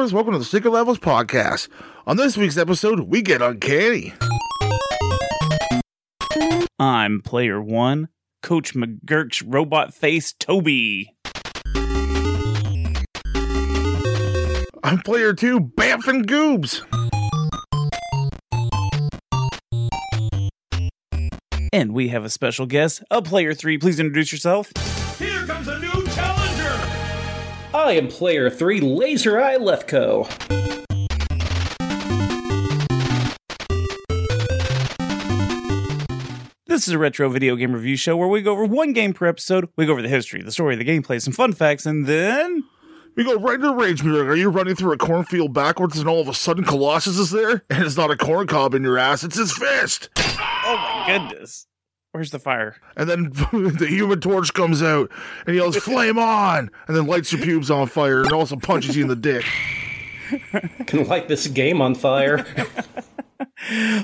Hey 0.00 0.06
there, 0.06 0.08
gamers. 0.08 0.12
Welcome 0.14 0.32
to 0.32 0.38
the 0.38 0.46
Secret 0.46 0.70
Levels 0.70 0.98
podcast. 0.98 1.68
On 2.06 2.16
this 2.16 2.34
week's 2.34 2.56
episode, 2.56 3.00
we 3.00 3.20
get 3.20 3.42
uncanny. 3.42 4.14
I'm 6.78 7.20
player 7.20 7.60
one, 7.60 8.08
Coach 8.42 8.72
McGuirk's 8.74 9.42
robot 9.42 9.92
face, 9.92 10.32
Toby. 10.32 11.14
I'm 14.82 15.00
player 15.04 15.34
two, 15.34 15.60
Bamf 15.60 16.08
and 16.08 16.26
Goobz. 16.26 16.80
And 21.74 21.92
we 21.92 22.08
have 22.08 22.24
a 22.24 22.30
special 22.30 22.64
guest, 22.64 23.02
a 23.10 23.20
player 23.20 23.52
three. 23.52 23.76
Please 23.76 24.00
introduce 24.00 24.32
yourself. 24.32 24.72
Here 25.18 25.44
comes 25.44 25.68
a 25.68 25.78
new 25.78 25.82
challenger. 25.82 25.89
I 27.90 27.94
am 27.94 28.06
player 28.06 28.48
3 28.48 28.78
Laser 28.82 29.40
Eye 29.40 29.56
Leathco. 29.56 30.28
This 36.66 36.86
is 36.86 36.94
a 36.94 36.98
retro 36.98 37.28
video 37.28 37.56
game 37.56 37.72
review 37.72 37.96
show 37.96 38.16
where 38.16 38.28
we 38.28 38.42
go 38.42 38.52
over 38.52 38.64
one 38.64 38.92
game 38.92 39.12
per 39.12 39.26
episode. 39.26 39.70
We 39.74 39.86
go 39.86 39.92
over 39.92 40.02
the 40.02 40.08
history, 40.08 40.40
the 40.40 40.52
story, 40.52 40.76
the 40.76 40.84
gameplay, 40.84 41.20
some 41.20 41.32
fun 41.32 41.52
facts, 41.52 41.84
and 41.84 42.06
then 42.06 42.62
We 43.16 43.24
go 43.24 43.34
right 43.40 43.56
into 43.56 43.74
range 43.74 44.04
music. 44.04 44.24
Are 44.28 44.36
you 44.36 44.50
running 44.50 44.76
through 44.76 44.92
a 44.92 44.96
cornfield 44.96 45.52
backwards 45.52 45.98
and 45.98 46.08
all 46.08 46.20
of 46.20 46.28
a 46.28 46.34
sudden 46.34 46.62
Colossus 46.62 47.18
is 47.18 47.32
there? 47.32 47.64
And 47.70 47.84
it's 47.84 47.96
not 47.96 48.12
a 48.12 48.16
corn 48.16 48.46
cob 48.46 48.72
in 48.72 48.84
your 48.84 48.98
ass, 48.98 49.24
it's 49.24 49.36
his 49.36 49.52
fist. 49.52 50.10
oh 50.16 50.76
my 50.76 51.04
goodness, 51.08 51.66
where's 52.12 52.30
the 52.30 52.38
fire? 52.38 52.76
And 52.96 53.08
then 53.08 53.30
the 53.78 53.86
human 53.88 54.20
torch 54.20 54.52
comes 54.54 54.82
out 54.82 55.10
and 55.46 55.56
yells, 55.56 55.76
Flame 55.90 56.18
on! 56.18 56.70
And 56.86 56.96
then 56.96 57.06
lights 57.06 57.32
your 57.32 57.42
pubes 57.42 57.70
on 57.70 57.86
fire 57.86 58.22
and 58.22 58.32
also 58.32 58.56
punches 58.56 58.96
you 58.96 59.02
in 59.02 59.08
the 59.08 59.16
dick. 59.16 59.44
Can 60.86 61.06
light 61.06 61.28
this 61.28 61.46
game 61.48 61.80
on 61.82 61.94
fire. 61.94 62.46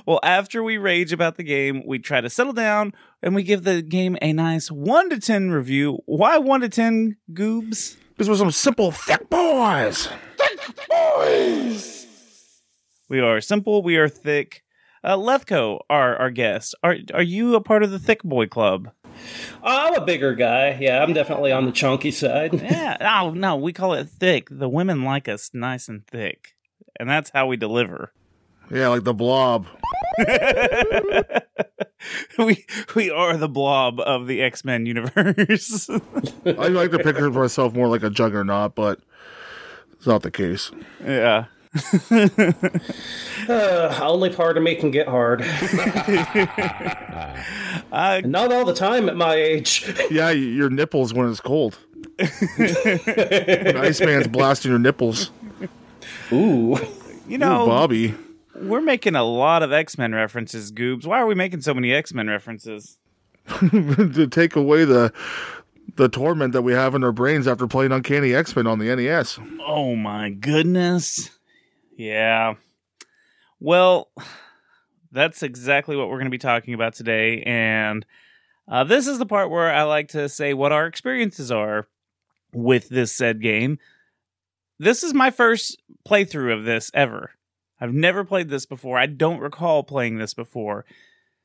Well, 0.06 0.20
after 0.22 0.62
we 0.62 0.76
rage 0.76 1.12
about 1.12 1.36
the 1.36 1.42
game, 1.42 1.82
we 1.86 1.98
try 1.98 2.20
to 2.20 2.28
settle 2.28 2.52
down 2.52 2.92
and 3.22 3.34
we 3.34 3.42
give 3.42 3.64
the 3.64 3.80
game 3.80 4.16
a 4.20 4.32
nice 4.32 4.70
one 4.70 5.08
to 5.10 5.18
ten 5.18 5.50
review. 5.50 5.98
Why 6.04 6.38
one 6.38 6.60
to 6.60 6.68
ten, 6.68 7.16
Goobz? 7.32 7.96
Because 8.10 8.28
we're 8.28 8.36
some 8.36 8.50
simple 8.50 8.92
thick 8.92 9.28
boys. 9.30 10.08
thick 10.36 10.88
boys. 10.88 12.06
We 13.08 13.20
are 13.20 13.40
simple. 13.40 13.82
We 13.82 13.96
are 13.96 14.08
thick. 14.08 14.62
Uh, 15.06 15.16
Leathco, 15.16 15.78
our 15.88 16.16
our 16.16 16.30
guest, 16.32 16.74
are 16.82 16.96
are 17.14 17.22
you 17.22 17.54
a 17.54 17.60
part 17.60 17.84
of 17.84 17.92
the 17.92 17.98
Thick 18.00 18.24
Boy 18.24 18.48
Club? 18.48 18.90
I'm 19.62 19.94
a 19.94 20.04
bigger 20.04 20.34
guy. 20.34 20.76
Yeah, 20.80 21.00
I'm 21.00 21.12
definitely 21.12 21.52
on 21.52 21.64
the 21.64 21.70
chunky 21.70 22.10
side. 22.10 22.52
Yeah. 22.66 23.20
Oh 23.22 23.30
no, 23.30 23.54
we 23.54 23.72
call 23.72 23.94
it 23.94 24.08
thick. 24.08 24.48
The 24.50 24.68
women 24.68 25.04
like 25.04 25.28
us 25.28 25.50
nice 25.54 25.88
and 25.88 26.04
thick, 26.08 26.56
and 26.98 27.08
that's 27.08 27.30
how 27.30 27.46
we 27.46 27.56
deliver. 27.56 28.12
Yeah, 28.68 28.88
like 28.88 29.04
the 29.04 29.14
blob. 29.14 29.68
we 32.38 32.66
we 32.96 33.08
are 33.08 33.36
the 33.36 33.48
blob 33.48 34.00
of 34.00 34.26
the 34.26 34.42
X 34.42 34.64
Men 34.64 34.86
universe. 34.86 35.88
I 35.88 36.66
like 36.68 36.90
to 36.90 36.98
picture 36.98 37.30
myself 37.30 37.74
more 37.74 37.86
like 37.86 38.02
a 38.02 38.10
juggernaut, 38.10 38.74
but 38.74 38.98
it's 39.92 40.06
not 40.08 40.22
the 40.22 40.32
case. 40.32 40.72
yeah. 41.04 41.44
Uh, 43.48 43.96
only 44.02 44.28
part 44.30 44.56
of 44.56 44.62
me 44.64 44.74
can 44.74 44.90
get 44.90 45.06
hard. 45.06 45.40
Uh, 47.92 48.20
Not 48.24 48.52
all 48.52 48.64
the 48.64 48.74
time 48.74 49.08
at 49.08 49.16
my 49.16 49.34
age. 49.34 49.84
Yeah, 50.10 50.30
your 50.30 50.68
nipples 50.68 51.14
when 51.14 51.30
it's 51.30 51.40
cold. 51.40 51.78
Ice 52.58 54.00
man's 54.00 54.26
blasting 54.26 54.70
your 54.70 54.78
nipples. 54.80 55.30
Ooh. 56.32 56.76
you 57.28 57.36
Ooh, 57.36 57.38
know, 57.38 57.66
Bobby. 57.66 58.14
we're 58.56 58.80
making 58.80 59.14
a 59.14 59.22
lot 59.22 59.62
of 59.62 59.72
X 59.72 59.96
Men 59.96 60.14
references, 60.14 60.72
Goobz. 60.72 61.06
Why 61.06 61.20
are 61.20 61.26
we 61.26 61.34
making 61.36 61.60
so 61.60 61.72
many 61.74 61.92
X 61.92 62.12
Men 62.12 62.26
references? 62.28 62.98
to 63.60 64.26
take 64.26 64.56
away 64.56 64.84
the 64.84 65.12
the 65.94 66.08
torment 66.08 66.52
that 66.52 66.62
we 66.62 66.72
have 66.72 66.94
in 66.96 67.04
our 67.04 67.12
brains 67.12 67.46
after 67.46 67.66
playing 67.68 67.92
Uncanny 67.92 68.34
X 68.34 68.56
Men 68.56 68.66
on 68.66 68.78
the 68.80 68.94
NES. 68.94 69.38
Oh 69.64 69.94
my 69.94 70.30
goodness. 70.30 71.30
Yeah. 71.96 72.54
Well, 73.58 74.10
that's 75.12 75.42
exactly 75.42 75.96
what 75.96 76.08
we're 76.08 76.18
going 76.18 76.26
to 76.26 76.30
be 76.30 76.38
talking 76.38 76.74
about 76.74 76.94
today. 76.94 77.42
And 77.42 78.04
uh, 78.68 78.84
this 78.84 79.06
is 79.06 79.18
the 79.18 79.26
part 79.26 79.50
where 79.50 79.72
I 79.72 79.82
like 79.84 80.08
to 80.08 80.28
say 80.28 80.52
what 80.54 80.72
our 80.72 80.86
experiences 80.86 81.50
are 81.50 81.88
with 82.52 82.88
this 82.88 83.12
said 83.14 83.40
game. 83.40 83.78
This 84.78 85.02
is 85.02 85.14
my 85.14 85.30
first 85.30 85.80
playthrough 86.06 86.52
of 86.52 86.64
this 86.64 86.90
ever. 86.92 87.30
I've 87.80 87.94
never 87.94 88.24
played 88.24 88.48
this 88.48 88.66
before. 88.66 88.98
I 88.98 89.06
don't 89.06 89.40
recall 89.40 89.82
playing 89.82 90.18
this 90.18 90.34
before. 90.34 90.84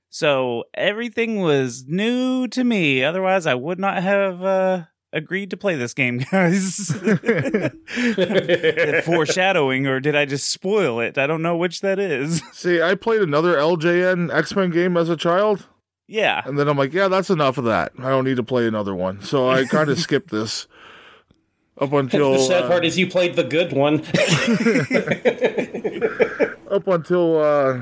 So 0.09 0.65
everything 0.73 1.39
was 1.39 1.85
new 1.87 2.47
to 2.49 2.63
me. 2.63 3.03
Otherwise, 3.03 3.45
I 3.45 3.55
would 3.55 3.79
not 3.79 4.03
have 4.03 4.43
uh, 4.43 4.83
agreed 5.13 5.49
to 5.51 5.57
play 5.57 5.75
this 5.75 5.93
game, 5.93 6.17
guys. 6.31 6.87
foreshadowing, 9.05 9.87
or 9.87 9.99
did 9.99 10.15
I 10.15 10.25
just 10.25 10.51
spoil 10.51 10.99
it? 10.99 11.17
I 11.17 11.27
don't 11.27 11.41
know 11.41 11.57
which 11.57 11.81
that 11.81 11.99
is. 11.99 12.41
See, 12.53 12.81
I 12.81 12.95
played 12.95 13.21
another 13.21 13.55
LJN 13.55 14.33
X 14.33 14.55
Men 14.55 14.69
game 14.69 14.97
as 14.97 15.09
a 15.09 15.17
child, 15.17 15.67
Yeah. 16.07 16.41
and 16.45 16.57
then 16.57 16.67
I'm 16.67 16.77
like, 16.77 16.93
yeah, 16.93 17.07
that's 17.07 17.29
enough 17.29 17.57
of 17.57 17.65
that. 17.65 17.91
I 17.99 18.09
don't 18.09 18.25
need 18.25 18.37
to 18.37 18.43
play 18.43 18.67
another 18.67 18.95
one. 18.95 19.21
So 19.23 19.49
I 19.49 19.65
kind 19.65 19.89
of 19.89 19.99
skipped 19.99 20.31
this 20.31 20.67
up 21.79 21.93
until 21.93 22.33
the 22.33 22.39
sad 22.39 22.63
uh, 22.63 22.67
part 22.67 22.85
is 22.85 22.97
you 22.97 23.09
played 23.09 23.35
the 23.35 23.43
good 23.43 23.73
one. 23.73 24.03
up 26.71 26.87
until 26.87 27.39
uh, 27.39 27.81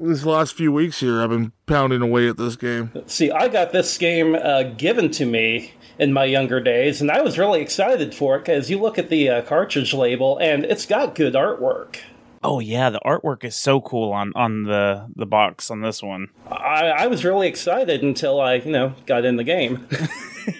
these 0.00 0.26
last 0.26 0.54
few 0.54 0.72
weeks 0.72 1.00
here. 1.00 1.22
I've 1.22 1.30
been 1.30 1.52
pounding 1.66 2.02
away 2.02 2.28
at 2.28 2.36
this 2.36 2.56
game. 2.56 2.90
See, 3.06 3.30
I 3.30 3.48
got 3.48 3.72
this 3.72 3.96
game 3.98 4.34
uh, 4.34 4.64
given 4.64 5.10
to 5.12 5.26
me 5.26 5.72
in 5.98 6.12
my 6.12 6.24
younger 6.24 6.60
days, 6.60 7.00
and 7.00 7.10
I 7.10 7.22
was 7.22 7.38
really 7.38 7.60
excited 7.60 8.14
for 8.14 8.36
it 8.36 8.40
because 8.40 8.70
you 8.70 8.78
look 8.80 8.98
at 8.98 9.08
the 9.08 9.28
uh, 9.28 9.42
cartridge 9.42 9.94
label 9.94 10.38
and 10.38 10.64
it's 10.64 10.86
got 10.86 11.14
good 11.14 11.34
artwork. 11.34 11.98
Oh 12.42 12.60
yeah, 12.60 12.90
the 12.90 13.00
artwork 13.04 13.44
is 13.44 13.56
so 13.56 13.80
cool 13.80 14.12
on 14.12 14.32
on 14.36 14.64
the 14.64 15.08
the 15.16 15.26
box 15.26 15.70
on 15.70 15.80
this 15.80 16.02
one. 16.02 16.28
I, 16.50 16.90
I 16.90 17.06
was 17.08 17.24
really 17.24 17.48
excited 17.48 18.02
until 18.02 18.40
I, 18.40 18.54
you 18.54 18.70
know, 18.70 18.94
got 19.06 19.24
in 19.24 19.36
the 19.36 19.44
game. 19.44 19.88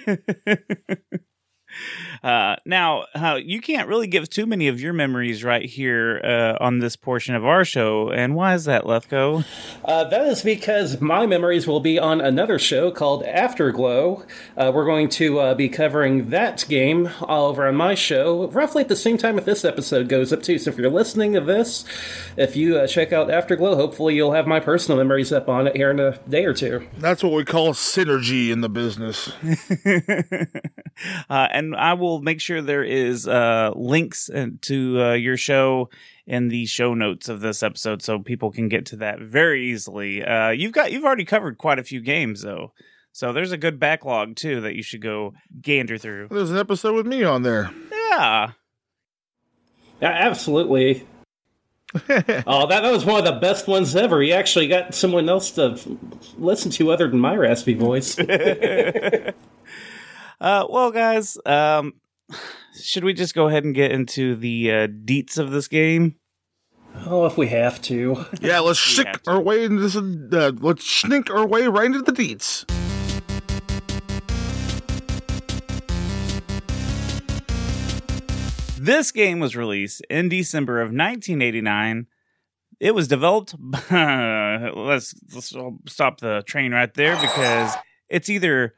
Uh, 2.23 2.55
now, 2.65 3.05
uh, 3.15 3.39
you 3.41 3.61
can't 3.61 3.87
really 3.87 4.07
give 4.07 4.29
too 4.29 4.45
many 4.45 4.67
of 4.67 4.79
your 4.79 4.93
memories 4.93 5.43
right 5.43 5.65
here 5.65 6.21
uh, 6.23 6.63
on 6.63 6.79
this 6.79 6.95
portion 6.95 7.35
of 7.35 7.45
our 7.45 7.63
show. 7.63 8.09
And 8.09 8.35
why 8.35 8.53
is 8.53 8.65
that, 8.65 8.83
Leathco? 8.83 9.45
Uh, 9.83 10.03
that 10.05 10.27
is 10.27 10.41
because 10.41 10.99
my 11.01 11.25
memories 11.25 11.67
will 11.67 11.79
be 11.79 11.99
on 11.99 12.21
another 12.21 12.59
show 12.59 12.91
called 12.91 13.23
Afterglow. 13.23 14.25
Uh, 14.55 14.71
we're 14.73 14.85
going 14.85 15.09
to 15.09 15.39
uh, 15.39 15.53
be 15.53 15.69
covering 15.69 16.29
that 16.29 16.65
game 16.67 17.09
all 17.21 17.47
over 17.47 17.67
on 17.67 17.75
my 17.75 17.95
show, 17.95 18.47
roughly 18.47 18.81
at 18.81 18.89
the 18.89 18.95
same 18.95 19.17
time 19.17 19.35
that 19.35 19.45
this 19.45 19.63
episode 19.63 20.09
goes 20.09 20.33
up, 20.33 20.43
too. 20.43 20.57
So 20.57 20.71
if 20.71 20.77
you're 20.77 20.89
listening 20.89 21.33
to 21.33 21.41
this, 21.41 21.85
if 22.35 22.55
you 22.55 22.77
uh, 22.77 22.87
check 22.87 23.11
out 23.11 23.29
Afterglow, 23.29 23.75
hopefully 23.75 24.15
you'll 24.15 24.33
have 24.33 24.47
my 24.47 24.59
personal 24.59 24.97
memories 24.97 25.31
up 25.31 25.49
on 25.49 25.67
it 25.67 25.75
here 25.75 25.91
in 25.91 25.99
a 25.99 26.17
day 26.29 26.45
or 26.45 26.53
two. 26.53 26.87
That's 26.97 27.23
what 27.23 27.33
we 27.33 27.45
call 27.45 27.73
synergy 27.73 28.51
in 28.51 28.61
the 28.61 28.69
business. 28.69 29.31
uh, 31.29 31.47
and 31.51 31.75
I 31.75 31.93
will 31.93 32.06
make 32.21 32.41
sure 32.41 32.61
there 32.61 32.83
is 32.83 33.27
uh, 33.27 33.71
links 33.75 34.29
uh, 34.29 34.47
to 34.61 35.01
uh, 35.01 35.13
your 35.13 35.37
show 35.37 35.89
in 36.25 36.49
the 36.49 36.65
show 36.65 36.93
notes 36.93 37.29
of 37.29 37.41
this 37.41 37.63
episode, 37.63 38.01
so 38.01 38.19
people 38.19 38.51
can 38.51 38.67
get 38.67 38.85
to 38.87 38.97
that 38.97 39.19
very 39.19 39.69
easily. 39.69 40.23
Uh, 40.23 40.49
you've 40.49 40.71
got 40.71 40.91
you've 40.91 41.05
already 41.05 41.25
covered 41.25 41.57
quite 41.57 41.79
a 41.79 41.83
few 41.83 42.01
games 42.01 42.41
though, 42.41 42.73
so 43.11 43.31
there's 43.33 43.51
a 43.51 43.57
good 43.57 43.79
backlog 43.79 44.35
too 44.35 44.61
that 44.61 44.75
you 44.75 44.83
should 44.83 45.01
go 45.01 45.33
gander 45.61 45.97
through. 45.97 46.27
There's 46.29 46.51
an 46.51 46.57
episode 46.57 46.95
with 46.95 47.07
me 47.07 47.23
on 47.23 47.43
there. 47.43 47.71
Yeah, 47.91 48.51
Yeah, 50.01 50.09
absolutely. 50.11 51.05
oh, 51.95 52.67
that, 52.67 52.81
that 52.81 52.91
was 52.91 53.05
one 53.05 53.19
of 53.19 53.25
the 53.25 53.39
best 53.39 53.67
ones 53.67 53.95
ever. 53.95 54.21
You 54.21 54.33
actually 54.33 54.67
got 54.67 54.93
someone 54.93 55.29
else 55.29 55.51
to 55.51 55.79
listen 56.37 56.69
to 56.71 56.91
other 56.91 57.07
than 57.07 57.19
my 57.19 57.35
raspy 57.35 57.73
voice. 57.73 58.17
uh, 60.39 60.65
well, 60.69 60.91
guys, 60.91 61.37
um, 61.45 61.93
should 62.79 63.03
we 63.03 63.13
just 63.13 63.33
go 63.33 63.47
ahead 63.47 63.63
and 63.63 63.73
get 63.73 63.91
into 63.91 64.35
the 64.35 64.71
uh, 64.71 64.87
deets 64.87 65.37
of 65.37 65.51
this 65.51 65.67
game? 65.67 66.15
oh, 67.05 67.25
if 67.25 67.37
we 67.37 67.47
have 67.47 67.81
to. 67.83 68.25
Yeah, 68.41 68.59
let's 68.61 68.97
We 68.97 69.03
sneak 69.03 69.19
our 69.27 69.39
way 69.39 69.65
into 69.65 69.81
this. 69.81 69.95
Uh, 69.95 70.51
let's 70.59 70.85
sneak 70.85 71.29
our 71.29 71.45
way 71.45 71.67
right 71.67 71.85
into 71.85 72.01
the 72.01 72.11
deets. 72.11 72.65
This 78.79 79.11
game 79.11 79.39
was 79.39 79.55
released 79.55 80.01
in 80.09 80.29
December 80.29 80.79
of 80.79 80.87
1989. 80.87 82.07
It 82.79 82.95
was 82.95 83.07
developed. 83.07 83.55
let's, 83.91 85.13
let's 85.33 85.53
stop 85.87 86.19
the 86.21 86.43
train 86.47 86.73
right 86.73 86.93
there 86.93 87.15
because 87.19 87.73
it's 88.07 88.29
either 88.29 88.75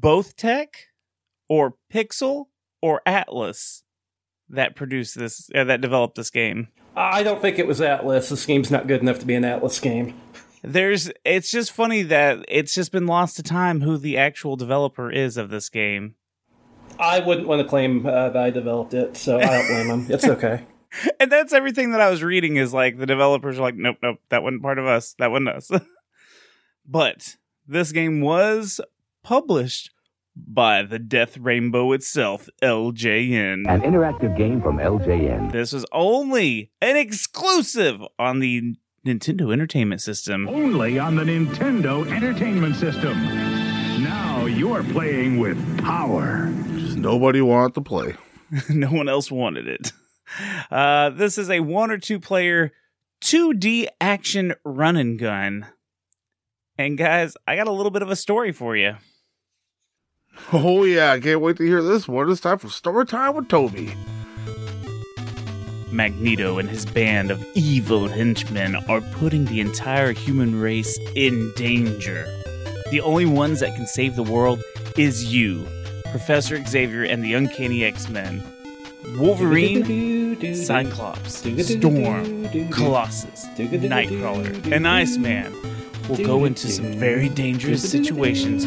Bothtec 0.00 0.68
or 1.48 1.74
Pixel 1.92 2.46
or 2.82 3.02
Atlus 3.06 3.82
that 4.48 4.76
produced 4.76 5.18
this, 5.18 5.50
uh, 5.54 5.64
that 5.64 5.80
developed 5.80 6.16
this 6.16 6.30
game. 6.30 6.68
I 6.96 7.22
don't 7.22 7.40
think 7.40 7.58
it 7.58 7.66
was 7.66 7.80
Atlus. 7.80 8.30
This 8.30 8.46
game's 8.46 8.70
not 8.70 8.86
good 8.86 9.00
enough 9.00 9.18
to 9.20 9.26
be 9.26 9.34
an 9.34 9.42
Atlus 9.42 9.80
game. 9.80 10.14
There's, 10.62 11.10
it's 11.24 11.50
just 11.50 11.72
funny 11.72 12.02
that 12.02 12.44
it's 12.48 12.74
just 12.74 12.92
been 12.92 13.06
lost 13.06 13.36
to 13.36 13.42
time 13.42 13.80
who 13.80 13.98
the 13.98 14.16
actual 14.16 14.56
developer 14.56 15.10
is 15.10 15.36
of 15.36 15.50
this 15.50 15.68
game. 15.68 16.14
I 16.98 17.20
wouldn't 17.20 17.48
want 17.48 17.60
to 17.60 17.68
claim 17.68 18.06
uh, 18.06 18.30
that 18.30 18.36
I 18.36 18.50
developed 18.50 18.94
it, 18.94 19.16
so 19.16 19.38
I 19.38 19.46
don't 19.46 19.66
blame 19.66 19.86
him. 19.88 20.06
It's 20.10 20.24
okay. 20.24 20.64
and 21.20 21.30
that's 21.30 21.52
everything 21.52 21.90
that 21.92 22.00
I 22.00 22.10
was 22.10 22.22
reading 22.22 22.56
is 22.56 22.72
like 22.72 22.98
the 22.98 23.06
developers 23.06 23.58
are 23.58 23.62
like, 23.62 23.76
nope, 23.76 23.96
nope, 24.02 24.18
that 24.28 24.42
wasn't 24.42 24.62
part 24.62 24.78
of 24.78 24.86
us. 24.86 25.14
That 25.18 25.30
wasn't 25.30 25.48
us. 25.48 25.70
but 26.86 27.36
this 27.66 27.92
game 27.92 28.20
was 28.20 28.80
published 29.22 29.90
by 30.36 30.82
the 30.82 30.98
Death 30.98 31.36
Rainbow 31.36 31.92
itself, 31.92 32.48
LJN. 32.62 33.68
An 33.68 33.80
interactive 33.82 34.36
game 34.36 34.60
from 34.60 34.78
LJN. 34.78 35.52
This 35.52 35.72
was 35.72 35.86
only 35.92 36.72
an 36.80 36.96
exclusive 36.96 38.00
on 38.18 38.40
the 38.40 38.76
Nintendo 39.06 39.52
Entertainment 39.52 40.00
System. 40.00 40.48
Only 40.48 40.98
on 40.98 41.16
the 41.16 41.24
Nintendo 41.24 42.10
Entertainment 42.10 42.76
System. 42.76 43.22
Now 44.02 44.46
you're 44.46 44.82
playing 44.82 45.38
with 45.38 45.78
power. 45.78 46.52
Just 46.76 46.96
nobody 46.96 47.40
wanted 47.40 47.74
to 47.74 47.80
play. 47.80 48.16
no 48.68 48.88
one 48.88 49.08
else 49.08 49.30
wanted 49.30 49.68
it. 49.68 49.92
Uh, 50.70 51.10
this 51.10 51.38
is 51.38 51.50
a 51.50 51.60
one 51.60 51.90
or 51.90 51.98
two 51.98 52.18
player 52.18 52.72
2D 53.22 53.86
action 54.00 54.54
run 54.64 54.96
and 54.96 55.18
gun. 55.18 55.66
And 56.76 56.98
guys, 56.98 57.36
I 57.46 57.56
got 57.56 57.68
a 57.68 57.72
little 57.72 57.90
bit 57.90 58.02
of 58.02 58.10
a 58.10 58.16
story 58.16 58.52
for 58.52 58.74
you. 58.74 58.96
Oh 60.52 60.84
yeah, 60.84 61.12
I 61.12 61.20
can't 61.20 61.40
wait 61.40 61.56
to 61.56 61.64
hear 61.64 61.82
this 61.82 62.06
one. 62.06 62.30
It's 62.30 62.40
time 62.40 62.58
for 62.58 62.68
story 62.68 63.06
time 63.06 63.34
with 63.34 63.48
Toby. 63.48 63.94
Magneto 65.90 66.58
and 66.58 66.68
his 66.68 66.84
band 66.84 67.30
of 67.30 67.44
evil 67.54 68.08
henchmen 68.08 68.76
are 68.88 69.00
putting 69.00 69.44
the 69.44 69.60
entire 69.60 70.12
human 70.12 70.60
race 70.60 70.98
in 71.14 71.52
danger. 71.56 72.26
The 72.90 73.00
only 73.00 73.26
ones 73.26 73.60
that 73.60 73.74
can 73.74 73.86
save 73.86 74.16
the 74.16 74.22
world 74.22 74.62
is 74.96 75.32
you, 75.32 75.66
Professor 76.10 76.62
Xavier 76.64 77.04
and 77.04 77.24
the 77.24 77.34
Uncanny 77.34 77.84
X-Men. 77.84 78.42
Wolverine, 79.16 80.54
Cyclops, 80.54 81.38
Storm, 81.38 82.48
Colossus, 82.70 83.46
Nightcrawler, 83.56 84.72
and 84.72 84.88
Iceman 84.88 85.52
will 86.08 86.24
go 86.24 86.44
into 86.44 86.68
some 86.68 86.92
very 86.98 87.28
dangerous 87.28 87.88
situations 87.88 88.64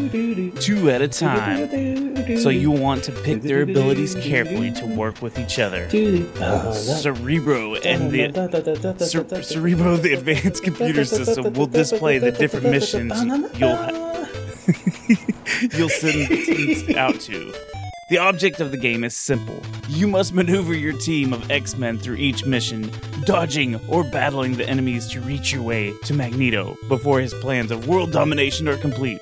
two 0.66 0.90
at 0.90 1.02
a 1.02 1.08
time. 1.08 2.38
So 2.38 2.50
you 2.50 2.72
want 2.72 3.04
to 3.06 3.12
pick 3.12 3.42
their 3.42 3.62
abilities 3.62 4.16
carefully 4.16 4.72
to 4.74 4.86
work 4.86 5.22
with 5.22 5.38
each 5.40 5.60
other. 5.60 5.90
Cerebro 6.74 7.76
and 7.76 8.12
the 8.12 8.98
Cer- 9.00 9.44
Cerebro, 9.44 9.98
the 9.98 10.14
advanced 10.14 10.64
computer 10.64 11.06
system, 11.06 11.54
will 11.54 11.68
display 11.68 12.18
the 12.18 12.32
different 12.32 12.66
missions 12.66 13.14
you'll 13.58 13.76
ha- 13.76 14.04
you'll 15.78 15.90
send 15.90 16.28
teams 16.28 16.96
out 16.96 17.20
to. 17.22 17.54
The 18.10 18.20
object 18.20 18.62
of 18.62 18.72
the 18.72 18.78
game 18.78 19.04
is 19.04 19.18
simple. 19.18 19.62
You 19.90 20.08
must 20.08 20.34
maneuver 20.34 20.74
your 20.74 20.98
team 20.98 21.34
of 21.34 21.52
X-Men 21.52 21.98
through 21.98 22.16
each 22.16 22.46
mission, 22.46 22.90
dodging 23.26 23.76
or 23.90 24.06
battling 24.06 24.54
the 24.54 24.70
enemies 24.70 25.08
to 25.08 25.20
reach 25.20 25.52
your 25.52 25.62
way 25.62 25.94
to 26.06 26.14
Magneto 26.14 26.78
before 26.88 27.20
his 27.20 27.34
plans 27.34 27.70
of 27.70 27.90
world 27.90 28.14
domination 28.14 28.70
are 28.70 28.78
complete. 28.78 29.22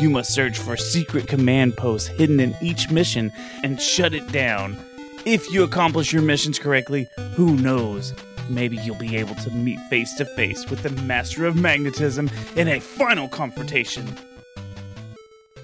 You 0.00 0.10
must 0.10 0.34
search 0.34 0.58
for 0.58 0.76
secret 0.76 1.28
command 1.28 1.76
posts 1.76 2.08
hidden 2.08 2.40
in 2.40 2.56
each 2.60 2.90
mission 2.90 3.30
and 3.62 3.80
shut 3.80 4.14
it 4.14 4.26
down. 4.32 4.76
If 5.24 5.48
you 5.52 5.62
accomplish 5.62 6.12
your 6.12 6.22
missions 6.22 6.58
correctly, 6.58 7.06
who 7.36 7.54
knows? 7.54 8.14
Maybe 8.48 8.76
you'll 8.78 8.96
be 8.96 9.16
able 9.16 9.36
to 9.36 9.50
meet 9.52 9.78
face 9.88 10.12
to 10.14 10.24
face 10.24 10.68
with 10.68 10.82
the 10.82 10.90
Master 11.02 11.46
of 11.46 11.54
Magnetism 11.54 12.28
in 12.56 12.66
a 12.66 12.80
final 12.80 13.28
confrontation. 13.28 14.12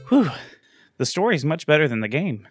Whew. 0.08 0.30
The 0.98 1.06
story's 1.06 1.44
much 1.44 1.66
better 1.66 1.88
than 1.88 1.98
the 1.98 2.08
game. 2.08 2.46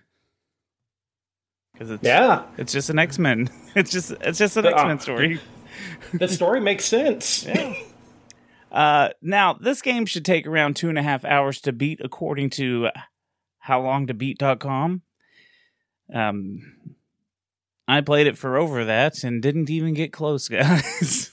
Because 1.80 1.92
it's 1.92 2.04
Yeah, 2.04 2.44
it's 2.58 2.74
just 2.74 2.90
an 2.90 3.00
X 3.00 3.18
Men. 3.18 3.50
It's 3.76 3.92
just 3.92 4.12
it's 4.22 4.38
just 4.38 4.58
an 4.58 4.66
uh, 4.66 4.70
X 4.70 4.84
Men 4.84 5.00
story. 5.00 5.40
the 6.14 6.28
story 6.28 6.60
makes 6.60 6.86
sense. 6.86 7.48
Uh, 8.72 9.10
now 9.20 9.54
this 9.54 9.82
game 9.82 10.06
should 10.06 10.24
take 10.24 10.46
around 10.46 10.76
two 10.76 10.90
and 10.90 10.98
a 11.00 11.02
half 11.02 11.26
hours 11.26 11.60
to 11.60 11.74
beat, 11.74 12.00
according 12.04 12.52
to 12.52 12.90
HowLongToBeat.com. 13.68 15.02
Um, 16.14 16.60
I 17.88 18.02
played 18.02 18.28
it 18.28 18.38
for 18.38 18.58
over 18.58 18.86
that 18.86 19.24
and 19.24 19.42
didn't 19.42 19.72
even 19.72 19.96
get 19.96 20.14
close, 20.14 20.48
guys. 20.50 21.32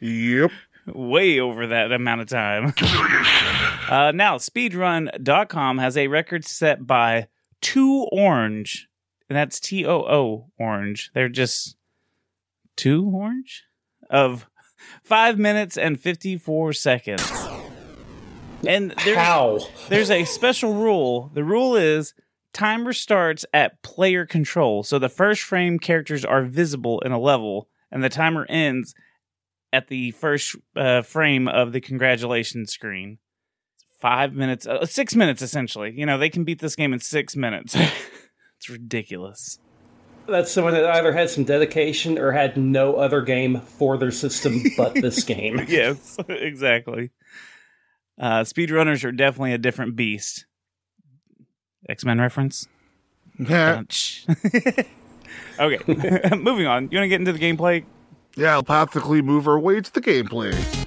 Yep. 0.00 0.50
Way 0.86 1.40
over 1.40 1.66
that 1.66 1.92
amount 1.92 2.22
of 2.22 2.28
time. 2.28 2.72
uh, 3.90 4.12
now, 4.14 4.38
speedrun.com 4.38 5.76
has 5.76 5.96
a 5.98 6.08
record 6.08 6.46
set 6.46 6.86
by 6.86 7.28
two 7.60 8.08
orange, 8.10 8.88
and 9.30 9.36
that's 9.36 9.60
T 9.60 9.86
O 9.86 10.00
O 10.00 10.50
orange. 10.58 11.10
They're 11.14 11.28
just 11.28 11.76
two 12.76 13.08
orange 13.14 13.62
of 14.10 14.48
five 15.04 15.38
minutes 15.38 15.78
and 15.78 16.00
54 16.00 16.72
seconds. 16.72 17.32
And 18.66 18.92
there's, 19.04 19.16
How? 19.16 19.60
there's 19.88 20.10
a 20.10 20.24
special 20.24 20.74
rule. 20.74 21.30
The 21.32 21.44
rule 21.44 21.76
is 21.76 22.12
timer 22.52 22.92
starts 22.92 23.46
at 23.54 23.80
player 23.82 24.26
control. 24.26 24.82
So 24.82 24.98
the 24.98 25.08
first 25.08 25.42
frame 25.42 25.78
characters 25.78 26.24
are 26.24 26.42
visible 26.42 27.00
in 27.00 27.12
a 27.12 27.18
level, 27.18 27.68
and 27.90 28.02
the 28.02 28.08
timer 28.08 28.46
ends 28.48 28.94
at 29.72 29.86
the 29.86 30.10
first 30.10 30.56
uh, 30.74 31.02
frame 31.02 31.46
of 31.46 31.72
the 31.72 31.80
congratulations 31.80 32.72
screen. 32.72 33.18
Five 34.00 34.34
minutes, 34.34 34.66
uh, 34.66 34.84
six 34.86 35.14
minutes 35.14 35.40
essentially. 35.40 35.92
You 35.96 36.04
know, 36.04 36.18
they 36.18 36.30
can 36.30 36.42
beat 36.42 36.58
this 36.58 36.74
game 36.74 36.92
in 36.92 36.98
six 36.98 37.36
minutes. 37.36 37.76
it's 38.60 38.68
ridiculous. 38.68 39.58
That's 40.28 40.52
someone 40.52 40.74
that 40.74 40.84
either 40.84 41.14
had 41.14 41.30
some 41.30 41.44
dedication 41.44 42.18
or 42.18 42.30
had 42.32 42.58
no 42.58 42.96
other 42.96 43.22
game 43.22 43.62
for 43.62 43.96
their 43.96 44.10
system 44.10 44.62
but 44.76 44.92
this 44.92 45.24
game. 45.24 45.64
yes, 45.66 46.18
exactly. 46.28 47.10
Uh, 48.20 48.40
speedrunners 48.40 49.02
are 49.02 49.12
definitely 49.12 49.54
a 49.54 49.58
different 49.58 49.96
beast. 49.96 50.44
X 51.88 52.04
Men 52.04 52.20
reference? 52.20 52.68
Yeah, 53.38 53.80
okay, 55.58 55.78
moving 56.36 56.66
on. 56.66 56.90
You 56.90 56.98
want 56.98 57.04
to 57.04 57.08
get 57.08 57.20
into 57.20 57.32
the 57.32 57.38
gameplay? 57.38 57.84
yeah, 58.36 58.50
telepathically 58.52 59.22
move 59.22 59.48
our 59.48 59.58
way 59.58 59.80
to 59.80 59.90
the 59.90 60.02
gameplay. 60.02 60.79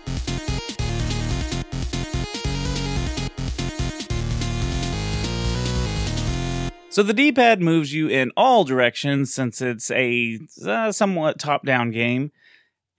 So 6.94 7.02
the 7.02 7.12
D-pad 7.12 7.60
moves 7.60 7.92
you 7.92 8.08
in 8.08 8.32
all 8.38 8.64
directions 8.64 9.34
since 9.34 9.64
it's 9.64 9.90
a 9.90 10.40
uh, 10.64 10.92
somewhat 10.92 11.40
top-down 11.40 11.90
game. 11.90 12.32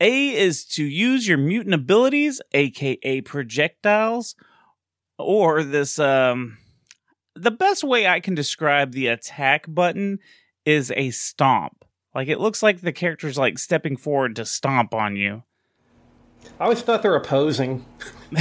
A 0.01 0.35
is 0.35 0.65
to 0.71 0.83
use 0.83 1.29
your 1.29 1.39
mutant 1.39 1.77
abilities, 1.77 2.43
aka 2.55 3.21
projectiles, 3.21 4.35
or 5.17 5.63
this 5.63 6.01
um 6.01 6.59
the 7.37 7.53
best 7.53 7.85
way 7.85 8.09
I 8.09 8.19
can 8.19 8.35
describe 8.35 8.91
the 8.91 9.07
attack 9.07 9.67
button 9.69 10.19
is 10.65 10.93
a 10.97 11.11
stomp. 11.11 11.85
Like 12.17 12.27
it 12.27 12.41
looks 12.41 12.65
like 12.65 12.81
the 12.81 12.91
character's 12.91 13.39
like 13.39 13.61
stepping 13.61 13.97
forward 13.97 14.35
to 14.35 14.45
stomp 14.45 14.93
on 14.93 15.15
you. 15.15 15.45
I 16.59 16.65
always 16.65 16.83
thought 16.83 17.03
they're 17.03 17.15
opposing, 17.15 17.87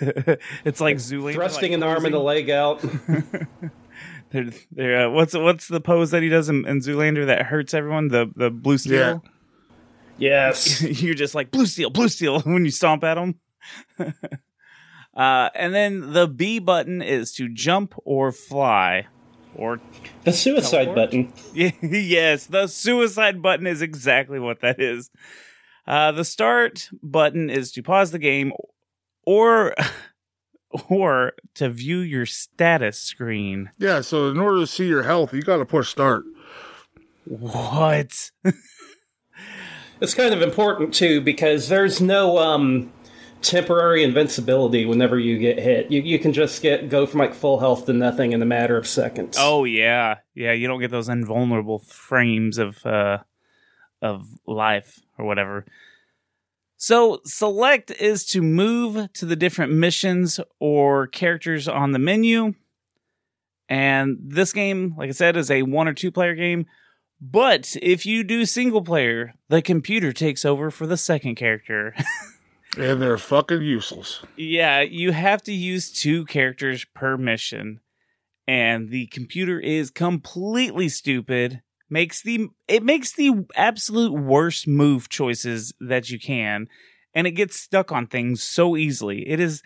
it's 0.00 0.80
like 0.80 0.96
Zoolander 0.96 1.34
thrusting 1.34 1.72
like, 1.72 1.76
an 1.76 1.82
arm 1.82 2.06
and 2.06 2.14
a 2.14 2.18
leg 2.18 2.48
out. 2.48 2.82
They're, 4.30 4.50
they're, 4.72 5.06
uh, 5.06 5.10
what's 5.10 5.34
what's 5.34 5.68
the 5.68 5.80
pose 5.80 6.10
that 6.10 6.22
he 6.22 6.28
does 6.28 6.48
in, 6.48 6.66
in 6.66 6.80
Zoolander 6.80 7.26
that 7.26 7.46
hurts 7.46 7.72
everyone? 7.74 8.08
The 8.08 8.30
the 8.36 8.50
blue 8.50 8.76
steel. 8.78 9.24
yes. 10.18 10.82
You're 11.02 11.14
just 11.14 11.34
like 11.34 11.50
blue 11.50 11.66
steel, 11.66 11.90
blue 11.90 12.08
steel 12.08 12.40
when 12.44 12.64
you 12.64 12.70
stomp 12.70 13.04
at 13.04 13.14
them. 13.14 13.36
uh, 15.16 15.48
and 15.54 15.74
then 15.74 16.12
the 16.12 16.26
B 16.28 16.58
button 16.58 17.02
is 17.02 17.32
to 17.34 17.48
jump 17.48 17.94
or 18.04 18.30
fly, 18.32 19.06
or 19.54 19.80
The 20.24 20.32
suicide 20.32 20.94
Teleport? 20.94 20.96
button. 20.96 21.32
yes, 21.82 22.46
the 22.46 22.66
suicide 22.66 23.42
button 23.42 23.66
is 23.66 23.82
exactly 23.82 24.38
what 24.38 24.60
that 24.60 24.80
is. 24.80 25.10
Uh, 25.86 26.12
the 26.12 26.24
start 26.24 26.88
button 27.02 27.48
is 27.50 27.72
to 27.72 27.82
pause 27.82 28.10
the 28.10 28.18
game, 28.18 28.52
or 29.24 29.74
or 30.88 31.32
to 31.54 31.68
view 31.68 31.98
your 31.98 32.26
status 32.26 32.98
screen. 32.98 33.70
Yeah, 33.78 34.00
so 34.00 34.28
in 34.28 34.38
order 34.38 34.60
to 34.60 34.66
see 34.66 34.86
your 34.86 35.02
health, 35.02 35.32
you 35.32 35.42
got 35.42 35.58
to 35.58 35.64
push 35.64 35.88
start. 35.88 36.24
What? 37.24 38.30
It's 40.00 40.14
kind 40.14 40.32
of 40.32 40.42
important 40.42 40.94
too 40.94 41.20
because 41.20 41.68
there's 41.68 42.00
no 42.00 42.38
um, 42.38 42.92
temporary 43.42 44.04
invincibility 44.04 44.84
whenever 44.84 45.18
you 45.18 45.38
get 45.38 45.58
hit. 45.58 45.90
You 45.90 46.02
you 46.02 46.18
can 46.18 46.32
just 46.32 46.62
get 46.62 46.88
go 46.88 47.06
from 47.06 47.18
like 47.18 47.34
full 47.34 47.58
health 47.58 47.86
to 47.86 47.92
nothing 47.92 48.32
in 48.32 48.40
a 48.40 48.46
matter 48.46 48.76
of 48.76 48.86
seconds. 48.86 49.36
Oh 49.38 49.64
yeah, 49.64 50.18
yeah. 50.34 50.52
You 50.52 50.68
don't 50.68 50.80
get 50.80 50.90
those 50.90 51.08
invulnerable 51.08 51.80
frames 51.80 52.58
of 52.58 52.84
uh, 52.86 53.18
of 54.00 54.28
life 54.46 55.00
or 55.18 55.24
whatever. 55.24 55.66
So 56.78 57.20
select 57.24 57.90
is 57.90 58.24
to 58.26 58.40
move 58.40 59.12
to 59.14 59.26
the 59.26 59.36
different 59.36 59.72
missions 59.72 60.40
or 60.58 61.06
characters 61.06 61.68
on 61.68 61.92
the 61.92 61.98
menu. 61.98 62.54
And 63.68 64.16
this 64.22 64.52
game, 64.52 64.94
like 64.96 65.08
I 65.08 65.12
said, 65.12 65.36
is 65.36 65.50
a 65.50 65.64
one 65.64 65.88
or 65.88 65.92
two 65.92 66.10
player 66.10 66.34
game. 66.34 66.66
But 67.20 67.76
if 67.82 68.06
you 68.06 68.22
do 68.22 68.46
single 68.46 68.82
player, 68.82 69.34
the 69.48 69.60
computer 69.60 70.12
takes 70.12 70.44
over 70.44 70.70
for 70.70 70.86
the 70.86 70.96
second 70.96 71.34
character. 71.34 71.94
And 72.76 73.02
they're 73.02 73.18
fucking 73.18 73.62
useless. 73.62 74.20
Yeah, 74.36 74.82
you 74.82 75.12
have 75.12 75.42
to 75.44 75.52
use 75.52 75.90
two 75.90 76.24
characters 76.26 76.84
per 76.94 77.16
mission. 77.16 77.80
And 78.46 78.90
the 78.90 79.06
computer 79.06 79.58
is 79.58 79.90
completely 79.90 80.88
stupid. 80.88 81.62
Makes 81.90 82.22
the 82.22 82.48
it 82.66 82.82
makes 82.82 83.12
the 83.12 83.46
absolute 83.56 84.12
worst 84.12 84.66
move 84.68 85.08
choices 85.08 85.72
that 85.80 86.10
you 86.10 86.18
can 86.18 86.68
and 87.14 87.26
it 87.26 87.32
gets 87.32 87.58
stuck 87.58 87.90
on 87.90 88.06
things 88.06 88.42
so 88.42 88.76
easily. 88.76 89.28
It 89.28 89.40
is 89.40 89.62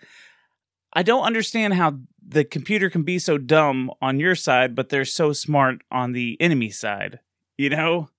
I 0.93 1.03
don't 1.03 1.23
understand 1.23 1.73
how 1.73 1.99
the 2.25 2.45
computer 2.45 2.89
can 2.89 3.03
be 3.03 3.19
so 3.19 3.37
dumb 3.37 3.91
on 4.01 4.19
your 4.19 4.35
side 4.35 4.73
but 4.73 4.89
they're 4.89 5.05
so 5.05 5.33
smart 5.33 5.81
on 5.91 6.13
the 6.13 6.37
enemy 6.39 6.69
side. 6.69 7.19
You 7.57 7.69
know? 7.69 8.09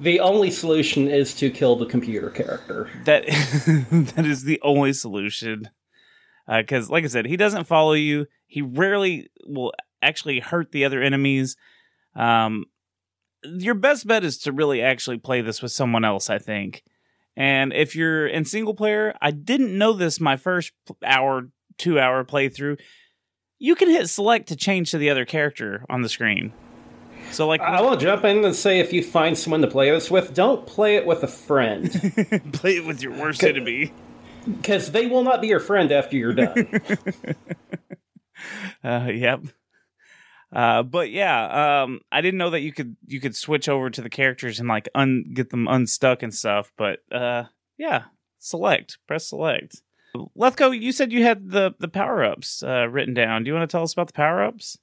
The 0.00 0.20
only 0.20 0.50
solution 0.50 1.08
is 1.08 1.34
to 1.34 1.50
kill 1.50 1.76
the 1.76 1.86
computer 1.86 2.30
character. 2.30 2.88
that 3.04 3.26
that 4.14 4.24
is 4.24 4.44
the 4.44 4.60
only 4.62 4.92
solution 4.92 5.68
because 6.48 6.88
like 6.90 7.04
i 7.04 7.06
said 7.06 7.26
he 7.26 7.36
doesn't 7.36 7.64
follow 7.64 7.92
you 7.92 8.26
he 8.46 8.62
rarely 8.62 9.30
will 9.46 9.72
actually 10.02 10.40
hurt 10.40 10.72
the 10.72 10.84
other 10.84 11.02
enemies 11.02 11.56
um 12.16 12.64
your 13.44 13.74
best 13.74 14.06
bet 14.06 14.24
is 14.24 14.38
to 14.38 14.52
really 14.52 14.82
actually 14.82 15.18
play 15.18 15.40
this 15.40 15.62
with 15.62 15.72
someone 15.72 16.04
else 16.04 16.28
i 16.30 16.38
think. 16.38 16.82
And 17.36 17.72
if 17.72 17.94
you're 17.96 18.26
in 18.26 18.44
single 18.44 18.74
player 18.74 19.14
i 19.20 19.30
didn't 19.30 19.76
know 19.76 19.92
this 19.92 20.20
my 20.20 20.36
first 20.36 20.72
hour 21.04 21.48
two 21.78 21.98
hour 21.98 22.24
playthrough. 22.24 22.78
You 23.58 23.74
can 23.74 23.88
hit 23.90 24.08
select 24.08 24.48
to 24.48 24.56
change 24.56 24.90
to 24.92 24.98
the 24.98 25.10
other 25.10 25.24
character 25.24 25.84
on 25.90 26.02
the 26.02 26.08
screen. 26.08 26.52
So 27.30 27.46
like 27.46 27.60
I 27.60 27.80
will 27.80 27.96
jump 27.96 28.24
in 28.24 28.44
and 28.44 28.54
say 28.54 28.80
if 28.80 28.92
you 28.92 29.02
find 29.02 29.36
someone 29.36 29.60
to 29.62 29.66
play 29.68 29.90
this 29.90 30.10
with, 30.10 30.34
don't 30.34 30.66
play 30.66 30.96
it 30.96 31.06
with 31.06 31.22
a 31.22 31.28
friend. 31.28 31.90
Play 32.52 32.76
it 32.76 32.86
with 32.86 33.02
your 33.02 33.12
worst 33.12 33.42
enemy. 33.44 33.92
because 34.46 34.90
they 34.90 35.06
will 35.06 35.22
not 35.22 35.40
be 35.40 35.48
your 35.48 35.60
friend 35.60 35.90
after 35.92 36.16
you're 36.16 36.34
done. 36.34 36.80
Uh, 38.82 39.10
yep. 39.12 39.42
Uh, 40.52 40.82
but 40.82 41.10
yeah, 41.10 41.82
um, 41.82 42.00
I 42.10 42.20
didn't 42.20 42.38
know 42.38 42.50
that 42.50 42.60
you 42.60 42.72
could 42.72 42.96
you 43.06 43.20
could 43.20 43.36
switch 43.36 43.68
over 43.68 43.88
to 43.90 44.02
the 44.02 44.10
characters 44.10 44.58
and 44.58 44.68
like 44.68 44.88
un 44.94 45.30
get 45.32 45.50
them 45.50 45.68
unstuck 45.68 46.22
and 46.22 46.34
stuff. 46.34 46.72
But 46.76 47.00
uh, 47.12 47.44
yeah, 47.78 48.04
select, 48.38 48.98
press 49.06 49.28
select. 49.28 49.82
Leathco, 50.36 50.78
you 50.78 50.90
said 50.90 51.12
you 51.12 51.22
had 51.22 51.50
the 51.50 51.74
the 51.78 51.88
power 51.88 52.24
ups 52.24 52.62
uh, 52.62 52.88
written 52.88 53.14
down. 53.14 53.44
Do 53.44 53.48
you 53.48 53.54
want 53.54 53.70
to 53.70 53.72
tell 53.72 53.84
us 53.84 53.92
about 53.92 54.08
the 54.08 54.12
power 54.12 54.42
ups? 54.42 54.78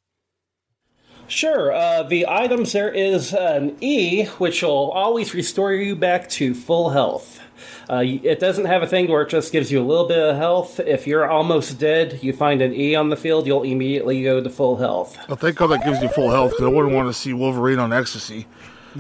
Sure. 1.28 1.74
Uh, 1.74 2.04
the 2.04 2.26
items 2.28 2.72
there 2.72 2.92
is 2.92 3.34
an 3.34 3.76
E, 3.82 4.26
which 4.38 4.64
will 4.64 4.92
always 4.92 5.34
restore 5.34 5.74
you 5.74 5.96
back 5.96 6.30
to 6.30 6.54
full 6.54 6.92
health. 6.92 7.42
Uh, 7.90 8.04
it 8.06 8.40
doesn't 8.40 8.66
have 8.66 8.84
a 8.84 8.88
thing 8.88 9.08
where 9.10 9.22
it 9.22 9.30
just 9.30 9.52
gives 9.52 9.72
you 9.72 9.82
a 9.82 9.86
little 9.86 10.08
bit 10.08 10.18
of 10.20 10.36
health. 10.36 10.80
If 10.80 11.08
you're 11.08 11.30
almost 11.30 11.80
dead, 11.80 12.20
you 12.22 12.34
find 12.34 12.62
an 12.62 12.74
E 12.74 12.96
on 12.96 13.10
the 13.10 13.16
field, 13.18 13.48
you'll 13.48 13.64
immediately 13.64 14.24
go 14.24 14.42
to 14.42 14.50
full 14.50 14.78
health. 14.78 15.18
Well, 15.28 15.38
thank 15.38 15.58
God 15.58 15.68
that 15.68 15.84
gives 15.84 16.02
you 16.02 16.10
full 16.10 16.30
health 16.30 16.52
because 16.52 16.66
I 16.66 16.70
wouldn't 16.70 16.94
want 16.94 17.08
to 17.08 17.14
see 17.14 17.34
Wolverine 17.34 17.80
on 17.80 17.94
ecstasy. 17.94 18.48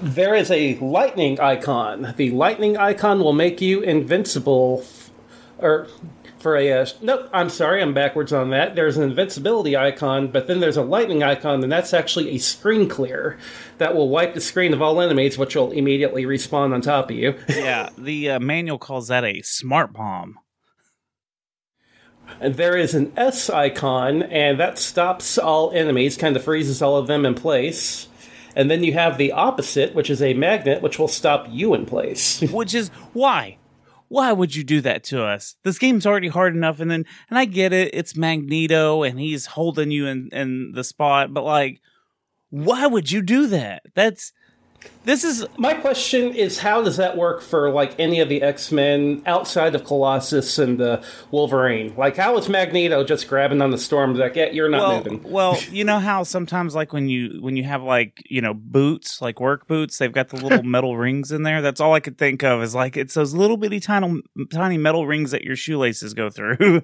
There 0.00 0.34
is 0.34 0.50
a 0.50 0.76
lightning 0.78 1.40
icon. 1.40 2.14
The 2.16 2.30
lightning 2.30 2.76
icon 2.76 3.20
will 3.20 3.32
make 3.32 3.60
you 3.60 3.80
invincible, 3.80 4.80
f- 4.82 5.10
or 5.58 5.88
for 6.44 6.56
a 6.56 6.70
uh, 6.72 6.86
nope. 7.00 7.30
I'm 7.32 7.48
sorry, 7.48 7.80
I'm 7.80 7.94
backwards 7.94 8.30
on 8.30 8.50
that. 8.50 8.76
There's 8.76 8.98
an 8.98 9.02
invincibility 9.02 9.78
icon, 9.78 10.28
but 10.28 10.46
then 10.46 10.60
there's 10.60 10.76
a 10.76 10.82
lightning 10.82 11.22
icon, 11.22 11.62
and 11.62 11.72
that's 11.72 11.94
actually 11.94 12.28
a 12.32 12.38
screen 12.38 12.86
clear 12.86 13.38
that 13.78 13.94
will 13.96 14.10
wipe 14.10 14.34
the 14.34 14.42
screen 14.42 14.74
of 14.74 14.82
all 14.82 15.00
enemies, 15.00 15.38
which 15.38 15.56
will 15.56 15.72
immediately 15.72 16.24
respawn 16.24 16.74
on 16.74 16.82
top 16.82 17.06
of 17.08 17.16
you. 17.16 17.34
yeah, 17.48 17.88
the 17.96 18.32
uh, 18.32 18.40
manual 18.40 18.78
calls 18.78 19.08
that 19.08 19.24
a 19.24 19.40
smart 19.40 19.94
bomb. 19.94 20.38
And 22.40 22.56
there 22.56 22.76
is 22.76 22.92
an 22.92 23.14
S 23.16 23.48
icon, 23.48 24.22
and 24.24 24.60
that 24.60 24.78
stops 24.78 25.38
all 25.38 25.70
enemies, 25.72 26.18
kind 26.18 26.36
of 26.36 26.44
freezes 26.44 26.82
all 26.82 26.98
of 26.98 27.06
them 27.06 27.24
in 27.24 27.34
place. 27.34 28.06
And 28.54 28.70
then 28.70 28.84
you 28.84 28.92
have 28.92 29.16
the 29.16 29.32
opposite, 29.32 29.94
which 29.94 30.10
is 30.10 30.20
a 30.20 30.34
magnet, 30.34 30.82
which 30.82 30.98
will 30.98 31.08
stop 31.08 31.46
you 31.48 31.72
in 31.72 31.86
place. 31.86 32.40
Which 32.52 32.74
is 32.74 32.90
why. 33.14 33.56
Why 34.08 34.32
would 34.32 34.54
you 34.54 34.64
do 34.64 34.80
that 34.82 35.02
to 35.04 35.24
us? 35.24 35.56
This 35.62 35.78
game's 35.78 36.06
already 36.06 36.28
hard 36.28 36.54
enough, 36.54 36.80
and 36.80 36.90
then 36.90 37.04
and 37.28 37.38
I 37.38 37.44
get 37.44 37.72
it, 37.72 37.94
it's 37.94 38.16
Magneto 38.16 39.02
and 39.02 39.18
he's 39.18 39.46
holding 39.46 39.90
you 39.90 40.06
in, 40.06 40.28
in 40.32 40.72
the 40.72 40.84
spot, 40.84 41.32
but 41.32 41.44
like 41.44 41.80
why 42.54 42.86
would 42.86 43.10
you 43.10 43.20
do 43.20 43.48
that? 43.48 43.82
That's 43.94 44.32
this 45.04 45.22
is 45.22 45.46
My 45.58 45.74
question 45.74 46.34
is, 46.34 46.58
how 46.58 46.82
does 46.82 46.96
that 46.96 47.16
work 47.16 47.42
for 47.42 47.70
like 47.70 47.94
any 47.98 48.20
of 48.20 48.30
the 48.30 48.42
X 48.42 48.72
Men 48.72 49.22
outside 49.26 49.74
of 49.74 49.84
Colossus 49.84 50.58
and 50.58 50.80
the 50.80 51.04
Wolverine? 51.30 51.94
Like, 51.94 52.16
how 52.16 52.38
is 52.38 52.48
Magneto 52.48 53.04
just 53.04 53.28
grabbing 53.28 53.60
on 53.60 53.70
the 53.70 53.76
storm? 53.76 54.14
Like, 54.14 54.34
yeah, 54.34 54.50
you're 54.50 54.70
not 54.70 54.80
well, 54.80 54.96
moving. 54.96 55.30
well, 55.30 55.60
you 55.70 55.84
know 55.84 55.98
how 55.98 56.22
sometimes 56.22 56.74
like 56.74 56.94
when 56.94 57.08
you 57.08 57.38
when 57.42 57.56
you 57.56 57.64
have 57.64 57.82
like 57.82 58.22
you 58.30 58.40
know 58.40 58.54
boots 58.54 59.20
like 59.20 59.40
work 59.40 59.66
boots, 59.66 59.98
they've 59.98 60.12
got 60.12 60.30
the 60.30 60.36
little 60.36 60.62
metal 60.64 60.96
rings 60.96 61.30
in 61.30 61.42
there. 61.42 61.60
That's 61.60 61.80
all 61.80 61.92
I 61.92 62.00
could 62.00 62.16
think 62.16 62.42
of 62.42 62.62
is 62.62 62.74
like 62.74 62.96
it's 62.96 63.12
those 63.12 63.34
little 63.34 63.58
bitty 63.58 63.80
tiny 63.80 64.22
tiny 64.50 64.78
metal 64.78 65.06
rings 65.06 65.32
that 65.32 65.44
your 65.44 65.56
shoelaces 65.56 66.14
go 66.14 66.30
through. 66.30 66.82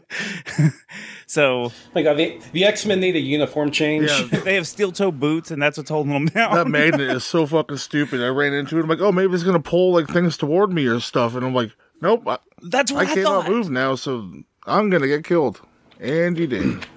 so 1.27 1.65
Oh 1.65 1.73
my 1.95 2.03
God, 2.03 2.19
the, 2.19 2.39
the 2.53 2.65
X 2.65 2.85
Men 2.85 3.01
need 3.01 3.17
a 3.17 3.21
uniform 3.21 3.71
change. 3.71 4.11
Yeah, 4.11 4.41
they 4.41 4.57
have 4.57 4.67
steel 4.67 4.93
toe 4.93 5.11
boots, 5.11 5.51
and 5.51 5.63
that's 5.63 5.79
what's 5.79 5.91
holding 5.91 6.13
them 6.13 6.27
down. 6.27 6.55
that 6.55 6.69
magnet 6.69 7.01
is 7.01 7.25
so 7.25 7.47
fucking 7.47 7.79
stupid. 7.91 8.23
I 8.23 8.29
ran 8.29 8.53
into 8.55 8.79
it. 8.79 8.83
I'm 8.83 8.89
like, 8.89 9.01
oh, 9.01 9.11
maybe 9.11 9.35
it's 9.35 9.43
gonna 9.43 9.59
pull 9.61 9.93
like 9.93 10.07
things 10.07 10.37
toward 10.37 10.73
me 10.73 10.87
or 10.87 11.01
stuff, 11.01 11.35
and 11.35 11.45
I'm 11.45 11.55
like, 11.55 11.73
nope, 12.01 12.23
I, 12.27 12.39
that's 12.63 12.93
I 12.93 12.95
what 12.95 13.09
I, 13.09 13.15
cannot 13.15 13.45
thought. 13.45 13.51
move 13.51 13.69
now, 13.69 13.97
so 13.97 14.33
I'm 14.65 14.91
gonna 14.91 15.09
get 15.09 15.25
killed. 15.25 15.61
And 15.99 16.39
you 16.39 16.47
did. 16.47 16.87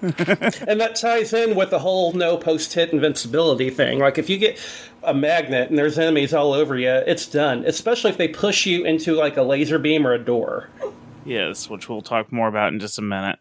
And 0.66 0.80
that 0.80 0.96
ties 0.96 1.34
in 1.34 1.54
with 1.56 1.68
the 1.70 1.80
whole 1.80 2.12
no 2.12 2.38
post 2.38 2.72
hit 2.72 2.90
invincibility 2.90 3.68
thing. 3.68 3.98
Like, 3.98 4.16
if 4.16 4.30
you 4.30 4.38
get 4.38 4.58
a 5.02 5.12
magnet 5.12 5.68
and 5.68 5.76
there's 5.76 5.98
enemies 5.98 6.32
all 6.32 6.54
over 6.54 6.78
you, 6.78 6.88
it's 6.88 7.26
done. 7.26 7.64
Especially 7.66 8.10
if 8.10 8.16
they 8.16 8.28
push 8.28 8.64
you 8.64 8.84
into 8.84 9.14
like 9.14 9.36
a 9.36 9.42
laser 9.42 9.78
beam 9.78 10.06
or 10.06 10.12
a 10.14 10.18
door. 10.18 10.70
Yes, 11.26 11.68
which 11.68 11.88
we'll 11.88 12.00
talk 12.02 12.32
more 12.32 12.48
about 12.48 12.72
in 12.72 12.80
just 12.80 12.98
a 12.98 13.02
minute. 13.02 13.38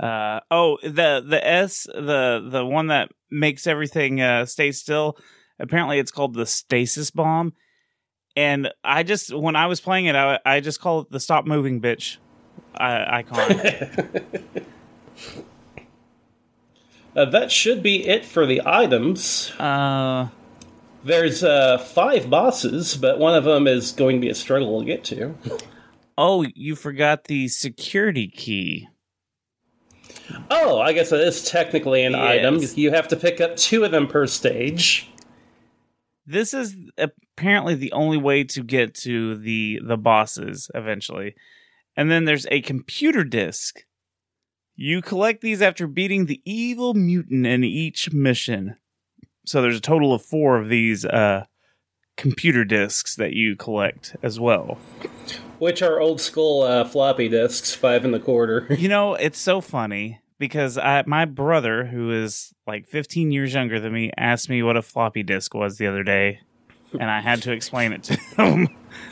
Uh, 0.00 0.40
oh, 0.50 0.78
the 0.82 1.22
the 1.28 1.46
S, 1.46 1.82
the 1.94 2.48
the 2.50 2.64
one 2.64 2.86
that 2.86 3.10
makes 3.30 3.66
everything 3.66 4.20
uh, 4.22 4.46
stay 4.46 4.72
still. 4.72 5.18
Apparently, 5.58 5.98
it's 5.98 6.10
called 6.10 6.34
the 6.34 6.46
stasis 6.46 7.10
bomb. 7.10 7.52
And 8.36 8.72
I 8.82 9.02
just 9.04 9.32
when 9.32 9.54
I 9.56 9.66
was 9.66 9.80
playing 9.80 10.06
it, 10.06 10.16
I, 10.16 10.38
I 10.44 10.60
just 10.60 10.80
call 10.80 11.00
it 11.02 11.10
the 11.10 11.20
stop 11.20 11.46
moving 11.46 11.80
bitch 11.80 12.16
icon. 12.74 13.60
Uh, 17.16 17.24
that 17.26 17.52
should 17.52 17.80
be 17.80 18.06
it 18.08 18.24
for 18.24 18.44
the 18.44 18.60
items. 18.66 19.52
uh, 19.60 20.26
There's 21.04 21.44
uh, 21.44 21.78
five 21.78 22.28
bosses, 22.28 22.96
but 22.96 23.20
one 23.20 23.36
of 23.36 23.44
them 23.44 23.68
is 23.68 23.92
going 23.92 24.16
to 24.16 24.20
be 24.20 24.28
a 24.30 24.34
struggle 24.34 24.80
to 24.80 24.84
get 24.84 25.04
to. 25.04 25.36
oh, 26.18 26.44
you 26.56 26.74
forgot 26.74 27.24
the 27.24 27.46
security 27.46 28.26
key. 28.26 28.88
Oh, 30.50 30.80
I 30.80 30.92
guess 30.92 31.12
it 31.12 31.20
is 31.20 31.48
technically 31.48 32.02
an 32.02 32.12
Yes. 32.14 32.20
item. 32.20 32.60
You 32.74 32.90
have 32.90 33.06
to 33.08 33.16
pick 33.16 33.40
up 33.40 33.54
two 33.56 33.84
of 33.84 33.92
them 33.92 34.08
per 34.08 34.26
stage. 34.26 35.08
This 36.26 36.54
is 36.54 36.76
apparently 36.96 37.74
the 37.74 37.92
only 37.92 38.16
way 38.16 38.44
to 38.44 38.62
get 38.62 38.94
to 38.96 39.36
the 39.36 39.80
the 39.84 39.96
bosses 39.96 40.70
eventually. 40.74 41.34
And 41.96 42.10
then 42.10 42.24
there's 42.24 42.46
a 42.50 42.60
computer 42.62 43.24
disk. 43.24 43.84
You 44.74 45.02
collect 45.02 45.40
these 45.42 45.62
after 45.62 45.86
beating 45.86 46.26
the 46.26 46.40
evil 46.44 46.94
mutant 46.94 47.46
in 47.46 47.62
each 47.62 48.12
mission. 48.12 48.76
So 49.46 49.62
there's 49.62 49.76
a 49.76 49.80
total 49.80 50.14
of 50.14 50.24
4 50.24 50.56
of 50.58 50.68
these 50.68 51.04
uh 51.04 51.44
computer 52.16 52.64
disks 52.64 53.16
that 53.16 53.32
you 53.32 53.56
collect 53.56 54.16
as 54.22 54.38
well. 54.38 54.78
Which 55.58 55.82
are 55.82 56.00
old 56.00 56.20
school 56.20 56.62
uh, 56.62 56.84
floppy 56.84 57.28
disks, 57.28 57.74
five 57.74 58.04
and 58.04 58.14
the 58.14 58.20
quarter. 58.20 58.66
You 58.70 58.88
know, 58.88 59.14
it's 59.14 59.38
so 59.38 59.60
funny 59.60 60.20
because 60.46 60.76
I, 60.76 61.02
my 61.06 61.24
brother, 61.24 61.84
who 61.86 62.12
is 62.12 62.52
like 62.66 62.86
15 62.86 63.32
years 63.32 63.54
younger 63.54 63.80
than 63.80 63.92
me, 63.92 64.10
asked 64.18 64.48
me 64.50 64.62
what 64.62 64.76
a 64.76 64.82
floppy 64.82 65.22
disk 65.22 65.54
was 65.54 65.78
the 65.78 65.86
other 65.86 66.02
day, 66.02 66.40
and 66.92 67.10
I 67.10 67.20
had 67.20 67.40
to 67.42 67.52
explain 67.52 67.92
it 67.92 68.02
to 68.04 68.16
him. 68.36 68.68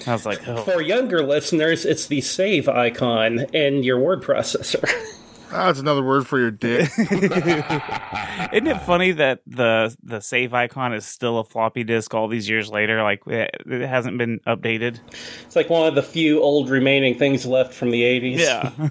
I 0.07 0.12
was 0.12 0.27
like, 0.27 0.47
oh. 0.47 0.62
For 0.65 0.83
younger 0.83 1.23
listeners, 1.25 1.85
it's 1.87 2.07
the 2.07 2.21
save 2.21 2.69
icon 2.69 3.41
in 3.55 3.83
your 3.83 3.99
word 3.99 4.23
processor. 4.23 4.89
Ah, 5.55 5.67
that's 5.67 5.81
another 5.81 6.03
word 6.03 6.27
for 6.27 6.39
your 6.39 6.51
dick. 6.51 6.89
Isn't 6.99 8.67
it 8.67 8.81
funny 8.87 9.12
that 9.12 9.41
the 9.47 9.95
the 10.03 10.21
save 10.21 10.55
icon 10.55 10.95
is 10.95 11.05
still 11.05 11.39
a 11.41 11.45
floppy 11.45 11.85
disk 11.85 12.15
all 12.15 12.27
these 12.27 12.49
years 12.49 12.71
later? 12.71 13.03
Like 13.03 13.21
it, 13.27 13.51
it 13.67 13.87
hasn't 13.87 14.17
been 14.17 14.41
updated. 14.47 14.99
it's 15.45 15.55
like 15.55 15.69
one 15.69 15.87
of 15.87 15.95
the 15.95 16.03
few 16.03 16.41
old 16.41 16.71
remaining 16.71 17.19
things 17.19 17.45
left 17.45 17.75
from 17.75 17.91
the 17.91 18.01
80s. 18.01 18.39
Yeah. 18.39 18.89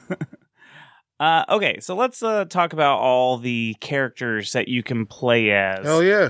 Uh, 1.21 1.45
okay, 1.49 1.79
so 1.79 1.95
let's 1.95 2.23
uh, 2.23 2.45
talk 2.45 2.73
about 2.73 2.97
all 2.97 3.37
the 3.37 3.75
characters 3.79 4.53
that 4.53 4.67
you 4.67 4.81
can 4.81 5.05
play 5.05 5.51
as 5.51 5.85
Hell 5.85 6.01
yeah. 6.01 6.29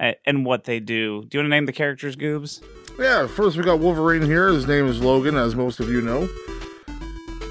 a- 0.00 0.16
and 0.24 0.46
what 0.46 0.64
they 0.64 0.80
do. 0.80 1.26
Do 1.26 1.36
you 1.36 1.40
want 1.40 1.44
to 1.44 1.48
name 1.50 1.66
the 1.66 1.74
characters, 1.74 2.16
Goobz? 2.16 2.62
Yeah, 2.98 3.26
first 3.26 3.58
we 3.58 3.62
got 3.64 3.80
Wolverine 3.80 4.22
here. 4.22 4.48
His 4.48 4.66
name 4.66 4.86
is 4.86 4.98
Logan, 5.02 5.36
as 5.36 5.54
most 5.54 5.78
of 5.78 5.90
you 5.90 6.00
know. 6.00 6.26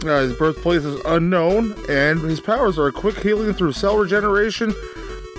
Uh, 0.04 0.22
his 0.22 0.34
birthplace 0.34 0.84
is 0.84 1.00
unknown, 1.06 1.76
and 1.90 2.20
his 2.22 2.40
powers 2.40 2.80
are 2.80 2.92
quick 2.92 3.20
healing 3.20 3.54
through 3.54 3.74
cell 3.74 4.00
regeneration, 4.00 4.72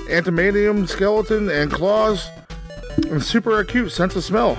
adamantium, 0.09 0.89
skeleton, 0.89 1.51
and 1.51 1.73
claws, 1.73 2.29
and 3.11 3.21
super 3.21 3.59
acute 3.59 3.91
sense 3.91 4.15
of 4.15 4.23
smell. 4.23 4.57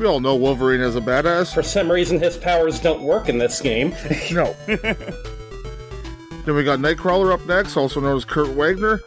We 0.00 0.06
all 0.06 0.18
know 0.18 0.34
Wolverine 0.34 0.80
is 0.80 0.96
a 0.96 1.00
badass. 1.00 1.54
For 1.54 1.62
some 1.62 1.88
reason, 1.88 2.18
his 2.18 2.36
powers 2.36 2.80
don't 2.80 3.02
work 3.02 3.28
in 3.28 3.38
this 3.38 3.60
game. 3.60 3.94
No. 4.32 4.56
then 6.50 6.56
we 6.56 6.64
got 6.64 6.80
Nightcrawler 6.80 7.32
up 7.32 7.46
next, 7.46 7.76
also 7.76 8.00
known 8.00 8.16
as 8.16 8.24
Kurt 8.24 8.48
Wagner. 8.48 9.00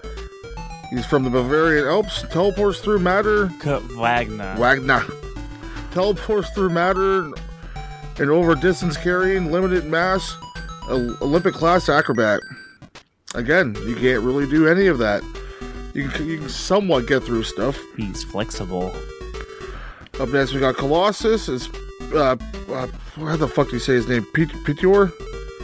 He's 0.90 1.06
from 1.06 1.26
the 1.26 1.30
Bavarian 1.30 1.86
Alps, 1.86 2.22
teleports 2.32 2.80
through 2.80 3.00
matter, 3.00 3.50
Kurt 3.60 3.84
Wagner. 3.98 4.56
Wagner. 4.58 5.04
Teleports 5.92 6.50
through 6.52 6.70
matter 6.70 7.34
and 8.18 8.30
over 8.30 8.56
distance 8.56 8.96
carrying, 8.96 9.52
limited 9.52 9.84
mass, 9.84 10.38
Olympic 10.88 11.54
class 11.54 11.90
acrobat. 11.90 12.40
Again, 13.36 13.76
you 13.86 13.96
can't 13.96 14.24
really 14.24 14.48
do 14.48 14.70
any 14.70 14.88
of 14.88 14.98
that. 15.00 15.22
You 15.94 16.08
can, 16.08 16.26
you 16.26 16.38
can 16.38 16.50
somewhat 16.50 17.08
get 17.08 17.24
through 17.24 17.44
stuff. 17.44 17.78
He's 17.98 18.24
flexible. 18.24 18.96
Up 20.18 20.30
next, 20.30 20.54
we 20.54 20.62
got 20.62 20.78
Colossus. 20.78 21.50
Is 21.50 21.68
uh, 22.14 22.38
uh, 22.70 22.88
how 23.18 23.36
the 23.36 23.50
fuck 23.50 23.68
do 23.68 23.74
you 23.74 23.80
say 23.80 23.96
his 23.96 24.08
name? 24.08 24.26
Pet- 24.34 24.54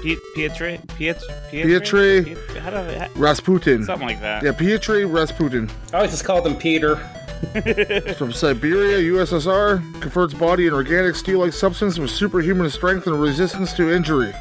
Petior? 0.01 0.77
Piet- 0.97 1.21
Pietri? 1.51 2.25
Pietri. 2.25 2.57
How 2.59 2.69
do 2.69 2.77
I, 2.77 3.09
Rasputin. 3.15 3.83
something 3.85 4.07
like 4.07 4.21
that. 4.21 4.43
Yeah, 4.43 4.51
Pietri 4.51 5.11
Rasputin. 5.11 5.69
I 5.93 5.97
always 5.97 6.11
just 6.11 6.25
called 6.25 6.45
him 6.47 6.55
Peter. 6.55 6.95
From 8.17 8.33
Siberia, 8.33 8.97
USSR, 9.13 9.79
converts 10.01 10.33
body 10.33 10.67
an 10.67 10.73
organic 10.73 11.15
steel-like 11.15 11.53
substance 11.53 11.97
with 11.97 12.09
superhuman 12.09 12.69
strength 12.69 13.07
and 13.07 13.19
resistance 13.21 13.71
to 13.73 13.89
injury. 13.93 14.33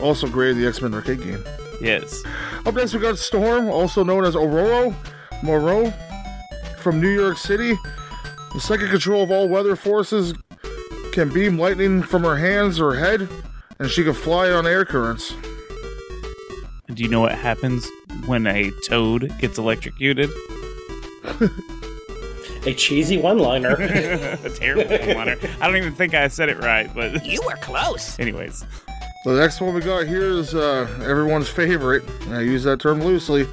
Also 0.00 0.28
great 0.28 0.50
in 0.52 0.60
the 0.60 0.68
X-Men 0.68 0.94
arcade 0.94 1.18
game. 1.20 1.42
Yes. 1.80 2.22
Up 2.64 2.74
next, 2.74 2.94
we 2.94 3.00
got 3.00 3.18
Storm, 3.18 3.68
also 3.68 4.04
known 4.04 4.24
as 4.24 4.36
Aurora 4.36 4.94
Moreau, 5.42 5.92
from 6.78 7.00
New 7.00 7.10
York 7.10 7.36
City. 7.36 7.76
The 8.54 8.60
second 8.60 8.88
control 8.90 9.24
of 9.24 9.32
all 9.32 9.48
weather 9.48 9.74
forces 9.74 10.34
can 11.12 11.28
beam 11.28 11.58
lightning 11.58 12.02
from 12.02 12.22
her 12.22 12.36
hands 12.36 12.78
or 12.80 12.94
head, 12.94 13.28
and 13.78 13.90
she 13.90 14.04
can 14.04 14.14
fly 14.14 14.50
on 14.50 14.66
air 14.66 14.84
currents. 14.84 15.34
Do 16.92 17.02
you 17.02 17.08
know 17.08 17.20
what 17.20 17.32
happens 17.32 17.88
when 18.26 18.46
a 18.46 18.70
toad 18.86 19.32
gets 19.38 19.58
electrocuted? 19.58 20.30
A 22.66 22.74
cheesy 22.74 23.18
one 23.18 23.38
liner. 23.38 23.74
a 23.80 24.50
terrible 24.50 24.90
one-liner. 24.90 25.36
I 25.60 25.66
don't 25.66 25.76
even 25.76 25.94
think 25.94 26.14
I 26.14 26.28
said 26.28 26.48
it 26.48 26.58
right, 26.58 26.92
but 26.94 27.24
you 27.24 27.40
were 27.46 27.56
close. 27.56 28.18
Anyways, 28.18 28.64
The 29.24 29.34
next 29.34 29.60
one 29.60 29.74
we 29.74 29.80
got 29.80 30.06
here 30.06 30.28
is 30.30 30.54
uh, 30.54 30.88
everyone's 31.04 31.48
favorite. 31.48 32.02
and 32.22 32.34
I 32.34 32.40
use 32.40 32.64
that 32.64 32.80
term 32.80 33.00
loosely. 33.02 33.46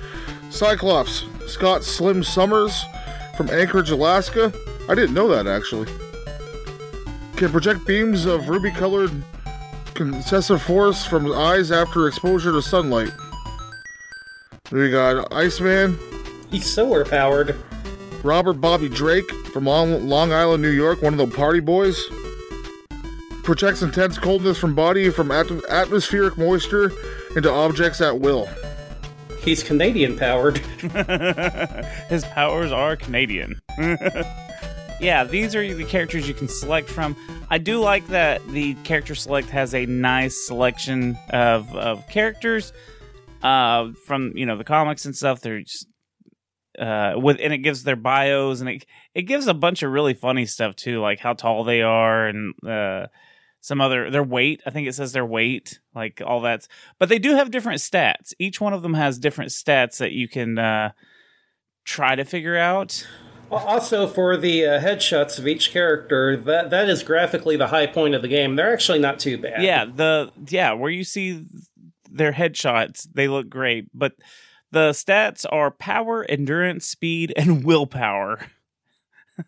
Cyclops, 0.50 1.24
Scott 1.48 1.84
Slim 1.84 2.24
Summers 2.24 2.84
from 3.38 3.50
Anchorage, 3.50 3.92
Alaska. 3.92 4.52
I 4.90 4.96
didn't 4.96 5.14
know 5.14 5.28
that 5.28 5.46
actually. 5.48 5.92
Can 7.36 7.52
project 7.52 7.86
beams 7.86 8.26
of 8.26 8.48
ruby 8.50 8.72
colored 9.96 10.14
concussive 10.14 10.62
force 10.62 11.06
from 11.06 11.32
eyes 11.32 11.72
after 11.72 12.08
exposure 12.08 12.52
to 12.52 12.62
sunlight. 12.62 13.12
We 14.72 14.90
got 14.92 15.32
Iceman, 15.34 15.98
He's 16.52 16.72
solar 16.72 17.04
powered. 17.06 17.56
Robert 18.24 18.54
Bobby 18.54 18.90
Drake 18.90 19.30
from 19.52 19.66
Long, 19.66 20.08
Long 20.08 20.32
Island, 20.32 20.62
New 20.62 20.70
York, 20.70 21.02
one 21.02 21.14
of 21.14 21.18
the 21.30 21.36
party 21.36 21.60
boys. 21.60 22.02
Projects 23.44 23.82
intense 23.82 24.18
coldness 24.18 24.58
from 24.58 24.74
body 24.74 25.10
from 25.10 25.32
at- 25.32 25.52
atmospheric 25.70 26.38
moisture 26.38 26.92
into 27.36 27.52
objects 27.52 28.02
at 28.02 28.20
will. 28.20 28.48
He's 29.42 29.62
Canadian 29.62 30.18
powered. 30.18 30.58
his 32.10 32.24
powers 32.26 32.72
are 32.72 32.96
Canadian. 32.96 33.60
yeah, 35.00 35.24
these 35.24 35.56
are 35.56 35.74
the 35.74 35.86
characters 35.86 36.28
you 36.28 36.34
can 36.34 36.48
select 36.48 36.90
from. 36.90 37.16
I 37.50 37.58
do 37.58 37.80
like 37.80 38.08
that 38.08 38.46
the 38.48 38.76
character 38.84 39.16
select 39.16 39.50
has 39.50 39.74
a 39.74 39.86
nice 39.86 40.48
selection 40.48 41.18
of, 41.30 41.74
of 41.76 42.08
characters 42.08 42.74
uh, 43.44 43.92
from 44.06 44.32
you 44.36 44.46
know 44.46 44.58
the 44.58 44.64
comics 44.64 45.06
and 45.06 45.16
stuff. 45.16 45.42
They're 45.42 45.62
just 45.62 45.88
uh, 46.80 47.14
with 47.16 47.40
and 47.42 47.54
it 47.54 47.60
gives 47.60 47.84
their 47.84 47.96
bios 47.96 48.60
and 48.60 48.70
it 48.70 48.86
it 49.14 49.24
gives 49.24 49.48
a 49.48 49.54
bunch 49.54 49.84
of 49.84 49.92
really 49.92 50.14
funny 50.14 50.46
stuff 50.46 50.76
too, 50.76 51.00
like 51.00 51.20
how 51.20 51.34
tall 51.34 51.64
they 51.64 51.82
are 51.82 52.28
and 52.28 52.54
uh, 52.66 53.08
some 53.62 53.82
other 53.82 54.10
their 54.10 54.24
weight. 54.24 54.62
I 54.66 54.72
think 54.72 54.88
it 54.88 54.96
says 54.96 55.14
their 55.14 55.26
weight, 55.26 55.80
like 55.94 56.22
all 56.26 56.42
that. 56.42 56.68
But 57.00 57.10
they 57.10 57.20
do 57.20 57.36
have 57.36 57.52
different 57.52 57.80
stats. 57.80 58.34
Each 58.40 58.60
one 58.60 58.74
of 58.74 58.82
them 58.82 58.94
has 58.96 59.20
different 59.20 59.52
stats 59.52 59.98
that 59.98 60.12
you 60.12 60.28
can 60.28 60.58
uh, 60.58 60.92
try 61.84 62.16
to 62.16 62.26
figure 62.26 62.58
out. 62.58 63.06
Also, 63.52 64.08
for 64.08 64.36
the 64.38 64.66
uh, 64.66 64.80
headshots 64.80 65.38
of 65.38 65.48
each 65.48 65.72
character, 65.72 66.36
that 66.36 66.70
that 66.70 66.90
is 66.90 67.04
graphically 67.04 67.56
the 67.56 67.68
high 67.68 67.88
point 67.88 68.16
of 68.16 68.22
the 68.22 68.28
game. 68.28 68.56
They're 68.56 68.74
actually 68.74 69.00
not 69.00 69.20
too 69.20 69.38
bad. 69.38 69.62
Yeah, 69.62 69.86
the 69.86 70.32
yeah 70.48 70.74
where 70.74 70.90
you 70.90 71.04
see 71.04 71.46
their 72.10 72.34
headshots, 72.34 73.08
they 73.14 73.28
look 73.28 73.50
great, 73.50 73.88
but 73.94 74.14
the 74.72 74.92
stats 74.92 75.46
are 75.52 75.72
power, 75.72 76.26
endurance, 76.28 76.88
speed, 76.88 77.34
and 77.36 77.64
willpower. 77.66 78.48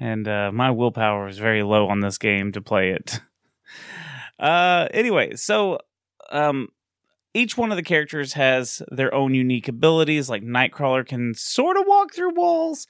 and 0.00 0.28
uh, 0.28 0.52
my 0.52 0.70
willpower 0.70 1.28
is 1.28 1.38
very 1.38 1.62
low 1.62 1.88
on 1.88 2.00
this 2.00 2.18
game 2.18 2.52
to 2.52 2.60
play 2.60 2.90
it. 2.90 3.20
Uh, 4.36 4.88
anyway, 4.92 5.36
so 5.36 5.78
um, 6.30 6.68
each 7.34 7.56
one 7.56 7.70
of 7.70 7.76
the 7.76 7.84
characters 7.84 8.32
has 8.32 8.82
their 8.90 9.14
own 9.14 9.32
unique 9.32 9.68
abilities. 9.68 10.28
Like 10.28 10.42
Nightcrawler 10.42 11.06
can 11.06 11.34
sort 11.34 11.76
of 11.76 11.84
walk 11.86 12.12
through 12.12 12.34
walls. 12.34 12.88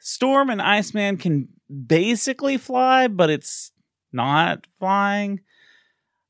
Storm 0.00 0.50
and 0.50 0.60
Iceman 0.60 1.18
can 1.18 1.48
basically 1.86 2.56
fly, 2.56 3.06
but 3.06 3.30
it's 3.30 3.72
not 4.12 4.66
flying. 4.78 5.40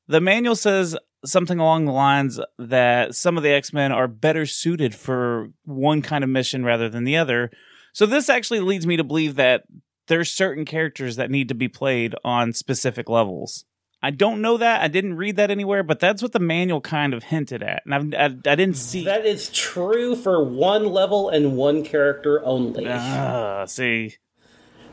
The 0.07 0.21
manual 0.21 0.55
says 0.55 0.95
something 1.23 1.59
along 1.59 1.85
the 1.85 1.91
lines 1.91 2.39
that 2.59 3.15
some 3.15 3.37
of 3.37 3.43
the 3.43 3.51
X 3.51 3.73
Men 3.73 3.91
are 3.91 4.07
better 4.07 4.45
suited 4.45 4.93
for 4.93 5.49
one 5.63 6.01
kind 6.01 6.23
of 6.23 6.29
mission 6.29 6.65
rather 6.65 6.89
than 6.89 7.05
the 7.05 7.17
other. 7.17 7.49
So 7.93 8.05
this 8.05 8.29
actually 8.29 8.59
leads 8.59 8.85
me 8.85 8.97
to 8.97 9.03
believe 9.03 9.35
that 9.35 9.63
there's 10.07 10.31
certain 10.31 10.65
characters 10.65 11.15
that 11.15 11.31
need 11.31 11.47
to 11.49 11.55
be 11.55 11.67
played 11.67 12.15
on 12.23 12.53
specific 12.53 13.09
levels. 13.09 13.65
I 14.03 14.09
don't 14.11 14.41
know 14.41 14.57
that. 14.57 14.81
I 14.81 14.87
didn't 14.87 15.17
read 15.17 15.35
that 15.35 15.51
anywhere, 15.51 15.83
but 15.83 15.99
that's 15.99 16.21
what 16.21 16.31
the 16.31 16.39
manual 16.39 16.81
kind 16.81 17.13
of 17.13 17.23
hinted 17.23 17.61
at, 17.61 17.83
and 17.85 18.15
I, 18.15 18.25
I, 18.25 18.25
I 18.25 18.55
didn't 18.55 18.77
see. 18.77 19.05
That 19.05 19.25
is 19.25 19.49
true 19.49 20.15
for 20.15 20.43
one 20.43 20.85
level 20.87 21.29
and 21.29 21.55
one 21.55 21.83
character 21.83 22.43
only. 22.43 22.87
Ah, 22.87 23.65
see, 23.65 24.15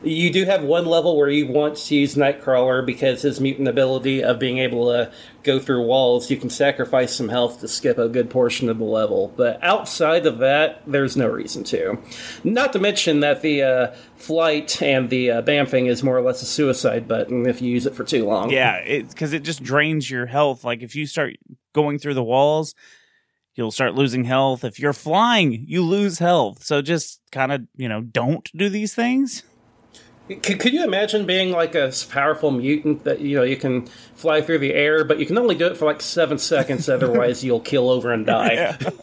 You 0.01 0.31
do 0.31 0.45
have 0.45 0.63
one 0.63 0.85
level 0.85 1.17
where 1.17 1.29
you 1.29 1.47
want 1.47 1.75
to 1.75 1.95
use 1.95 2.15
Nightcrawler 2.15 2.85
because 2.85 3.21
his 3.21 3.41
mutant 3.41 3.67
ability 3.67 4.23
of 4.23 4.39
being 4.39 4.57
able 4.59 4.87
to 4.87 5.11
go 5.43 5.59
through 5.59 5.85
walls, 5.85 6.29
you 6.31 6.37
can 6.37 6.49
sacrifice 6.49 7.13
some 7.13 7.27
health 7.27 7.59
to 7.59 7.67
skip 7.67 7.97
a 7.97 8.07
good 8.07 8.29
portion 8.29 8.69
of 8.69 8.77
the 8.77 8.85
level. 8.85 9.33
But 9.35 9.61
outside 9.61 10.25
of 10.25 10.37
that, 10.37 10.83
there's 10.87 11.17
no 11.17 11.27
reason 11.27 11.63
to. 11.65 11.97
Not 12.43 12.71
to 12.73 12.79
mention 12.79 13.19
that 13.21 13.41
the 13.41 13.61
uh, 13.63 13.95
flight 14.15 14.81
and 14.81 15.09
the 15.09 15.31
uh, 15.31 15.41
bamfing 15.41 15.89
is 15.89 16.03
more 16.03 16.17
or 16.17 16.21
less 16.21 16.41
a 16.41 16.45
suicide 16.45 17.07
button 17.07 17.45
if 17.45 17.61
you 17.61 17.69
use 17.69 17.85
it 17.85 17.95
for 17.95 18.03
too 18.05 18.25
long. 18.25 18.51
yeah, 18.51 18.81
because 19.01 19.33
it 19.33 19.43
just 19.43 19.63
drains 19.63 20.09
your 20.09 20.25
health. 20.25 20.63
Like 20.63 20.81
if 20.81 20.95
you 20.95 21.07
start 21.07 21.35
going 21.73 21.99
through 21.99 22.13
the 22.13 22.23
walls, 22.23 22.73
you'll 23.55 23.71
start 23.71 23.95
losing 23.95 24.23
health. 24.23 24.63
If 24.63 24.79
you're 24.79 24.93
flying, 24.93 25.65
you 25.67 25.83
lose 25.83 26.19
health. 26.19 26.63
So 26.63 26.81
just 26.81 27.21
kind 27.31 27.51
of 27.51 27.63
you 27.75 27.89
know 27.89 28.01
don't 28.01 28.49
do 28.55 28.69
these 28.69 28.95
things. 28.95 29.43
Could, 30.29 30.59
could 30.59 30.73
you 30.73 30.83
imagine 30.83 31.25
being 31.25 31.51
like 31.51 31.75
a 31.75 31.91
powerful 32.09 32.51
mutant 32.51 33.03
that 33.03 33.19
you 33.19 33.35
know 33.35 33.43
you 33.43 33.57
can 33.57 33.87
fly 34.15 34.41
through 34.41 34.59
the 34.59 34.73
air, 34.73 35.03
but 35.03 35.19
you 35.19 35.25
can 35.25 35.37
only 35.37 35.55
do 35.55 35.65
it 35.67 35.77
for 35.77 35.85
like 35.85 36.01
seven 36.01 36.37
seconds, 36.37 36.87
otherwise 36.89 37.43
you'll 37.43 37.59
kill 37.59 37.89
over 37.89 38.11
and 38.11 38.25
die. 38.25 38.77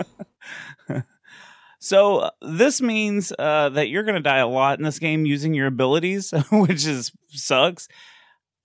So 1.87 2.19
uh, 2.19 2.31
this 2.43 2.83
means 2.83 3.33
uh, 3.39 3.69
that 3.69 3.89
you're 3.89 4.03
going 4.03 4.17
to 4.17 4.21
die 4.21 4.39
a 4.39 4.49
lot 4.49 4.79
in 4.79 4.85
this 4.85 4.99
game 4.99 5.25
using 5.25 5.55
your 5.55 5.69
abilities, 5.69 6.33
which 6.51 6.85
is 6.85 7.13
sucks. 7.29 7.87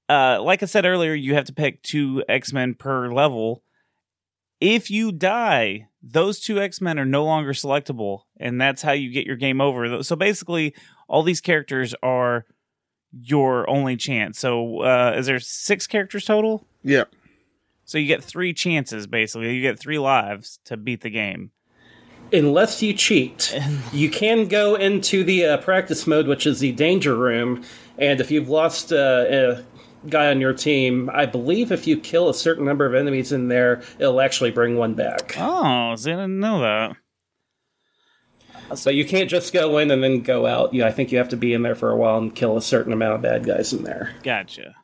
Uh, 0.09 0.41
like 0.41 0.63
I 0.63 0.65
said 0.65 0.85
earlier, 0.87 1.13
you 1.13 1.35
have 1.35 1.45
to 1.45 1.53
pick 1.53 1.83
two 1.83 2.23
X 2.27 2.51
Men 2.51 2.73
per 2.73 3.11
level. 3.11 3.61
If 4.59 4.89
you 4.89 5.11
die, 5.11 5.87
those 6.01 6.39
two 6.39 6.59
X 6.59 6.81
Men 6.81 6.97
are 6.97 7.05
no 7.05 7.23
longer 7.23 7.53
selectable, 7.53 8.21
and 8.37 8.59
that's 8.59 8.81
how 8.81 8.93
you 8.93 9.11
get 9.11 9.27
your 9.27 9.35
game 9.35 9.61
over. 9.61 10.01
So 10.01 10.15
basically, 10.15 10.73
all 11.11 11.23
these 11.23 11.41
characters 11.41 11.93
are 12.01 12.45
your 13.11 13.69
only 13.69 13.97
chance. 13.97 14.39
So 14.39 14.79
uh, 14.81 15.13
is 15.17 15.25
there 15.25 15.41
six 15.41 15.85
characters 15.85 16.23
total? 16.23 16.65
Yeah. 16.83 17.03
So 17.83 17.97
you 17.97 18.07
get 18.07 18.23
three 18.23 18.53
chances, 18.53 19.07
basically. 19.07 19.53
You 19.53 19.61
get 19.61 19.77
three 19.77 19.99
lives 19.99 20.59
to 20.65 20.77
beat 20.77 21.01
the 21.01 21.09
game. 21.09 21.51
Unless 22.31 22.81
you 22.81 22.93
cheat, 22.93 23.53
you 23.91 24.09
can 24.09 24.47
go 24.47 24.75
into 24.75 25.25
the 25.25 25.45
uh, 25.45 25.57
practice 25.57 26.07
mode, 26.07 26.27
which 26.27 26.47
is 26.47 26.61
the 26.61 26.71
danger 26.71 27.13
room, 27.13 27.61
and 27.97 28.21
if 28.21 28.31
you've 28.31 28.47
lost 28.47 28.93
uh, 28.93 29.25
a 29.27 29.63
guy 30.07 30.27
on 30.29 30.39
your 30.39 30.53
team, 30.53 31.09
I 31.13 31.25
believe 31.25 31.73
if 31.73 31.85
you 31.85 31.99
kill 31.99 32.29
a 32.29 32.33
certain 32.33 32.63
number 32.63 32.85
of 32.85 32.95
enemies 32.95 33.33
in 33.33 33.49
there, 33.49 33.81
it'll 33.99 34.21
actually 34.21 34.51
bring 34.51 34.77
one 34.77 34.93
back. 34.93 35.35
Oh, 35.37 35.93
see, 35.97 36.13
I 36.13 36.15
didn't 36.15 36.39
know 36.39 36.61
that. 36.61 36.95
So 38.75 38.89
you 38.89 39.05
can't 39.05 39.29
just 39.29 39.53
go 39.53 39.77
in 39.77 39.91
and 39.91 40.03
then 40.03 40.21
go 40.21 40.45
out. 40.45 40.75
I 40.79 40.91
think 40.91 41.11
you 41.11 41.17
have 41.17 41.29
to 41.29 41.37
be 41.37 41.53
in 41.53 41.61
there 41.61 41.75
for 41.75 41.89
a 41.89 41.95
while 41.95 42.17
and 42.17 42.33
kill 42.33 42.57
a 42.57 42.61
certain 42.61 42.93
amount 42.93 43.15
of 43.15 43.21
bad 43.21 43.45
guys 43.45 43.73
in 43.73 43.83
there. 43.83 44.15
Gotcha. 44.23 44.75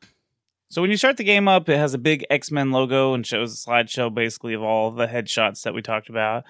So 0.69 0.81
when 0.81 0.91
you 0.91 0.97
start 0.97 1.17
the 1.17 1.23
game 1.23 1.47
up, 1.47 1.69
it 1.69 1.77
has 1.77 1.93
a 1.93 1.97
big 1.97 2.25
X 2.29 2.51
Men 2.51 2.71
logo 2.71 3.13
and 3.13 3.25
shows 3.25 3.53
a 3.53 3.69
slideshow 3.69 4.13
basically 4.13 4.53
of 4.53 4.61
all 4.61 4.91
the 4.91 5.07
headshots 5.07 5.63
that 5.63 5.73
we 5.73 5.81
talked 5.81 6.09
about. 6.09 6.43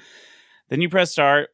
Then 0.69 0.82
you 0.82 0.89
press 0.89 1.12
start. 1.12 1.50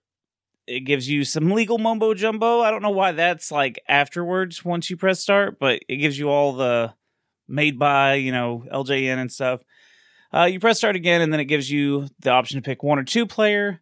It 0.65 0.81
gives 0.81 1.09
you 1.09 1.25
some 1.25 1.51
legal 1.51 1.77
mumbo 1.77 2.13
jumbo. 2.13 2.61
I 2.61 2.71
don't 2.71 2.81
know 2.81 2.89
why 2.89 3.11
that's 3.11 3.51
like 3.51 3.81
afterwards 3.87 4.63
once 4.63 4.89
you 4.89 4.95
press 4.95 5.19
start, 5.19 5.59
but 5.59 5.81
it 5.89 5.97
gives 5.97 6.17
you 6.17 6.29
all 6.29 6.53
the 6.53 6.93
made 7.49 7.77
by, 7.77 8.15
you 8.15 8.31
know, 8.31 8.63
LJN 8.71 9.17
and 9.17 9.31
stuff. 9.31 9.61
Uh, 10.33 10.45
you 10.45 10.59
press 10.59 10.77
start 10.77 10.95
again, 10.95 11.21
and 11.21 11.31
then 11.31 11.39
it 11.39 11.45
gives 11.45 11.69
you 11.69 12.07
the 12.19 12.31
option 12.31 12.57
to 12.57 12.65
pick 12.65 12.81
one 12.81 12.97
or 12.97 13.03
two 13.03 13.25
player. 13.27 13.81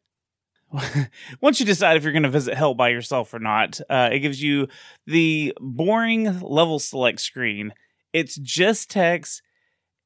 Once 1.42 1.60
you 1.60 1.66
decide 1.66 1.98
if 1.98 2.04
you're 2.04 2.12
going 2.12 2.24
to 2.24 2.30
visit 2.30 2.56
hell 2.56 2.74
by 2.74 2.90
yourself 2.90 3.34
or 3.34 3.40
not, 3.40 3.80
uh, 3.90 4.10
it 4.12 4.20
gives 4.20 4.42
you 4.42 4.68
the 5.06 5.54
boring 5.60 6.40
level 6.42 6.80
select 6.80 7.20
screen. 7.20 7.74
It's 8.14 8.36
just 8.36 8.90
text. 8.90 9.42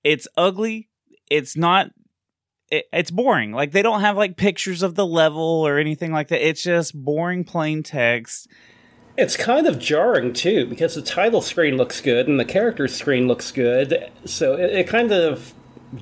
It's 0.03 0.27
ugly. 0.37 0.89
It's 1.29 1.55
not. 1.55 1.91
It, 2.71 2.85
it's 2.91 3.11
boring. 3.11 3.51
Like 3.51 3.71
they 3.71 3.81
don't 3.81 4.01
have 4.01 4.17
like 4.17 4.37
pictures 4.37 4.81
of 4.83 4.95
the 4.95 5.05
level 5.05 5.43
or 5.43 5.77
anything 5.77 6.11
like 6.11 6.29
that. 6.29 6.47
It's 6.47 6.63
just 6.63 6.93
boring, 6.95 7.43
plain 7.43 7.83
text. 7.83 8.47
It's 9.17 9.37
kind 9.37 9.65
of 9.65 9.79
jarring 9.79 10.33
too 10.33 10.65
because 10.67 10.95
the 10.95 11.01
title 11.01 11.41
screen 11.41 11.77
looks 11.77 12.01
good 12.01 12.27
and 12.27 12.39
the 12.39 12.45
character 12.45 12.87
screen 12.87 13.27
looks 13.27 13.51
good, 13.51 14.11
so 14.25 14.55
it, 14.55 14.71
it 14.71 14.87
kind 14.87 15.11
of 15.13 15.53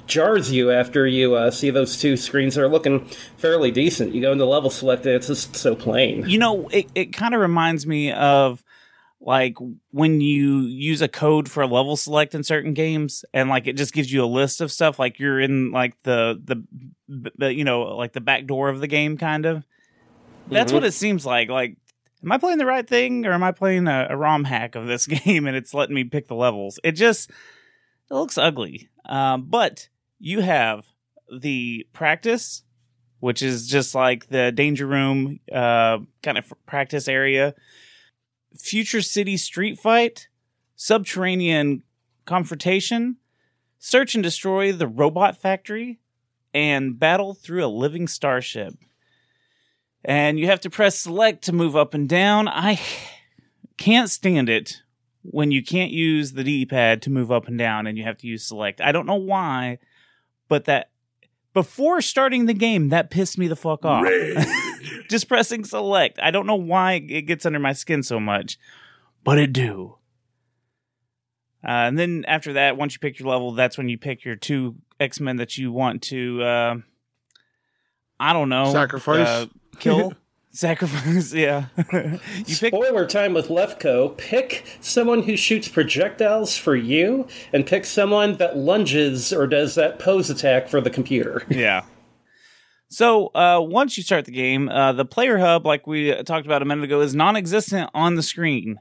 jars 0.05 0.51
you 0.51 0.71
after 0.71 1.05
you 1.07 1.35
uh, 1.35 1.51
see 1.51 1.69
those 1.69 1.99
two 1.99 2.17
screens 2.17 2.55
that 2.55 2.63
are 2.63 2.69
looking 2.69 3.05
fairly 3.37 3.71
decent. 3.71 4.13
You 4.13 4.21
go 4.21 4.31
into 4.31 4.45
level 4.45 4.69
select, 4.69 5.05
and 5.05 5.15
it's 5.15 5.27
just 5.27 5.55
so 5.55 5.75
plain. 5.75 6.27
You 6.27 6.37
know, 6.37 6.67
it, 6.69 6.89
it 6.95 7.13
kind 7.13 7.33
of 7.33 7.41
reminds 7.41 7.85
me 7.85 8.11
of 8.11 8.63
like 9.25 9.55
when 9.91 10.21
you 10.21 10.61
use 10.61 11.01
a 11.01 11.07
code 11.07 11.49
for 11.49 11.63
a 11.63 11.67
level 11.67 11.95
select 11.95 12.35
in 12.35 12.43
certain 12.43 12.73
games 12.73 13.23
and 13.33 13.49
like 13.49 13.67
it 13.67 13.77
just 13.77 13.93
gives 13.93 14.11
you 14.11 14.23
a 14.23 14.27
list 14.27 14.59
of 14.59 14.71
stuff 14.71 14.99
like 14.99 15.17
you're 15.17 15.39
in 15.39 15.71
like 15.71 15.95
the 16.03 16.39
the, 16.43 17.31
the 17.37 17.53
you 17.53 17.63
know 17.63 17.83
like 17.95 18.11
the 18.13 18.21
back 18.21 18.45
door 18.45 18.69
of 18.69 18.81
the 18.81 18.87
game 18.87 19.17
kind 19.17 19.45
of 19.45 19.63
that's 20.49 20.73
what 20.73 20.83
it 20.83 20.91
seems 20.91 21.25
like 21.25 21.49
like 21.49 21.77
am 22.21 22.31
i 22.33 22.37
playing 22.37 22.57
the 22.57 22.65
right 22.65 22.87
thing 22.87 23.25
or 23.25 23.31
am 23.31 23.43
i 23.43 23.51
playing 23.51 23.87
a, 23.87 24.07
a 24.09 24.17
rom 24.17 24.43
hack 24.43 24.75
of 24.75 24.87
this 24.87 25.07
game 25.25 25.47
and 25.47 25.55
it's 25.55 25.73
letting 25.73 25.95
me 25.95 26.03
pick 26.03 26.27
the 26.27 26.35
levels 26.35 26.77
it 26.83 26.91
just 26.91 27.31
it 28.09 28.13
looks 28.13 28.37
ugly 28.37 28.89
um, 29.05 29.47
but 29.49 29.89
you 30.19 30.41
have 30.41 30.85
the 31.39 31.85
practice 31.93 32.63
which 33.19 33.41
is 33.41 33.67
just 33.67 33.95
like 33.95 34.27
the 34.27 34.51
danger 34.51 34.85
room 34.85 35.39
uh, 35.51 35.97
kind 36.21 36.37
of 36.37 36.51
practice 36.65 37.07
area 37.07 37.55
Future 38.57 39.01
City 39.01 39.37
Street 39.37 39.79
Fight, 39.79 40.27
Subterranean 40.75 41.83
Confrontation, 42.25 43.17
Search 43.79 44.15
and 44.15 44.23
Destroy 44.23 44.71
the 44.71 44.87
Robot 44.87 45.37
Factory, 45.37 45.99
and 46.53 46.99
Battle 46.99 47.33
Through 47.33 47.65
a 47.65 47.67
Living 47.67 48.07
Starship. 48.07 48.75
And 50.05 50.37
you 50.37 50.47
have 50.47 50.61
to 50.61 50.69
press 50.69 50.97
select 50.97 51.45
to 51.45 51.53
move 51.53 51.75
up 51.75 51.93
and 51.93 52.07
down. 52.07 52.47
I 52.47 52.79
can't 53.77 54.09
stand 54.09 54.49
it 54.49 54.82
when 55.23 55.51
you 55.51 55.63
can't 55.63 55.91
use 55.91 56.33
the 56.33 56.43
D 56.43 56.65
pad 56.65 57.01
to 57.03 57.09
move 57.09 57.31
up 57.31 57.47
and 57.47 57.57
down 57.57 57.87
and 57.87 57.97
you 57.97 58.03
have 58.03 58.17
to 58.19 58.27
use 58.27 58.43
select. 58.43 58.81
I 58.81 58.91
don't 58.91 59.07
know 59.07 59.15
why, 59.15 59.79
but 60.47 60.65
that 60.65 60.91
before 61.53 62.01
starting 62.01 62.45
the 62.45 62.53
game, 62.53 62.89
that 62.89 63.09
pissed 63.09 63.37
me 63.37 63.47
the 63.47 63.55
fuck 63.55 63.85
off. 63.85 64.05
Just 65.09 65.27
pressing 65.27 65.63
select. 65.63 66.19
I 66.21 66.31
don't 66.31 66.47
know 66.47 66.55
why 66.55 66.93
it 67.07 67.23
gets 67.23 67.45
under 67.45 67.59
my 67.59 67.73
skin 67.73 68.03
so 68.03 68.19
much, 68.19 68.57
but 69.23 69.37
it 69.37 69.53
do. 69.53 69.97
Uh, 71.63 71.87
and 71.87 71.97
then 71.97 72.25
after 72.27 72.53
that, 72.53 72.75
once 72.75 72.93
you 72.93 72.99
pick 72.99 73.19
your 73.19 73.29
level, 73.29 73.53
that's 73.53 73.77
when 73.77 73.87
you 73.87 73.97
pick 73.97 74.25
your 74.25 74.35
two 74.35 74.75
X 74.99 75.19
Men 75.19 75.37
that 75.37 75.57
you 75.57 75.71
want 75.71 76.01
to. 76.03 76.43
Uh, 76.43 76.75
I 78.19 78.33
don't 78.33 78.49
know. 78.49 78.71
Sacrifice? 78.71 79.27
uh, 79.27 79.45
kill, 79.79 80.13
sacrifice. 80.53 81.33
Yeah, 81.43 81.65
you 81.93 82.19
pick. 82.45 82.73
Spoiler 82.73 83.05
time 83.05 83.33
with 83.33 83.47
Leathco. 83.47 84.15
Pick 84.17 84.63
someone 84.79 85.23
who 85.23 85.35
shoots 85.35 85.67
projectiles 85.67 86.55
for 86.55 86.75
you, 86.75 87.27
and 87.51 87.65
pick 87.65 87.85
someone 87.85 88.37
that 88.37 88.55
lunges 88.55 89.33
or 89.33 89.47
does 89.47 89.75
that 89.75 89.99
pose 89.99 90.29
attack 90.29 90.69
for 90.69 90.79
the 90.79 90.89
computer. 90.89 91.43
Yeah. 91.53 91.85
So 92.89 93.27
uh, 93.33 93.59
once 93.59 93.97
you 93.97 94.03
start 94.03 94.25
the 94.25 94.31
game, 94.31 94.69
uh, 94.69 94.93
the 94.93 95.05
player 95.05 95.39
hub, 95.39 95.65
like 95.65 95.87
we 95.87 96.13
talked 96.23 96.45
about 96.45 96.61
a 96.61 96.65
minute 96.65 96.83
ago, 96.83 97.01
is 97.01 97.15
non-existent 97.15 97.89
on 97.95 98.15
the 98.15 98.21
screen. 98.21 98.79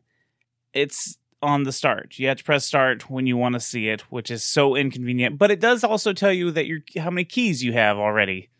It's 0.74 1.16
on 1.40 1.62
the 1.62 1.72
start. 1.72 2.18
You 2.18 2.28
have 2.28 2.36
to 2.38 2.44
press 2.44 2.66
start 2.66 3.08
when 3.08 3.26
you 3.26 3.38
want 3.38 3.54
to 3.54 3.60
see 3.60 3.88
it, 3.88 4.02
which 4.12 4.30
is 4.30 4.44
so 4.44 4.76
inconvenient. 4.76 5.38
But 5.38 5.50
it 5.50 5.60
does 5.60 5.82
also 5.82 6.12
tell 6.12 6.32
you 6.32 6.50
that 6.50 6.66
you 6.66 6.82
how 6.98 7.10
many 7.10 7.24
keys 7.24 7.64
you 7.64 7.72
have 7.72 7.96
already. 7.96 8.50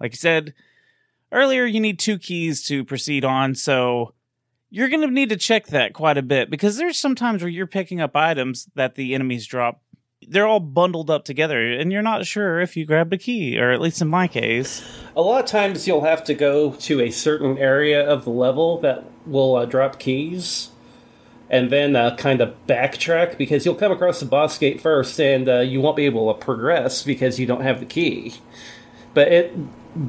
Like 0.00 0.12
you 0.12 0.18
said 0.18 0.54
earlier, 1.34 1.66
you 1.66 1.80
need 1.80 1.98
two 1.98 2.18
keys 2.18 2.62
to 2.64 2.84
proceed 2.84 3.24
on. 3.24 3.54
So 3.54 4.14
you're 4.70 4.88
going 4.88 5.02
to 5.02 5.10
need 5.10 5.28
to 5.28 5.36
check 5.36 5.66
that 5.66 5.92
quite 5.92 6.16
a 6.16 6.22
bit 6.22 6.50
because 6.50 6.76
there's 6.76 6.98
some 6.98 7.14
times 7.14 7.42
where 7.42 7.50
you're 7.50 7.66
picking 7.66 8.00
up 8.00 8.16
items 8.16 8.68
that 8.74 8.94
the 8.94 9.14
enemies 9.14 9.46
drop 9.46 9.82
they're 10.28 10.46
all 10.46 10.60
bundled 10.60 11.10
up 11.10 11.24
together, 11.24 11.60
and 11.60 11.92
you're 11.92 12.02
not 12.02 12.26
sure 12.26 12.60
if 12.60 12.76
you 12.76 12.86
grabbed 12.86 13.12
a 13.12 13.18
key, 13.18 13.58
or 13.58 13.70
at 13.70 13.80
least 13.80 14.00
in 14.00 14.08
my 14.08 14.28
case. 14.28 14.82
A 15.16 15.22
lot 15.22 15.44
of 15.44 15.50
times 15.50 15.86
you'll 15.86 16.04
have 16.04 16.24
to 16.24 16.34
go 16.34 16.72
to 16.72 17.00
a 17.00 17.10
certain 17.10 17.58
area 17.58 18.06
of 18.08 18.24
the 18.24 18.30
level 18.30 18.78
that 18.80 19.04
will 19.26 19.56
uh, 19.56 19.64
drop 19.64 19.98
keys, 19.98 20.70
and 21.50 21.70
then 21.70 21.94
uh, 21.94 22.16
kind 22.16 22.40
of 22.40 22.54
backtrack 22.66 23.38
because 23.38 23.64
you'll 23.64 23.74
come 23.74 23.92
across 23.92 24.20
the 24.20 24.26
boss 24.26 24.58
gate 24.58 24.80
first, 24.80 25.20
and 25.20 25.48
uh, 25.48 25.60
you 25.60 25.80
won't 25.80 25.96
be 25.96 26.06
able 26.06 26.32
to 26.32 26.40
progress 26.40 27.02
because 27.02 27.38
you 27.38 27.46
don't 27.46 27.62
have 27.62 27.80
the 27.80 27.86
key. 27.86 28.34
But 29.12 29.28
it, 29.28 29.56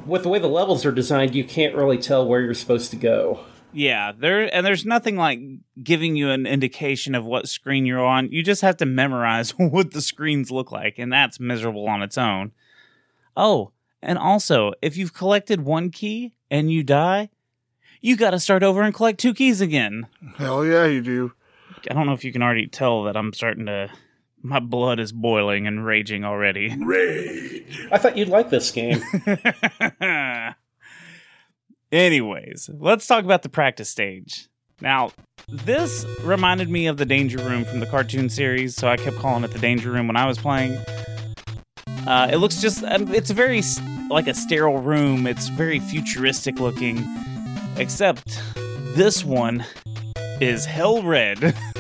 with 0.06 0.24
the 0.24 0.30
way 0.30 0.39
the 0.39 0.48
levels 0.48 0.86
are 0.86 0.91
designed, 0.91 1.36
you 1.36 1.43
can't 1.43 1.76
really 1.76 1.98
tell 1.98 2.28
where 2.28 2.41
you're 2.41 2.54
supposed 2.54 2.91
to 2.91 2.98
go. 2.98 3.45
Yeah, 3.74 4.13
there 4.17 4.54
and 4.56 4.65
there's 4.65 4.86
nothing 4.86 5.17
like 5.17 5.39
giving 5.84 6.15
you 6.15 6.30
an 6.30 6.45
indication 6.45 7.13
of 7.13 7.26
what 7.26 7.50
screen 7.50 7.86
you're 7.86 8.04
on. 8.04 8.32
You 8.32 8.41
just 8.41 8.62
have 8.62 8.78
to 8.78 8.86
memorize 8.86 9.52
what 9.58 9.91
the 9.91 10.02
screens 10.02 10.50
look 10.50 10.71
like, 10.71 10.98
and 10.98 11.12
that's 11.12 11.39
miserable 11.39 11.88
on 11.88 12.02
its 12.02 12.17
own. 12.17 12.52
Oh, 13.36 13.71
and 14.02 14.17
also, 14.17 14.74
if 14.82 14.95
you've 14.95 15.13
collected 15.13 15.62
one 15.62 15.89
key 15.89 16.36
and 16.50 16.71
you 16.71 16.84
die, 16.84 17.30
you 18.00 18.15
got 18.15 18.32
to 18.32 18.39
start 18.39 18.63
over 18.63 18.82
and 18.82 18.93
collect 18.93 19.19
two 19.19 19.34
keys 19.34 19.62
again. 19.62 20.08
Hell 20.38 20.65
yeah, 20.65 20.86
you 20.86 21.02
do. 21.02 21.34
I 21.89 21.93
don't 21.93 22.06
know 22.06 22.13
if 22.13 22.24
you 22.24 22.32
can 22.32 22.43
already 22.43 22.67
tell 22.67 23.04
that 23.04 23.17
I'm 23.17 23.34
starting 23.34 23.65
to 23.65 23.89
my 24.46 24.60
blood 24.60 25.00
is 25.00 25.12
boiling 25.12 25.66
and 25.66 25.86
raging 25.86 26.24
already. 26.24 26.76
Rage. 26.78 27.88
I 27.92 27.98
thought 27.98 28.16
you'd 28.18 28.30
like 28.30 28.50
this 28.50 28.72
game. 28.72 29.02
Anyways, 31.92 32.70
let's 32.80 33.08
talk 33.08 33.24
about 33.24 33.42
the 33.42 33.50
practice 33.50 33.90
stage. 33.90 34.48
Now, 34.82 35.12
this 35.48 36.06
reminded 36.22 36.70
me 36.70 36.88
of 36.88 36.98
the 36.98 37.06
Danger 37.06 37.38
Room 37.40 37.66
from 37.66 37.80
the 37.80 37.86
cartoon 37.86 38.30
series, 38.30 38.76
so 38.76 38.88
I 38.88 38.98
kept 38.98 39.18
calling 39.18 39.44
it 39.44 39.52
the 39.52 39.60
Danger 39.60 39.92
Room 39.92 40.08
when 40.08 40.18
I 40.18 40.28
was 40.28 40.38
playing. 40.38 40.78
Uh, 42.06 42.30
it 42.32 42.38
looks 42.38 42.62
just, 42.62 42.84
um, 42.84 43.12
it's 43.14 43.32
very 43.32 43.64
like 44.10 44.28
a 44.28 44.34
sterile 44.34 44.80
room. 44.80 45.26
It's 45.26 45.48
very 45.48 45.80
futuristic 45.80 46.60
looking, 46.60 47.04
except 47.78 48.40
this 48.94 49.26
one 49.26 49.66
is 50.40 50.66
hell 50.66 51.02
red. 51.02 51.56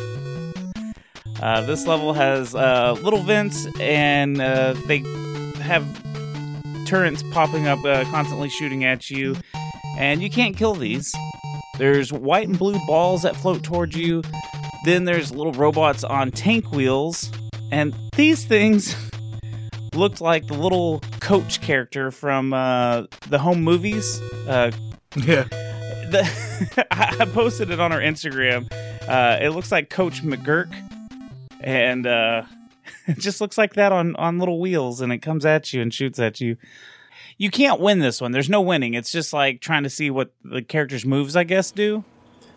uh, 1.41 1.61
this 1.61 1.85
level 1.87 2.13
has 2.13 2.53
uh, 2.55 2.93
little 3.01 3.21
vents, 3.21 3.67
and 3.79 4.41
uh, 4.41 4.73
they 4.87 4.99
have 5.61 5.85
turrets 6.85 7.23
popping 7.31 7.67
up, 7.67 7.83
uh, 7.83 8.03
constantly 8.05 8.47
shooting 8.49 8.83
at 8.85 9.09
you 9.09 9.35
and 9.97 10.21
you 10.21 10.29
can't 10.29 10.55
kill 10.57 10.75
these. 10.75 11.15
There's 11.77 12.11
white 12.11 12.47
and 12.47 12.59
blue 12.59 12.77
balls 12.85 13.21
that 13.23 13.35
float 13.35 13.63
towards 13.63 13.95
you. 13.95 14.21
Then 14.83 15.05
there's 15.05 15.31
little 15.31 15.53
robots 15.53 16.03
on 16.03 16.31
tank 16.31 16.71
wheels, 16.71 17.31
and 17.71 17.95
these 18.15 18.45
things 18.45 18.95
looked 19.93 20.21
like 20.21 20.47
the 20.47 20.53
little 20.53 21.01
coach 21.21 21.61
character 21.61 22.11
from 22.11 22.53
uh, 22.53 23.03
the 23.29 23.39
home 23.39 23.61
movies. 23.61 24.19
Uh, 24.47 24.71
Yeah. 25.15 25.43
the 26.11 26.85
I 26.91 27.15
I 27.21 27.25
posted 27.25 27.71
it 27.71 27.79
on 27.79 27.93
our 27.93 28.01
Instagram. 28.01 28.67
Uh, 29.07 29.37
it 29.41 29.51
looks 29.51 29.71
like 29.71 29.89
Coach 29.89 30.23
McGuirk, 30.23 30.69
and 31.61 32.05
uh, 32.05 32.43
it 33.07 33.19
just 33.19 33.41
looks 33.41 33.57
like 33.57 33.73
that 33.75 33.91
on 33.91 34.15
on 34.15 34.39
little 34.39 34.59
wheels, 34.59 35.01
and 35.01 35.11
it 35.11 35.19
comes 35.19 35.45
at 35.45 35.73
you 35.73 35.81
and 35.81 35.93
shoots 35.93 36.19
at 36.19 36.41
you. 36.41 36.57
You 37.37 37.51
can't 37.51 37.81
win 37.81 37.99
this 37.99 38.21
one. 38.21 38.31
There's 38.31 38.49
no 38.49 38.61
winning. 38.61 38.93
It's 38.93 39.11
just 39.11 39.33
like 39.33 39.59
trying 39.59 39.83
to 39.83 39.89
see 39.89 40.09
what 40.09 40.31
the 40.43 40.61
character's 40.61 41.05
moves, 41.05 41.35
I 41.35 41.43
guess, 41.43 41.71
do. 41.71 42.05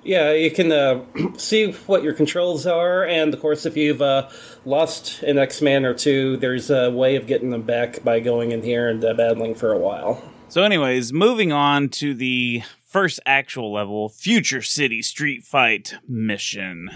Yeah, 0.05 0.33
you 0.33 0.51
can 0.51 0.71
uh, 0.71 1.05
see 1.37 1.73
what 1.73 2.03
your 2.03 2.13
controls 2.13 2.67
are, 2.67 3.05
and 3.05 3.35
of 3.35 3.41
course, 3.41 3.67
if 3.67 3.77
you've 3.77 4.03
uh, 4.03 4.29
lost 4.65 5.23
an 5.23 5.39
X 5.39 5.61
Man 5.61 5.85
or 5.85 5.95
two, 5.95 6.37
there's 6.37 6.71
a 6.71 6.91
way 6.91 7.17
of 7.17 7.27
getting 7.27 7.51
them 7.51 7.63
back 7.63 8.03
by 8.05 8.21
going 8.21 8.53
in 8.53 8.63
here 8.63 8.89
and 8.89 9.05
uh, 9.05 9.15
battling 9.15 9.55
for 9.55 9.73
a 9.73 9.79
while. 9.79 10.23
So, 10.49 10.63
anyways, 10.63 11.13
moving 11.13 11.53
on 11.53 11.91
to 11.91 12.15
the 12.15 12.63
first 12.87 13.21
actual 13.27 13.73
level 13.73 14.09
Future 14.09 14.63
City 14.63 15.03
Street 15.03 15.45
Fight 15.45 15.95
mission. 16.09 16.91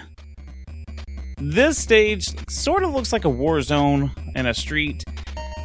This 1.44 1.76
stage 1.76 2.28
sort 2.48 2.84
of 2.84 2.94
looks 2.94 3.12
like 3.12 3.24
a 3.24 3.28
war 3.28 3.60
zone 3.62 4.12
in 4.36 4.46
a 4.46 4.54
street. 4.54 5.02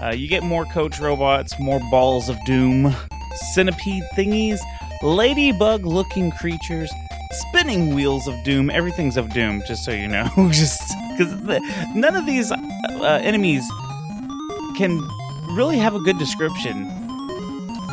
Uh, 0.02 0.10
you 0.10 0.28
get 0.28 0.42
more 0.42 0.66
coach 0.66 1.00
robots, 1.00 1.54
more 1.60 1.80
balls 1.92 2.30
of 2.30 2.36
doom, 2.46 2.96
centipede 3.54 4.04
thingies, 4.16 4.58
ladybug 5.04 5.86
looking 5.86 6.32
creatures, 6.32 6.92
spinning 7.32 7.94
wheels 7.94 8.28
of 8.28 8.34
doom. 8.44 8.72
Everything's 8.72 9.18
of 9.18 9.32
doom, 9.34 9.62
just 9.68 9.86
so 9.86 9.92
you 9.92 10.08
know. 10.08 10.28
just 10.52 10.82
because 11.16 11.32
none 11.94 12.16
of 12.16 12.26
these 12.26 12.52
uh, 12.52 13.20
enemies 13.22 13.64
can 14.78 15.00
really 15.52 15.78
have 15.78 15.94
a 15.94 16.00
good 16.00 16.18
description. 16.18 16.86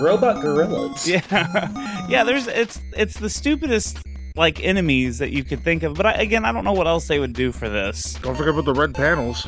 Robot 0.00 0.40
gorillas. 0.40 1.06
Yeah, 1.06 2.06
yeah. 2.08 2.24
There's 2.24 2.46
it's 2.46 2.80
it's 2.96 3.18
the 3.18 3.28
stupidest 3.28 3.98
like 4.36 4.60
enemies 4.64 5.18
that 5.18 5.30
you 5.30 5.44
could 5.44 5.62
think 5.62 5.84
of. 5.84 5.94
But 5.94 6.06
I, 6.06 6.12
again, 6.14 6.44
I 6.44 6.50
don't 6.50 6.64
know 6.64 6.72
what 6.72 6.88
else 6.88 7.06
they 7.06 7.20
would 7.20 7.34
do 7.34 7.52
for 7.52 7.68
this. 7.68 8.14
Don't 8.14 8.34
forget 8.34 8.52
about 8.52 8.64
the 8.64 8.74
red 8.74 8.92
panels. 8.92 9.46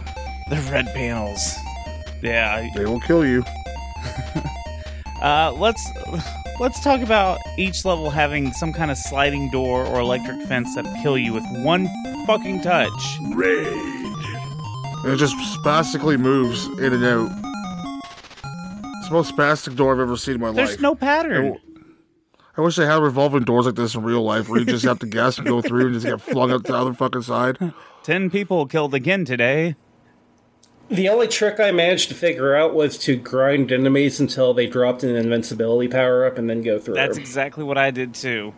The 0.49 0.57
red 0.71 0.87
panels. 0.95 1.55
Yeah. 2.23 2.69
They 2.77 2.85
will 2.85 3.01
kill 3.01 3.27
you. 3.27 3.45
Uh, 5.23 5.51
let's 5.57 5.83
let's 6.61 6.79
talk 6.85 7.01
about 7.01 7.39
each 7.57 7.87
level 7.87 8.11
having 8.11 8.53
some 8.53 8.71
kind 8.71 8.91
of 8.91 8.99
sliding 8.99 9.51
door 9.51 9.85
or 9.87 9.99
electric 9.99 10.47
fence 10.47 10.75
that 10.75 10.85
kill 11.03 11.17
you 11.17 11.33
with 11.33 11.43
one 11.65 11.89
fucking 12.27 12.61
touch. 12.61 12.91
And 13.19 15.13
it 15.13 15.17
just 15.17 15.35
spastically 15.55 16.19
moves 16.19 16.67
in 16.79 16.93
and 16.93 17.03
out. 17.03 17.31
It's 18.99 19.09
the 19.09 19.15
most 19.15 19.35
spastic 19.35 19.75
door 19.75 19.95
I've 19.95 20.01
ever 20.01 20.19
seen 20.19 20.35
in 20.35 20.41
my 20.43 20.49
There's 20.49 20.57
life. 20.57 20.69
There's 20.69 20.81
no 20.83 20.95
pattern. 20.95 21.59
I 22.57 22.63
wish 22.63 22.77
they 22.77 22.87
had 22.87 23.03
revolving 23.03 23.45
doors 23.45 23.67
like 23.67 23.75
this 23.75 23.95
in 23.95 24.03
real 24.03 24.23
life 24.23 24.49
where 24.49 24.59
you 24.59 24.65
just 24.65 24.85
have 24.85 24.99
to 25.01 25.07
guess 25.07 25.37
and 25.37 25.47
go 25.47 25.61
through 25.61 25.87
and 25.87 25.95
just 25.95 26.07
get 26.07 26.21
flung 26.21 26.51
out 26.51 26.65
the 26.65 26.75
other 26.75 26.95
fucking 26.95 27.23
side. 27.23 27.75
Ten 28.03 28.31
people 28.31 28.67
killed 28.67 28.95
again 28.95 29.25
today. 29.25 29.77
The 30.89 31.09
only 31.09 31.27
trick 31.27 31.59
I 31.59 31.73
managed 31.73 32.09
to 32.09 32.15
figure 32.15 32.55
out 32.55 32.73
was 32.73 32.97
to 32.99 33.17
grind 33.17 33.73
enemies 33.73 34.21
until 34.21 34.55
they 34.55 34.67
dropped 34.67 35.03
an 35.03 35.17
invincibility 35.17 35.89
power 35.89 36.25
up 36.25 36.39
and 36.39 36.49
then 36.49 36.63
go 36.63 36.79
through. 36.79 36.95
That's 36.95 37.19
exactly 37.19 37.65
what 37.65 37.77
I 37.77 37.91
did 37.91 38.15
too. 38.15 38.55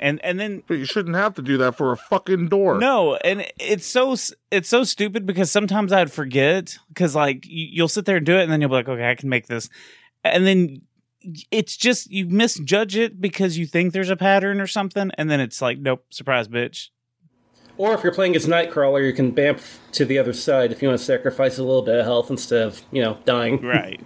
And 0.00 0.22
and 0.24 0.38
then 0.38 0.64
But 0.66 0.74
you 0.74 0.84
shouldn't 0.84 1.14
have 1.14 1.34
to 1.34 1.42
do 1.42 1.56
that 1.58 1.76
for 1.76 1.92
a 1.92 1.96
fucking 1.96 2.48
door. 2.48 2.78
No, 2.78 3.14
and 3.16 3.46
it's 3.58 3.86
so 3.86 4.16
it's 4.50 4.68
so 4.68 4.82
stupid 4.84 5.24
because 5.24 5.50
sometimes 5.50 5.92
I'd 5.92 6.12
forget 6.12 6.76
because 6.88 7.14
like 7.14 7.44
you'll 7.46 7.88
sit 7.88 8.04
there 8.04 8.16
and 8.16 8.26
do 8.26 8.36
it, 8.36 8.42
and 8.42 8.52
then 8.52 8.60
you'll 8.60 8.70
be 8.70 8.76
like, 8.76 8.88
okay, 8.88 9.08
I 9.08 9.14
can 9.14 9.28
make 9.28 9.46
this, 9.46 9.70
and 10.24 10.44
then 10.46 10.82
it's 11.50 11.76
just 11.76 12.10
you 12.10 12.26
misjudge 12.26 12.96
it 12.96 13.20
because 13.20 13.58
you 13.58 13.66
think 13.66 13.92
there's 13.92 14.10
a 14.10 14.16
pattern 14.16 14.60
or 14.60 14.66
something, 14.66 15.10
and 15.16 15.30
then 15.30 15.40
it's 15.40 15.60
like, 15.62 15.78
nope, 15.78 16.04
surprise, 16.10 16.48
bitch. 16.48 16.88
Or 17.76 17.92
if 17.94 18.04
you're 18.04 18.14
playing 18.14 18.36
as 18.36 18.46
Nightcrawler, 18.46 19.04
you 19.04 19.12
can 19.12 19.32
bamf 19.32 19.78
to 19.92 20.04
the 20.04 20.18
other 20.18 20.32
side 20.32 20.70
if 20.70 20.80
you 20.80 20.88
want 20.88 21.00
to 21.00 21.04
sacrifice 21.04 21.58
a 21.58 21.64
little 21.64 21.82
bit 21.82 21.98
of 21.98 22.04
health 22.04 22.30
instead 22.30 22.62
of, 22.62 22.82
you 22.92 23.02
know, 23.02 23.18
dying. 23.24 23.60
Right. 23.64 24.00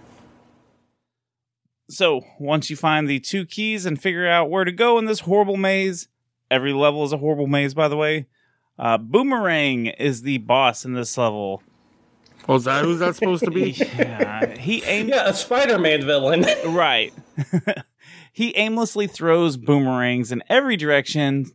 so 1.89 2.21
once 2.39 2.69
you 2.69 2.75
find 2.75 3.07
the 3.07 3.19
two 3.19 3.45
keys 3.45 3.85
and 3.85 4.01
figure 4.01 4.27
out 4.27 4.49
where 4.49 4.63
to 4.63 4.71
go 4.71 4.97
in 4.97 5.05
this 5.05 5.21
horrible 5.21 5.57
maze, 5.57 6.07
every 6.49 6.73
level 6.73 7.03
is 7.03 7.13
a 7.13 7.17
horrible 7.17 7.47
maze, 7.47 7.73
by 7.73 7.87
the 7.87 7.97
way. 7.97 8.25
Uh, 8.79 8.97
Boomerang 8.97 9.87
is 9.87 10.21
the 10.23 10.37
boss 10.39 10.85
in 10.85 10.93
this 10.93 11.17
level. 11.17 11.61
Oh, 12.49 12.55
is 12.55 12.63
that 12.63 12.83
who's 12.83 12.97
that 12.97 13.15
supposed 13.15 13.45
to 13.45 13.51
be? 13.51 13.71
Yeah, 13.95 14.55
he 14.57 14.83
aims 14.83 15.09
Yeah, 15.09 15.29
a 15.29 15.33
Spider-Man 15.35 16.03
villain. 16.03 16.45
Right. 16.65 17.13
he 18.33 18.57
aimlessly 18.57 19.05
throws 19.05 19.55
boomerangs 19.55 20.31
in 20.31 20.41
every 20.49 20.75
direction, 20.75 21.45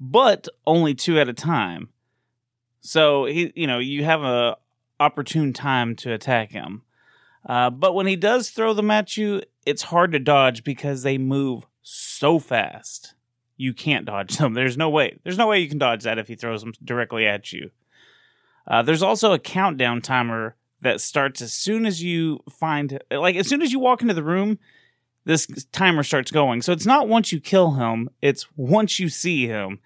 but 0.00 0.48
only 0.66 0.92
two 0.92 1.20
at 1.20 1.28
a 1.28 1.32
time. 1.32 1.90
So 2.80 3.26
he, 3.26 3.52
you 3.54 3.68
know, 3.68 3.78
you 3.78 4.02
have 4.02 4.22
a 4.22 4.56
opportune 4.98 5.52
time 5.52 5.94
to 5.96 6.12
attack 6.12 6.50
him. 6.50 6.82
Uh, 7.46 7.70
but 7.70 7.94
when 7.94 8.08
he 8.08 8.16
does 8.16 8.50
throw 8.50 8.74
them 8.74 8.90
at 8.90 9.16
you, 9.16 9.42
it's 9.64 9.82
hard 9.82 10.10
to 10.12 10.18
dodge 10.18 10.64
because 10.64 11.04
they 11.04 11.16
move 11.16 11.64
so 11.82 12.40
fast. 12.40 13.14
You 13.56 13.72
can't 13.72 14.04
dodge 14.04 14.36
them. 14.36 14.54
There's 14.54 14.76
no 14.76 14.90
way. 14.90 15.20
There's 15.22 15.38
no 15.38 15.46
way 15.46 15.60
you 15.60 15.68
can 15.68 15.78
dodge 15.78 16.02
that 16.02 16.18
if 16.18 16.26
he 16.26 16.34
throws 16.34 16.60
them 16.62 16.72
directly 16.84 17.26
at 17.26 17.52
you. 17.52 17.70
Uh, 18.66 18.82
there's 18.82 19.02
also 19.02 19.32
a 19.32 19.38
countdown 19.38 20.00
timer 20.00 20.56
that 20.82 21.00
starts 21.00 21.42
as 21.42 21.52
soon 21.52 21.84
as 21.86 22.02
you 22.02 22.40
find, 22.50 22.98
like, 23.10 23.36
as 23.36 23.48
soon 23.48 23.62
as 23.62 23.72
you 23.72 23.78
walk 23.78 24.02
into 24.02 24.14
the 24.14 24.22
room, 24.22 24.58
this 25.24 25.46
timer 25.72 26.02
starts 26.02 26.30
going. 26.30 26.62
So 26.62 26.72
it's 26.72 26.86
not 26.86 27.08
once 27.08 27.32
you 27.32 27.40
kill 27.40 27.72
him; 27.72 28.08
it's 28.22 28.46
once 28.56 28.98
you 28.98 29.08
see 29.08 29.46
him. 29.46 29.80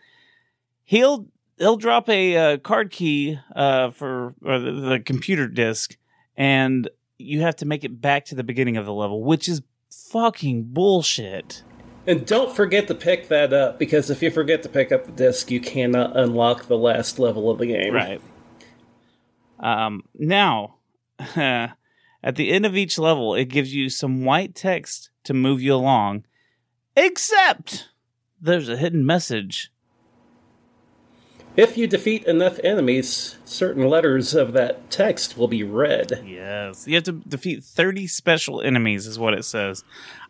He'll 0.84 1.26
he'll 1.58 1.76
drop 1.76 2.08
a 2.08 2.36
uh, 2.36 2.58
card 2.58 2.90
key 2.90 3.38
uh, 3.56 3.90
for 3.90 4.34
or 4.44 4.58
the, 4.58 4.70
the 4.70 5.00
computer 5.00 5.48
disk, 5.48 5.96
and 6.36 6.88
you 7.18 7.40
have 7.40 7.56
to 7.56 7.66
make 7.66 7.84
it 7.84 8.00
back 8.00 8.24
to 8.26 8.34
the 8.34 8.44
beginning 8.44 8.76
of 8.76 8.86
the 8.86 8.92
level, 8.92 9.22
which 9.24 9.48
is 9.48 9.62
fucking 9.90 10.64
bullshit. 10.64 11.62
and 12.06 12.26
don't 12.26 12.54
forget 12.54 12.86
to 12.88 12.94
pick 12.94 13.28
that 13.28 13.52
up, 13.52 13.78
because 13.78 14.10
if 14.10 14.22
you 14.22 14.30
forget 14.30 14.62
to 14.62 14.68
pick 14.68 14.92
up 14.92 15.06
the 15.06 15.12
disc, 15.12 15.50
you 15.50 15.60
cannot 15.60 16.16
unlock 16.16 16.66
the 16.66 16.78
last 16.78 17.18
level 17.18 17.50
of 17.50 17.58
the 17.58 17.66
game. 17.66 17.92
Right. 17.92 18.20
Um, 19.64 20.02
now, 20.14 20.76
at 21.18 21.76
the 22.36 22.52
end 22.52 22.66
of 22.66 22.76
each 22.76 22.98
level, 22.98 23.34
it 23.34 23.46
gives 23.46 23.74
you 23.74 23.88
some 23.88 24.24
white 24.24 24.54
text 24.54 25.08
to 25.24 25.32
move 25.32 25.62
you 25.62 25.74
along, 25.74 26.24
except 26.96 27.88
there's 28.40 28.68
a 28.68 28.76
hidden 28.76 29.06
message. 29.06 29.70
If 31.56 31.78
you 31.78 31.86
defeat 31.86 32.24
enough 32.24 32.58
enemies, 32.64 33.36
certain 33.44 33.88
letters 33.88 34.34
of 34.34 34.52
that 34.54 34.90
text 34.90 35.38
will 35.38 35.46
be 35.48 35.62
read. 35.62 36.22
Yes. 36.26 36.86
You 36.86 36.96
have 36.96 37.04
to 37.04 37.12
defeat 37.12 37.62
30 37.62 38.06
special 38.08 38.60
enemies, 38.60 39.06
is 39.06 39.18
what 39.20 39.34
it 39.34 39.44
says. 39.44 39.82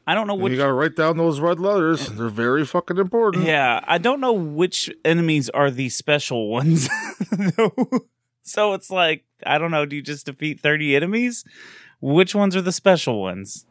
I 0.07 0.15
don't 0.15 0.27
know 0.27 0.35
And 0.35 0.43
which. 0.43 0.51
you 0.53 0.59
gotta 0.59 0.75
write 0.75 0.97
down 0.97 1.17
those 1.17 1.41
red 1.41 1.59
letters. 1.59 2.07
They're 2.09 2.29
very 2.29 2.67
fucking 2.67 2.99
important. 2.99 3.47
Yeah, 3.47 3.81
I 3.87 3.97
don't 3.99 4.21
know 4.21 4.35
which 4.35 4.91
enemies 5.05 5.49
are 5.49 5.71
the 5.71 5.89
special 5.89 6.51
ones. 6.51 6.89
so 8.45 8.75
it's 8.75 8.91
like, 8.91 9.25
I 9.45 9.59
don't 9.59 9.71
know. 9.71 9.87
Do 9.87 9.97
you 9.97 10.03
just 10.03 10.27
defeat 10.27 10.61
30 10.61 10.95
enemies? 10.95 11.45
Which 12.01 12.35
ones 12.35 12.55
are 12.55 12.63
the 12.63 12.73
special 12.73 13.21
ones? 13.21 13.67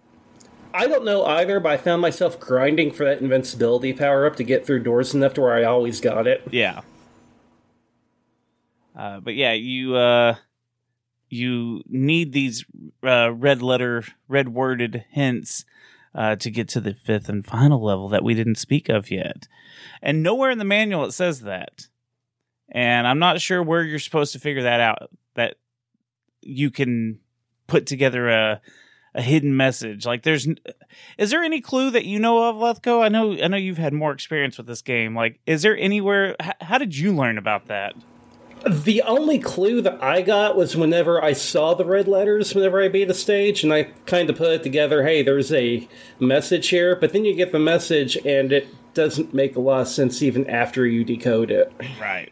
I 0.73 0.88
don't 0.88 1.05
know 1.05 1.23
either, 1.23 1.59
but 1.59 1.71
I 1.71 1.77
found 1.77 2.01
myself 2.01 2.39
grinding 2.39 2.91
for 2.91 3.05
that 3.05 3.21
invincibility 3.21 3.93
power 3.93 4.25
up 4.25 4.36
to 4.38 4.43
get 4.43 4.65
through 4.65 4.81
doors 4.81 5.13
enough 5.13 5.36
to 5.36 5.41
where 5.41 5.53
I 5.53 5.63
always 5.63 6.01
got 6.01 6.25
it. 6.25 6.41
Yeah. 6.49 6.81
Uh, 8.95 9.19
but 9.19 9.36
yeah, 9.36 9.53
you 9.53 9.95
uh, 9.95 10.36
you 11.29 11.83
need 11.88 12.33
these 12.33 12.65
uh, 13.03 13.31
red 13.31 13.62
letter, 13.62 14.03
red 14.27 14.49
worded 14.49 15.05
hints 15.12 15.65
uh, 16.15 16.36
to 16.38 16.49
get 16.49 16.67
to 16.69 16.81
the 16.81 16.93
fifth 16.93 17.29
and 17.29 17.45
final 17.45 17.83
level 17.83 18.09
that 18.09 18.23
we 18.23 18.33
didn't 18.33 18.55
speak 18.55 18.89
of 18.89 19.12
yet. 19.12 19.47
And 20.01 20.23
nowhere 20.23 20.51
in 20.51 20.57
the 20.59 20.65
manual 20.65 21.05
it 21.05 21.12
says 21.12 21.41
that. 21.41 21.88
And 22.69 23.08
I'm 23.08 23.19
not 23.19 23.41
sure 23.41 23.62
where 23.62 23.84
you're 23.84 23.99
supposed 23.99 24.34
to 24.34 24.39
figure 24.39 24.63
that 24.63 24.80
out. 24.80 25.10
That 25.36 25.56
you 26.41 26.71
can 26.71 27.19
put 27.67 27.86
together 27.86 28.30
a 28.30 28.62
a 29.15 29.21
hidden 29.21 29.56
message. 29.56 30.06
Like, 30.06 30.23
there's 30.23 30.47
is 31.17 31.30
there 31.30 31.43
any 31.43 31.62
clue 31.62 31.91
that 31.91 32.06
you 32.06 32.19
know 32.19 32.49
of, 32.49 32.56
Leathco? 32.56 33.04
I 33.04 33.10
know 33.10 33.38
I 33.41 33.47
know 33.47 33.58
you've 33.58 33.78
had 33.78 33.93
more 33.93 34.12
experience 34.12 34.58
with 34.58 34.67
this 34.67 34.82
game. 34.82 35.15
Like, 35.15 35.39
is 35.45 35.62
there 35.62 35.78
anywhere? 35.78 36.36
H- 36.41 36.54
how 36.62 36.78
did 36.78 36.97
you 36.97 37.13
learn 37.13 37.38
about 37.38 37.67
that? 37.67 37.95
The 38.65 39.02
only 39.02 39.39
clue 39.39 39.82
that 39.82 40.02
I 40.02 40.21
got 40.21 40.56
was 40.56 40.76
whenever 40.76 41.21
I 41.21 41.34
saw 41.34 41.73
the 41.73 41.84
red 41.84 42.08
letters 42.08 42.56
whenever 42.56 42.82
I 42.82 42.88
beat 42.88 43.10
a 43.10 43.13
stage, 43.13 43.62
and 43.63 43.73
I 43.73 43.84
kind 44.06 44.30
of 44.30 44.38
put 44.38 44.52
it 44.52 44.63
together 44.63 45.04
hey, 45.04 45.21
there's 45.21 45.52
a 45.52 45.88
message 46.19 46.69
here, 46.69 46.95
but 46.95 47.13
then 47.13 47.26
you 47.26 47.36
get 47.36 47.52
the 47.52 47.60
message 47.60 48.15
and 48.26 48.52
it 48.52 48.67
doesn't 48.93 49.34
make 49.34 49.56
a 49.56 49.60
lot 49.60 49.82
of 49.82 49.88
sense 49.88 50.21
even 50.21 50.49
after 50.49 50.86
you 50.86 51.04
decode 51.04 51.52
it. 51.52 51.71
Right. 51.99 52.32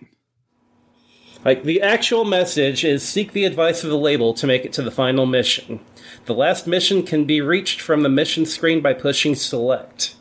Like, 1.44 1.64
the 1.64 1.82
actual 1.82 2.24
message 2.24 2.86
is 2.86 3.02
seek 3.02 3.32
the 3.32 3.46
advice 3.46 3.84
of 3.84 3.90
the 3.90 3.98
label 3.98 4.34
to 4.36 4.46
make 4.46 4.64
it 4.64 4.74
to 4.74 4.84
the 4.84 4.92
final 4.92 5.26
mission. 5.26 5.80
The 6.26 6.36
last 6.36 6.68
mission 6.68 7.02
can 7.02 7.26
be 7.26 7.42
reached 7.42 7.82
from 7.82 8.04
the 8.04 8.10
mission 8.10 8.46
screen 8.46 8.82
by 8.82 8.94
pushing 8.94 9.34
select. 9.34 10.16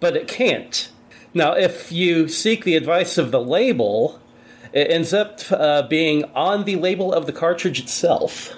But 0.00 0.16
it 0.16 0.28
can't. 0.28 0.90
Now, 1.32 1.54
if 1.54 1.90
you 1.90 2.28
seek 2.28 2.64
the 2.64 2.76
advice 2.76 3.16
of 3.16 3.30
the 3.30 3.40
label, 3.40 4.20
it 4.72 4.90
ends 4.90 5.14
up 5.14 5.40
uh, 5.50 5.82
being 5.88 6.24
on 6.34 6.64
the 6.64 6.76
label 6.76 7.12
of 7.12 7.24
the 7.24 7.32
cartridge 7.32 7.80
itself. 7.80 8.54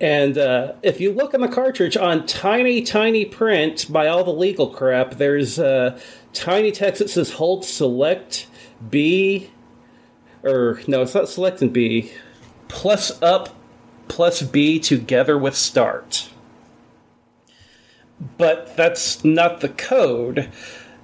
And 0.00 0.38
uh, 0.38 0.74
if 0.82 1.00
you 1.00 1.12
look 1.12 1.34
on 1.34 1.40
the 1.40 1.48
cartridge 1.48 1.96
on 1.96 2.26
tiny, 2.26 2.82
tiny 2.82 3.24
print 3.24 3.86
by 3.90 4.06
all 4.06 4.24
the 4.24 4.32
legal 4.32 4.68
crap, 4.68 5.14
there's 5.14 5.58
uh, 5.58 5.98
tiny 6.32 6.70
text 6.70 7.00
that 7.00 7.10
says 7.10 7.32
hold 7.32 7.64
select 7.64 8.46
B 8.90 9.50
or 10.46 10.80
no, 10.86 11.02
it's 11.02 11.14
not 11.14 11.28
select 11.28 11.62
and 11.62 11.72
B. 11.72 12.12
Plus 12.68 13.20
up 13.22 13.50
plus 14.08 14.42
B 14.42 14.78
together 14.78 15.36
with 15.36 15.56
start. 15.56 16.30
But 18.38 18.76
that's 18.76 19.24
not 19.24 19.60
the 19.60 19.68
code 19.68 20.50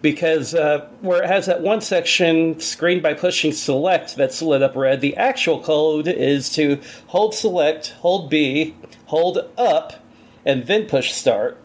because 0.01 0.55
uh, 0.55 0.89
where 1.01 1.23
it 1.23 1.29
has 1.29 1.47
that 1.47 1.63
one 1.63 1.81
section 1.81 2.59
screened 2.61 3.03
by 3.03 3.15
pushing 3.15 3.53
select 3.53 4.17
that's 4.17 4.43
lit 4.43 4.63
up 4.63 4.75
red, 4.75 5.01
the 5.01 5.17
actual 5.17 5.63
code 5.63 6.09
is 6.09 6.51
to 6.51 6.81
hold 7.09 7.35
select, 7.35 7.91
hold 8.01 8.29
B, 8.29 8.75
hold 9.07 9.39
up, 9.57 10.05
and 10.45 10.67
then 10.67 10.87
push 10.87 11.13
start. 11.13 11.59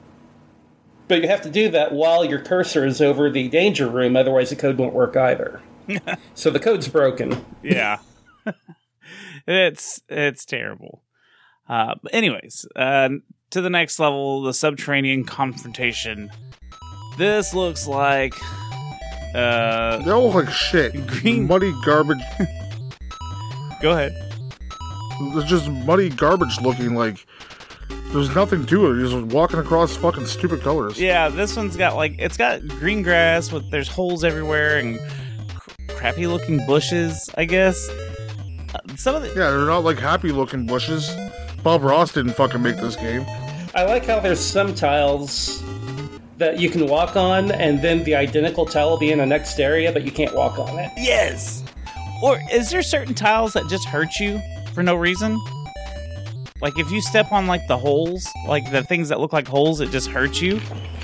But 1.07 1.21
you 1.21 1.27
have 1.29 1.41
to 1.43 1.49
do 1.49 1.69
that 1.69 1.93
while 1.93 2.25
your 2.25 2.39
cursor 2.39 2.85
is 2.85 3.01
over 3.01 3.29
the 3.29 3.47
danger 3.47 3.87
room, 3.87 4.15
otherwise, 4.15 4.49
the 4.49 4.55
code 4.55 4.77
won't 4.77 4.93
work 4.93 5.15
either. 5.15 5.61
so 6.35 6.49
the 6.49 6.59
code's 6.59 6.87
broken. 6.87 7.45
Yeah. 7.63 7.99
it's 9.47 10.01
it's 10.09 10.45
terrible. 10.45 11.03
Uh, 11.67 11.95
but 12.01 12.13
anyways, 12.13 12.65
uh, 12.75 13.09
to 13.51 13.61
the 13.61 13.69
next 13.69 13.99
level, 13.99 14.41
the 14.41 14.53
subterranean 14.53 15.23
confrontation. 15.25 16.29
This 17.17 17.53
looks 17.53 17.87
like 17.87 18.33
uh, 19.35 19.97
They 19.97 20.11
all 20.11 20.25
look 20.31 20.45
like 20.45 20.49
shit. 20.53 21.07
Green- 21.07 21.47
Muddy 21.47 21.73
garbage. 21.83 22.21
go 23.81 23.91
ahead. 23.91 24.11
It's 25.19 25.49
just 25.49 25.67
muddy 25.69 26.09
garbage 26.09 26.61
looking 26.61 26.93
like. 26.95 27.25
There's 28.11 28.33
nothing 28.35 28.65
to 28.67 28.85
it. 28.85 28.97
You're 28.99 29.09
just 29.09 29.33
walking 29.33 29.59
across 29.59 29.95
fucking 29.97 30.27
stupid 30.27 30.61
colors. 30.61 30.99
Yeah, 30.99 31.27
this 31.29 31.55
one's 31.57 31.75
got 31.75 31.95
like 31.95 32.15
it's 32.19 32.37
got 32.37 32.65
green 32.67 33.01
grass 33.01 33.51
with 33.51 33.69
there's 33.71 33.87
holes 33.89 34.23
everywhere 34.23 34.77
and 34.77 34.97
cr- 34.99 35.05
crappy 35.97 36.27
looking 36.27 36.65
bushes. 36.65 37.29
I 37.37 37.45
guess 37.45 37.89
uh, 37.89 38.79
some 38.95 39.15
of 39.15 39.21
the 39.23 39.29
Yeah, 39.29 39.51
they're 39.51 39.65
not 39.65 39.83
like 39.83 39.97
happy 39.97 40.31
looking 40.31 40.65
bushes. 40.65 41.09
Bob 41.63 41.83
Ross 41.83 42.13
didn't 42.13 42.33
fucking 42.33 42.61
make 42.61 42.77
this 42.77 42.95
game. 42.95 43.25
I 43.75 43.83
like 43.83 44.05
how 44.05 44.19
there's 44.19 44.39
some 44.39 44.73
tiles 44.73 45.61
that 46.37 46.59
you 46.59 46.69
can 46.69 46.87
walk 46.87 47.15
on, 47.15 47.51
and 47.51 47.81
then 47.81 48.03
the 48.03 48.15
identical 48.15 48.65
tile 48.65 48.91
will 48.91 48.97
be 48.97 49.11
in 49.11 49.17
the 49.17 49.25
next 49.25 49.59
area, 49.59 49.91
but 49.91 50.03
you 50.03 50.11
can't 50.11 50.35
walk 50.35 50.59
on 50.59 50.77
it. 50.79 50.91
yes. 50.97 51.63
Or 52.23 52.39
is 52.51 52.71
there 52.71 52.81
certain 52.81 53.13
tiles 53.13 53.53
that 53.53 53.67
just 53.69 53.85
hurt 53.85 54.19
you 54.19 54.39
for 54.73 54.81
no 54.83 54.95
reason? 54.95 55.39
Like 56.61 56.79
if 56.79 56.89
you 56.89 56.99
step 57.01 57.31
on 57.31 57.45
like 57.45 57.67
the 57.67 57.77
holes, 57.77 58.27
like 58.47 58.71
the 58.71 58.83
things 58.83 59.09
that 59.09 59.19
look 59.19 59.33
like 59.33 59.47
holes, 59.47 59.81
it 59.81 59.91
just 59.91 60.07
hurts 60.09 60.41
you. 60.41 60.59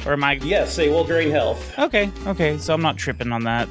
Or 0.07 0.13
am 0.13 0.23
I 0.23 0.33
Yes, 0.33 0.75
they 0.75 0.89
will 0.89 1.03
drain 1.03 1.29
health. 1.29 1.77
okay? 1.77 2.09
Okay, 2.25 2.57
so 2.57 2.73
I'm 2.73 2.81
not 2.81 2.97
tripping 2.97 3.31
on 3.31 3.43
that. 3.43 3.69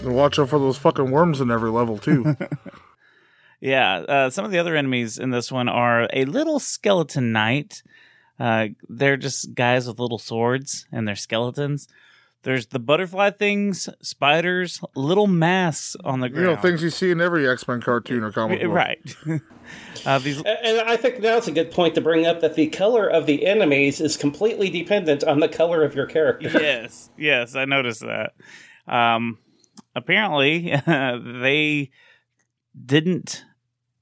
And 0.00 0.14
watch 0.14 0.38
out 0.38 0.48
for 0.48 0.58
those 0.58 0.78
fucking 0.78 1.10
worms 1.10 1.40
in 1.40 1.50
every 1.50 1.70
level 1.70 1.98
too. 1.98 2.36
Yeah, 3.62 3.96
uh, 3.96 4.30
some 4.30 4.46
of 4.46 4.50
the 4.52 4.58
other 4.58 4.74
enemies 4.74 5.18
in 5.18 5.32
this 5.32 5.52
one 5.52 5.68
are 5.68 6.08
a 6.14 6.24
little 6.24 6.58
skeleton 6.58 7.30
knight. 7.30 7.82
Uh, 8.38 8.68
they're 8.88 9.18
just 9.18 9.52
guys 9.54 9.86
with 9.86 9.98
little 9.98 10.18
swords 10.18 10.86
and 10.90 11.06
they're 11.06 11.14
skeletons. 11.14 11.86
There's 12.42 12.68
the 12.68 12.78
butterfly 12.78 13.32
things, 13.32 13.86
spiders, 14.00 14.80
little 14.94 15.26
masks 15.26 15.94
on 16.02 16.20
the 16.20 16.30
ground. 16.30 16.46
you 16.48 16.54
know, 16.54 16.60
things 16.62 16.82
you 16.82 16.88
see 16.88 17.10
in 17.10 17.20
every 17.20 17.46
X 17.46 17.68
Men 17.68 17.82
cartoon 17.82 18.24
or 18.24 18.32
comic 18.32 18.62
book. 18.62 18.72
right. 18.72 19.16
uh, 20.06 20.18
these 20.20 20.38
And 20.40 20.80
I 20.80 20.96
think 20.96 21.20
now's 21.20 21.46
a 21.46 21.52
good 21.52 21.70
point 21.70 21.94
to 21.96 22.00
bring 22.00 22.24
up 22.24 22.40
that 22.40 22.54
the 22.54 22.68
color 22.68 23.06
of 23.06 23.26
the 23.26 23.44
enemies 23.44 24.00
is 24.00 24.16
completely 24.16 24.70
dependent 24.70 25.22
on 25.22 25.40
the 25.40 25.48
color 25.48 25.84
of 25.84 25.94
your 25.94 26.06
character. 26.06 26.48
yes, 26.54 27.10
yes, 27.18 27.54
I 27.54 27.66
noticed 27.66 28.00
that. 28.00 28.32
Um, 28.88 29.36
apparently, 29.94 30.74
they 30.86 31.90
didn't 32.86 33.44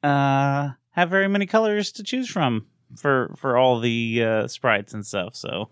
uh, 0.03 0.71
have 0.91 1.11
very 1.11 1.29
many 1.29 1.47
colors 1.47 1.93
to 1.93 2.03
choose 2.03 2.29
from 2.29 2.67
for 2.97 3.35
for 3.37 3.57
all 3.57 3.81
the 3.81 4.23
uh, 4.25 4.49
sprites 4.49 4.95
and 4.95 5.07
stuff. 5.07 5.35
So 5.37 5.69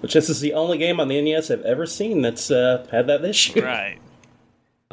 Which 0.00 0.14
this 0.14 0.28
is 0.28 0.40
the 0.40 0.54
only 0.54 0.78
game 0.78 1.00
on 1.00 1.08
the 1.08 1.20
NES 1.20 1.50
I've 1.50 1.62
ever 1.62 1.86
seen 1.86 2.22
that's 2.22 2.50
uh, 2.50 2.86
had 2.90 3.06
that 3.06 3.24
issue. 3.24 3.60
right, 3.64 3.98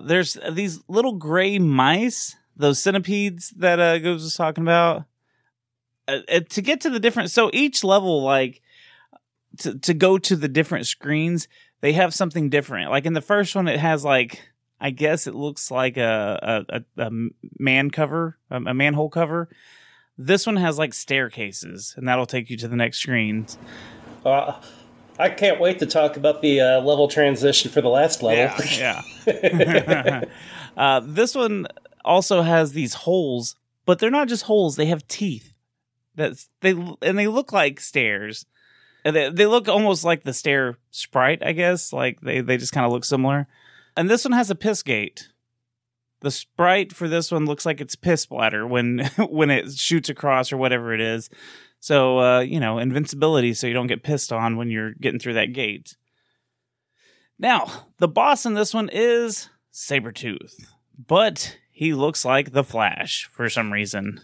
there's 0.02 0.38
these 0.52 0.82
little 0.88 1.14
gray 1.14 1.60
mice, 1.60 2.36
those 2.56 2.80
centipedes 2.80 3.50
that 3.58 3.80
uh, 3.80 4.00
Goose 4.00 4.24
was 4.24 4.36
talking 4.36 4.64
about. 4.64 5.06
Uh, 6.08 6.20
uh, 6.30 6.40
to 6.50 6.62
get 6.62 6.82
to 6.82 6.90
the 6.92 7.00
different, 7.00 7.32
so 7.32 7.50
each 7.52 7.84
level, 7.84 8.22
like 8.22 8.62
to 9.58 9.78
to 9.80 9.94
go 9.94 10.18
to 10.20 10.36
the 10.36 10.48
different 10.48 10.86
screens, 10.86 11.48
they 11.86 11.94
have 11.94 12.16
something 12.16 12.50
different. 12.50 12.90
Like 12.90 13.06
in 13.06 13.14
the 13.14 13.22
first 13.22 13.56
one, 13.56 13.68
it 13.68 13.80
has 13.80 14.04
like 14.04 14.42
I 14.82 14.90
guess 14.90 15.28
it 15.28 15.36
looks 15.36 15.70
like 15.70 15.98
a 15.98 16.66
a, 16.68 16.82
a, 16.98 17.06
a 17.06 17.12
man 17.60 17.92
cover, 17.92 18.40
a, 18.50 18.56
a 18.56 18.74
manhole 18.74 19.10
cover. 19.10 19.50
This 20.18 20.48
one 20.48 20.56
has 20.56 20.80
like 20.80 20.96
staircases, 20.96 21.94
and 21.96 22.08
that'll 22.08 22.26
take 22.26 22.50
you 22.50 22.58
to 22.58 22.68
the 22.68 22.76
next 22.76 22.98
screens. 22.98 23.60
Uh, 24.26 24.60
I 25.20 25.30
can't 25.30 25.60
wait 25.60 25.78
to 25.78 25.86
talk 25.86 26.18
about 26.18 26.42
the 26.42 26.60
uh, 26.60 26.82
level 26.82 27.08
transition 27.08 27.70
for 27.70 27.82
the 27.82 27.90
last 27.90 28.24
level. 28.24 28.66
Yeah, 28.66 29.04
yeah. 29.28 30.24
uh, 30.76 31.02
this 31.04 31.36
one 31.36 31.68
also 32.04 32.42
has 32.42 32.72
these 32.72 32.96
holes, 32.96 33.58
but 33.86 34.00
they're 34.00 34.10
not 34.10 34.28
just 34.28 34.46
holes; 34.46 34.76
they 34.76 34.88
have 34.88 35.08
teeth. 35.08 35.54
That's 36.16 36.50
they 36.62 36.72
and 36.72 37.20
they 37.20 37.28
look 37.28 37.54
like 37.54 37.80
stairs. 37.80 38.48
They, 39.06 39.30
they 39.30 39.46
look 39.46 39.68
almost 39.68 40.04
like 40.04 40.24
the 40.24 40.34
stair 40.34 40.78
sprite, 40.90 41.46
I 41.46 41.52
guess. 41.52 41.94
Like 41.94 42.22
they 42.22 42.42
they 42.42 42.58
just 42.58 42.74
kind 42.74 42.86
of 42.86 42.92
look 42.92 43.06
similar. 43.06 43.48
And 43.96 44.10
this 44.10 44.26
one 44.26 44.34
has 44.34 44.50
a 44.50 44.56
piss 44.56 44.82
gate. 44.82 45.30
The 46.22 46.32
sprite 46.32 46.92
for 46.92 47.08
this 47.08 47.32
one 47.32 47.46
looks 47.46 47.66
like 47.66 47.80
it's 47.80 47.96
piss 47.96 48.22
splatter 48.22 48.66
when 48.66 49.00
when 49.30 49.52
it 49.52 49.72
shoots 49.72 50.10
across 50.10 50.52
or 50.52 50.58
whatever 50.58 50.94
it 50.94 51.02
is. 51.02 51.30
So 51.80 52.20
uh, 52.20 52.40
you 52.40 52.60
know, 52.60 52.80
invincibility 52.80 53.54
so 53.54 53.68
you 53.68 53.74
don't 53.74 53.88
get 53.88 54.04
pissed 54.04 54.34
on 54.34 54.58
when 54.58 54.72
you're 54.72 54.94
getting 54.94 55.20
through 55.20 55.36
that 55.36 55.54
gate. 55.54 55.96
Now, 57.38 57.88
the 58.00 58.08
boss 58.08 58.46
in 58.46 58.54
this 58.54 58.74
one 58.74 58.90
is 58.92 59.50
Sabretooth, 59.72 60.54
but 60.98 61.58
he 61.70 61.94
looks 61.94 62.24
like 62.24 62.54
the 62.54 62.64
Flash 62.64 63.30
for 63.32 63.50
some 63.50 63.72
reason. 63.72 64.22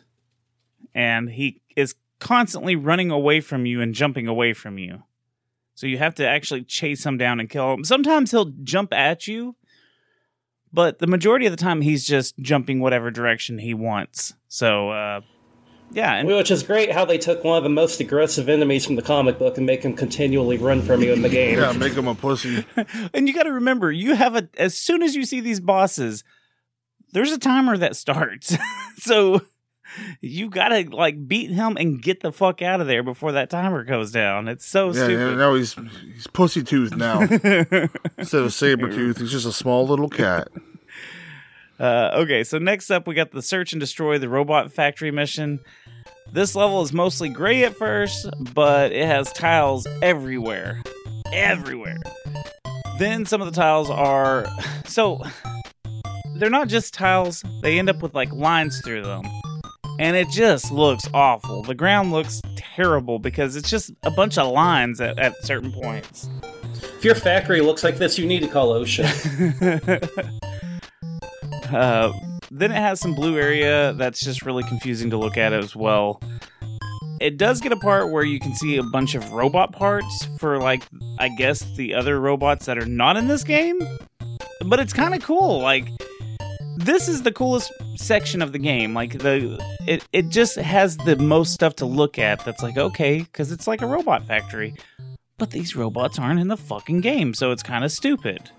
And 0.95 1.29
he 1.29 1.61
is 1.75 1.95
constantly 2.21 2.77
running 2.77 3.11
away 3.11 3.41
from 3.41 3.65
you 3.65 3.81
and 3.81 3.93
jumping 3.93 4.27
away 4.27 4.53
from 4.53 4.77
you. 4.77 5.03
So 5.75 5.87
you 5.87 5.97
have 5.97 6.15
to 6.15 6.27
actually 6.27 6.63
chase 6.63 7.05
him 7.05 7.17
down 7.17 7.41
and 7.41 7.49
kill 7.49 7.73
him. 7.73 7.83
Sometimes 7.83 8.31
he'll 8.31 8.53
jump 8.63 8.93
at 8.93 9.27
you, 9.27 9.55
but 10.71 10.99
the 10.99 11.07
majority 11.07 11.47
of 11.47 11.51
the 11.51 11.57
time 11.57 11.81
he's 11.81 12.05
just 12.05 12.37
jumping 12.37 12.79
whatever 12.79 13.11
direction 13.11 13.57
he 13.57 13.73
wants. 13.73 14.35
So 14.47 14.91
uh 14.91 15.21
yeah, 15.93 16.13
and 16.13 16.27
Which 16.27 16.51
is 16.51 16.63
great 16.63 16.91
how 16.91 17.03
they 17.03 17.17
took 17.17 17.43
one 17.43 17.57
of 17.57 17.63
the 17.63 17.69
most 17.69 17.99
aggressive 17.99 18.47
enemies 18.47 18.85
from 18.85 18.95
the 18.95 19.01
comic 19.01 19.37
book 19.37 19.57
and 19.57 19.65
make 19.65 19.83
him 19.83 19.93
continually 19.93 20.57
run 20.57 20.81
from 20.81 21.01
you 21.01 21.11
in 21.11 21.21
the 21.21 21.27
game. 21.27 21.59
Yeah, 21.59 21.73
make 21.73 21.93
him 21.93 22.07
a 22.07 22.15
pussy. 22.15 22.65
and 23.13 23.27
you 23.27 23.33
got 23.33 23.43
to 23.43 23.51
remember, 23.51 23.91
you 23.91 24.15
have 24.15 24.37
a 24.37 24.47
as 24.57 24.77
soon 24.77 25.03
as 25.03 25.15
you 25.15 25.25
see 25.25 25.41
these 25.41 25.59
bosses, 25.59 26.23
there's 27.11 27.33
a 27.33 27.37
timer 27.37 27.77
that 27.77 27.97
starts. 27.97 28.55
so 28.97 29.41
you 30.21 30.49
got 30.49 30.69
to 30.69 30.89
like 30.95 31.27
beat 31.27 31.51
him 31.51 31.77
and 31.77 32.01
get 32.01 32.21
the 32.21 32.31
fuck 32.31 32.61
out 32.61 32.81
of 32.81 32.87
there 32.87 33.03
before 33.03 33.33
that 33.33 33.49
timer 33.49 33.83
goes 33.83 34.11
down. 34.11 34.47
It's 34.47 34.65
so 34.65 34.87
Yeah, 34.91 34.99
yeah, 34.99 35.05
stupid. 35.05 35.37
now 35.37 35.53
he's 35.55 35.75
he's 36.13 36.27
pussy 36.27 36.63
tooth 36.63 36.95
now 36.95 37.21
instead 38.17 38.43
of 38.43 38.53
saber 38.53 38.89
tooth. 38.89 39.17
He's 39.19 39.31
just 39.31 39.45
a 39.45 39.51
small 39.53 39.87
little 39.87 40.09
cat. 40.09 40.47
Uh, 41.79 42.11
okay, 42.13 42.43
so 42.43 42.59
next 42.59 42.91
up 42.91 43.07
we 43.07 43.15
got 43.15 43.31
the 43.31 43.41
search 43.41 43.73
and 43.73 43.79
destroy 43.79 44.19
the 44.19 44.29
robot 44.29 44.71
factory 44.71 45.09
mission. 45.09 45.59
This 46.31 46.55
level 46.55 46.83
is 46.83 46.93
mostly 46.93 47.27
gray 47.27 47.63
at 47.63 47.75
first, 47.75 48.29
but 48.53 48.91
it 48.91 49.07
has 49.07 49.33
tiles 49.33 49.87
everywhere. 50.03 50.79
Everywhere. 51.33 51.97
Then 52.99 53.25
some 53.25 53.41
of 53.41 53.51
the 53.51 53.59
tiles 53.59 53.89
are 53.89 54.45
so 54.85 55.23
they're 56.35 56.51
not 56.51 56.67
just 56.67 56.93
tiles, 56.93 57.43
they 57.63 57.79
end 57.79 57.89
up 57.89 58.03
with 58.03 58.13
like 58.13 58.31
lines 58.31 58.79
through 58.81 59.01
them. 59.01 59.23
And 60.01 60.15
it 60.15 60.29
just 60.29 60.71
looks 60.71 61.07
awful. 61.13 61.61
The 61.61 61.75
ground 61.75 62.11
looks 62.11 62.41
terrible 62.55 63.19
because 63.19 63.55
it's 63.55 63.69
just 63.69 63.91
a 64.01 64.09
bunch 64.09 64.35
of 64.39 64.51
lines 64.51 64.99
at, 64.99 65.19
at 65.19 65.35
certain 65.45 65.71
points. 65.71 66.27
If 66.97 67.05
your 67.05 67.13
factory 67.13 67.61
looks 67.61 67.83
like 67.83 67.99
this, 67.99 68.17
you 68.17 68.25
need 68.25 68.39
to 68.39 68.47
call 68.47 68.73
OSHA. 68.73 70.29
Uh, 71.71 72.11
then 72.51 72.69
it 72.69 72.75
has 72.75 72.99
some 72.99 73.15
blue 73.15 73.37
area 73.37 73.93
that's 73.93 74.19
just 74.19 74.41
really 74.41 74.63
confusing 74.63 75.09
to 75.09 75.15
look 75.15 75.37
at 75.37 75.53
as 75.53 75.73
well. 75.73 76.21
It 77.21 77.37
does 77.37 77.61
get 77.61 77.71
a 77.71 77.77
part 77.77 78.11
where 78.11 78.25
you 78.25 78.41
can 78.41 78.53
see 78.55 78.75
a 78.75 78.83
bunch 78.83 79.15
of 79.15 79.31
robot 79.31 79.71
parts 79.71 80.27
for, 80.37 80.57
like, 80.57 80.83
I 81.17 81.29
guess 81.29 81.61
the 81.77 81.93
other 81.93 82.19
robots 82.19 82.65
that 82.65 82.77
are 82.77 82.85
not 82.85 83.15
in 83.15 83.29
this 83.29 83.45
game. 83.45 83.79
But 84.65 84.81
it's 84.81 84.91
kind 84.91 85.15
of 85.15 85.23
cool. 85.23 85.61
Like, 85.61 85.87
this 86.85 87.07
is 87.07 87.23
the 87.23 87.31
coolest 87.31 87.71
section 87.95 88.41
of 88.41 88.51
the 88.51 88.59
game. 88.59 88.93
Like, 88.93 89.17
the 89.19 89.63
it, 89.87 90.07
it 90.13 90.29
just 90.29 90.55
has 90.55 90.97
the 90.97 91.15
most 91.15 91.53
stuff 91.53 91.75
to 91.77 91.85
look 91.85 92.17
at 92.19 92.43
that's 92.45 92.61
like, 92.63 92.77
okay, 92.77 93.19
because 93.19 93.51
it's 93.51 93.67
like 93.67 93.81
a 93.81 93.87
robot 93.87 94.25
factory. 94.25 94.73
But 95.37 95.51
these 95.51 95.75
robots 95.75 96.19
aren't 96.19 96.39
in 96.39 96.49
the 96.49 96.57
fucking 96.57 97.01
game, 97.01 97.33
so 97.33 97.51
it's 97.51 97.63
kind 97.63 97.83
of 97.83 97.91
stupid. 97.91 98.51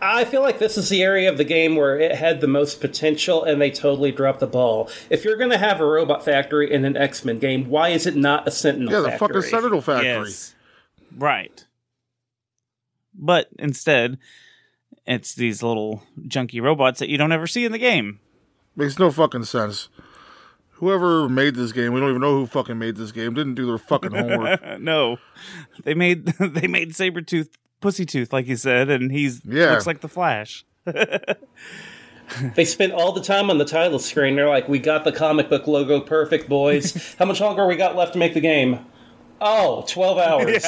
I 0.00 0.24
feel 0.24 0.42
like 0.42 0.58
this 0.58 0.76
is 0.76 0.88
the 0.90 1.02
area 1.02 1.28
of 1.30 1.38
the 1.38 1.44
game 1.44 1.74
where 1.74 1.98
it 1.98 2.14
had 2.14 2.40
the 2.42 2.46
most 2.46 2.80
potential 2.82 3.42
and 3.44 3.60
they 3.60 3.70
totally 3.70 4.12
dropped 4.12 4.40
the 4.40 4.46
ball. 4.46 4.90
If 5.08 5.24
you're 5.24 5.38
going 5.38 5.50
to 5.50 5.58
have 5.58 5.80
a 5.80 5.86
robot 5.86 6.22
factory 6.24 6.70
in 6.70 6.84
an 6.84 6.96
X 6.98 7.24
Men 7.24 7.38
game, 7.38 7.70
why 7.70 7.88
is 7.88 8.06
it 8.06 8.14
not 8.14 8.46
a 8.46 8.50
Sentinel 8.50 8.92
Yeah, 8.92 9.00
the 9.00 9.10
factory? 9.12 9.28
fucking 9.28 9.50
Sentinel 9.50 9.80
factory. 9.80 10.06
Yes. 10.28 10.54
Right. 11.16 11.64
But 13.14 13.48
instead, 13.58 14.18
it's 15.06 15.34
these 15.34 15.62
little 15.62 16.02
junky 16.22 16.60
robots 16.62 16.98
that 17.00 17.08
you 17.08 17.18
don't 17.18 17.32
ever 17.32 17.46
see 17.46 17.64
in 17.64 17.72
the 17.72 17.78
game. 17.78 18.20
Makes 18.74 18.98
no 18.98 19.10
fucking 19.10 19.44
sense. 19.44 19.88
Whoever 20.72 21.28
made 21.28 21.54
this 21.54 21.72
game, 21.72 21.94
we 21.94 22.00
don't 22.00 22.10
even 22.10 22.20
know 22.20 22.32
who 22.34 22.46
fucking 22.46 22.78
made 22.78 22.96
this 22.96 23.10
game, 23.12 23.32
didn't 23.32 23.54
do 23.54 23.66
their 23.66 23.78
fucking 23.78 24.12
homework. 24.12 24.60
No. 24.80 25.16
They 25.84 25.94
made 25.94 26.26
they 26.40 26.66
made 26.66 26.90
Sabretooth 26.92 27.48
Pussytooth, 27.80 28.32
like 28.32 28.46
you 28.46 28.56
said, 28.56 28.90
and 28.90 29.10
he's 29.10 29.40
Yeah. 29.44 29.70
looks 29.72 29.86
like 29.86 30.00
the 30.00 30.08
Flash. 30.08 30.64
They 32.56 32.64
spent 32.64 32.92
all 32.92 33.12
the 33.12 33.22
time 33.22 33.50
on 33.50 33.58
the 33.58 33.64
title 33.64 33.98
screen. 34.00 34.34
They're 34.34 34.48
like, 34.48 34.68
"We 34.68 34.78
got 34.80 35.04
the 35.04 35.12
comic 35.12 35.48
book 35.48 35.66
logo 35.68 36.00
perfect, 36.00 36.48
boys. 36.48 37.14
How 37.18 37.24
much 37.24 37.40
longer 37.40 37.66
we 37.66 37.76
got 37.76 37.94
left 37.96 38.14
to 38.14 38.18
make 38.18 38.34
the 38.34 38.40
game?" 38.40 38.80
Oh, 39.40 39.84
12 39.88 40.18
hours. 40.18 40.64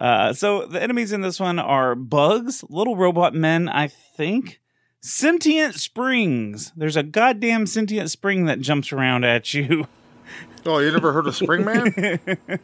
Uh, 0.00 0.32
so 0.32 0.64
the 0.64 0.82
enemies 0.82 1.12
in 1.12 1.20
this 1.20 1.38
one 1.38 1.58
are 1.58 1.94
bugs, 1.94 2.64
little 2.70 2.96
robot 2.96 3.34
men, 3.34 3.68
I 3.68 3.86
think, 3.86 4.60
sentient 5.02 5.74
springs. 5.74 6.72
There's 6.74 6.96
a 6.96 7.02
goddamn 7.02 7.66
sentient 7.66 8.10
spring 8.10 8.46
that 8.46 8.60
jumps 8.60 8.92
around 8.92 9.24
at 9.24 9.52
you. 9.52 9.86
oh, 10.66 10.78
you 10.78 10.90
never 10.90 11.12
heard 11.12 11.26
of 11.26 11.36
Spring 11.36 11.64
Man? 11.66 12.30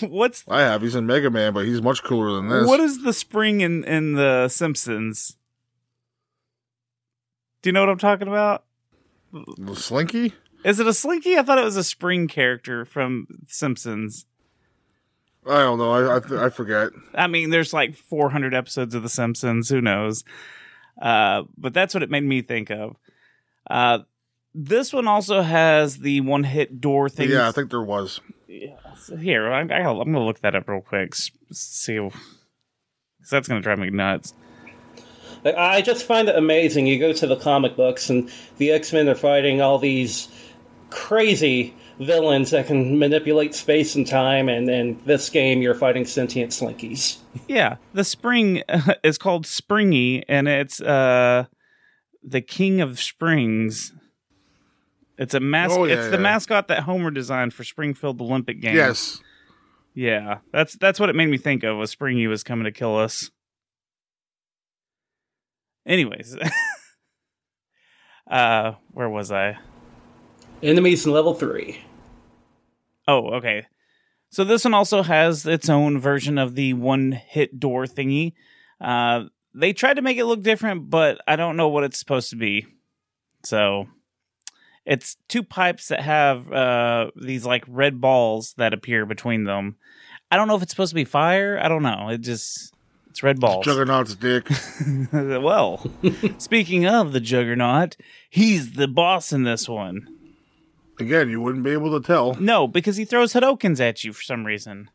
What's 0.00 0.44
I 0.48 0.60
have. 0.60 0.82
He's 0.82 0.94
in 0.94 1.06
Mega 1.06 1.30
Man, 1.30 1.52
but 1.52 1.64
he's 1.64 1.82
much 1.82 2.02
cooler 2.04 2.36
than 2.36 2.48
this. 2.48 2.66
What 2.66 2.80
is 2.80 3.02
the 3.02 3.12
spring 3.12 3.60
in 3.60 3.84
in 3.84 4.14
the 4.14 4.48
Simpsons? 4.48 5.36
Do 7.62 7.68
you 7.68 7.72
know 7.72 7.80
what 7.80 7.88
I'm 7.88 7.98
talking 7.98 8.28
about? 8.28 8.64
The 9.32 9.76
Slinky? 9.76 10.34
Is 10.64 10.80
it 10.80 10.86
a 10.86 10.92
Slinky? 10.92 11.36
I 11.36 11.42
thought 11.42 11.58
it 11.58 11.64
was 11.64 11.76
a 11.76 11.84
spring 11.84 12.26
character 12.26 12.84
from 12.84 13.26
Simpsons. 13.46 14.26
I 15.46 15.60
don't 15.60 15.78
know. 15.78 15.90
I 15.92 16.18
I, 16.18 16.46
I 16.46 16.50
forget. 16.50 16.90
I 17.14 17.26
mean, 17.26 17.50
there's 17.50 17.72
like 17.72 17.96
400 17.96 18.54
episodes 18.54 18.94
of 18.94 19.02
The 19.02 19.08
Simpsons. 19.08 19.68
Who 19.68 19.80
knows? 19.80 20.24
Uh, 21.00 21.44
but 21.56 21.72
that's 21.72 21.94
what 21.94 22.02
it 22.02 22.10
made 22.10 22.24
me 22.24 22.42
think 22.42 22.70
of. 22.70 22.96
Uh, 23.68 24.00
this 24.54 24.92
one 24.92 25.06
also 25.06 25.42
has 25.42 25.98
the 25.98 26.20
one 26.20 26.44
hit 26.44 26.80
door 26.80 27.08
thing. 27.08 27.30
Yeah, 27.30 27.48
I 27.48 27.52
think 27.52 27.70
there 27.70 27.82
was. 27.82 28.20
Yeah, 28.48 28.76
here, 29.18 29.50
I, 29.50 29.60
I, 29.60 29.62
I'm 29.62 29.96
going 29.96 30.12
to 30.12 30.20
look 30.20 30.40
that 30.40 30.56
up 30.56 30.68
real 30.68 30.80
quick. 30.80 31.14
See, 31.14 31.98
because 31.98 33.30
that's 33.30 33.48
going 33.48 33.60
to 33.60 33.64
drive 33.64 33.78
me 33.78 33.90
nuts. 33.90 34.34
I 35.44 35.80
just 35.80 36.04
find 36.04 36.28
it 36.28 36.36
amazing. 36.36 36.86
You 36.86 36.98
go 36.98 37.12
to 37.12 37.26
the 37.26 37.36
comic 37.36 37.76
books, 37.76 38.10
and 38.10 38.30
the 38.58 38.72
X 38.72 38.92
Men 38.92 39.08
are 39.08 39.14
fighting 39.14 39.62
all 39.62 39.78
these 39.78 40.28
crazy 40.90 41.74
villains 42.00 42.50
that 42.50 42.66
can 42.66 42.98
manipulate 42.98 43.54
space 43.54 43.94
and 43.94 44.06
time, 44.06 44.48
and 44.48 44.68
in 44.68 45.00
this 45.04 45.28
game, 45.30 45.62
you're 45.62 45.74
fighting 45.74 46.04
sentient 46.04 46.50
slinkies. 46.50 47.18
Yeah, 47.46 47.76
the 47.92 48.04
spring 48.04 48.62
uh, 48.68 48.94
is 49.04 49.18
called 49.18 49.46
Springy, 49.46 50.24
and 50.28 50.48
it's 50.48 50.80
uh 50.80 51.44
the 52.22 52.40
King 52.40 52.80
of 52.80 52.98
Springs. 52.98 53.92
It's 55.18 55.34
a 55.34 55.40
mas- 55.40 55.70
Oh, 55.72 55.84
yeah, 55.84 55.94
It's 55.94 56.10
the 56.10 56.18
mascot 56.18 56.68
that 56.68 56.80
Homer 56.84 57.10
designed 57.10 57.52
for 57.52 57.62
Springfield 57.62 58.20
Olympic 58.22 58.60
Games. 58.60 58.76
Yes. 58.76 59.20
Yeah, 59.92 60.38
that's 60.52 60.76
that's 60.76 60.98
what 60.98 61.10
it 61.10 61.16
made 61.16 61.28
me 61.28 61.36
think 61.36 61.62
of. 61.62 61.76
Was 61.76 61.90
Springy 61.90 62.26
was 62.26 62.42
coming 62.42 62.64
to 62.64 62.72
kill 62.72 62.96
us. 62.96 63.30
Anyways, 65.86 66.36
uh, 68.30 68.72
where 68.92 69.08
was 69.08 69.32
I? 69.32 69.58
Enemies 70.62 71.06
in 71.06 71.12
level 71.12 71.34
three. 71.34 71.80
Oh, 73.10 73.30
okay. 73.34 73.66
So 74.30 74.44
this 74.44 74.64
one 74.64 74.74
also 74.74 75.02
has 75.02 75.44
its 75.44 75.68
own 75.68 75.98
version 75.98 76.38
of 76.38 76.54
the 76.54 76.74
one 76.74 77.10
hit 77.10 77.58
door 77.58 77.86
thingy. 77.86 78.34
Uh, 78.80 79.24
they 79.52 79.72
tried 79.72 79.94
to 79.94 80.02
make 80.02 80.16
it 80.16 80.26
look 80.26 80.42
different, 80.42 80.90
but 80.90 81.20
I 81.26 81.34
don't 81.34 81.56
know 81.56 81.66
what 81.68 81.82
it's 81.82 81.98
supposed 81.98 82.30
to 82.30 82.36
be. 82.36 82.68
So 83.44 83.88
it's 84.86 85.16
two 85.26 85.42
pipes 85.42 85.88
that 85.88 86.02
have 86.02 86.52
uh, 86.52 87.10
these 87.16 87.44
like 87.44 87.64
red 87.66 88.00
balls 88.00 88.54
that 88.58 88.72
appear 88.72 89.04
between 89.06 89.42
them. 89.42 89.74
I 90.30 90.36
don't 90.36 90.46
know 90.46 90.54
if 90.54 90.62
it's 90.62 90.70
supposed 90.70 90.90
to 90.90 90.94
be 90.94 91.04
fire. 91.04 91.58
I 91.60 91.66
don't 91.66 91.82
know. 91.82 92.10
It 92.10 92.20
just 92.20 92.72
it's 93.08 93.24
red 93.24 93.40
balls. 93.40 93.64
Juggernaut's 93.64 94.14
dick. 94.14 94.48
well, 95.12 95.84
speaking 96.38 96.86
of 96.86 97.12
the 97.12 97.18
Juggernaut, 97.18 97.96
he's 98.28 98.74
the 98.74 98.86
boss 98.86 99.32
in 99.32 99.42
this 99.42 99.68
one. 99.68 100.19
Again, 101.00 101.30
you 101.30 101.40
wouldn't 101.40 101.64
be 101.64 101.70
able 101.70 101.98
to 101.98 102.06
tell. 102.06 102.34
No, 102.34 102.66
because 102.66 102.96
he 102.96 103.04
throws 103.04 103.32
Hadoukens 103.32 103.80
at 103.80 104.04
you 104.04 104.12
for 104.12 104.22
some 104.22 104.44
reason. 104.44 104.90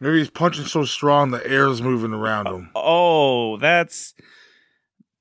Maybe 0.00 0.18
he's 0.18 0.30
punching 0.30 0.66
so 0.66 0.84
strong 0.84 1.30
the 1.30 1.46
air's 1.46 1.80
moving 1.80 2.12
around 2.12 2.46
him. 2.46 2.70
Oh, 2.74 3.56
that's 3.58 4.14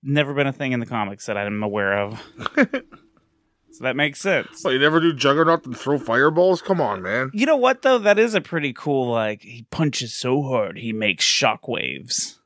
never 0.02 0.34
been 0.34 0.48
a 0.48 0.54
thing 0.54 0.72
in 0.72 0.80
the 0.80 0.86
comics 0.86 1.26
that 1.26 1.38
I'm 1.38 1.64
aware 1.64 1.98
of. 1.98 2.22
so 2.58 3.84
that 3.84 3.96
makes 3.96 4.20
sense. 4.20 4.62
But 4.64 4.74
you 4.74 4.80
never 4.80 5.00
do 5.00 5.14
Juggernaut 5.14 5.66
and 5.66 5.78
throw 5.78 5.98
fireballs? 5.98 6.62
Come 6.62 6.82
on, 6.82 7.02
man. 7.02 7.32
You 7.34 7.46
know 7.46 7.56
what 7.56 7.82
though? 7.82 7.98
That 7.98 8.20
is 8.20 8.34
a 8.34 8.42
pretty 8.42 8.74
cool 8.74 9.10
like 9.10 9.44
he 9.44 9.66
punches 9.72 10.14
so 10.14 10.42
hard 10.44 10.78
he 10.78 10.92
makes 10.92 11.26
shockwaves. 11.26 12.40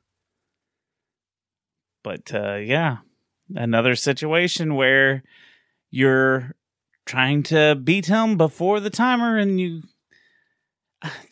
But 2.04 2.32
uh, 2.32 2.56
yeah, 2.56 2.98
another 3.54 3.96
situation 3.96 4.76
where 4.76 5.24
you're 5.90 6.54
trying 7.08 7.42
to 7.42 7.74
beat 7.74 8.06
him 8.06 8.36
before 8.36 8.80
the 8.80 8.90
timer 8.90 9.38
and 9.38 9.58
you 9.58 9.82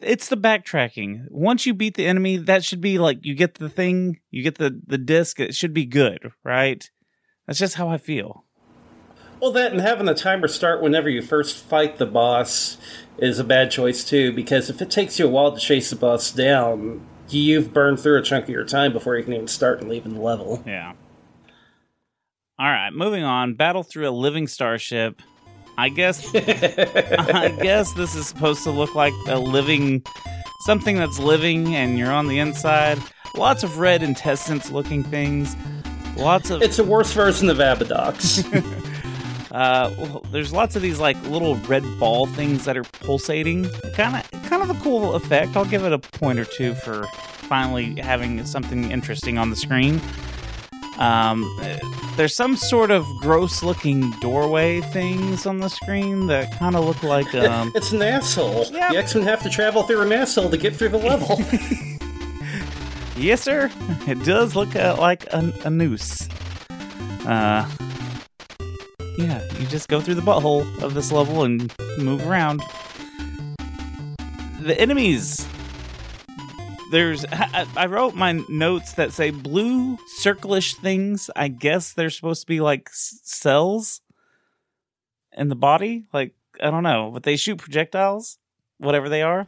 it's 0.01 0.29
the 0.29 0.37
backtracking. 0.37 1.27
Once 1.31 1.66
you 1.66 1.74
beat 1.74 1.97
the 1.97 2.07
enemy, 2.07 2.37
that 2.37 2.64
should 2.64 2.81
be 2.81 2.99
like 2.99 3.18
you 3.24 3.35
get 3.35 3.57
the 3.57 3.68
thing, 3.68 4.18
you 4.31 4.43
get 4.43 4.57
the 4.57 4.81
the 4.87 4.99
disc, 4.99 5.39
it 5.39 5.55
should 5.55 5.74
be 5.74 5.85
good, 5.85 6.33
right? 6.43 6.89
That's 7.47 7.59
just 7.59 7.74
how 7.74 7.89
I 7.89 7.99
feel. 7.99 8.45
Well, 9.41 9.53
that 9.53 9.72
and 9.72 9.81
having 9.81 10.07
the 10.07 10.14
timer 10.14 10.49
start 10.49 10.83
whenever 10.83 11.11
you 11.11 11.20
first 11.20 11.62
fight 11.62 11.99
the 11.99 12.07
boss 12.07 12.79
is 13.18 13.39
a 13.39 13.45
bad 13.45 13.70
choice 13.70 14.03
too, 14.03 14.33
because 14.33 14.70
if 14.70 14.81
it 14.81 14.91
takes 14.91 15.18
you 15.18 15.27
a 15.27 15.29
while 15.29 15.53
to 15.53 15.61
chase 15.61 15.91
the 15.91 15.97
boss 15.97 16.31
down, 16.31 17.07
you've 17.29 17.74
burned 17.74 18.01
through 18.01 18.18
a 18.18 18.22
chunk 18.22 18.45
of 18.45 18.51
your 18.51 18.64
time 18.64 18.93
before 18.93 19.18
you 19.18 19.24
can 19.24 19.35
even 19.35 19.49
start 19.49 19.81
and 19.81 19.91
leaving 19.91 20.14
the 20.14 20.20
level. 20.20 20.62
Yeah. 20.66 20.95
All 22.59 22.70
right, 22.70 22.91
moving 22.91 23.24
on. 23.24 23.55
Battle 23.55 23.83
through 23.83 24.09
a 24.09 24.11
living 24.11 24.47
starship. 24.47 25.20
I 25.79 25.89
guess 25.89 26.35
I 26.35 27.49
guess 27.62 27.93
this 27.93 28.14
is 28.14 28.27
supposed 28.27 28.62
to 28.64 28.70
look 28.70 28.95
like 28.95 29.12
a 29.29 29.39
living 29.39 30.03
something 30.61 30.97
that's 30.97 31.18
living 31.18 31.74
and 31.74 31.99
you're 31.99 32.12
on 32.12 32.29
the 32.29 32.39
inside. 32.39 32.99
Lots 33.37 33.62
of 33.62 33.79
red 33.79 34.03
intestines 34.03 34.70
looking 34.70 35.05
things. 35.05 35.55
Lots 36.16 36.51
of 36.51 36.62
It's 36.62 36.79
a 36.79 36.85
worse 36.85 37.12
version 37.12 37.51
of 37.51 37.59
Abadox. 37.59 38.43
uh 39.53 39.95
well, 39.99 40.24
there's 40.33 40.53
lots 40.53 40.77
of 40.77 40.83
these 40.83 40.99
like 40.99 41.20
little 41.24 41.57
red 41.57 41.85
ball 41.99 42.27
things 42.27 42.64
that 42.64 42.77
are 42.77 42.85
pulsating. 42.85 43.68
Kind 43.95 44.16
of 44.16 44.43
kind 44.45 44.62
of 44.62 44.70
a 44.70 44.81
cool 44.83 45.14
effect. 45.14 45.57
I'll 45.57 45.64
give 45.66 45.85
it 45.85 45.93
a 45.93 45.99
point 45.99 46.39
or 46.39 46.47
two 46.47 46.74
for 46.74 47.07
finally 47.47 47.95
having 48.01 48.45
something 48.45 48.91
interesting 48.91 49.39
on 49.39 49.51
the 49.51 49.57
screen. 49.57 50.01
Um, 50.99 51.44
there's 52.16 52.34
some 52.34 52.57
sort 52.57 52.90
of 52.90 53.07
gross 53.20 53.62
looking 53.62 54.11
doorway 54.20 54.80
things 54.80 55.47
on 55.47 55.59
the 55.59 55.68
screen 55.68 56.26
that 56.28 56.53
kind 56.59 56.74
of 56.74 56.84
look 56.84 57.03
like 57.03 57.34
um, 57.34 57.72
it's 57.74 57.92
an 57.92 58.03
asshole. 58.03 58.64
Yep. 58.64 58.92
The 58.92 58.99
X-Men 58.99 59.24
have 59.24 59.42
to 59.42 59.51
travel 59.51 59.82
through 59.82 60.03
an 60.03 60.12
asshole 60.12 60.51
to 60.51 60.57
get 60.57 60.74
through 60.74 60.90
the 60.90 60.99
level. 60.99 61.38
yes 63.16 63.40
sir 63.40 63.70
it 64.07 64.22
does 64.24 64.55
look 64.55 64.76
uh, 64.76 64.94
like 64.99 65.24
a, 65.32 65.51
a 65.64 65.70
noose 65.70 66.28
uh 67.24 67.66
yeah 69.16 69.42
you 69.59 69.66
just 69.68 69.88
go 69.88 70.03
through 70.03 70.14
the 70.14 70.20
butthole 70.20 70.66
of 70.82 70.92
this 70.92 71.11
level 71.11 71.42
and 71.42 71.74
move 71.97 72.26
around 72.26 72.62
the 74.61 74.78
enemies 74.78 75.49
there's 76.91 77.24
I, 77.26 77.66
I 77.76 77.87
wrote 77.87 78.14
my 78.14 78.41
notes 78.49 78.93
that 78.95 79.12
say 79.12 79.30
blue 79.30 79.97
circlish 80.20 80.74
things 80.76 81.30
i 81.37 81.49
guess 81.49 81.93
they're 81.93 82.11
supposed 82.11 82.43
to 82.43 82.47
be 82.47 82.61
like 82.61 82.89
s- 82.91 83.20
cells 83.24 84.01
in 85.32 85.49
the 85.49 85.57
body 85.57 86.07
like 86.12 86.34
i 86.61 86.70
don't 86.70 86.82
know 86.84 87.11
but 87.12 87.22
they 87.24 87.37
shoot 87.37 87.57
projectiles 87.59 88.39
whatever 88.78 89.09
they 89.09 89.22
are 89.22 89.47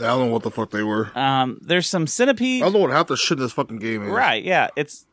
I 0.00 0.06
don't 0.06 0.26
know 0.26 0.32
what 0.32 0.42
the 0.42 0.50
fuck 0.50 0.70
they 0.72 0.82
were. 0.82 1.16
um 1.16 1.58
there's 1.62 1.86
some 1.86 2.08
centipedes. 2.08 2.62
I 2.62 2.66
don't 2.66 2.72
know 2.72 2.78
what 2.80 2.90
half 2.90 3.06
the 3.06 3.16
shit 3.16 3.38
in 3.38 3.44
this 3.44 3.52
fucking 3.52 3.76
game 3.76 4.02
is. 4.02 4.08
Right, 4.10 4.42
yeah. 4.42 4.66
It's 4.74 5.06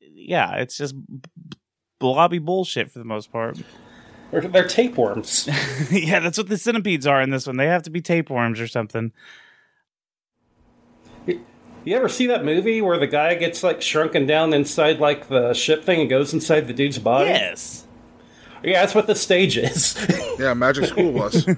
yeah, 0.00 0.56
it's 0.56 0.76
just 0.76 0.96
b- 0.96 1.20
b- 1.48 1.56
blobby 2.00 2.40
bullshit 2.40 2.90
for 2.90 2.98
the 2.98 3.04
most 3.04 3.30
part. 3.30 3.56
they're, 4.32 4.40
they're 4.40 4.66
tapeworms. 4.66 5.48
yeah, 5.92 6.18
that's 6.18 6.38
what 6.38 6.48
the 6.48 6.58
centipedes 6.58 7.06
are 7.06 7.22
in 7.22 7.30
this 7.30 7.46
one. 7.46 7.56
They 7.56 7.68
have 7.68 7.84
to 7.84 7.90
be 7.90 8.00
tapeworms 8.00 8.58
or 8.58 8.66
something. 8.66 9.12
You 11.86 11.94
ever 11.94 12.08
see 12.08 12.26
that 12.26 12.44
movie 12.44 12.80
where 12.80 12.98
the 12.98 13.06
guy 13.06 13.36
gets 13.36 13.62
like 13.62 13.80
shrunken 13.80 14.26
down 14.26 14.52
inside 14.52 14.98
like 14.98 15.28
the 15.28 15.54
ship 15.54 15.84
thing 15.84 16.00
and 16.00 16.10
goes 16.10 16.34
inside 16.34 16.66
the 16.66 16.72
dude's 16.72 16.98
body? 16.98 17.30
Yes. 17.30 17.86
Yeah, 18.64 18.80
that's 18.80 18.92
what 18.92 19.06
the 19.06 19.14
stage 19.14 19.56
is. 19.56 19.96
Yeah, 20.38 20.52
Magic 20.52 20.84
School 20.86 21.12
Bus. 21.12 21.46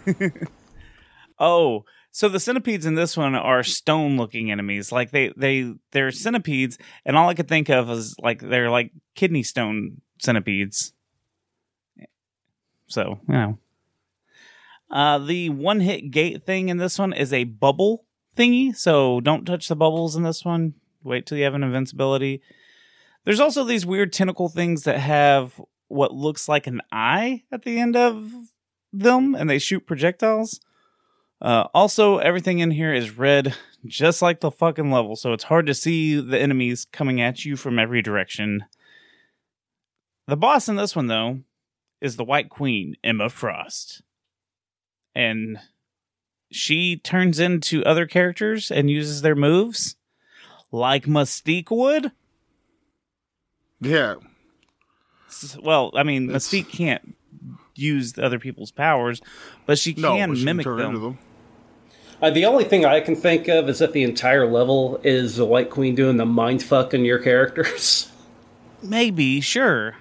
Oh, 1.41 1.85
so 2.11 2.29
the 2.29 2.41
centipedes 2.41 2.85
in 2.85 2.95
this 2.95 3.17
one 3.17 3.35
are 3.37 3.63
stone-looking 3.63 4.51
enemies. 4.51 4.91
Like 4.93 5.13
they 5.13 5.33
they 5.37 5.73
they're 5.93 6.11
centipedes, 6.11 6.79
and 7.05 7.17
all 7.17 7.29
I 7.29 7.35
could 7.35 7.47
think 7.49 7.71
of 7.71 7.89
is 7.91 8.17
like 8.19 8.41
they're 8.41 8.71
like 8.71 8.93
kidney 9.15 9.45
stone 9.45 10.01
centipedes. 10.21 10.93
So 12.89 13.21
you 13.29 13.35
know, 13.35 13.59
uh, 14.91 15.19
the 15.19 15.51
one-hit 15.51 16.11
gate 16.11 16.45
thing 16.45 16.71
in 16.71 16.79
this 16.79 16.99
one 16.99 17.13
is 17.13 17.33
a 17.33 17.45
bubble 17.45 18.05
thingy. 18.39 18.75
So 18.77 19.21
don't 19.21 19.45
touch 19.45 19.69
the 19.69 19.77
bubbles 19.77 20.17
in 20.17 20.23
this 20.23 20.45
one. 20.45 20.75
Wait 21.03 21.27
till 21.27 21.39
you 21.39 21.45
have 21.45 21.55
an 21.55 21.65
invincibility. 21.65 22.41
There's 23.25 23.41
also 23.41 23.65
these 23.65 23.85
weird 23.85 24.13
tentacle 24.13 24.49
things 24.49 24.85
that 24.85 24.99
have 24.99 25.61
what 25.89 26.15
looks 26.15 26.49
like 26.49 26.67
an 26.67 26.81
eye 26.93 27.43
at 27.51 27.63
the 27.63 27.79
end 27.79 27.97
of 27.97 28.33
them, 28.93 29.35
and 29.35 29.51
they 29.51 29.59
shoot 29.59 29.87
projectiles. 29.87 30.61
Uh, 31.41 31.65
also, 31.73 32.19
everything 32.19 32.59
in 32.59 32.71
here 32.71 32.93
is 32.93 33.17
red, 33.17 33.55
just 33.87 34.23
like 34.23 34.41
the 34.41 34.51
fucking 34.51 34.91
level, 34.91 35.15
so 35.15 35.33
it's 35.33 35.45
hard 35.45 35.67
to 35.67 35.75
see 35.75 36.21
the 36.21 36.39
enemies 36.39 36.87
coming 36.93 37.21
at 37.21 37.45
you 37.45 37.57
from 37.57 37.79
every 37.79 38.03
direction. 38.03 38.65
The 40.27 40.37
boss 40.37 40.69
in 40.69 40.77
this 40.77 40.97
one, 40.97 41.07
though, 41.07 41.41
is 42.01 42.17
the 42.17 42.25
White 42.25 42.49
Queen, 42.49 42.97
Emma 43.03 43.29
Frost. 43.31 44.03
And 45.15 45.59
she 46.51 46.97
turns 46.97 47.39
into 47.39 47.85
other 47.85 48.07
characters 48.07 48.71
and 48.71 48.91
uses 48.91 49.23
their 49.23 49.35
moves, 49.37 49.97
like 50.73 51.05
Mystique 51.05 51.71
would. 51.71 52.13
yeah. 53.81 54.15
Well, 55.63 55.93
I 55.95 56.03
mean, 56.03 56.25
It's- 56.31 56.49
Mystique 56.49 56.71
can't 56.71 57.15
use 57.75 58.19
other 58.19 58.39
people's 58.39 58.71
powers, 58.73 59.21
but 59.67 59.79
she 59.79 59.95
No, 59.97 60.17
can 60.17 60.31
but 60.31 60.35
she 60.37 60.41
can 60.41 60.45
mimic 60.47 60.65
turn 60.65 60.77
them. 60.79 61.01
them. 61.01 61.19
Uh, 62.21 62.31
the 62.31 62.45
only 62.45 62.65
thing 62.65 62.85
I 62.85 62.99
can 63.01 63.15
think 63.15 63.47
of 63.47 63.69
is 63.69 63.79
that 63.79 63.93
the 63.93 64.03
entire 64.03 64.51
level 64.51 65.01
is 65.05 65.37
the 65.37 65.45
White 65.45 65.71
Queen 65.71 65.95
doing 65.95 66.17
the 66.17 66.27
mind 66.27 66.63
fuck 66.63 66.93
in 66.93 67.05
your 67.05 67.19
characters. 67.21 68.11
Maybe, 68.83 69.41
sure. 69.41 69.97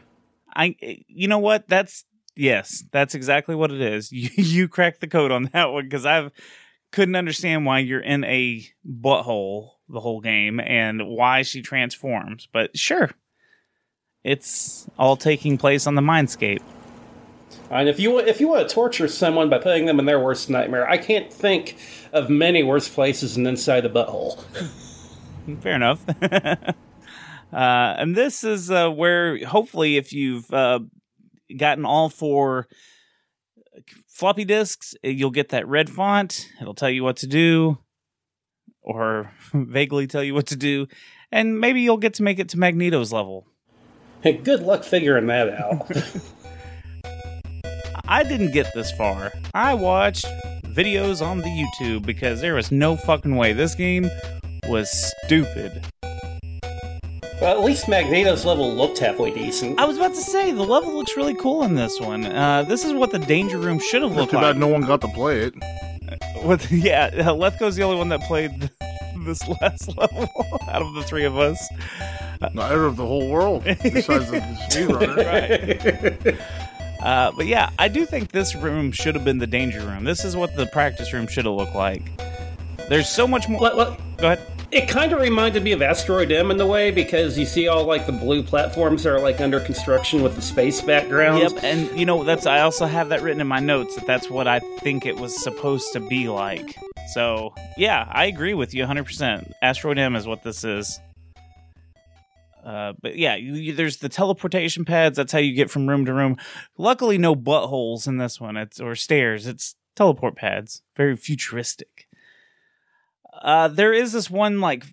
I 0.55 0.75
you 1.07 1.27
know 1.27 1.37
what? 1.37 1.67
That's 1.67 2.05
yes, 2.37 2.83
that's 2.91 3.15
exactly 3.15 3.55
what 3.55 3.71
it 3.71 3.81
is. 3.81 4.11
You 4.17 4.29
you 4.35 4.67
cracked 4.67 5.01
the 5.01 5.07
code 5.07 5.31
on 5.31 5.49
that 5.53 5.71
one 5.71 5.83
because 5.83 6.05
I've 6.05 6.31
couldn't 6.91 7.15
understand 7.15 7.65
why 7.65 7.79
you're 7.79 7.99
in 7.99 8.23
a 8.23 8.65
butthole 8.85 9.71
the 9.89 9.99
whole 9.99 10.21
game 10.21 10.59
and 10.59 11.05
why 11.07 11.41
she 11.41 11.61
transforms. 11.61 12.47
But 12.51 12.77
sure. 12.77 13.11
It's 14.23 14.89
all 14.97 15.15
taking 15.15 15.57
place 15.57 15.87
on 15.87 15.95
the 15.95 16.01
mindscape. 16.01 16.61
And 17.69 17.87
if 17.89 17.99
you 17.99 18.19
if 18.19 18.39
you 18.39 18.47
want 18.47 18.67
to 18.67 18.73
torture 18.73 19.07
someone 19.07 19.49
by 19.49 19.57
putting 19.57 19.85
them 19.85 19.99
in 19.99 20.05
their 20.05 20.19
worst 20.19 20.49
nightmare, 20.49 20.89
I 20.89 20.97
can't 20.97 21.31
think 21.31 21.77
of 22.13 22.29
many 22.29 22.63
worse 22.63 22.87
places 22.87 23.35
than 23.35 23.45
inside 23.45 23.81
the 23.81 23.89
butthole. 23.89 24.41
Fair 25.61 25.75
enough. 25.75 26.03
uh, 26.21 26.73
and 27.53 28.15
this 28.15 28.43
is 28.43 28.69
uh, 28.69 28.89
where, 28.89 29.45
hopefully, 29.45 29.97
if 29.97 30.11
you've 30.11 30.51
uh, 30.53 30.79
gotten 31.55 31.85
all 31.85 32.09
four 32.09 32.67
uh, 33.75 33.81
floppy 34.07 34.45
disks, 34.45 34.95
eh, 35.03 35.09
you'll 35.09 35.31
get 35.31 35.49
that 35.49 35.67
red 35.67 35.89
font. 35.89 36.47
It'll 36.61 36.73
tell 36.73 36.89
you 36.89 37.03
what 37.03 37.17
to 37.17 37.27
do, 37.27 37.77
or 38.81 39.31
vaguely 39.53 40.07
tell 40.07 40.23
you 40.23 40.33
what 40.33 40.47
to 40.47 40.55
do, 40.55 40.87
and 41.31 41.59
maybe 41.59 41.81
you'll 41.81 41.97
get 41.97 42.15
to 42.15 42.23
make 42.23 42.39
it 42.39 42.49
to 42.49 42.57
Magneto's 42.57 43.13
level. 43.13 43.47
Hey, 44.21 44.33
good 44.33 44.63
luck 44.63 44.83
figuring 44.83 45.27
that 45.27 45.49
out. 45.49 45.91
I 48.07 48.23
didn't 48.23 48.51
get 48.51 48.73
this 48.73 48.91
far. 48.91 49.31
I 49.53 49.73
watched 49.73 50.25
videos 50.65 51.25
on 51.25 51.39
the 51.39 51.49
YouTube 51.49 52.05
because 52.05 52.41
there 52.41 52.55
was 52.55 52.71
no 52.71 52.95
fucking 52.95 53.35
way. 53.35 53.53
This 53.53 53.75
game 53.75 54.09
was 54.67 54.89
stupid. 55.25 55.85
Well, 57.41 57.59
at 57.59 57.63
least 57.63 57.87
Magneto's 57.87 58.45
level 58.45 58.73
looked 58.73 58.97
halfway 58.97 59.31
decent. 59.31 59.79
I 59.79 59.85
was 59.85 59.97
about 59.97 60.15
to 60.15 60.21
say 60.21 60.51
the 60.51 60.63
level 60.63 60.95
looks 60.95 61.15
really 61.15 61.35
cool 61.35 61.63
in 61.63 61.75
this 61.75 61.99
one. 61.99 62.25
Uh, 62.25 62.63
this 62.63 62.83
is 62.83 62.93
what 62.93 63.11
the 63.11 63.19
danger 63.19 63.59
room 63.59 63.79
should 63.79 64.01
have 64.01 64.15
looked 64.15 64.33
like. 64.33 64.41
Too 64.41 64.47
looked 64.47 64.55
bad 64.55 64.59
no 64.59 64.67
one 64.67 64.81
got 64.81 65.01
to 65.01 65.07
play 65.09 65.41
it. 65.41 65.53
With 66.43 66.71
yeah, 66.71 67.11
uh, 67.27 67.33
Leathco's 67.33 67.75
the 67.75 67.83
only 67.83 67.97
one 67.97 68.09
that 68.09 68.21
played 68.21 68.71
this 69.25 69.47
last 69.61 69.95
level 69.97 70.29
out 70.67 70.81
of 70.81 70.93
the 70.95 71.03
three 71.03 71.25
of 71.25 71.37
us. 71.37 71.63
Neither 72.53 72.85
of 72.85 72.95
the 72.97 73.05
whole 73.05 73.29
world, 73.29 73.63
besides 73.65 74.31
the 74.31 74.39
speedrunner. 74.69 76.39
Uh, 77.01 77.31
but 77.37 77.45
yeah, 77.45 77.69
I 77.77 77.87
do 77.87 78.05
think 78.05 78.31
this 78.31 78.55
room 78.55 78.91
should 78.91 79.13
have 79.15 79.23
been 79.23 79.37
the 79.37 79.47
danger 79.47 79.81
room. 79.81 80.03
This 80.03 80.23
is 80.25 80.35
what 80.35 80.55
the 80.55 80.65
practice 80.67 81.13
room 81.13 81.27
should 81.27 81.45
have 81.45 81.53
looked 81.53 81.75
like. 81.75 82.03
There's 82.89 83.09
so 83.09 83.27
much 83.27 83.47
more. 83.47 83.59
What- 83.61 83.77
what- 83.77 83.99
Go 84.17 84.31
ahead. 84.31 84.39
It 84.69 84.89
kind 84.89 85.13
of 85.13 85.21
reminded 85.21 85.63
me 85.63 85.71
of 85.71 85.81
Asteroid 85.81 86.29
M 86.29 86.51
in 86.51 86.57
the 86.57 86.65
way 86.65 86.91
because 86.91 87.39
you 87.39 87.45
see 87.45 87.69
all 87.69 87.85
like 87.85 88.05
the 88.05 88.11
blue 88.11 88.43
platforms 88.43 89.03
that 89.03 89.13
are 89.13 89.19
like 89.19 89.39
under 89.39 89.61
construction 89.61 90.21
with 90.21 90.35
the 90.35 90.41
space 90.41 90.81
background. 90.81 91.39
Yep, 91.39 91.63
and 91.63 91.97
you 91.97 92.05
know 92.05 92.25
that's 92.25 92.45
I 92.45 92.59
also 92.59 92.85
have 92.85 93.07
that 93.09 93.21
written 93.21 93.39
in 93.39 93.47
my 93.47 93.61
notes 93.61 93.95
that 93.95 94.05
that's 94.05 94.29
what 94.29 94.45
I 94.45 94.59
think 94.79 95.05
it 95.05 95.15
was 95.15 95.41
supposed 95.41 95.93
to 95.93 96.01
be 96.01 96.27
like. 96.27 96.75
So 97.13 97.53
yeah, 97.77 98.09
I 98.11 98.25
agree 98.25 98.53
with 98.53 98.73
you 98.73 98.81
100. 98.81 99.05
percent 99.05 99.53
Asteroid 99.61 99.97
M 99.97 100.17
is 100.17 100.27
what 100.27 100.43
this 100.43 100.65
is. 100.65 100.99
Uh, 102.65 102.91
but 103.01 103.15
yeah, 103.15 103.35
you, 103.35 103.53
you, 103.53 103.73
there's 103.73 103.97
the 103.97 104.09
teleportation 104.09 104.83
pads. 104.83 105.15
That's 105.15 105.31
how 105.31 105.39
you 105.39 105.53
get 105.53 105.69
from 105.69 105.87
room 105.87 106.03
to 106.03 106.13
room. 106.13 106.35
Luckily, 106.77 107.17
no 107.17 107.33
buttholes 107.33 108.05
in 108.05 108.17
this 108.17 108.41
one. 108.41 108.57
It's 108.57 108.81
or 108.81 108.95
stairs. 108.95 109.47
It's 109.47 109.75
teleport 109.95 110.35
pads. 110.35 110.81
Very 110.97 111.15
futuristic. 111.15 112.06
Uh, 113.41 113.67
there 113.67 113.93
is 113.93 114.11
this 114.13 114.29
one 114.29 114.61
like 114.61 114.85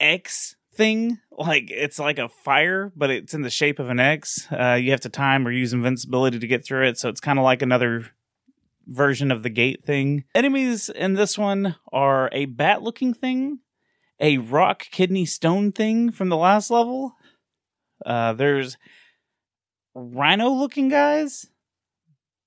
X 0.00 0.56
thing. 0.74 1.18
Like 1.30 1.70
it's 1.70 1.98
like 1.98 2.18
a 2.18 2.28
fire, 2.28 2.92
but 2.96 3.10
it's 3.10 3.34
in 3.34 3.42
the 3.42 3.50
shape 3.50 3.78
of 3.78 3.90
an 3.90 4.00
X. 4.00 4.46
Uh, 4.50 4.74
you 4.74 4.90
have 4.90 5.00
to 5.02 5.08
time 5.08 5.46
or 5.46 5.50
use 5.50 5.72
invincibility 5.72 6.38
to 6.38 6.46
get 6.46 6.64
through 6.64 6.88
it. 6.88 6.98
So 6.98 7.08
it's 7.08 7.20
kind 7.20 7.38
of 7.38 7.44
like 7.44 7.62
another 7.62 8.06
version 8.86 9.30
of 9.30 9.42
the 9.42 9.50
gate 9.50 9.84
thing. 9.84 10.24
Enemies 10.34 10.88
in 10.88 11.14
this 11.14 11.38
one 11.38 11.76
are 11.92 12.28
a 12.32 12.44
bat 12.46 12.82
looking 12.82 13.14
thing, 13.14 13.60
a 14.20 14.38
rock 14.38 14.86
kidney 14.90 15.24
stone 15.24 15.72
thing 15.72 16.10
from 16.10 16.28
the 16.28 16.36
last 16.36 16.70
level. 16.70 17.14
Uh, 18.04 18.32
there's 18.32 18.76
rhino 19.94 20.50
looking 20.50 20.88
guys, 20.88 21.46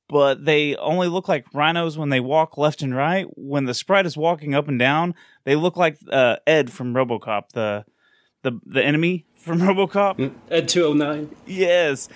but 0.10 0.46
they 0.46 0.76
only 0.78 1.08
look 1.08 1.28
like 1.28 1.46
rhinos 1.54 1.98
when 1.98 2.10
they 2.10 2.20
walk 2.20 2.58
left 2.58 2.82
and 2.82 2.96
right. 2.96 3.26
When 3.36 3.66
the 3.66 3.74
sprite 3.74 4.06
is 4.06 4.18
walking 4.18 4.56
up 4.56 4.68
and 4.68 4.80
down, 4.80 5.16
they 5.44 5.56
look 5.56 5.76
like 5.76 5.98
uh, 6.10 6.38
Ed 6.46 6.72
from 6.72 6.94
RoboCop, 6.94 7.50
the 7.54 7.86
the 8.44 8.60
the 8.66 8.84
enemy 8.84 9.26
from 9.36 9.60
RoboCop. 9.62 10.34
Ed 10.50 10.68
209. 10.70 11.36
Yes. 11.46 12.10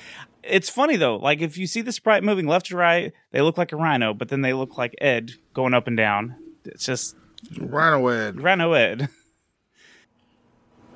It's 0.43 0.69
funny 0.69 0.95
though. 0.95 1.17
Like 1.17 1.41
if 1.41 1.57
you 1.57 1.67
see 1.67 1.81
the 1.81 1.91
sprite 1.91 2.23
moving 2.23 2.47
left 2.47 2.67
to 2.67 2.77
right, 2.77 3.13
they 3.31 3.41
look 3.41 3.57
like 3.57 3.71
a 3.71 3.77
rhino, 3.77 4.13
but 4.13 4.29
then 4.29 4.41
they 4.41 4.53
look 4.53 4.77
like 4.77 4.95
Ed 4.99 5.31
going 5.53 5.73
up 5.73 5.87
and 5.87 5.97
down. 5.97 6.35
It's 6.65 6.85
just 6.85 7.15
Rhino 7.59 8.07
Ed. 8.07 8.41
Rhino 8.41 8.73
Ed. 8.73 9.09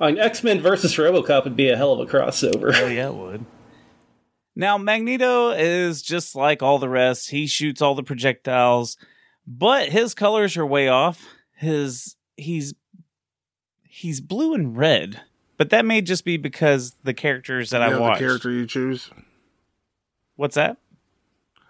I 0.00 0.08
mean, 0.08 0.18
X 0.18 0.44
Men 0.44 0.60
versus 0.60 0.94
Robocop 0.96 1.44
would 1.44 1.56
be 1.56 1.70
a 1.70 1.76
hell 1.76 1.92
of 1.92 2.00
a 2.00 2.10
crossover. 2.10 2.74
Oh 2.74 2.86
yeah, 2.86 3.08
it 3.08 3.14
would. 3.14 3.46
Now 4.56 4.78
Magneto 4.78 5.50
is 5.50 6.00
just 6.02 6.34
like 6.34 6.62
all 6.62 6.78
the 6.78 6.88
rest. 6.88 7.30
He 7.30 7.46
shoots 7.46 7.82
all 7.82 7.94
the 7.94 8.02
projectiles, 8.02 8.96
but 9.46 9.90
his 9.90 10.14
colors 10.14 10.56
are 10.56 10.64
way 10.66 10.88
off. 10.88 11.22
His 11.54 12.16
he's 12.36 12.74
he's 13.82 14.20
blue 14.20 14.54
and 14.54 14.76
red, 14.76 15.20
but 15.58 15.70
that 15.70 15.84
may 15.84 16.00
just 16.00 16.24
be 16.24 16.38
because 16.38 16.94
the 17.04 17.14
characters 17.14 17.70
that 17.70 17.82
I 17.82 17.90
Yeah, 17.90 17.98
watched. 17.98 18.20
the 18.20 18.26
character 18.26 18.50
you 18.50 18.66
choose. 18.66 19.10
What's 20.36 20.54
that? 20.54 20.78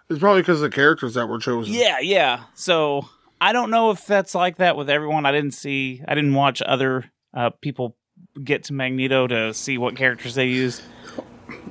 It's 0.09 0.19
probably 0.19 0.41
because 0.41 0.61
of 0.61 0.69
the 0.71 0.75
characters 0.75 1.15
that 1.15 1.27
were 1.27 1.39
chosen. 1.39 1.73
Yeah, 1.73 1.99
yeah. 1.99 2.43
So 2.55 3.09
I 3.41 3.51
don't 3.51 3.69
know 3.69 3.91
if 3.91 4.05
that's 4.05 4.33
like 4.33 4.57
that 4.57 4.77
with 4.77 4.89
everyone. 4.89 5.25
I 5.25 5.33
didn't 5.33 5.51
see, 5.51 6.01
I 6.07 6.15
didn't 6.15 6.33
watch 6.33 6.61
other 6.61 7.11
uh, 7.33 7.49
people 7.61 7.97
get 8.41 8.63
to 8.65 8.73
Magneto 8.73 9.27
to 9.27 9.53
see 9.53 9.77
what 9.77 9.95
characters 9.97 10.35
they 10.35 10.47
use. 10.47 10.81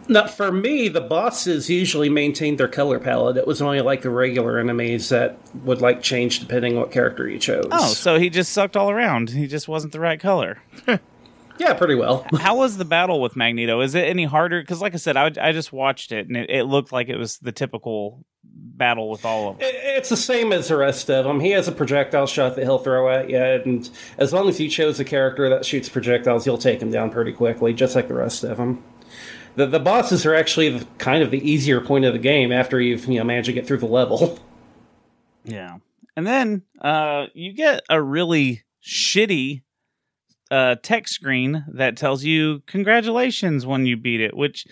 Now, 0.08 0.26
for 0.26 0.52
me, 0.52 0.88
the 0.88 1.00
bosses 1.00 1.68
usually 1.68 2.08
maintained 2.08 2.58
their 2.58 2.68
color 2.68 2.98
palette. 2.98 3.36
It 3.36 3.46
was 3.46 3.60
only 3.60 3.80
like 3.80 4.02
the 4.02 4.10
regular 4.10 4.58
enemies 4.58 5.08
that 5.08 5.36
would 5.64 5.80
like 5.80 6.02
change 6.02 6.40
depending 6.40 6.76
what 6.76 6.92
character 6.92 7.28
you 7.28 7.38
chose. 7.38 7.66
Oh, 7.72 7.88
so 7.88 8.18
he 8.18 8.30
just 8.30 8.52
sucked 8.52 8.76
all 8.76 8.90
around. 8.90 9.30
He 9.30 9.46
just 9.46 9.66
wasn't 9.68 9.92
the 9.92 10.00
right 10.00 10.20
color. 10.20 10.58
yeah, 11.58 11.74
pretty 11.74 11.94
well. 11.96 12.24
How 12.38 12.56
was 12.56 12.76
the 12.76 12.84
battle 12.84 13.20
with 13.20 13.34
Magneto? 13.36 13.80
Is 13.80 13.94
it 13.94 14.04
any 14.04 14.24
harder? 14.24 14.60
Because, 14.60 14.80
like 14.80 14.94
I 14.94 14.98
said, 14.98 15.16
I, 15.16 15.32
I 15.40 15.52
just 15.52 15.72
watched 15.72 16.12
it 16.12 16.28
and 16.28 16.36
it, 16.36 16.50
it 16.50 16.64
looked 16.64 16.92
like 16.92 17.08
it 17.08 17.16
was 17.16 17.38
the 17.38 17.52
typical 17.52 18.24
battle 18.44 19.10
with 19.10 19.24
all 19.24 19.50
of 19.50 19.58
them. 19.58 19.66
It- 19.68 19.74
It's 19.96 20.10
the 20.10 20.16
same 20.16 20.52
as 20.52 20.68
the 20.68 20.76
rest 20.76 21.10
of 21.10 21.24
them. 21.24 21.40
He 21.40 21.50
has 21.52 21.66
a 21.68 21.72
projectile 21.72 22.26
shot 22.26 22.54
that 22.56 22.62
he'll 22.64 22.78
throw 22.78 23.08
at 23.10 23.30
you, 23.30 23.38
and 23.38 23.88
as 24.18 24.32
long 24.34 24.46
as 24.48 24.60
you 24.60 24.68
chose 24.68 25.00
a 25.00 25.04
character 25.04 25.48
that 25.48 25.64
shoots 25.64 25.88
projectiles, 25.88 26.44
you'll 26.46 26.58
take 26.58 26.80
him 26.82 26.90
down 26.90 27.10
pretty 27.10 27.32
quickly, 27.32 27.72
just 27.72 27.96
like 27.96 28.06
the 28.08 28.14
rest 28.14 28.44
of 28.44 28.58
them. 28.58 28.84
The, 29.56 29.66
the 29.66 29.80
bosses 29.80 30.24
are 30.24 30.34
actually 30.34 30.68
the, 30.68 30.86
kind 30.98 31.22
of 31.22 31.30
the 31.30 31.50
easier 31.50 31.80
point 31.80 32.04
of 32.04 32.12
the 32.12 32.18
game 32.18 32.52
after 32.52 32.80
you've 32.80 33.06
you 33.06 33.18
know 33.18 33.24
managed 33.24 33.46
to 33.46 33.52
get 33.52 33.66
through 33.66 33.78
the 33.78 33.86
level. 33.86 34.38
Yeah. 35.48 35.76
And 36.16 36.26
then 36.26 36.62
uh, 36.80 37.26
you 37.32 37.52
get 37.52 37.82
a 37.88 38.02
really 38.02 38.64
shitty 38.84 39.62
uh, 40.50 40.76
text 40.82 41.14
screen 41.14 41.64
that 41.72 41.96
tells 41.96 42.24
you 42.24 42.62
congratulations 42.66 43.64
when 43.64 43.86
you 43.86 43.96
beat 43.96 44.20
it, 44.20 44.36
which 44.36 44.66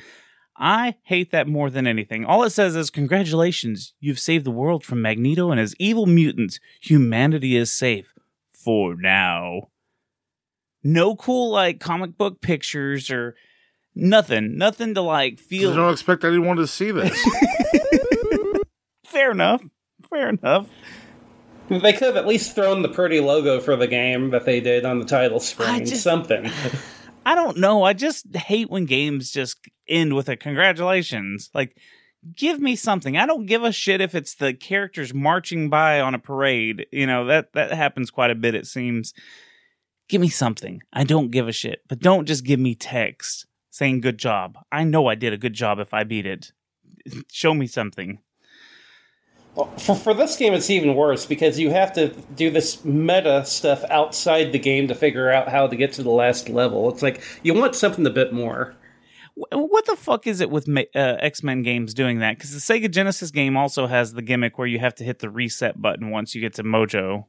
I 0.57 0.97
hate 1.03 1.33
that 1.33 1.49
more 1.49 1.71
than 1.71 1.87
anything. 1.87 2.25
All 2.25 2.45
it 2.45 2.51
says 2.51 2.77
is 2.77 2.91
congratulations, 2.91 3.95
you've 4.01 4.21
saved 4.21 4.45
the 4.45 4.51
world 4.51 4.85
from 4.85 5.03
Magneto 5.03 5.51
and 5.51 5.61
his 5.61 5.75
evil 5.79 6.07
mutants. 6.07 6.61
Humanity 6.81 7.57
is 7.57 7.73
safe 7.73 8.15
for 8.53 8.95
now. 8.97 9.69
No 10.83 11.17
cool 11.17 11.51
like 11.51 11.81
comic 11.81 12.17
book 12.17 12.41
pictures 12.41 13.11
or 13.11 13.35
nothing. 13.95 14.57
Nothing 14.59 14.95
to 14.95 15.01
like 15.01 15.39
feel 15.39 15.73
I 15.73 15.77
don't 15.77 15.93
expect 15.93 16.25
anyone 16.25 16.57
to 16.57 16.67
see 16.67 16.91
this. 16.91 17.19
fair 19.07 19.31
enough. 19.31 19.63
Fair 20.11 20.29
enough. 20.29 20.69
They 21.69 21.93
could 21.93 22.03
have 22.09 22.17
at 22.17 22.27
least 22.27 22.55
thrown 22.55 22.83
the 22.83 22.89
pretty 22.89 23.21
logo 23.21 23.59
for 23.61 23.75
the 23.75 23.87
game 23.87 24.31
that 24.31 24.45
they 24.45 24.61
did 24.61 24.85
on 24.85 24.99
the 24.99 25.05
title 25.07 25.41
screen. 25.41 25.87
just- 25.87 26.03
Something. 26.03 26.51
I 27.27 27.35
don't 27.35 27.57
know. 27.57 27.83
I 27.85 27.95
just 27.95 28.37
hate 28.37 28.69
when 28.69 28.85
games 28.85 29.31
just 29.31 29.57
end 29.89 30.15
with 30.15 30.29
a 30.29 30.37
congratulations. 30.37 31.49
Like, 31.55 31.75
give 32.37 32.61
me 32.61 32.77
something. 32.77 33.17
I 33.17 33.25
don't 33.25 33.47
give 33.47 33.65
a 33.65 33.73
shit 33.73 34.03
if 34.03 34.15
it's 34.15 34.35
the 34.35 34.53
characters 34.53 35.15
marching 35.15 35.71
by 35.71 36.01
on 36.03 36.15
a 36.15 36.19
parade. 36.19 36.85
You 36.93 37.07
know, 37.07 37.25
that, 37.25 37.55
that 37.55 37.73
happens 37.73 38.11
quite 38.11 38.31
a 38.31 38.35
bit, 38.35 38.55
it 38.55 38.67
seems. 38.67 39.15
Give 40.11 40.21
me 40.21 40.29
something. 40.29 40.83
I 40.93 41.05
don't 41.05 41.31
give 41.31 41.49
a 41.49 41.53
shit. 41.53 41.81
But 41.89 42.01
don't 42.01 42.27
just 42.27 42.45
give 42.45 42.61
me 42.61 42.75
text 42.75 43.47
saying 43.75 44.01
good 44.01 44.19
job. 44.19 44.57
I 44.71 44.85
know 44.85 45.09
I 45.09 45.17
did 45.17 45.33
a 45.33 45.37
good 45.37 45.53
job 45.53 45.81
if 45.81 45.93
I 45.93 46.05
beat 46.05 46.27
it. 46.27 46.53
Show 47.33 47.55
me 47.55 47.67
something. 47.67 48.21
For, 49.79 49.97
for 49.97 50.15
this 50.15 50.37
game, 50.37 50.53
it's 50.55 50.71
even 50.71 50.95
worse 50.95 51.27
because 51.27 51.59
you 51.59 51.71
have 51.71 51.93
to 51.95 52.09
do 52.37 52.51
this 52.51 52.85
meta 52.85 53.45
stuff 53.45 53.83
outside 53.91 54.53
the 54.53 54.61
game 54.61 54.87
to 54.89 54.95
figure 54.95 55.29
out 55.29 55.49
how 55.49 55.67
to 55.67 55.75
get 55.75 55.93
to 55.95 56.05
the 56.05 56.11
last 56.11 56.49
level. 56.49 56.89
It's 56.89 57.03
like 57.03 57.21
you 57.43 57.53
want 57.53 57.75
something 57.75 58.07
a 58.07 58.11
bit 58.11 58.33
more. 58.33 58.77
What 59.35 59.87
the 59.87 59.97
fuck 59.97 60.29
is 60.29 60.41
it 60.41 60.51
with 60.51 60.69
uh, 60.69 60.85
X 60.95 61.43
Men 61.43 61.63
games 61.63 61.95
doing 61.95 62.21
that? 62.21 62.37
Because 62.37 62.53
the 62.53 62.61
Sega 62.61 62.89
Genesis 62.89 63.33
game 63.33 63.57
also 63.57 63.89
has 63.89 64.13
the 64.13 64.23
gimmick 64.23 64.57
where 64.57 64.69
you 64.69 64.79
have 64.79 64.95
to 64.97 65.05
hit 65.05 65.19
the 65.19 65.31
reset 65.31 65.83
button 65.83 66.11
once 66.11 66.33
you 66.33 66.41
get 66.41 66.55
to 66.55 66.63
Mojo. 66.63 67.25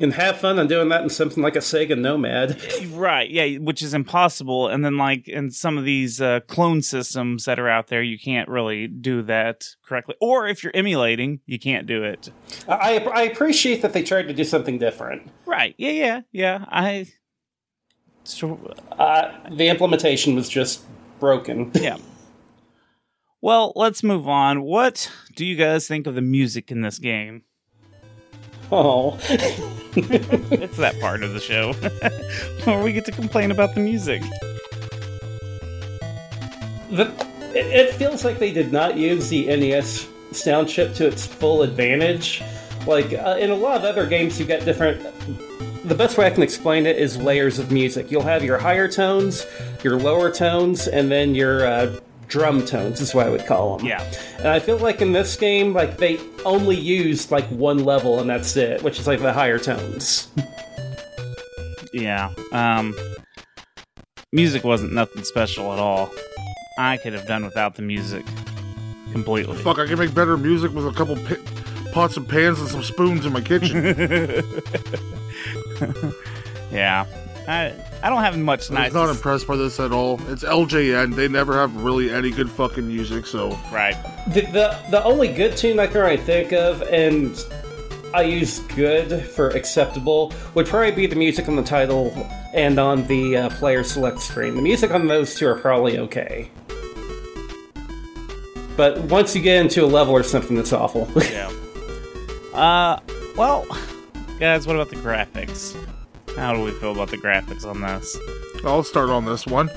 And 0.00 0.14
have 0.14 0.38
fun 0.38 0.58
on 0.58 0.66
doing 0.66 0.88
that 0.88 1.02
in 1.02 1.10
something 1.10 1.42
like 1.42 1.56
a 1.56 1.60
Sega 1.60 1.98
Nomad. 1.98 2.60
Right, 2.88 3.30
yeah, 3.30 3.58
which 3.58 3.82
is 3.82 3.94
impossible. 3.94 4.68
And 4.68 4.84
then, 4.84 4.96
like, 4.96 5.28
in 5.28 5.50
some 5.50 5.78
of 5.78 5.84
these 5.84 6.20
uh, 6.20 6.40
clone 6.48 6.82
systems 6.82 7.44
that 7.44 7.58
are 7.58 7.68
out 7.68 7.88
there, 7.88 8.02
you 8.02 8.18
can't 8.18 8.48
really 8.48 8.86
do 8.88 9.22
that 9.22 9.68
correctly. 9.84 10.14
Or 10.20 10.48
if 10.48 10.64
you're 10.64 10.74
emulating, 10.74 11.40
you 11.46 11.58
can't 11.58 11.86
do 11.86 12.02
it. 12.02 12.30
I, 12.68 12.98
I 12.98 13.22
appreciate 13.22 13.82
that 13.82 13.92
they 13.92 14.02
tried 14.02 14.28
to 14.28 14.34
do 14.34 14.44
something 14.44 14.78
different. 14.78 15.30
Right, 15.46 15.74
yeah, 15.78 15.90
yeah, 15.90 16.20
yeah. 16.32 16.64
I. 16.68 17.06
So, 18.24 18.58
Uh, 18.92 19.32
the 19.50 19.68
implementation 19.68 20.34
was 20.34 20.48
just 20.48 20.84
broken. 21.20 21.70
yeah. 21.74 21.98
Well, 23.40 23.72
let's 23.76 24.02
move 24.02 24.28
on. 24.28 24.62
What 24.62 25.10
do 25.36 25.46
you 25.46 25.56
guys 25.56 25.86
think 25.86 26.06
of 26.06 26.14
the 26.14 26.22
music 26.22 26.70
in 26.72 26.80
this 26.80 26.98
game? 26.98 27.42
Oh. 28.70 29.18
It's 29.96 30.76
that 30.76 31.00
part 31.00 31.22
of 31.22 31.32
the 31.32 31.40
show 31.40 31.72
where 32.64 32.82
we 32.82 32.92
get 32.92 33.04
to 33.06 33.12
complain 33.12 33.50
about 33.50 33.74
the 33.74 33.80
music. 33.80 34.22
The, 36.90 37.12
it, 37.54 37.94
feels 37.94 38.24
like 38.24 38.38
they 38.38 38.52
did 38.52 38.72
not 38.72 38.96
use 38.96 39.28
the 39.28 39.46
NES 39.46 40.08
sound 40.32 40.68
chip 40.68 40.94
to 40.94 41.06
its 41.06 41.26
full 41.26 41.62
advantage. 41.62 42.42
Like 42.86 43.12
uh, 43.12 43.36
in 43.40 43.50
a 43.50 43.54
lot 43.54 43.78
of 43.78 43.84
other 43.84 44.06
games, 44.06 44.38
you 44.38 44.46
get 44.46 44.64
different. 44.64 45.02
The 45.84 45.94
best 45.94 46.18
way 46.18 46.26
I 46.26 46.30
can 46.30 46.42
explain 46.42 46.86
it 46.86 46.96
is 46.96 47.16
layers 47.16 47.58
of 47.58 47.70
music. 47.70 48.10
You'll 48.10 48.22
have 48.22 48.44
your 48.44 48.58
higher 48.58 48.88
tones, 48.88 49.46
your 49.82 49.98
lower 49.98 50.30
tones, 50.30 50.86
and 50.86 51.10
then 51.10 51.34
your 51.34 51.66
uh, 51.66 51.98
drum 52.28 52.64
tones 52.64 53.00
is 53.00 53.14
what 53.14 53.26
I 53.26 53.30
would 53.30 53.46
call 53.46 53.78
them. 53.78 53.86
Yeah. 53.86 54.02
And 54.38 54.48
I 54.48 54.60
feel 54.60 54.78
like 54.78 55.00
in 55.02 55.12
this 55.12 55.34
game, 55.36 55.72
like 55.72 55.96
they 55.96 56.20
only 56.44 56.76
used 56.76 57.30
like 57.30 57.46
one 57.46 57.84
level 57.84 58.20
and 58.20 58.28
that's 58.30 58.56
it, 58.56 58.82
which 58.82 59.00
is 59.00 59.06
like 59.06 59.20
the 59.20 59.32
higher 59.32 59.58
tones. 59.58 60.28
Yeah. 61.94 62.34
Um 62.52 62.94
music 64.30 64.62
wasn't 64.62 64.92
nothing 64.92 65.24
special 65.24 65.72
at 65.72 65.78
all. 65.78 66.10
I 66.78 66.98
could 66.98 67.14
have 67.14 67.26
done 67.26 67.44
without 67.46 67.76
the 67.76 67.82
music 67.82 68.26
completely. 69.10 69.56
Fuck, 69.56 69.78
I 69.78 69.86
can 69.86 69.98
make 69.98 70.14
better 70.14 70.36
music 70.36 70.72
with 70.74 70.86
a 70.86 70.92
couple 70.92 71.16
pi- 71.16 71.38
pots 71.92 72.18
and 72.18 72.28
pans 72.28 72.60
and 72.60 72.68
some 72.68 72.82
spoons 72.82 73.24
in 73.24 73.32
my 73.32 73.40
kitchen. 73.40 74.44
Yeah. 76.70 77.06
I 77.48 77.74
I 78.02 78.10
don't 78.10 78.22
have 78.22 78.36
much 78.38 78.68
I'm 78.68 78.74
nice 78.74 78.92
not 78.92 79.08
impressed 79.08 79.46
by 79.46 79.56
this 79.56 79.80
at 79.80 79.90
all. 79.90 80.20
It's 80.30 80.44
LJN. 80.44 81.14
They 81.14 81.28
never 81.28 81.54
have 81.54 81.74
really 81.82 82.10
any 82.10 82.30
good 82.30 82.50
fucking 82.50 82.86
music, 82.86 83.26
so 83.26 83.58
right. 83.72 83.96
The, 84.28 84.42
the 84.42 84.78
the 84.90 85.02
only 85.04 85.28
good 85.28 85.56
tune 85.56 85.78
I 85.80 85.86
can 85.86 86.00
really 86.02 86.18
think 86.18 86.52
of, 86.52 86.82
and 86.82 87.34
I 88.14 88.22
use 88.22 88.60
good 88.60 89.24
for 89.26 89.48
acceptable 89.50 90.32
would 90.54 90.66
probably 90.66 90.92
be 90.92 91.06
the 91.06 91.16
music 91.16 91.48
on 91.48 91.56
the 91.56 91.62
title 91.62 92.12
and 92.54 92.78
on 92.78 93.06
the 93.06 93.36
uh, 93.36 93.50
player 93.50 93.82
select 93.82 94.20
screen. 94.20 94.54
The 94.54 94.62
music 94.62 94.90
on 94.90 95.06
those 95.06 95.34
two 95.34 95.48
are 95.48 95.58
probably 95.58 95.98
okay. 95.98 96.50
But 98.76 98.98
once 99.04 99.34
you 99.34 99.42
get 99.42 99.60
into 99.60 99.84
a 99.84 99.86
level 99.86 100.14
or 100.14 100.22
something, 100.22 100.56
it's 100.56 100.72
awful. 100.72 101.08
Yeah. 101.30 101.50
Uh, 102.54 102.98
well, 103.36 103.66
guys, 104.40 104.66
what 104.66 104.74
about 104.74 104.90
the 104.90 104.96
graphics? 104.96 105.76
How 106.38 106.54
do 106.54 106.62
we 106.62 106.70
feel 106.70 106.92
about 106.92 107.10
the 107.10 107.18
graphics 107.18 107.66
on 107.66 107.80
this? 107.80 108.16
I'll 108.64 108.84
start 108.84 109.10
on 109.10 109.24
this 109.24 109.46
one. 109.46 109.68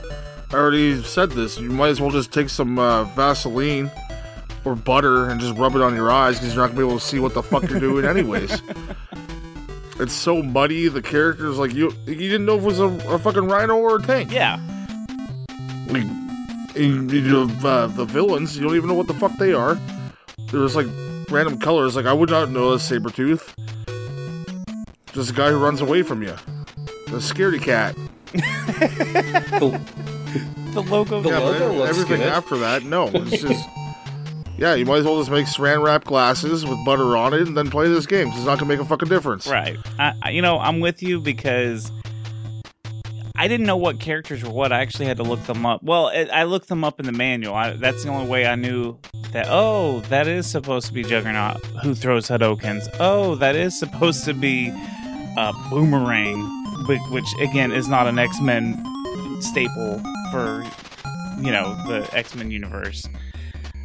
I 0.52 0.56
already 0.56 1.02
said 1.04 1.32
this. 1.32 1.60
You 1.60 1.70
might 1.70 1.90
as 1.90 2.00
well 2.00 2.12
just 2.12 2.32
take 2.32 2.50
some 2.50 2.78
uh, 2.78 3.06
Vaseline 3.16 3.90
or 4.64 4.76
butter 4.76 5.30
and 5.30 5.42
just 5.42 5.58
rub 5.58 5.76
it 5.76 5.82
on 5.82 5.96
your 5.96 6.12
eyes 6.12 6.36
because 6.36 6.54
you're 6.54 6.64
not 6.64 6.76
gonna 6.76 6.82
be 6.82 6.88
able 6.88 7.00
to 7.00 7.06
see 7.06 7.20
what 7.20 7.34
the 7.34 7.42
fuck 7.42 7.68
you're 7.70 7.80
doing 7.80 8.06
anyways. 8.06 8.62
It's 10.00 10.14
so 10.14 10.42
muddy. 10.42 10.88
The 10.88 11.02
characters 11.02 11.60
like 11.60 11.76
you. 11.76 11.92
You 12.08 12.16
didn't 12.16 12.46
know 12.46 12.58
if 12.58 12.64
it 12.64 12.66
was 12.66 12.80
a, 12.80 12.88
a 13.08 13.20
fucking 13.20 13.46
rhino 13.46 13.78
or 13.78 13.98
a 13.98 14.02
tank. 14.02 14.32
Yeah. 14.32 14.60
Like, 15.90 16.06
and, 16.76 17.12
you 17.12 17.22
know, 17.22 17.44
uh, 17.64 17.86
the 17.86 18.06
villains, 18.06 18.58
you 18.58 18.64
don't 18.64 18.76
even 18.76 18.90
know 18.90 18.96
what 18.96 19.06
the 19.06 19.14
fuck 19.14 19.38
they 19.38 19.54
are. 19.54 19.80
There's 20.52 20.76
like 20.76 20.88
random 21.30 21.60
colors. 21.60 21.96
Like 21.96 22.08
I 22.08 22.14
would 22.14 22.32
not 22.32 22.50
know 22.50 22.74
a 22.74 22.80
saber 22.80 23.12
tooth. 23.12 23.54
Just 25.14 25.32
a 25.32 25.34
guy 25.34 25.50
who 25.50 25.58
runs 25.58 25.82
away 25.82 26.04
from 26.04 26.22
you. 26.24 26.36
The 27.08 27.18
scaredy 27.18 27.62
cat. 27.62 27.96
the, 28.34 29.80
The 30.74 30.82
logo. 30.82 31.22
The 31.22 31.30
Yeah, 31.30 31.40
but 31.40 31.46
logo 31.60 31.74
looks 31.74 31.90
everything 31.90 32.20
good. 32.22 32.30
after 32.30 32.58
that, 32.60 32.84
no. 32.84 33.10
It's 33.14 33.42
just. 33.42 33.68
Yeah, 34.58 34.76
you 34.76 34.86
might 34.86 34.98
as 34.98 35.06
well 35.06 35.18
just 35.18 35.32
make 35.32 35.48
saran 35.48 35.84
wrap 35.84 36.04
glasses 36.04 36.66
with 36.66 36.78
butter 36.86 37.18
on 37.18 37.34
it 37.34 37.48
and 37.48 37.58
then 37.58 37.70
play 37.72 37.90
this 37.90 38.06
game. 38.06 38.28
it's 38.28 38.46
not 38.46 38.60
gonna 38.60 38.68
make 38.70 38.80
a 38.80 38.86
fucking 38.86 39.10
difference. 39.10 39.48
Right. 39.48 39.76
I, 39.98 40.14
I, 40.22 40.30
you 40.30 40.42
know, 40.42 40.60
I'm 40.60 40.80
with 40.80 41.02
you 41.02 41.20
because 41.20 41.92
I 43.36 43.48
didn't 43.48 43.66
know 43.66 43.78
what 43.78 44.00
characters 44.00 44.44
were 44.44 44.52
what. 44.52 44.72
I 44.72 44.82
actually 44.82 45.08
had 45.08 45.18
to 45.18 45.24
look 45.24 45.44
them 45.46 45.66
up. 45.66 45.82
Well, 45.82 46.10
it, 46.10 46.30
I 46.30 46.44
looked 46.44 46.68
them 46.68 46.84
up 46.84 47.00
in 47.00 47.08
the 47.08 47.12
manual. 47.12 47.56
I, 47.56 47.72
that's 47.72 48.04
the 48.04 48.10
only 48.10 48.30
way 48.30 48.46
I 48.46 48.54
knew 48.54 49.00
that. 49.32 49.48
Oh, 49.50 50.02
that 50.10 50.28
is 50.28 50.46
supposed 50.46 50.86
to 50.88 50.94
be 50.94 51.02
Juggernaut 51.04 51.66
who 51.84 51.96
throws 51.96 52.28
Hadoukens. 52.28 52.88
Oh, 53.00 53.34
that 53.36 53.56
is 53.56 53.78
supposed 53.80 54.26
to 54.26 54.36
be 54.36 54.72
uh, 55.38 55.54
Boomerang, 55.70 56.40
which, 56.88 57.02
which 57.12 57.28
again 57.42 57.72
is 57.72 57.88
not 57.88 58.08
an 58.08 58.20
X 58.20 58.40
Men 58.42 58.84
staple 59.42 60.02
for 60.32 60.64
you 61.40 61.52
know 61.52 61.76
the 61.88 62.08
X 62.14 62.36
Men 62.36 62.52
universe. 62.52 63.08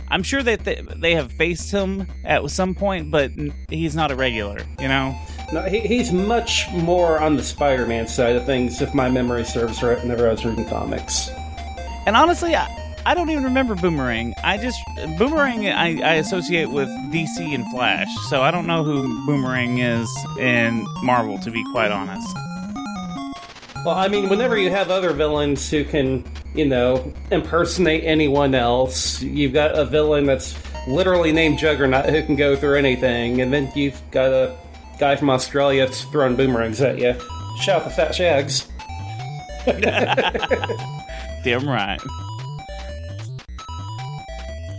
I'm 0.09 0.23
sure 0.23 0.43
that 0.43 0.65
they, 0.65 0.81
they 0.97 1.15
have 1.15 1.33
faced 1.33 1.73
him 1.73 2.07
at 2.25 2.49
some 2.51 2.75
point, 2.77 3.11
but 3.11 3.33
he's 3.69 3.97
not 3.97 4.13
a 4.13 4.15
regular. 4.15 4.59
You 4.79 4.87
know. 4.89 5.19
no, 5.53 5.63
he, 5.63 5.81
he's 5.81 6.13
much 6.13 6.71
more 6.73 7.19
on 7.19 7.37
the 7.37 7.43
Spider-Man 7.43 8.07
side 8.07 8.37
of 8.37 8.47
things, 8.47 8.81
if 8.81 8.95
my 8.95 9.11
memory 9.11 9.45
serves 9.45 9.83
right. 9.83 9.99
Whenever 9.99 10.29
I 10.29 10.31
was 10.31 10.45
reading 10.45 10.65
comics, 10.69 11.29
And 12.07 12.15
honestly, 12.17 12.55
I, 12.55 12.67
I 13.07 13.15
don't 13.15 13.31
even 13.31 13.45
remember 13.45 13.77
Boomerang. 13.77 14.35
I 14.43 14.59
just 14.59 14.81
Boomerang 15.17 15.65
I, 15.69 16.01
I 16.03 16.15
associate 16.15 16.69
with 16.69 16.89
DC 17.13 17.39
and 17.55 17.65
Flash, 17.71 18.13
so 18.29 18.43
I 18.43 18.51
don't 18.51 18.67
know 18.67 18.83
who 18.83 19.25
Boomerang 19.27 19.79
is 19.79 20.11
in 20.41 20.85
Marvel. 21.05 21.39
To 21.39 21.53
be 21.53 21.63
quite 21.71 21.93
honest, 21.93 22.27
well, 23.85 23.95
I 23.95 24.09
mean, 24.09 24.29
whenever 24.29 24.59
you 24.59 24.73
have 24.73 24.91
other 24.91 25.13
villains 25.13 25.71
who 25.71 25.85
can, 25.85 26.25
you 26.53 26.65
know, 26.65 27.13
impersonate 27.31 28.03
anyone 28.03 28.57
else, 28.57 29.23
you've 29.23 29.53
got 29.53 29.79
a 29.79 29.85
villain 29.85 30.27
that's 30.27 30.59
literally 30.89 31.31
named 31.31 31.61
Juggernaut 31.61 32.07
who 32.07 32.25
can 32.25 32.35
go 32.35 32.57
through 32.57 32.75
anything, 32.75 33.41
and 33.41 33.53
then 33.53 33.71
you've 33.77 34.03
got 34.11 34.33
a 34.33 34.57
guy 34.99 35.15
from 35.15 35.31
Australia 35.31 35.87
that's 35.87 36.03
throwing 36.03 36.35
boomerangs 36.35 36.81
at 36.81 36.99
you. 36.99 37.15
Shout 37.61 37.85
the 37.85 37.91
fat 37.91 38.17
shags. 38.17 38.67
damn 41.45 41.69
right. 41.69 42.01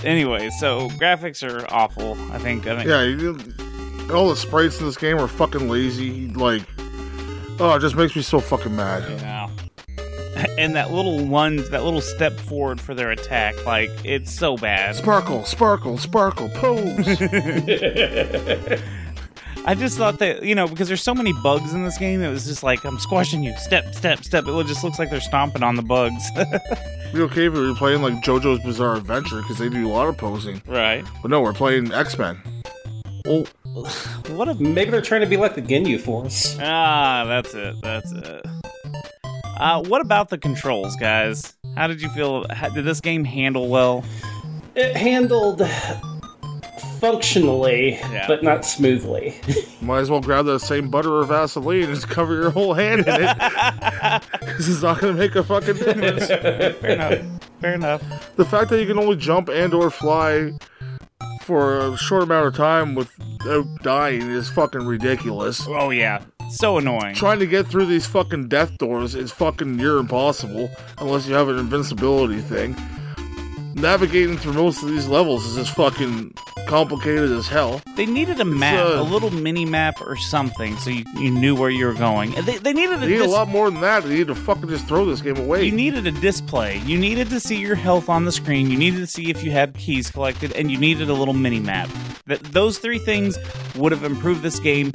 Anyway, 0.04 0.50
so 0.60 0.90
graphics 0.92 1.48
are 1.48 1.66
awful. 1.74 2.18
I 2.32 2.38
think. 2.38 2.68
I 2.68 2.76
think. 2.78 2.88
Yeah, 2.90 3.04
you, 3.04 3.40
all 4.14 4.30
the 4.30 4.36
sprites 4.36 4.80
in 4.80 4.86
this 4.86 4.98
game 4.98 5.18
are 5.18 5.28
fucking 5.28 5.70
lazy. 5.70 6.28
Like, 6.30 6.64
oh, 7.60 7.76
it 7.76 7.80
just 7.80 7.96
makes 7.96 8.16
me 8.16 8.22
so 8.22 8.40
fucking 8.40 8.76
mad. 8.76 9.04
Yeah. 9.22 9.50
And 10.60 10.76
that 10.76 10.92
little 10.92 11.18
lunge, 11.18 11.68
that 11.70 11.84
little 11.84 12.02
step 12.02 12.34
forward 12.34 12.80
for 12.80 12.94
their 12.94 13.10
attack, 13.10 13.66
like 13.66 13.90
it's 14.06 14.32
so 14.32 14.56
bad. 14.56 14.96
Sparkle, 14.96 15.44
sparkle, 15.46 15.98
sparkle, 15.98 16.50
pose. 16.50 17.08
I 19.66 19.76
just 19.76 19.98
thought 19.98 20.20
that 20.20 20.44
you 20.44 20.56
know 20.56 20.68
because 20.68 20.88
there's 20.88 21.04
so 21.04 21.14
many 21.14 21.34
bugs 21.44 21.74
in 21.74 21.84
this 21.84 21.98
game, 21.98 22.22
it 22.22 22.30
was 22.30 22.46
just 22.46 22.64
like 22.64 22.84
I'm 22.86 23.00
squashing 23.00 23.44
you, 23.44 23.56
step, 23.58 23.94
step, 23.94 24.24
step. 24.24 24.46
It 24.48 24.68
just 24.68 24.84
looks 24.84 24.98
like 25.00 25.10
they're 25.10 25.20
stomping 25.22 25.64
on 25.64 25.76
the 25.76 25.82
bugs. 25.82 26.30
Be 27.14 27.22
okay 27.22 27.48
if 27.48 27.54
we 27.54 27.68
were 27.68 27.76
playing 27.76 28.02
like 28.02 28.16
JoJo's 28.16 28.64
Bizarre 28.64 28.96
Adventure 28.96 29.42
because 29.42 29.58
they 29.58 29.70
do 29.70 29.88
a 29.88 29.92
lot 29.92 30.08
of 30.08 30.18
posing. 30.18 30.62
right. 30.68 31.06
But 31.22 31.32
no, 31.32 31.42
we're 31.42 31.54
playing 31.54 31.92
X 31.94 32.18
Men. 32.18 32.40
Oh, 33.26 33.46
What 34.30 34.50
a 34.50 34.56
Maybe 34.56 34.92
they're 34.92 35.02
trying 35.02 35.22
to 35.22 35.28
be 35.28 35.38
like 35.38 35.56
the 35.56 35.62
Ginyu 35.62 36.00
Force. 36.00 36.58
ah, 36.62 37.26
that's 37.26 37.54
it, 37.54 37.76
that's 37.82 38.12
it. 38.12 38.46
Uh, 39.60 39.84
what 39.84 40.02
about 40.02 40.30
the 40.30 40.38
controls, 40.38 40.96
guys? 40.96 41.56
How 41.76 41.88
did 41.88 42.02
you 42.02 42.10
feel? 42.10 42.46
How, 42.52 42.70
did 42.70 42.86
this 42.86 43.02
game 43.02 43.24
handle 43.24 43.68
well? 43.70 44.04
It 44.76 44.96
handled 44.96 45.62
functionally, 47.00 47.92
Yeah. 47.94 48.26
but 48.28 48.44
not 48.44 48.66
smoothly. 48.66 49.36
might 49.82 50.00
as 50.00 50.10
well 50.10 50.22
grab 50.22 50.46
that 50.46 50.60
same 50.60 50.90
butter 50.90 51.14
or 51.14 51.24
Vaseline 51.26 51.84
and 51.84 51.94
just 51.96 52.08
cover 52.10 52.34
your 52.36 52.50
whole 52.52 52.74
hand 52.74 53.02
in 53.08 53.16
it. 53.22 53.38
Because 54.40 54.70
it's 54.70 54.82
not 54.82 55.00
going 55.00 55.14
to 55.14 55.20
make 55.20 55.36
a 55.36 55.44
fucking 55.44 55.76
difference. 55.76 56.28
Fair 56.82 56.92
enough. 56.92 57.42
Fair 57.62 57.74
enough. 57.74 58.36
the 58.36 58.46
fact 58.46 58.70
that 58.72 58.80
you 58.80 58.88
can 58.88 58.98
only 58.98 59.16
jump 59.16 59.50
and 59.50 59.74
or 59.74 59.90
fly 59.92 60.52
for 61.44 61.78
a 61.80 61.98
short 61.98 62.24
amount 62.24 62.48
of 62.48 62.56
time 62.56 62.96
without 62.96 63.66
dying 63.84 64.22
is 64.24 64.50
fucking 64.50 64.86
ridiculous. 64.86 65.66
Oh 65.68 65.90
yeah, 65.92 66.22
so 66.50 66.78
annoying. 66.78 67.14
Trying 67.16 67.40
to 67.40 67.46
get 67.48 67.68
through 67.68 67.86
these 67.86 68.06
fucking 68.08 68.48
death 68.48 68.78
doors 68.78 69.16
is 69.16 69.32
fucking 69.32 69.76
near 69.76 69.98
impossible 69.98 70.70
unless 70.98 71.28
you 71.28 71.36
have 71.36 71.50
an 71.50 71.58
invincibility 71.60 72.40
thing. 72.40 72.76
Navigating 73.78 74.38
through 74.40 74.54
most 74.54 74.82
of 74.82 74.90
these 74.90 75.08
levels 75.08 75.46
is 75.46 75.56
just 75.56 75.76
fucking 75.76 76.34
complicated 76.66 77.30
as 77.32 77.48
hell. 77.48 77.80
They 77.96 78.08
needed 78.08 78.40
a 78.40 78.46
map, 78.46 78.84
uh, 78.84 79.00
a 79.00 79.04
little 79.04 79.30
mini 79.30 79.66
map 79.66 80.02
or 80.02 80.16
something, 80.16 80.76
so 80.78 80.90
you, 80.90 81.06
you 81.16 81.30
knew 81.30 81.56
where 81.56 81.70
you 81.70 81.86
were 81.86 81.94
going. 81.94 82.32
They, 82.32 82.58
they 82.58 82.74
needed 82.74 82.98
a 82.98 83.00
They 83.02 83.10
need 83.10 83.22
a 83.22 83.28
lot 83.28 83.48
more 83.48 83.70
than 83.70 83.82
that. 83.82 84.04
They 84.04 84.16
need 84.16 84.28
to 84.28 84.36
fucking 84.36 84.68
just 84.68 84.88
throw 84.88 85.06
this 85.06 85.22
game 85.22 85.38
away. 85.38 85.66
You 85.66 85.72
needed 85.72 86.08
a 86.08 86.12
display. 86.12 86.80
You 86.80 86.98
needed 86.98 87.30
to 87.30 87.40
see 87.40 87.58
your 87.58 87.76
health 87.76 88.10
on 88.10 88.26
the 88.26 88.32
screen. 88.32 88.72
You 88.72 88.78
needed 88.80 88.98
to 88.98 89.08
see 89.08 89.30
if 89.30 89.44
you 89.44 89.52
had 89.52 89.76
keys 89.76 90.10
collected, 90.10 90.54
and 90.54 90.72
you 90.72 90.80
needed 90.80 91.10
a 91.10 91.14
little 91.14 91.36
mini 91.36 91.60
map. 91.60 91.88
That 92.26 92.44
those 92.46 92.80
three 92.80 93.00
things 93.00 93.38
would 93.76 93.92
have 93.92 94.04
improved 94.04 94.42
this 94.42 94.60
game 94.60 94.92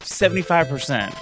seventy 0.00 0.42
five 0.42 0.68
percent. 0.68 1.14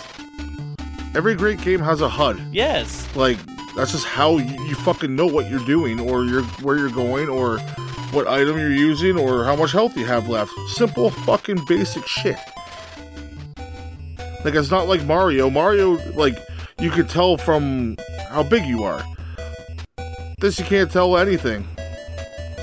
Every 1.17 1.35
great 1.35 1.61
game 1.63 1.81
has 1.81 2.01
a 2.01 2.09
HUD. 2.09 2.41
Yes. 2.53 3.09
Like 3.17 3.39
that's 3.77 3.93
just 3.93 4.07
how 4.07 4.39
you, 4.39 4.65
you 4.65 4.75
fucking 4.75 5.15
know 5.15 5.27
what 5.27 5.51
you're 5.51 5.65
doing, 5.65 6.01
or 6.01 6.25
you're 6.25 6.43
where 6.63 6.77
you're 6.77 6.91
going, 6.91 7.29
or 7.29 7.59
what 8.13 8.27
item 8.27 8.59
you're 8.59 8.71
using, 8.71 9.19
or 9.19 9.45
how 9.45 9.57
much 9.57 9.73
health 9.73 9.97
you 9.97 10.05
have 10.07 10.29
left. 10.29 10.53
Simple 10.69 11.11
fucking 11.11 11.65
basic 11.67 12.07
shit. 12.07 12.39
Like 14.45 14.55
it's 14.55 14.71
not 14.71 14.89
like 14.89 15.05
Mario. 15.05 15.49
Mario, 15.51 15.93
like 16.15 16.39
you 16.79 16.91
could 16.91 17.09
tell 17.09 17.37
from 17.37 17.97
how 18.29 18.43
big 18.43 18.65
you 18.65 18.83
are. 18.83 19.03
This 20.41 20.59
you 20.59 20.65
can't 20.65 20.91
tell 20.91 21.17
anything. 21.17 21.67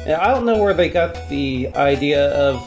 Yeah, 0.05 0.20
I 0.22 0.28
don't 0.34 0.45
know 0.45 0.57
where 0.57 0.74
they 0.74 0.89
got 0.89 1.30
the 1.30 1.70
idea 1.76 2.32
of 2.32 2.62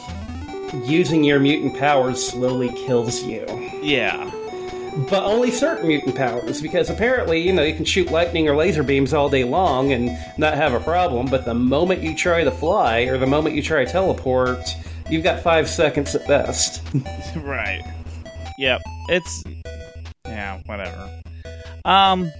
using 0.85 1.23
your 1.23 1.39
mutant 1.39 1.77
powers 1.77 2.25
slowly 2.25 2.69
kills 2.69 3.21
you. 3.23 3.45
Yeah. 3.81 4.31
But 5.09 5.23
only 5.23 5.49
certain 5.49 5.87
mutant 5.87 6.15
powers, 6.15 6.61
because 6.61 6.89
apparently, 6.89 7.41
you 7.41 7.51
know, 7.51 7.63
you 7.63 7.73
can 7.73 7.85
shoot 7.85 8.11
lightning 8.11 8.47
or 8.47 8.55
laser 8.55 8.83
beams 8.83 9.13
all 9.13 9.29
day 9.29 9.43
long 9.43 9.91
and 9.91 10.15
not 10.37 10.53
have 10.53 10.73
a 10.73 10.79
problem, 10.79 11.25
but 11.27 11.45
the 11.45 11.53
moment 11.53 12.01
you 12.01 12.15
try 12.15 12.43
to 12.43 12.51
fly, 12.51 13.01
or 13.01 13.17
the 13.17 13.25
moment 13.25 13.55
you 13.55 13.63
try 13.63 13.83
to 13.83 13.91
teleport, 13.91 14.59
you've 15.09 15.23
got 15.23 15.41
five 15.41 15.67
seconds 15.69 16.13
at 16.15 16.27
best. 16.27 16.81
Right. 17.35 17.81
Yep. 18.59 18.81
It's 19.09 19.43
yeah, 20.25 20.61
whatever. 20.67 21.09
Um 21.85 22.31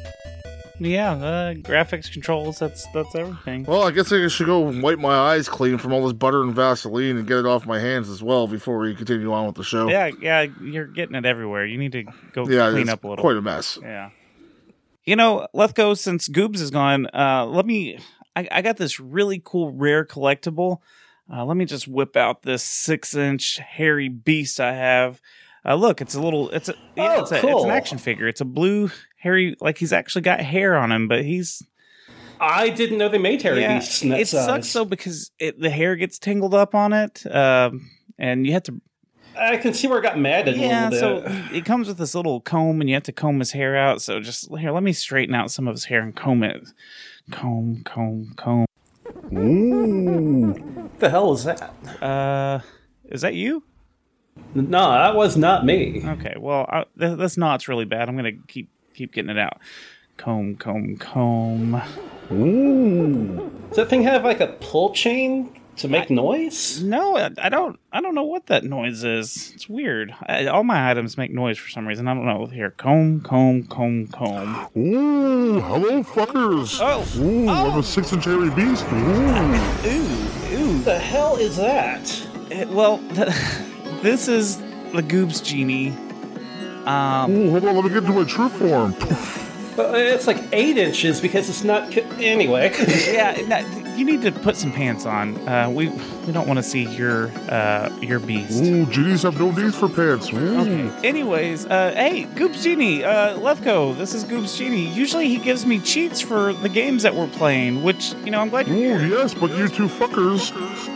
yeah, 0.79 1.11
uh, 1.13 1.53
graphics 1.55 2.11
controls, 2.11 2.59
that's 2.59 2.87
that's 2.87 3.13
everything. 3.15 3.63
Well, 3.65 3.83
I 3.83 3.91
guess 3.91 4.11
I 4.11 4.27
should 4.27 4.47
go 4.47 4.67
and 4.67 4.81
wipe 4.81 4.99
my 4.99 5.13
eyes 5.15 5.47
clean 5.47 5.77
from 5.77 5.93
all 5.93 6.03
this 6.03 6.13
butter 6.13 6.41
and 6.43 6.53
Vaseline 6.55 7.17
and 7.17 7.27
get 7.27 7.37
it 7.39 7.45
off 7.45 7.65
my 7.65 7.79
hands 7.79 8.09
as 8.09 8.23
well 8.23 8.47
before 8.47 8.79
we 8.79 8.95
continue 8.95 9.31
on 9.31 9.45
with 9.45 9.55
the 9.55 9.63
show. 9.63 9.87
Yeah, 9.89 10.11
yeah, 10.21 10.47
you're 10.61 10.87
getting 10.87 11.15
it 11.15 11.25
everywhere. 11.25 11.65
You 11.65 11.77
need 11.77 11.91
to 11.93 12.03
go 12.33 12.47
Yeah, 12.47 12.69
clean 12.71 12.83
it's 12.83 12.91
up 12.91 13.03
a 13.03 13.07
little. 13.09 13.21
quite 13.23 13.37
a 13.37 13.41
mess. 13.41 13.77
Yeah. 13.81 14.09
You 15.05 15.15
know, 15.17 15.47
let's 15.53 15.73
go 15.73 15.93
since 15.95 16.29
Goobz 16.29 16.61
is 16.61 16.71
gone. 16.71 17.07
Uh, 17.13 17.45
let 17.45 17.65
me. 17.65 17.99
I, 18.35 18.47
I 18.51 18.61
got 18.61 18.77
this 18.77 18.99
really 18.99 19.41
cool 19.43 19.71
rare 19.71 20.05
collectible. 20.05 20.77
Uh, 21.31 21.45
let 21.45 21.55
me 21.57 21.65
just 21.65 21.87
whip 21.87 22.15
out 22.17 22.41
this 22.43 22.63
six-inch 22.63 23.57
hairy 23.57 24.07
beast 24.09 24.59
I 24.59 24.73
have. 24.73 25.21
Uh, 25.65 25.75
look, 25.75 26.01
it's 26.01 26.15
a 26.15 26.21
little. 26.21 26.49
It's 26.51 26.69
a 26.69 26.75
yeah, 26.95 27.15
Oh, 27.17 27.21
it's, 27.21 27.31
a, 27.31 27.35
it's 27.47 27.63
an 27.63 27.69
action 27.69 27.97
figure. 27.97 28.27
It's 28.27 28.41
a 28.41 28.45
blue 28.45 28.91
hairy, 29.23 29.55
like 29.61 29.77
he's 29.77 29.93
actually 29.93 30.21
got 30.21 30.41
hair 30.41 30.75
on 30.75 30.91
him, 30.91 31.07
but 31.07 31.23
he's 31.25 31.63
I 32.39 32.69
didn't 32.69 32.97
know 32.97 33.07
they 33.07 33.17
made 33.17 33.39
Terry 33.39 33.61
yeah. 33.61 33.79
Beasts 33.79 34.01
in 34.03 34.09
that 34.09 34.19
It 34.19 34.27
size. 34.27 34.45
sucks 34.45 34.73
though 34.73 34.83
because 34.85 35.31
it, 35.39 35.59
the 35.59 35.69
hair 35.69 35.95
gets 35.95 36.19
tangled 36.19 36.53
up 36.53 36.75
on 36.75 36.91
it, 36.93 37.25
um, 37.33 37.89
and 38.19 38.45
you 38.45 38.51
have 38.53 38.63
to 38.63 38.81
I 39.39 39.57
can 39.57 39.73
see 39.73 39.87
where 39.87 39.97
it 39.97 40.03
got 40.03 40.19
matted 40.19 40.57
Yeah, 40.57 40.89
a 40.89 40.91
little 40.91 41.21
bit. 41.21 41.31
so 41.31 41.55
it 41.55 41.65
comes 41.65 41.87
with 41.87 41.97
this 41.97 42.13
little 42.13 42.39
comb, 42.41 42.81
and 42.81 42.89
you 42.89 42.95
have 42.95 43.03
to 43.03 43.11
comb 43.11 43.39
his 43.39 43.51
hair 43.51 43.75
out. 43.75 44.01
So 44.01 44.19
just 44.19 44.47
here, 44.57 44.71
let 44.71 44.83
me 44.83 44.93
straighten 44.93 45.33
out 45.33 45.49
some 45.51 45.67
of 45.67 45.73
his 45.73 45.85
hair 45.85 46.01
and 46.01 46.15
comb 46.15 46.43
it. 46.43 46.67
Comb, 47.31 47.81
comb, 47.85 48.33
comb. 48.35 48.65
what 49.63 50.99
the 50.99 51.09
hell 51.09 51.33
is 51.33 51.43
that? 51.45 51.73
Uh, 52.01 52.59
is 53.05 53.21
that 53.21 53.33
you? 53.33 53.63
No, 54.55 54.91
that 54.91 55.15
was 55.15 55.37
not 55.37 55.65
me. 55.65 56.03
Okay, 56.05 56.35
well, 56.39 56.65
I, 56.69 56.85
th- 56.99 57.17
this 57.17 57.37
knot's 57.37 57.67
really 57.67 57.85
bad. 57.85 58.09
I'm 58.09 58.15
gonna 58.15 58.31
keep 58.47 58.69
keep 58.93 59.13
getting 59.13 59.29
it 59.31 59.37
out. 59.39 59.59
Comb, 60.17 60.55
comb, 60.55 60.97
comb. 60.97 61.81
Ooh. 62.31 63.51
Does 63.69 63.77
that 63.77 63.89
thing 63.89 64.03
have 64.03 64.23
like 64.23 64.39
a 64.39 64.47
pull 64.47 64.93
chain 64.93 65.51
to 65.77 65.87
make 65.87 66.09
noise? 66.11 66.81
No, 66.83 67.17
I, 67.17 67.31
I 67.39 67.49
don't. 67.49 67.79
I 67.91 67.99
don't 67.99 68.13
know 68.13 68.23
what 68.23 68.45
that 68.45 68.63
noise 68.63 69.03
is. 69.03 69.51
It's 69.55 69.67
weird. 69.67 70.13
I, 70.27 70.45
all 70.45 70.63
my 70.63 70.89
items 70.91 71.17
make 71.17 71.31
noise 71.31 71.57
for 71.57 71.69
some 71.69 71.87
reason. 71.87 72.07
I 72.07 72.13
don't 72.13 72.25
know. 72.25 72.45
Here, 72.45 72.69
comb, 72.71 73.21
comb, 73.21 73.63
comb, 73.63 74.07
comb. 74.07 74.67
Ooh, 74.77 75.59
hello, 75.61 76.03
fuckers. 76.03 76.77
Oh, 76.79 77.03
Ooh, 77.19 77.49
I'm 77.49 77.79
a 77.79 77.83
six 77.83 78.13
inch 78.13 78.25
hairy 78.25 78.51
beast. 78.51 78.85
Ooh. 78.91 78.95
ooh, 78.95 80.55
ooh. 80.55 80.75
What 80.75 80.85
the 80.85 80.99
hell 80.99 81.37
is 81.37 81.57
that? 81.57 82.27
Uh, 82.51 82.67
Well, 82.69 82.97
this 84.03 84.27
is 84.27 84.57
the 84.93 85.01
Goobz 85.01 85.43
genie. 85.43 85.93
Um, 86.85 87.31
Ooh, 87.31 87.49
hold 87.51 87.65
on, 87.65 87.75
let 87.75 87.83
me 87.85 87.89
get 87.89 88.03
into 88.03 88.13
my 88.13 88.23
true 88.25 88.49
form. 88.49 88.95
Uh, 89.77 89.93
It's 89.95 90.27
like 90.27 90.37
eight 90.53 90.77
inches 90.77 91.19
because 91.21 91.49
it's 91.49 91.63
not. 91.63 91.91
co- 91.91 92.01
Anyway. 92.19 92.71
yeah, 93.11 93.35
no, 93.47 93.57
you 93.95 94.05
need 94.05 94.21
to 94.23 94.31
put 94.31 94.55
some 94.55 94.71
pants 94.71 95.05
on. 95.05 95.35
Uh, 95.47 95.69
we 95.69 95.89
we 96.25 96.31
don't 96.33 96.47
want 96.47 96.57
to 96.57 96.63
see 96.63 96.83
your 96.95 97.29
uh 97.49 97.89
your 98.01 98.19
beast. 98.19 98.63
Ooh, 98.63 98.85
genies 98.87 99.23
have 99.23 99.39
no 99.39 99.51
need 99.51 99.73
for 99.73 99.89
pants. 99.89 100.31
Ooh. 100.31 100.59
Okay. 100.61 101.07
Anyways, 101.07 101.65
uh, 101.65 101.91
hey, 101.95 102.25
Goobz 102.35 102.63
Genie, 102.63 103.03
uh, 103.03 103.37
Leathco, 103.39 103.95
this 103.97 104.13
is 104.13 104.23
Goobz 104.25 104.57
Genie. 104.57 104.87
Usually 104.93 105.27
he 105.27 105.37
gives 105.37 105.65
me 105.65 105.79
cheats 105.79 106.21
for 106.21 106.53
the 106.53 106.69
games 106.69 107.03
that 107.03 107.13
we're 107.15 107.27
playing, 107.27 107.83
which, 107.83 108.13
you 108.25 108.31
know, 108.31 108.39
I'm 108.41 108.49
glad 108.49 108.67
you're 108.67 108.77
Ooh, 108.77 108.97
here. 108.99 109.17
yes, 109.19 109.33
but 109.33 109.51
you 109.57 109.67
two 109.67 109.87
fuckers. 109.87 110.51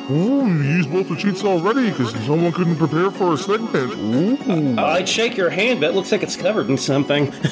Ooh, 0.09 0.47
you 0.47 0.63
used 0.77 0.91
both 0.91 1.09
the 1.09 1.15
cheats 1.15 1.43
already 1.43 1.89
because 1.89 2.11
someone 2.25 2.51
couldn't 2.51 2.77
prepare 2.77 3.11
for 3.11 3.33
a 3.33 3.37
segment. 3.37 3.75
Ooh. 3.97 4.79
I'd 4.81 5.07
shake 5.09 5.35
your 5.35 5.49
hand, 5.49 5.81
but 5.81 5.89
it 5.91 5.95
looks 5.95 6.11
like 6.11 6.23
it's 6.23 6.35
covered 6.37 6.69
in 6.69 6.77
something. 6.77 7.33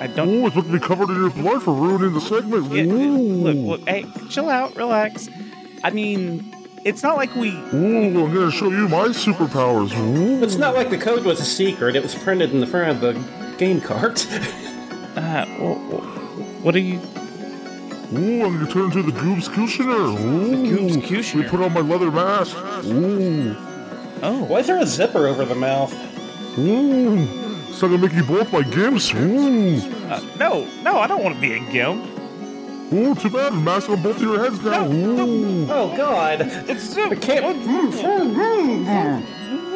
I 0.00 0.06
don't. 0.08 0.28
Ooh, 0.28 0.46
it's 0.46 0.56
looking 0.56 0.72
to 0.72 0.78
be 0.80 0.84
covered 0.86 1.10
in 1.10 1.16
your 1.16 1.30
blood 1.30 1.62
for 1.62 1.72
ruining 1.74 2.12
the 2.12 2.20
segment. 2.20 2.72
Yeah, 2.72 2.84
look, 2.84 3.80
look, 3.80 3.88
hey, 3.88 4.06
chill 4.28 4.48
out, 4.48 4.74
relax. 4.76 5.28
I 5.84 5.90
mean, 5.90 6.54
it's 6.84 7.02
not 7.02 7.16
like 7.16 7.34
we. 7.36 7.50
Ooh, 7.74 8.24
I'm 8.24 8.34
gonna 8.34 8.50
show 8.50 8.70
you 8.70 8.88
my 8.88 9.08
superpowers. 9.08 9.96
Ooh. 9.98 10.42
It's 10.42 10.56
not 10.56 10.74
like 10.74 10.90
the 10.90 10.98
code 10.98 11.24
was 11.24 11.40
a 11.40 11.44
secret. 11.44 11.96
It 11.96 12.02
was 12.02 12.14
printed 12.14 12.52
in 12.52 12.60
the 12.60 12.66
front 12.66 12.90
of 12.90 13.00
the 13.00 13.56
game 13.58 13.80
cart. 13.80 14.26
Uh, 15.14 15.44
wh- 15.44 15.76
wh- 15.92 16.64
what 16.64 16.74
are 16.74 16.78
you. 16.78 16.98
Ooh, 18.14 18.44
I'm 18.46 18.58
gonna 18.58 18.66
turn 18.72 18.84
into 18.84 19.02
the 19.02 19.12
Goobz 19.12 19.46
Cushioner. 19.46 19.90
Ooh. 19.92 20.64
Goobz 20.66 21.34
We 21.34 21.42
put 21.42 21.60
on 21.60 21.74
my 21.74 21.80
leather 21.80 22.10
mask. 22.10 22.56
Ooh. 22.86 23.54
Oh, 24.22 24.44
Why 24.44 24.60
is 24.60 24.68
there 24.68 24.78
a 24.80 24.86
zipper 24.86 25.26
over 25.26 25.44
the 25.44 25.54
mouth? 25.54 25.92
Ooh. 26.58 27.26
So 27.82 27.86
I'm 27.88 27.94
gonna 27.94 28.06
make 28.06 28.16
you 28.16 28.22
both 28.22 28.52
my 28.52 28.62
gimps. 28.62 29.12
Ooh. 29.12 29.80
uh, 30.08 30.20
no, 30.38 30.68
no, 30.84 30.98
I 31.00 31.08
don't 31.08 31.20
want 31.24 31.34
to 31.34 31.40
be 31.40 31.54
a 31.54 31.58
gimp. 31.72 32.06
Ooh, 32.92 33.12
too 33.16 33.28
bad. 33.28 33.54
Mask 33.54 33.90
on 33.90 34.00
both 34.00 34.18
of 34.18 34.22
your 34.22 34.38
heads 34.38 34.62
now. 34.62 34.86
Ooh. 34.86 35.66
Oh 35.68 35.92
God! 35.96 36.42
It's 36.70 36.96
I 36.96 37.16
can't. 37.16 37.56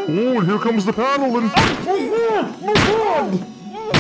Ooh, 0.09 0.38
and 0.38 0.46
here 0.46 0.59
comes 0.61 0.84
the 0.84 0.92
paddling. 0.92 1.50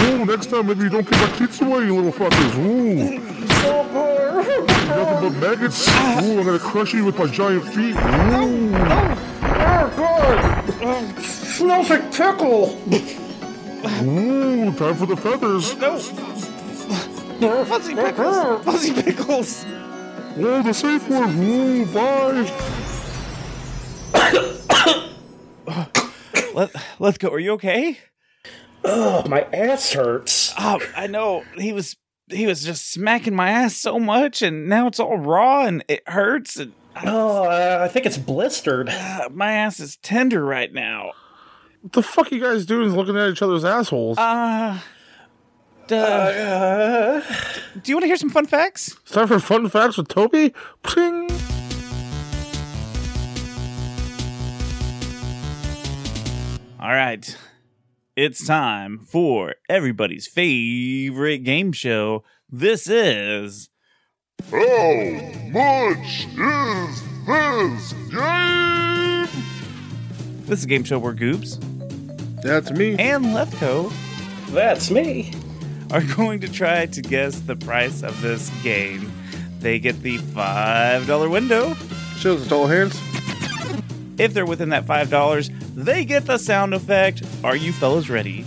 Ooh, 0.06 0.24
next 0.24 0.50
time 0.50 0.68
maybe 0.68 0.84
you 0.84 0.88
don't 0.88 1.10
give 1.10 1.18
my 1.18 1.36
cheats 1.36 1.60
away, 1.60 1.86
you 1.86 1.96
little 1.96 2.12
fuckers. 2.12 2.54
Ooh. 2.58 2.94
Nothing 4.86 5.20
but 5.20 5.34
maggots. 5.40 5.88
Ooh, 5.88 6.38
I'm 6.38 6.44
gonna 6.44 6.60
crush 6.60 6.94
you 6.94 7.04
with 7.06 7.18
my 7.18 7.26
giant 7.26 7.64
feet. 7.74 7.96
Ooh. 7.96 8.70
Oh 9.42 9.90
God! 9.96 11.20
Smells 11.24 11.90
like 11.90 12.12
pickle. 12.14 12.78
Ooh, 13.84 14.72
time 14.74 14.94
for 14.96 15.06
the 15.06 15.16
feathers. 15.16 15.74
No. 17.40 17.64
Fuzzy 17.64 17.94
pickles. 17.94 18.64
Fuzzy 18.64 19.02
pickles. 19.02 19.64
Oh, 20.38 20.62
the 20.62 20.72
safe 20.72 21.08
word. 21.08 21.30
Ooh, 21.30 21.86
bye. 21.86 22.52
Let, 26.54 26.70
let's 26.98 27.18
go. 27.18 27.28
Are 27.30 27.38
you 27.38 27.52
okay? 27.52 27.98
Oh, 28.84 29.26
my 29.28 29.42
ass 29.52 29.92
hurts. 29.92 30.54
Oh, 30.58 30.80
I 30.96 31.06
know. 31.06 31.44
He 31.58 31.72
was 31.72 31.96
he 32.28 32.46
was 32.46 32.64
just 32.64 32.90
smacking 32.90 33.34
my 33.34 33.50
ass 33.50 33.76
so 33.76 33.98
much, 33.98 34.40
and 34.42 34.68
now 34.68 34.86
it's 34.86 34.98
all 34.98 35.18
raw 35.18 35.64
and 35.64 35.84
it 35.88 36.02
hurts. 36.08 36.56
And 36.56 36.72
Oh, 37.04 37.44
uh, 37.44 37.80
I 37.82 37.88
think 37.88 38.06
it's 38.06 38.16
blistered. 38.16 38.88
uh, 38.88 39.28
my 39.32 39.52
ass 39.52 39.80
is 39.80 39.96
tender 39.98 40.42
right 40.44 40.72
now. 40.72 41.12
What 41.82 41.92
the 41.92 42.02
fuck 42.02 42.32
you 42.32 42.40
guys 42.40 42.66
doing 42.66 42.94
looking 42.94 43.16
at 43.16 43.30
each 43.30 43.42
other's 43.42 43.64
assholes? 43.64 44.18
Uh, 44.18 44.78
duh. 45.86 45.96
Uh, 45.96 47.20
do 47.82 47.90
you 47.90 47.96
want 47.96 48.02
to 48.02 48.06
hear 48.08 48.16
some 48.16 48.30
fun 48.30 48.46
facts? 48.46 48.96
it's 49.02 49.12
time 49.12 49.28
for 49.28 49.38
fun 49.38 49.68
facts 49.68 49.96
with 49.96 50.08
Toby. 50.08 50.52
Ping. 50.82 51.30
All 56.80 56.92
right. 56.92 57.36
It's 58.16 58.46
time 58.46 58.98
for 58.98 59.56
everybody's 59.68 60.26
favorite 60.26 61.38
game 61.38 61.72
show. 61.72 62.24
This 62.48 62.88
is 62.88 63.68
How 64.50 64.56
much 65.52 66.26
is 66.38 67.02
this 67.26 67.92
game? 68.10 69.05
This 70.46 70.60
is 70.60 70.64
a 70.64 70.68
game 70.68 70.84
show 70.84 70.98
where 70.98 71.12
Goobz 71.14 71.60
That's 72.42 72.70
me. 72.70 72.96
and 72.98 73.26
Leathco 73.26 73.92
that's 74.50 74.90
me. 74.92 75.32
are 75.90 76.02
going 76.14 76.38
to 76.40 76.48
try 76.50 76.86
to 76.86 77.02
guess 77.02 77.40
the 77.40 77.56
price 77.56 78.02
of 78.04 78.20
this 78.22 78.48
game. 78.62 79.10
They 79.58 79.80
get 79.80 80.00
the 80.02 80.18
$5 80.18 81.30
window. 81.30 81.74
Shows 82.18 82.42
its 82.44 82.52
all 82.52 82.68
hands. 82.68 82.94
If 84.18 84.32
they're 84.32 84.46
within 84.46 84.68
that 84.68 84.86
$5, 84.86 85.74
they 85.74 86.04
get 86.04 86.26
the 86.26 86.38
sound 86.38 86.74
effect. 86.74 87.22
Are 87.42 87.56
you 87.56 87.72
fellas 87.72 88.08
ready? 88.08 88.44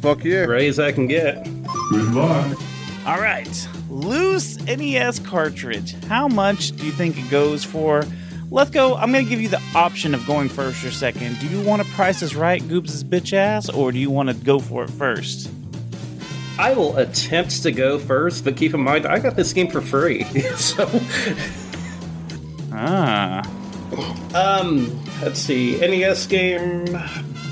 Fuck 0.00 0.24
yeah. 0.24 0.44
Ready 0.46 0.68
as 0.68 0.78
I 0.80 0.90
can 0.90 1.06
get. 1.06 1.44
Good 1.90 2.12
luck. 2.14 2.58
All 3.06 3.20
right. 3.20 3.68
Loose 3.90 4.56
NES 4.64 5.18
cartridge. 5.20 5.94
How 6.06 6.28
much 6.28 6.72
do 6.72 6.86
you 6.86 6.92
think 6.92 7.18
it 7.18 7.28
goes 7.30 7.62
for? 7.62 8.04
Let's 8.50 8.70
go. 8.70 8.94
I'm 8.96 9.12
going 9.12 9.24
to 9.24 9.28
give 9.30 9.40
you 9.42 9.48
the 9.48 9.60
option 9.74 10.14
of 10.14 10.24
going 10.26 10.48
first 10.48 10.82
or 10.84 10.90
second. 10.90 11.38
Do 11.38 11.46
you 11.48 11.60
want 11.60 11.82
to 11.82 11.88
price 11.92 12.20
this 12.20 12.34
right, 12.34 12.62
Goobz' 12.62 13.04
bitch 13.04 13.32
ass, 13.34 13.68
or 13.68 13.92
do 13.92 13.98
you 13.98 14.10
want 14.10 14.30
to 14.30 14.34
go 14.34 14.58
for 14.58 14.84
it 14.84 14.90
first? 14.90 15.50
I 16.58 16.72
will 16.74 16.96
attempt 16.96 17.62
to 17.62 17.70
go 17.70 17.98
first, 17.98 18.44
but 18.44 18.56
keep 18.56 18.74
in 18.74 18.80
mind 18.80 19.06
I 19.06 19.18
got 19.20 19.36
this 19.36 19.52
game 19.52 19.68
for 19.68 19.80
free. 19.80 20.24
so, 20.56 20.88
Ah. 22.72 23.42
um, 24.34 24.98
let's 25.22 25.38
see, 25.40 25.78
NES 25.78 26.26
game, 26.26 26.84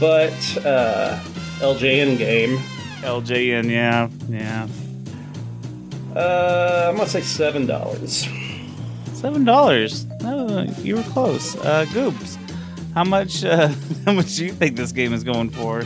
but 0.00 0.32
uh, 0.64 1.20
LJN 1.60 2.18
game. 2.18 2.58
LJN, 3.02 3.70
yeah. 3.70 4.08
Yeah. 4.28 4.66
Uh, 6.18 6.86
I'm 6.88 6.96
gonna 6.96 7.08
say 7.08 7.20
seven 7.20 7.66
dollars. 7.66 8.26
Seven 9.12 9.44
dollars. 9.44 10.06
Oh, 10.28 10.62
you 10.82 10.96
were 10.96 11.02
close. 11.04 11.54
Uh, 11.56 11.84
Goobz, 11.90 12.36
how 12.94 13.04
much? 13.04 13.44
Uh, 13.44 13.68
how 14.04 14.12
much 14.12 14.36
do 14.36 14.44
you 14.44 14.52
think 14.52 14.76
this 14.76 14.92
game 14.92 15.12
is 15.12 15.22
going 15.24 15.50
for? 15.50 15.82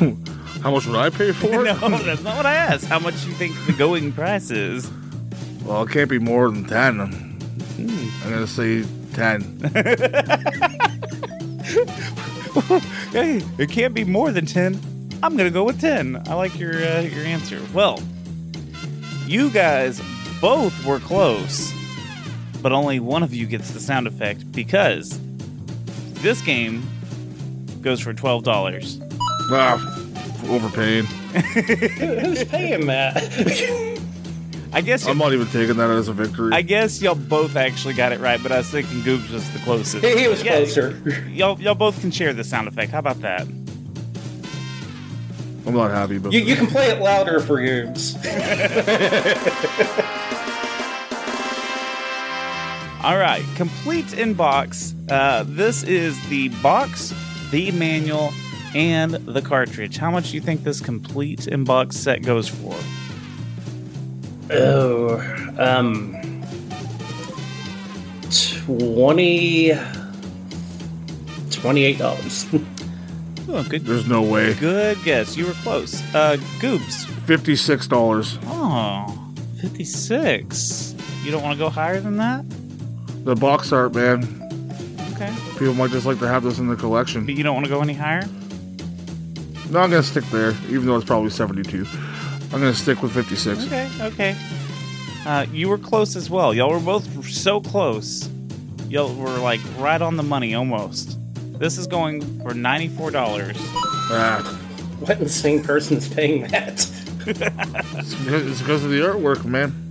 How 0.62 0.70
much 0.70 0.84
would 0.86 0.96
I 0.96 1.08
pay 1.08 1.32
for 1.40 1.64
it? 1.66 1.80
no, 1.80 1.88
that's 1.98 2.22
not 2.22 2.36
what 2.36 2.44
I 2.44 2.54
asked. 2.54 2.84
How 2.84 2.98
much 2.98 3.18
do 3.22 3.28
you 3.28 3.34
think 3.34 3.54
the 3.66 3.72
going 3.72 4.12
price 4.12 4.50
is? 4.50 4.90
Well, 5.64 5.84
it 5.84 5.90
can't 5.90 6.10
be 6.10 6.18
more 6.18 6.50
than 6.50 6.64
10. 6.66 7.00
I'm 7.00 8.30
gonna 8.30 8.46
say 8.46 8.84
10. 9.14 9.60
Hey, 13.12 13.42
it 13.58 13.70
can't 13.70 13.94
be 13.94 14.04
more 14.04 14.32
than 14.32 14.44
ten. 14.46 14.78
I'm 15.22 15.36
gonna 15.36 15.50
go 15.50 15.64
with 15.64 15.80
ten. 15.80 16.22
I 16.28 16.34
like 16.34 16.58
your 16.58 16.74
uh, 16.74 17.00
your 17.00 17.24
answer. 17.24 17.60
Well, 17.72 18.02
you 19.26 19.50
guys 19.50 20.00
both 20.40 20.84
were 20.84 20.98
close. 20.98 21.72
But 22.62 22.72
only 22.72 23.00
one 23.00 23.22
of 23.22 23.32
you 23.34 23.46
gets 23.46 23.70
the 23.70 23.80
sound 23.80 24.06
effect 24.06 24.50
because 24.52 25.18
this 26.22 26.42
game 26.42 26.82
goes 27.80 28.00
for 28.00 28.12
twelve 28.12 28.44
dollars. 28.44 29.00
Ah, 29.52 29.78
overpaying. 30.48 31.04
Who's 31.06 32.44
paying 32.44 32.86
that? 32.86 33.16
I 34.72 34.80
guess 34.82 35.04
I'm 35.06 35.18
not 35.18 35.32
even 35.32 35.48
taking 35.48 35.76
that 35.78 35.90
as 35.90 36.06
a 36.08 36.12
victory. 36.12 36.52
I 36.52 36.62
guess 36.62 37.02
y'all 37.02 37.16
both 37.16 37.56
actually 37.56 37.94
got 37.94 38.12
it 38.12 38.20
right, 38.20 38.40
but 38.40 38.52
I 38.52 38.58
was 38.58 38.70
thinking 38.70 39.00
Goobz 39.00 39.28
was 39.32 39.50
the 39.52 39.58
closest. 39.60 40.04
he 40.04 40.28
was 40.28 40.44
Yeah, 40.44 40.58
closer. 40.58 40.96
Y'all, 41.28 41.60
y'all 41.60 41.74
both 41.74 42.00
can 42.00 42.12
share 42.12 42.32
the 42.32 42.44
sound 42.44 42.68
effect. 42.68 42.92
How 42.92 43.00
about 43.00 43.20
that? 43.22 43.42
I'm 45.66 45.74
not 45.74 45.90
happy, 45.90 46.18
but 46.18 46.32
You, 46.32 46.38
you 46.40 46.54
can 46.54 46.68
play 46.68 46.88
it 46.90 47.00
louder 47.02 47.40
for 47.40 47.56
Goobz. 47.58 48.14
All 53.02 53.16
right, 53.16 53.42
complete 53.56 54.04
inbox. 54.06 54.92
Uh, 55.10 55.42
this 55.46 55.82
is 55.84 56.20
the 56.28 56.48
box, 56.62 57.14
the 57.50 57.70
manual, 57.72 58.30
and 58.74 59.12
the 59.14 59.40
cartridge. 59.40 59.96
How 59.96 60.10
much 60.10 60.28
do 60.30 60.34
you 60.34 60.42
think 60.42 60.64
this 60.64 60.80
complete 60.80 61.40
inbox 61.40 61.94
set 61.94 62.22
goes 62.22 62.48
for? 62.48 62.74
Oh, 64.52 65.18
um, 65.58 66.16
20 68.66 69.70
$28. 69.70 72.66
Oh, 73.52 73.64
good, 73.64 73.84
there's 73.84 74.06
no 74.06 74.22
way. 74.22 74.54
good 74.54 74.96
guess. 75.02 75.36
You 75.36 75.46
were 75.46 75.54
close. 75.54 76.00
Uh, 76.14 76.36
Goobz. 76.60 77.04
Fifty-six 77.26 77.88
dollars. 77.88 78.38
Oh, 78.44 79.32
56. 79.60 80.94
You 81.24 81.32
don't 81.32 81.42
want 81.42 81.58
to 81.58 81.64
go 81.64 81.68
higher 81.68 81.98
than 81.98 82.16
that? 82.18 82.44
The 83.24 83.34
box 83.34 83.72
art, 83.72 83.94
man. 83.94 84.24
Okay. 85.14 85.34
People 85.58 85.74
might 85.74 85.90
just 85.90 86.06
like 86.06 86.18
to 86.20 86.28
have 86.28 86.42
this 86.42 86.58
in 86.58 86.68
the 86.68 86.76
collection. 86.76 87.26
But 87.26 87.34
you 87.34 87.42
don't 87.42 87.54
want 87.54 87.66
to 87.66 87.70
go 87.70 87.80
any 87.80 87.92
higher? 87.92 88.22
No, 89.70 89.80
I'm 89.80 89.90
gonna 89.90 90.02
stick 90.02 90.24
there, 90.26 90.52
even 90.68 90.86
though 90.86 90.96
it's 90.96 91.04
probably 91.04 91.30
72. 91.30 91.86
I'm 92.52 92.60
gonna 92.60 92.74
stick 92.74 93.02
with 93.02 93.12
56. 93.12 93.66
Okay, 93.66 93.88
okay. 94.00 94.36
Uh, 95.24 95.46
you 95.52 95.68
were 95.68 95.78
close 95.78 96.16
as 96.16 96.30
well. 96.30 96.54
Y'all 96.54 96.70
were 96.70 96.80
both 96.80 97.28
so 97.30 97.60
close. 97.60 98.28
Y'all 98.88 99.14
were 99.14 99.38
like 99.38 99.60
right 99.78 100.00
on 100.00 100.16
the 100.16 100.22
money 100.22 100.54
almost. 100.54 101.16
This 101.60 101.76
is 101.76 101.86
going 101.86 102.22
for 102.40 102.52
$94. 102.52 103.54
Ah, 104.12 104.42
what 105.00 105.20
insane 105.20 105.62
person 105.62 105.98
is 105.98 106.08
paying 106.08 106.48
that? 106.48 106.72
it's 107.26 108.58
because 108.60 108.82
of 108.82 108.90
the 108.90 109.00
artwork, 109.00 109.44
man. 109.44 109.89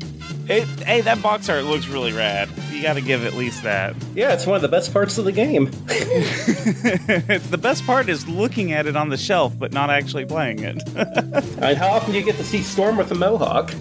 It, 0.50 0.68
hey, 0.80 1.02
that 1.02 1.22
box 1.22 1.48
art 1.48 1.66
looks 1.66 1.88
really 1.88 2.12
rad. 2.12 2.50
You 2.72 2.82
got 2.82 2.94
to 2.94 3.02
give 3.02 3.24
at 3.24 3.36
least 3.36 3.62
that. 3.62 3.96
Yeah, 4.16 4.34
it's 4.34 4.48
one 4.48 4.56
of 4.56 4.64
the 4.64 4.68
best 4.68 4.92
parts 4.92 5.20
of 5.20 5.26
the 5.26 5.32
game. 5.32 5.66
the 5.86 7.60
best 7.62 7.86
part 7.86 8.10
is 8.10 8.28
looking 8.28 8.72
at 8.72 8.88
it 8.88 8.96
on 8.96 9.10
the 9.10 9.18
shelf, 9.18 9.60
but 9.60 9.72
not 9.74 9.92
actually 9.92 10.26
playing 10.26 10.64
it. 10.64 10.82
And 11.62 11.78
how 11.78 11.90
often 11.90 12.14
do 12.14 12.18
you 12.18 12.26
get 12.26 12.38
to 12.38 12.44
see 12.44 12.64
Storm 12.64 12.98
with 12.98 13.12
a 13.12 13.16
mohawk? 13.16 13.72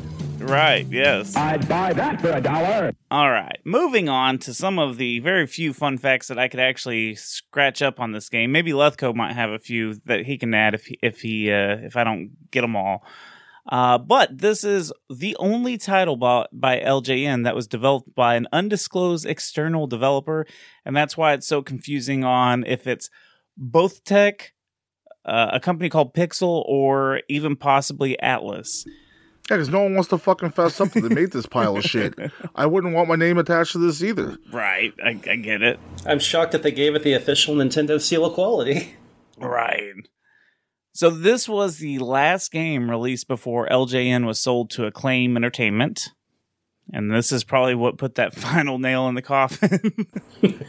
right, 0.41 0.87
yes. 0.91 1.35
I'd 1.37 1.67
buy 1.69 1.93
that 1.95 2.21
for 2.21 2.31
a 2.31 2.41
dollar. 2.41 2.93
All 3.11 3.31
right, 3.31 3.59
moving 3.65 4.09
on 4.09 4.39
to 4.41 4.53
some 4.53 4.79
of 4.79 4.99
the 4.99 5.21
very 5.21 5.47
few 5.47 5.73
fun 5.73 5.97
facts 5.97 6.29
that 6.29 6.39
I 6.39 6.49
could 6.49 6.61
actually 6.61 7.15
scratch 7.15 7.81
up 7.81 7.99
on 7.99 8.13
this 8.13 8.29
game. 8.29 8.53
Maybe 8.53 8.73
Leathco 8.73 9.15
might 9.15 9.33
have 9.33 9.51
a 9.51 9.59
few 9.59 9.95
that 10.05 10.27
he 10.27 10.37
can 10.37 10.53
add 10.53 10.75
if 10.75 10.87
he, 10.87 10.99
if 11.03 11.21
he 11.23 11.51
uh, 11.51 11.79
if 11.79 11.97
I 11.97 12.05
don't 12.05 12.51
get 12.51 12.61
them 12.61 12.77
all. 12.77 13.05
Uh, 13.69 13.99
but 13.99 14.39
this 14.39 14.65
is 14.65 14.93
the 15.11 15.37
only 15.37 15.77
title 15.77 16.17
by, 16.17 16.47
by 16.53 16.81
LJN 16.81 17.45
that 17.45 17.55
was 17.55 17.67
developed 17.67 18.15
by 18.15 18.35
an 18.35 18.49
undisclosed 18.51 19.27
external 19.27 19.87
developer, 19.87 20.47
and 20.85 20.97
that's 20.97 21.17
why 21.17 21.35
it's 21.35 21.47
so 21.47 21.61
confusing 21.61 22.25
on 22.25 22.65
if 22.65 22.87
it's 22.87 23.11
Bothtec, 23.61 24.53
uh, 25.27 25.51
a 25.53 25.61
company 25.61 25.91
called 25.91 26.15
Pixel, 26.15 26.65
or 26.67 27.21
even 27.29 27.57
possibly 27.57 28.17
Atlus. 28.23 28.87
Yeah, 29.51 29.57
because 29.57 29.69
no 29.69 29.83
one 29.83 29.95
wants 29.95 30.09
to 30.11 30.19
fucking 30.19 30.51
fess 30.51 30.81
up 30.81 30.91
that 30.91 31.01
they 31.01 31.15
made 31.15 31.33
this 31.33 31.47
pile 31.47 31.77
of 31.77 31.85
shit. 31.85 32.15
I 32.55 32.67
wouldn't 32.67 32.95
want 32.95 33.09
my 33.09 33.17
name 33.17 33.39
attached 33.39 33.73
to 33.73 33.79
this 33.79 34.03
either. 34.03 34.37
Right, 34.53 34.95
I, 35.03 35.11
I 35.29 35.37
get 35.37 35.63
it. 35.63 35.79
I'm 36.07 36.19
shocked 36.19 36.53
that 36.53 36.63
they 36.63 36.71
gave 36.71 36.95
it 36.95 37.03
the 37.03 37.15
official 37.15 37.55
Nintendo 37.55 38.01
seal 38.01 38.25
of 38.25 38.33
quality. 38.33 38.95
Right. 39.39 39.95
So 40.99 41.11
this 41.11 41.49
was 41.49 41.79
the 41.79 42.01
last 42.01 42.51
game 42.51 42.91
released 42.91 43.29
before 43.29 43.69
LJN 43.69 44.27
was 44.27 44.41
sold 44.41 44.69
to 44.71 44.85
Acclaim 44.85 45.37
Entertainment. 45.37 46.09
And 46.93 47.09
this 47.09 47.31
is 47.31 47.45
probably 47.45 47.77
what 47.77 47.99
put 47.99 48.17
that 48.17 48.35
final 48.35 48.81
nail 48.81 49.07
in 49.07 49.15
the 49.15 49.23
coffin. 49.23 50.09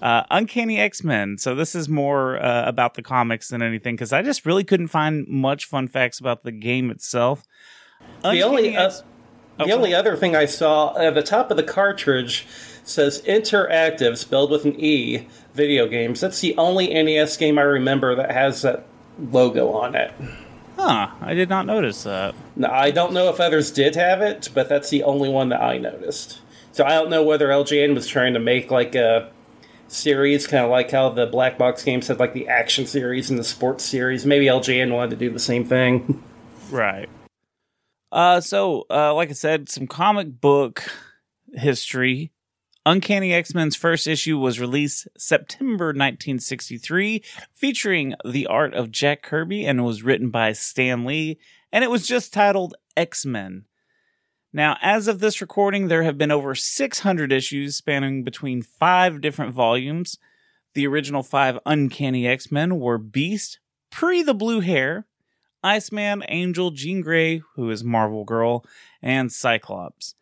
uh, 0.00 0.22
Uncanny 0.30 0.78
X 0.80 1.04
Men. 1.04 1.36
So 1.36 1.54
this 1.54 1.74
is 1.74 1.86
more 1.86 2.42
uh, 2.42 2.66
about 2.66 2.94
the 2.94 3.02
comics 3.02 3.48
than 3.48 3.60
anything 3.60 3.94
because 3.94 4.14
I 4.14 4.22
just 4.22 4.46
really 4.46 4.64
couldn't 4.64 4.88
find 4.88 5.28
much 5.28 5.66
fun 5.66 5.86
facts 5.86 6.18
about 6.18 6.44
the 6.44 6.52
game 6.52 6.90
itself. 6.90 7.44
The 8.22 8.40
only 8.42 8.68
Uncanny 8.68 8.76
uh, 8.78 8.86
X- 8.86 9.02
the 9.58 9.64
Oh, 9.70 9.76
only 9.76 9.94
other 9.94 10.16
thing 10.16 10.34
I 10.34 10.46
saw 10.46 10.96
at 10.96 11.14
the 11.14 11.22
top 11.22 11.50
of 11.50 11.56
the 11.58 11.62
cartridge 11.62 12.46
says 12.84 13.22
interactive 13.22 14.16
spelled 14.16 14.50
with 14.50 14.64
an 14.64 14.78
E 14.78 15.26
video 15.54 15.88
games. 15.88 16.20
That's 16.20 16.40
the 16.40 16.56
only 16.56 16.88
NES 16.88 17.36
game 17.36 17.58
I 17.58 17.62
remember 17.62 18.14
that 18.14 18.30
has 18.30 18.62
that 18.62 18.86
logo 19.18 19.72
on 19.72 19.94
it. 19.94 20.12
Huh, 20.76 21.08
I 21.20 21.34
did 21.34 21.48
not 21.48 21.66
notice 21.66 22.02
that. 22.02 22.34
Now, 22.56 22.72
I 22.72 22.90
don't 22.90 23.12
know 23.12 23.28
if 23.28 23.40
others 23.40 23.70
did 23.70 23.94
have 23.94 24.20
it, 24.20 24.50
but 24.54 24.68
that's 24.68 24.90
the 24.90 25.04
only 25.04 25.28
one 25.28 25.50
that 25.50 25.62
I 25.62 25.78
noticed. 25.78 26.40
So 26.72 26.84
I 26.84 26.90
don't 26.90 27.10
know 27.10 27.22
whether 27.22 27.48
LJN 27.48 27.94
was 27.94 28.08
trying 28.08 28.34
to 28.34 28.40
make 28.40 28.70
like 28.70 28.96
a 28.96 29.30
series, 29.86 30.46
kind 30.46 30.64
of 30.64 30.70
like 30.70 30.90
how 30.90 31.10
the 31.10 31.26
black 31.26 31.56
box 31.56 31.84
games 31.84 32.08
had 32.08 32.18
like 32.18 32.34
the 32.34 32.48
action 32.48 32.86
series 32.86 33.30
and 33.30 33.38
the 33.38 33.44
sports 33.44 33.84
series. 33.84 34.26
Maybe 34.26 34.46
LJN 34.46 34.92
wanted 34.92 35.10
to 35.10 35.16
do 35.16 35.30
the 35.30 35.40
same 35.40 35.64
thing. 35.64 36.22
Right. 36.70 37.10
Uh, 38.10 38.40
so, 38.40 38.86
uh, 38.90 39.14
like 39.14 39.28
I 39.28 39.34
said, 39.34 39.68
some 39.68 39.86
comic 39.86 40.40
book 40.40 40.82
history. 41.52 42.32
Uncanny 42.86 43.32
X 43.32 43.54
Men's 43.54 43.76
first 43.76 44.06
issue 44.06 44.38
was 44.38 44.60
released 44.60 45.08
September 45.16 45.86
1963, 45.86 47.22
featuring 47.50 48.14
the 48.26 48.46
art 48.46 48.74
of 48.74 48.90
Jack 48.90 49.22
Kirby, 49.22 49.64
and 49.64 49.84
was 49.84 50.02
written 50.02 50.28
by 50.28 50.52
Stan 50.52 51.06
Lee, 51.06 51.38
and 51.72 51.82
it 51.82 51.90
was 51.90 52.06
just 52.06 52.34
titled 52.34 52.74
X 52.94 53.24
Men. 53.24 53.64
Now, 54.52 54.76
as 54.82 55.08
of 55.08 55.18
this 55.18 55.40
recording, 55.40 55.88
there 55.88 56.02
have 56.02 56.18
been 56.18 56.30
over 56.30 56.54
600 56.54 57.32
issues 57.32 57.74
spanning 57.74 58.22
between 58.22 58.62
five 58.62 59.22
different 59.22 59.54
volumes. 59.54 60.18
The 60.74 60.86
original 60.86 61.22
five 61.22 61.58
Uncanny 61.64 62.26
X 62.26 62.52
Men 62.52 62.78
were 62.78 62.98
Beast, 62.98 63.60
pre 63.90 64.22
the 64.22 64.34
blue 64.34 64.60
hair, 64.60 65.06
Iceman, 65.62 66.22
Angel, 66.28 66.70
Jean 66.70 67.00
Grey, 67.00 67.40
who 67.54 67.70
is 67.70 67.82
Marvel 67.82 68.24
Girl, 68.24 68.62
and 69.00 69.32
Cyclops. 69.32 70.14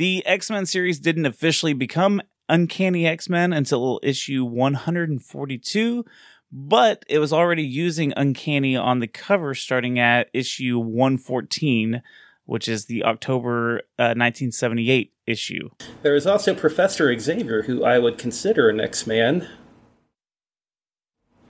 The 0.00 0.24
X 0.24 0.48
Men 0.48 0.64
series 0.64 0.98
didn't 0.98 1.26
officially 1.26 1.74
become 1.74 2.22
Uncanny 2.48 3.06
X 3.06 3.28
Men 3.28 3.52
until 3.52 4.00
issue 4.02 4.46
142, 4.46 6.06
but 6.50 7.04
it 7.06 7.18
was 7.18 7.34
already 7.34 7.64
using 7.64 8.14
Uncanny 8.16 8.74
on 8.74 9.00
the 9.00 9.06
cover 9.06 9.54
starting 9.54 9.98
at 9.98 10.30
issue 10.32 10.78
114, 10.78 12.00
which 12.46 12.66
is 12.66 12.86
the 12.86 13.04
October 13.04 13.80
uh, 13.98 14.16
1978 14.16 15.12
issue. 15.26 15.68
There 16.00 16.14
is 16.14 16.26
also 16.26 16.54
Professor 16.54 17.14
Xavier, 17.18 17.64
who 17.64 17.84
I 17.84 17.98
would 17.98 18.16
consider 18.16 18.70
an 18.70 18.80
X 18.80 19.06
Man. 19.06 19.46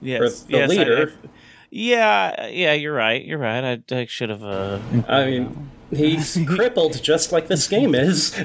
Yes, 0.01 0.40
the 0.40 0.53
yes, 0.55 0.70
I- 0.72 0.74
leader. 0.74 1.12
I- 1.12 1.28
yeah, 1.70 2.48
yeah, 2.48 2.72
you're 2.72 2.92
right. 2.92 3.24
You're 3.24 3.38
right. 3.38 3.80
I, 3.92 3.94
I 3.94 4.07
should 4.07 4.30
have. 4.30 4.42
Uh, 4.42 4.80
I 5.07 5.26
mean, 5.26 5.70
he's 5.91 6.38
crippled 6.47 7.03
just 7.03 7.32
like 7.32 7.49
this 7.49 7.68
game 7.68 7.95
is. 7.95 8.34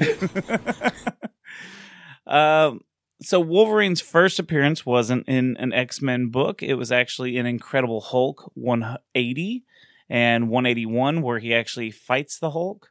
Um, 2.26 2.80
so 3.22 3.40
Wolverine's 3.40 4.00
first 4.00 4.38
appearance 4.38 4.84
wasn't 4.84 5.28
in 5.28 5.56
an 5.58 5.72
X 5.72 6.02
Men 6.02 6.28
book. 6.28 6.62
It 6.62 6.74
was 6.74 6.92
actually 6.92 7.36
in 7.36 7.46
Incredible 7.46 8.00
Hulk 8.00 8.50
180 8.54 9.64
and 10.08 10.48
181, 10.48 11.22
where 11.22 11.38
he 11.38 11.54
actually 11.54 11.90
fights 11.90 12.38
the 12.38 12.50
Hulk. 12.50 12.90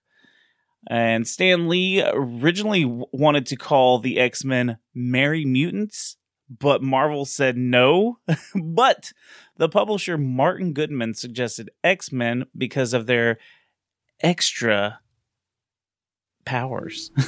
And 0.87 1.27
Stan 1.27 1.67
Lee 1.67 2.03
originally 2.03 2.85
wanted 2.85 3.45
to 3.47 3.55
call 3.55 3.99
the 3.99 4.19
X 4.19 4.43
Men 4.43 4.77
Merry 4.93 5.45
Mutants, 5.45 6.17
but 6.49 6.81
Marvel 6.81 7.25
said 7.25 7.57
no. 7.57 8.19
but 8.55 9.11
the 9.57 9.69
publisher 9.69 10.17
Martin 10.17 10.73
Goodman 10.73 11.13
suggested 11.13 11.71
X 11.83 12.11
Men 12.11 12.45
because 12.57 12.93
of 12.93 13.05
their 13.05 13.37
extra 14.21 14.99
powers. 16.45 17.11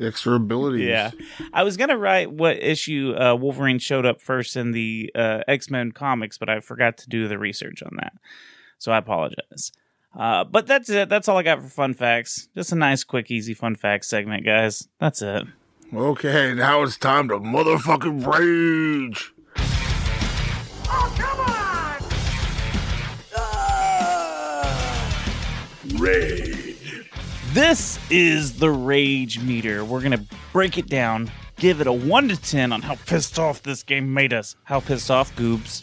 Extra 0.00 0.32
abilities. 0.36 0.88
Yeah, 0.88 1.10
I 1.52 1.62
was 1.62 1.76
gonna 1.76 1.98
write 1.98 2.32
what 2.32 2.56
issue 2.56 3.14
uh, 3.14 3.34
Wolverine 3.34 3.78
showed 3.78 4.06
up 4.06 4.22
first 4.22 4.56
in 4.56 4.72
the 4.72 5.10
uh, 5.14 5.40
X 5.46 5.68
Men 5.68 5.92
comics, 5.92 6.38
but 6.38 6.48
I 6.48 6.60
forgot 6.60 6.96
to 6.98 7.08
do 7.10 7.28
the 7.28 7.38
research 7.38 7.82
on 7.82 7.90
that, 7.98 8.14
so 8.78 8.92
I 8.92 8.96
apologize. 8.96 9.72
Uh, 10.18 10.44
but 10.44 10.66
that's 10.66 10.88
it. 10.88 11.10
That's 11.10 11.28
all 11.28 11.36
I 11.36 11.42
got 11.42 11.60
for 11.60 11.68
fun 11.68 11.92
facts. 11.92 12.48
Just 12.54 12.72
a 12.72 12.76
nice, 12.76 13.04
quick, 13.04 13.30
easy 13.30 13.52
fun 13.52 13.76
facts 13.76 14.08
segment, 14.08 14.46
guys. 14.46 14.88
That's 14.98 15.20
it. 15.20 15.44
Okay, 15.92 16.54
now 16.54 16.82
it's 16.82 16.96
time 16.96 17.28
to 17.28 17.34
motherfucking 17.38 18.26
rage. 18.26 19.34
This 27.52 27.98
is 28.10 28.58
the 28.58 28.70
rage 28.70 29.38
meter. 29.40 29.84
We're 29.84 30.00
gonna 30.00 30.24
break 30.52 30.78
it 30.78 30.86
down, 30.86 31.30
give 31.56 31.80
it 31.82 31.86
a 31.86 31.92
one 31.92 32.28
to 32.28 32.40
ten 32.40 32.72
on 32.72 32.80
how 32.80 32.94
pissed 33.06 33.38
off 33.38 33.62
this 33.62 33.82
game 33.82 34.14
made 34.14 34.32
us. 34.32 34.56
How 34.64 34.80
pissed 34.80 35.10
off, 35.10 35.34
Goobz? 35.36 35.82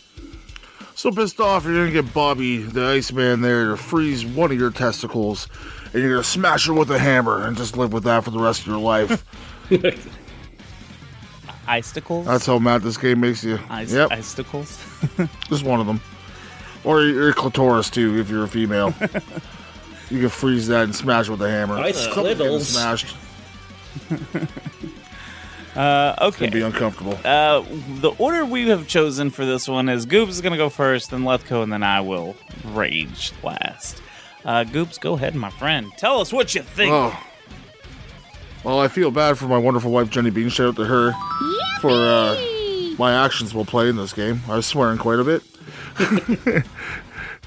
So 0.95 1.11
pissed 1.11 1.39
off, 1.39 1.65
you're 1.65 1.75
gonna 1.75 1.91
get 1.91 2.11
Bobby, 2.15 2.57
the 2.63 2.83
Iceman, 2.83 3.41
there 3.41 3.67
to 3.69 3.77
freeze 3.77 4.25
one 4.25 4.51
of 4.51 4.57
your 4.57 4.71
testicles, 4.71 5.47
and 5.93 6.01
you're 6.01 6.13
gonna 6.13 6.23
smash 6.23 6.67
it 6.67 6.71
with 6.71 6.89
a 6.89 6.97
hammer 6.97 7.45
and 7.45 7.55
just 7.55 7.77
live 7.77 7.93
with 7.93 8.05
that 8.05 8.23
for 8.23 8.31
the 8.31 8.39
rest 8.39 8.61
of 8.61 8.67
your 8.67 8.79
life. 8.79 9.23
Icicles. 11.67 12.25
That's 12.25 12.45
how 12.45 12.57
mad 12.57 12.81
this 12.81 12.97
game 12.97 13.19
makes 13.19 13.43
you. 13.43 13.59
Ice- 13.69 13.93
yep, 13.93 14.09
Icicles. 14.11 14.81
just 15.49 15.63
one 15.63 15.79
of 15.79 15.85
them. 15.85 16.01
Or 16.83 17.03
your 17.03 17.33
clitoris 17.33 17.89
too, 17.91 18.17
if 18.17 18.29
you're 18.31 18.45
a 18.45 18.47
female. 18.47 18.95
you 20.09 20.19
can 20.21 20.29
freeze 20.29 20.67
that 20.67 20.83
and 20.85 20.95
smash 20.95 21.27
it 21.27 21.31
with 21.31 21.41
a 21.41 21.49
hammer. 21.49 21.75
Ice 21.77 22.03
Something's 22.03 22.37
getting 22.37 22.59
squiddles. 22.59 22.67
smashed. 22.67 23.15
Uh, 25.75 26.31
It'd 26.39 26.51
be 26.51 26.61
uncomfortable. 26.61 27.19
Uh, 27.23 27.63
the 27.99 28.11
order 28.17 28.43
we 28.45 28.67
have 28.69 28.87
chosen 28.87 29.29
for 29.29 29.45
this 29.45 29.67
one 29.67 29.89
is 29.89 30.07
Goobz 30.07 30.29
is 30.29 30.41
gonna 30.41 30.57
go 30.57 30.69
first, 30.69 31.11
then 31.11 31.21
Leathco, 31.21 31.61
and 31.61 31.71
then 31.71 31.83
I 31.83 32.01
will 32.01 32.35
rage 32.65 33.31
last. 33.43 34.01
Uh, 34.43 34.63
Goobz, 34.63 34.99
go 34.99 35.13
ahead, 35.13 35.35
my 35.35 35.51
friend. 35.51 35.91
Tell 35.97 36.19
us 36.19 36.33
what 36.33 36.55
you 36.55 36.63
think. 36.63 36.91
Oh. 36.91 37.15
Well, 38.63 38.79
I 38.79 38.87
feel 38.87 39.11
bad 39.11 39.37
for 39.37 39.45
my 39.47 39.57
wonderful 39.59 39.91
wife 39.91 40.09
Jenny 40.09 40.31
Bean. 40.31 40.49
Shout 40.49 40.69
out 40.69 40.75
to 40.77 40.85
her 40.85 41.13
for 41.79 41.91
uh, 41.91 42.35
my 42.97 43.13
actions 43.23 43.53
while 43.53 43.65
playing 43.65 43.97
this 43.97 44.13
game. 44.13 44.41
I 44.49 44.55
was 44.55 44.65
swearing 44.65 44.97
quite 44.97 45.19
a 45.19 45.23
bit. 45.23 45.43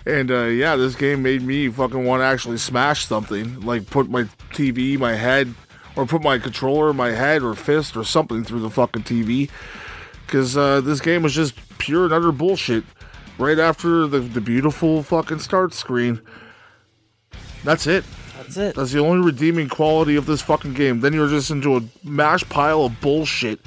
and 0.06 0.30
uh, 0.30 0.44
yeah, 0.44 0.76
this 0.76 0.94
game 0.94 1.22
made 1.22 1.42
me 1.42 1.68
fucking 1.68 2.04
want 2.04 2.20
to 2.20 2.24
actually 2.24 2.58
smash 2.58 3.06
something, 3.06 3.60
like 3.60 3.86
put 3.86 4.08
my 4.08 4.24
TV, 4.52 4.98
my 4.98 5.14
head, 5.14 5.54
or 5.96 6.06
put 6.06 6.22
my 6.22 6.38
controller, 6.38 6.92
my 6.92 7.10
head, 7.10 7.42
or 7.42 7.54
fist, 7.54 7.96
or 7.96 8.04
something 8.04 8.44
through 8.44 8.60
the 8.60 8.70
fucking 8.70 9.02
TV. 9.02 9.50
Because 10.26 10.56
uh, 10.56 10.80
this 10.80 11.00
game 11.00 11.22
was 11.22 11.34
just 11.34 11.54
pure 11.78 12.04
and 12.04 12.12
utter 12.12 12.32
bullshit. 12.32 12.84
Right 13.38 13.58
after 13.58 14.06
the, 14.06 14.20
the 14.20 14.40
beautiful 14.40 15.02
fucking 15.02 15.38
start 15.38 15.72
screen. 15.72 16.20
That's 17.64 17.86
it. 17.86 18.04
That's 18.36 18.56
it. 18.56 18.74
That's 18.74 18.92
the 18.92 19.00
only 19.00 19.24
redeeming 19.24 19.68
quality 19.68 20.16
of 20.16 20.26
this 20.26 20.42
fucking 20.42 20.74
game. 20.74 21.00
Then 21.00 21.12
you're 21.12 21.28
just 21.28 21.50
into 21.50 21.76
a 21.76 21.82
mash 22.04 22.46
pile 22.48 22.84
of 22.84 23.00
bullshit. 23.00 23.60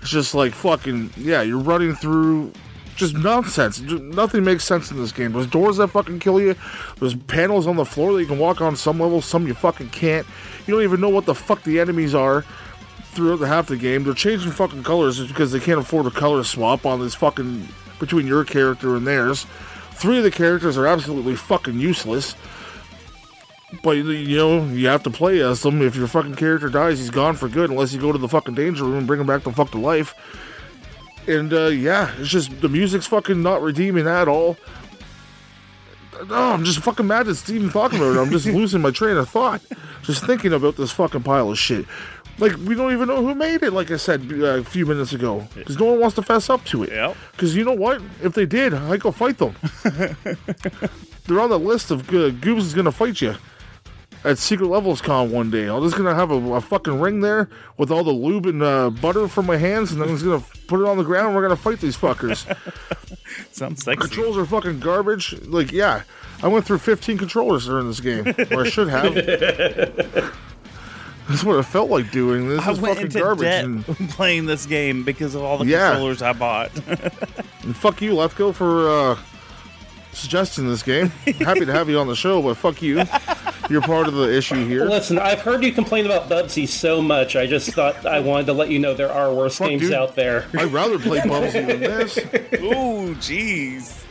It's 0.00 0.10
just 0.10 0.34
like 0.34 0.52
fucking 0.52 1.10
yeah. 1.16 1.42
You're 1.42 1.60
running 1.60 1.94
through 1.94 2.52
just 2.96 3.14
nonsense. 3.14 3.80
Nothing 3.80 4.44
makes 4.44 4.64
sense 4.64 4.90
in 4.90 4.96
this 4.96 5.12
game. 5.12 5.32
There's 5.32 5.46
doors 5.46 5.76
that 5.78 5.88
fucking 5.88 6.20
kill 6.20 6.40
you. 6.40 6.54
There's 6.98 7.14
panels 7.14 7.66
on 7.66 7.76
the 7.76 7.84
floor 7.84 8.12
that 8.12 8.20
you 8.20 8.26
can 8.26 8.38
walk 8.38 8.60
on 8.60 8.76
some 8.76 9.00
levels. 9.00 9.24
Some 9.24 9.46
you 9.46 9.54
fucking 9.54 9.90
can't. 9.90 10.26
You 10.66 10.74
don't 10.74 10.82
even 10.82 11.00
know 11.00 11.08
what 11.08 11.26
the 11.26 11.34
fuck 11.34 11.62
the 11.62 11.80
enemies 11.80 12.14
are 12.14 12.44
throughout 13.12 13.40
the 13.40 13.46
half 13.46 13.68
the 13.68 13.76
game. 13.76 14.04
They're 14.04 14.14
changing 14.14 14.52
fucking 14.52 14.82
colors 14.82 15.18
just 15.18 15.28
because 15.28 15.52
they 15.52 15.60
can't 15.60 15.80
afford 15.80 16.06
a 16.06 16.10
color 16.10 16.42
swap 16.44 16.84
on 16.86 17.00
this 17.00 17.14
fucking 17.14 17.68
between 17.98 18.26
your 18.26 18.44
character 18.44 18.96
and 18.96 19.06
theirs. 19.06 19.46
Three 19.92 20.18
of 20.18 20.24
the 20.24 20.30
characters 20.30 20.76
are 20.76 20.86
absolutely 20.86 21.36
fucking 21.36 21.78
useless. 21.78 22.34
But 23.82 23.92
you 23.92 24.36
know, 24.36 24.64
you 24.66 24.86
have 24.88 25.02
to 25.04 25.10
play 25.10 25.40
as 25.40 25.62
them. 25.62 25.82
If 25.82 25.96
your 25.96 26.06
fucking 26.06 26.36
character 26.36 26.68
dies, 26.68 26.98
he's 26.98 27.10
gone 27.10 27.34
for 27.34 27.48
good, 27.48 27.70
unless 27.70 27.92
you 27.92 28.00
go 28.00 28.12
to 28.12 28.18
the 28.18 28.28
fucking 28.28 28.54
danger 28.54 28.84
room 28.84 28.98
and 28.98 29.06
bring 29.06 29.20
him 29.20 29.26
back 29.26 29.42
to 29.44 29.52
fuck 29.52 29.70
to 29.72 29.78
life. 29.78 30.14
And 31.26 31.52
uh, 31.52 31.66
yeah, 31.66 32.14
it's 32.18 32.28
just 32.28 32.60
the 32.60 32.68
music's 32.68 33.06
fucking 33.06 33.42
not 33.42 33.62
redeeming 33.62 34.06
at 34.06 34.28
all. 34.28 34.56
Oh, 36.30 36.52
I'm 36.52 36.64
just 36.64 36.80
fucking 36.80 37.06
mad 37.06 37.28
at 37.28 37.36
Steven 37.36 37.70
talking 37.70 37.98
about 37.98 38.16
it. 38.16 38.20
I'm 38.20 38.30
just 38.30 38.46
losing 38.60 38.80
my 38.80 38.90
train 38.90 39.16
of 39.16 39.28
thought, 39.28 39.62
just 40.02 40.24
thinking 40.24 40.52
about 40.52 40.76
this 40.76 40.92
fucking 40.92 41.22
pile 41.22 41.50
of 41.50 41.58
shit. 41.58 41.86
Like 42.38 42.56
we 42.58 42.74
don't 42.74 42.92
even 42.92 43.08
know 43.08 43.24
who 43.24 43.34
made 43.34 43.62
it. 43.62 43.72
Like 43.72 43.90
I 43.90 43.96
said 43.96 44.30
uh, 44.32 44.58
a 44.58 44.64
few 44.64 44.86
minutes 44.86 45.12
ago, 45.12 45.46
because 45.54 45.78
no 45.78 45.86
one 45.86 46.00
wants 46.00 46.16
to 46.16 46.22
fess 46.22 46.50
up 46.50 46.64
to 46.66 46.82
it. 46.82 46.90
Yep. 46.90 47.16
Because 47.32 47.56
you 47.56 47.64
know 47.64 47.74
what? 47.74 48.02
If 48.22 48.34
they 48.34 48.46
did, 48.46 48.74
I'd 48.74 49.00
go 49.00 49.12
fight 49.12 49.38
them. 49.38 49.54
They're 51.26 51.40
on 51.40 51.48
the 51.48 51.58
list 51.58 51.90
of 51.90 52.08
uh, 52.08 52.30
Goobz 52.30 52.58
is 52.58 52.74
gonna 52.74 52.92
fight 52.92 53.20
you 53.20 53.34
at 54.24 54.38
Secret 54.38 54.66
Levels 54.68 55.00
Con 55.00 55.30
one 55.30 55.50
day. 55.50 55.68
I'm 55.68 55.82
just 55.82 55.96
gonna 55.96 56.14
have 56.14 56.30
a, 56.30 56.54
a 56.54 56.60
fucking 56.60 56.98
ring 57.00 57.20
there 57.20 57.48
with 57.76 57.90
all 57.90 58.02
the 58.04 58.10
lube 58.12 58.46
and 58.46 58.62
uh, 58.62 58.90
butter 58.90 59.28
from 59.28 59.46
my 59.46 59.56
hands, 59.56 59.92
and 59.92 60.00
then 60.00 60.08
I'm 60.08 60.14
just 60.14 60.24
gonna 60.24 60.42
put 60.66 60.80
it 60.80 60.86
on 60.86 60.96
the 60.96 61.04
ground. 61.04 61.26
and 61.28 61.36
We're 61.36 61.42
gonna 61.42 61.56
fight 61.56 61.80
these 61.80 61.96
fuckers. 61.96 62.44
Sounds 63.52 63.84
sexy. 63.84 64.08
Controls 64.08 64.36
are 64.38 64.46
fucking 64.46 64.80
garbage. 64.80 65.34
Like, 65.42 65.72
yeah, 65.72 66.02
I 66.42 66.48
went 66.48 66.64
through 66.66 66.78
15 66.78 67.18
controllers 67.18 67.66
during 67.66 67.86
this 67.86 68.00
game, 68.00 68.26
or 68.52 68.62
I 68.64 68.68
should 68.68 68.88
have. 68.88 69.14
That's 71.28 71.42
what 71.42 71.58
it 71.58 71.62
felt 71.62 71.88
like 71.88 72.10
doing. 72.10 72.48
This 72.50 72.60
I 72.60 72.72
is 72.72 72.80
went 72.80 72.96
fucking 72.96 73.06
into 73.06 73.18
garbage. 73.20 73.42
debt 73.44 73.64
And, 73.64 73.84
playing 74.10 74.44
this 74.44 74.66
game 74.66 75.04
because 75.04 75.34
of 75.34 75.42
all 75.42 75.56
the 75.56 75.64
Yeah. 75.64 75.90
controllers 75.92 76.20
I 76.20 76.34
bought. 76.34 76.70
and 77.62 77.74
fuck 77.74 78.02
you, 78.02 78.12
Leathco, 78.12 78.54
for 78.54 78.88
uh, 78.90 79.18
suggesting 80.14 80.68
this 80.68 80.82
game. 80.82 81.08
Happy 81.40 81.64
to 81.64 81.72
have 81.72 81.88
you 81.88 81.98
on 81.98 82.06
the 82.06 82.16
show, 82.16 82.40
but 82.42 82.54
fuck 82.56 82.80
you. 82.82 83.02
You're 83.70 83.82
part 83.82 84.08
of 84.08 84.14
the 84.14 84.34
issue 84.34 84.66
here. 84.66 84.84
Listen, 84.84 85.18
I've 85.18 85.40
heard 85.40 85.64
you 85.64 85.72
complain 85.72 86.06
about 86.06 86.28
Bubsy 86.28 86.68
so 86.68 87.00
much. 87.00 87.34
I 87.36 87.46
just 87.46 87.70
thought 87.72 88.04
I 88.06 88.20
wanted 88.20 88.46
to 88.46 88.52
let 88.52 88.68
you 88.70 88.78
know 88.78 88.94
there 88.94 89.12
are 89.12 89.32
worse 89.32 89.58
Fuck, 89.58 89.68
games 89.68 89.82
dude. 89.82 89.92
out 89.94 90.14
there. 90.14 90.46
I'd 90.54 90.72
rather 90.72 90.98
play 90.98 91.20
Bubsy 91.20 91.66
than 91.66 91.80
this. 91.80 92.16
Ooh, 92.62 93.14
jeez. 93.16 94.04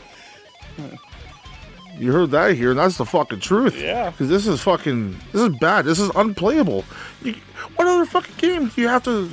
You 1.98 2.12
heard 2.12 2.32
that 2.32 2.56
here, 2.56 2.72
and 2.72 2.80
that's 2.80 2.98
the 2.98 3.06
fucking 3.06 3.40
truth. 3.42 3.80
Yeah. 3.80 4.10
Because 4.10 4.28
this 4.28 4.48
is 4.48 4.62
fucking, 4.62 5.12
this 5.32 5.42
is 5.42 5.50
bad. 5.60 5.86
This 5.86 6.00
is 6.00 6.10
unplayable. 6.16 6.84
You, 7.22 7.36
what 7.76 7.88
other 7.88 8.06
fucking 8.06 8.36
game 8.38 8.68
do 8.70 8.82
you 8.82 8.88
have 8.88 9.04
to 9.04 9.30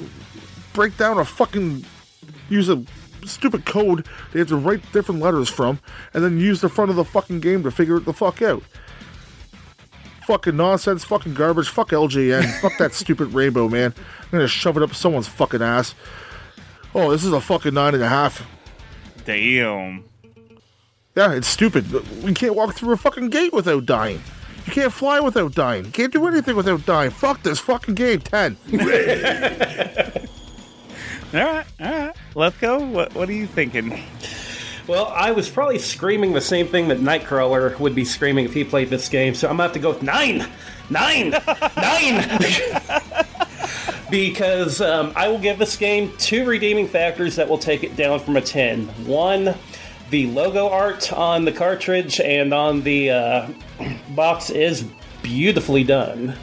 break 0.75 0.97
down 0.99 1.19
a 1.19 1.25
fucking, 1.25 1.85
use 2.51 2.69
a 2.69 2.85
stupid 3.27 3.65
code 3.65 4.07
they 4.33 4.39
have 4.39 4.49
to 4.49 4.57
write 4.57 4.81
different 4.93 5.21
letters 5.21 5.49
from, 5.49 5.81
and 6.15 6.25
then 6.25 6.39
use 6.39 6.61
the 6.61 6.69
front 6.69 6.91
of 6.91 6.97
the 6.97 7.05
fucking 7.05 7.41
game 7.41 7.63
to 7.63 7.71
figure 7.71 7.97
it 7.97 8.05
the 8.05 8.13
fuck 8.13 8.43
out? 8.43 8.63
Fucking 10.27 10.57
nonsense, 10.57 11.05
fucking 11.05 11.35
garbage, 11.35 11.69
fuck 11.69 11.91
LJN, 11.91 12.61
fuck 12.61 12.77
that 12.79 12.95
stupid 12.95 13.33
rainbow, 13.35 13.69
man. 13.69 13.95
I'm 14.23 14.31
gonna 14.31 14.49
shove 14.49 14.77
it 14.77 14.83
up 14.83 14.95
someone's 14.95 15.29
fucking 15.29 15.63
ass. 15.63 15.95
Oh, 16.95 17.11
this 17.11 17.25
is 17.25 17.33
a 17.33 17.41
fucking 17.41 17.75
nine 17.75 17.95
and 17.95 18.03
a 18.03 18.09
half. 18.09 18.47
Damn. 19.25 20.05
Yeah, 21.17 21.33
it's 21.33 21.49
stupid. 21.49 21.91
We 22.23 22.35
can't 22.35 22.55
walk 22.55 22.75
through 22.75 22.93
a 22.93 22.97
fucking 22.97 23.31
gate 23.31 23.53
without 23.53 23.87
dying. 23.87 24.23
You 24.67 24.73
can't 24.73 24.93
fly 24.93 25.21
without 25.21 25.55
dying. 25.55 25.87
You 25.87 25.91
can't 25.91 26.13
do 26.13 26.27
anything 26.27 26.55
without 26.57 26.87
dying. 26.87 27.11
Fuck 27.11 27.43
this 27.43 27.59
fucking 27.59 27.95
game. 27.95 28.21
10. 28.21 28.57
All 31.33 31.41
right, 31.41 31.67
all 31.81 31.91
right. 31.91 32.17
Let's 32.35 32.59
go. 32.59 32.81
What, 32.81 33.15
what 33.15 33.29
are 33.29 33.33
you 33.33 33.47
thinking? 33.47 34.03
Well, 34.89 35.07
I 35.15 35.31
was 35.31 35.49
probably 35.49 35.79
screaming 35.79 36.33
the 36.33 36.41
same 36.41 36.67
thing 36.67 36.89
that 36.89 36.99
Nightcrawler 36.99 37.79
would 37.79 37.95
be 37.95 38.05
screaming 38.05 38.47
if 38.47 38.55
he 38.55 38.65
played 38.65 38.91
this 38.91 39.09
game, 39.09 39.35
so 39.35 39.49
I'm 39.49 39.55
gonna 39.55 39.65
have 39.65 39.73
to 39.75 39.79
go 39.79 39.91
with 39.91 40.03
nine! 40.03 40.49
Nine! 40.91 41.31
Nine! 41.77 42.41
because 44.11 44.81
um, 44.81 45.13
I 45.15 45.29
will 45.29 45.39
give 45.39 45.59
this 45.59 45.77
game 45.77 46.13
two 46.19 46.45
redeeming 46.45 46.89
factors 46.89 47.37
that 47.37 47.49
will 47.49 47.59
take 47.59 47.85
it 47.85 47.95
down 47.95 48.19
from 48.19 48.37
a 48.37 48.41
10. 48.41 48.89
One, 49.07 49.55
the 50.11 50.27
logo 50.27 50.69
art 50.69 51.13
on 51.13 51.45
the 51.45 51.53
cartridge 51.53 52.19
and 52.19 52.53
on 52.53 52.83
the 52.83 53.11
uh, 53.11 53.49
box 54.17 54.51
is 54.51 54.85
beautifully 55.23 55.85
done. 55.85 56.37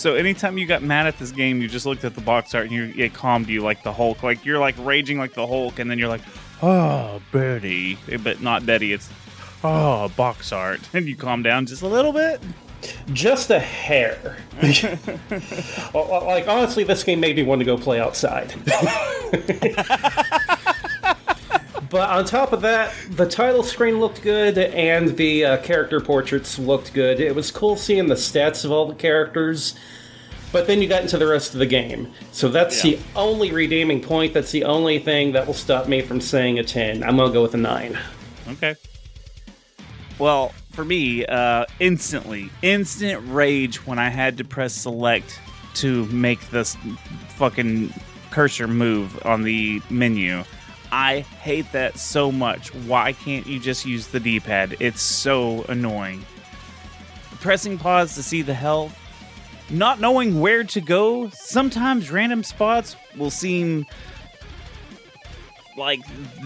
So 0.00 0.14
anytime 0.14 0.56
you 0.56 0.64
got 0.64 0.82
mad 0.82 1.06
at 1.06 1.18
this 1.18 1.30
game, 1.30 1.60
you 1.60 1.68
just 1.68 1.84
looked 1.84 2.06
at 2.06 2.14
the 2.14 2.22
box 2.22 2.54
art 2.54 2.70
and 2.70 2.72
you, 2.72 2.94
it 2.96 3.12
calmed 3.12 3.50
you 3.50 3.60
like 3.60 3.82
the 3.82 3.92
Hulk. 3.92 4.22
Like 4.22 4.46
you're 4.46 4.58
like 4.58 4.74
raging 4.78 5.18
like 5.18 5.34
the 5.34 5.46
Hulk, 5.46 5.78
and 5.78 5.90
then 5.90 5.98
you're 5.98 6.08
like, 6.08 6.22
oh, 6.62 7.20
Betty, 7.32 7.98
eh, 8.10 8.16
but 8.16 8.40
not 8.40 8.64
Betty. 8.64 8.94
It's 8.94 9.10
oh, 9.62 10.08
box 10.16 10.52
art, 10.52 10.80
and 10.94 11.06
you 11.06 11.16
calm 11.16 11.42
down 11.42 11.66
just 11.66 11.82
a 11.82 11.86
little 11.86 12.14
bit. 12.14 12.40
Just 13.12 13.50
a 13.50 13.58
hair. 13.58 14.38
Like, 15.92 16.48
honestly, 16.48 16.84
this 16.84 17.04
game 17.04 17.20
made 17.20 17.36
me 17.36 17.42
want 17.42 17.58
to 17.58 17.66
go 17.66 17.76
play 17.76 18.00
outside. 18.00 18.54
but 21.90 22.08
on 22.08 22.24
top 22.24 22.52
of 22.52 22.62
that, 22.62 22.92
the 23.10 23.26
title 23.26 23.62
screen 23.62 23.98
looked 24.00 24.22
good 24.22 24.56
and 24.58 25.16
the 25.16 25.44
uh, 25.44 25.56
character 25.58 26.00
portraits 26.00 26.58
looked 26.58 26.92
good. 26.94 27.20
It 27.20 27.34
was 27.34 27.50
cool 27.50 27.76
seeing 27.76 28.06
the 28.06 28.14
stats 28.14 28.64
of 28.64 28.70
all 28.70 28.86
the 28.86 28.94
characters. 28.94 29.74
But 30.52 30.66
then 30.66 30.82
you 30.82 30.88
got 30.88 31.02
into 31.02 31.16
the 31.18 31.26
rest 31.28 31.52
of 31.52 31.60
the 31.60 31.66
game. 31.66 32.10
So 32.32 32.48
that's 32.48 32.84
Yeah. 32.84 32.92
the 32.96 32.98
only 33.14 33.52
redeeming 33.52 34.00
point. 34.00 34.34
That's 34.34 34.50
the 34.50 34.64
only 34.64 34.98
thing 34.98 35.32
that 35.32 35.46
will 35.46 35.54
stop 35.54 35.86
me 35.86 36.00
from 36.00 36.20
saying 36.20 36.58
a 36.58 36.64
10. 36.64 37.04
I'm 37.04 37.16
going 37.16 37.28
to 37.28 37.32
go 37.32 37.42
with 37.42 37.54
a 37.54 37.58
9. 37.58 37.98
Okay. 38.52 38.74
Well, 40.18 40.48
for 40.48 40.54
for 40.80 40.84
me, 40.84 41.26
uh, 41.26 41.66
instantly, 41.78 42.48
instant 42.62 43.22
rage 43.28 43.86
when 43.86 43.98
I 43.98 44.08
had 44.08 44.38
to 44.38 44.44
press 44.44 44.72
select 44.72 45.38
to 45.74 46.06
make 46.06 46.48
this 46.50 46.76
fucking 47.36 47.92
cursor 48.30 48.66
move 48.66 49.20
on 49.26 49.42
the 49.42 49.82
menu. 49.90 50.42
I 50.92 51.20
hate 51.20 51.70
that 51.72 51.98
so 51.98 52.32
much. 52.32 52.74
Why 52.74 53.12
can't 53.12 53.46
you 53.46 53.60
just 53.60 53.86
use 53.86 54.08
the 54.08 54.20
D 54.20 54.40
pad? 54.40 54.76
It's 54.80 55.00
so 55.00 55.64
annoying. 55.68 56.24
Pressing 57.40 57.78
pause 57.78 58.14
to 58.16 58.22
see 58.22 58.42
the 58.42 58.54
health, 58.54 58.96
not 59.70 60.00
knowing 60.00 60.40
where 60.40 60.64
to 60.64 60.80
go, 60.80 61.30
sometimes 61.30 62.10
random 62.10 62.42
spots 62.42 62.96
will 63.16 63.30
seem 63.30 63.86
like 65.76 66.00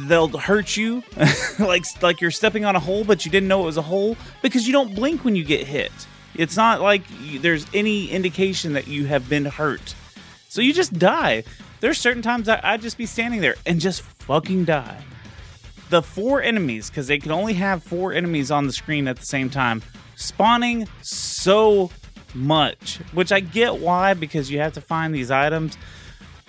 they'll 0.07 0.29
hurt 0.29 0.77
you 0.77 1.03
like 1.59 1.85
like 2.03 2.21
you're 2.21 2.31
stepping 2.31 2.65
on 2.65 2.77
a 2.77 2.81
hole 2.81 3.05
but 3.05 3.25
you 3.25 3.31
didn't 3.33 3.49
know 3.49 3.62
it 3.62 3.66
was 3.66 3.77
a 3.77 3.83
hole 3.83 4.16
because 4.43 4.66
you 4.66 4.73
don't 4.73 4.95
blink 4.95 5.25
when 5.25 5.35
you 5.35 5.43
get 5.43 5.66
hit 5.66 5.91
it's 6.35 6.57
not 6.57 6.81
like 6.81 7.03
you, 7.21 7.39
there's 7.39 7.66
any 7.75 8.09
indication 8.11 8.75
that 8.75 8.87
you 8.87 9.07
have 9.07 9.29
been 9.29 9.47
hurt 9.47 9.95
so 10.49 10.61
you 10.61 10.73
just 10.73 10.93
die 10.99 11.43
there's 11.85 12.01
certain 12.01 12.23
times 12.23 12.48
I, 12.48 12.61
i'd 12.65 12.81
just 12.81 12.97
be 12.97 13.05
standing 13.05 13.43
there 13.43 13.56
and 13.66 13.78
just 13.78 14.01
fucking 14.01 14.65
die 14.65 15.05
the 15.90 16.01
four 16.01 16.40
enemies 16.40 16.89
because 16.89 17.09
they 17.09 17.19
can 17.19 17.31
only 17.31 17.52
have 17.52 17.82
four 17.82 18.15
enemies 18.15 18.51
on 18.51 18.66
the 18.66 18.73
screen 18.73 19.06
at 19.06 19.19
the 19.19 19.27
same 19.27 19.51
time 19.51 19.82
spawning 20.16 20.89
so 21.02 21.90
much 22.35 23.01
which 23.12 23.32
i 23.32 23.40
get 23.40 23.81
why 23.81 24.15
because 24.15 24.51
you 24.51 24.59
have 24.61 24.73
to 24.73 24.81
find 24.81 25.15
these 25.15 25.31
items 25.31 25.77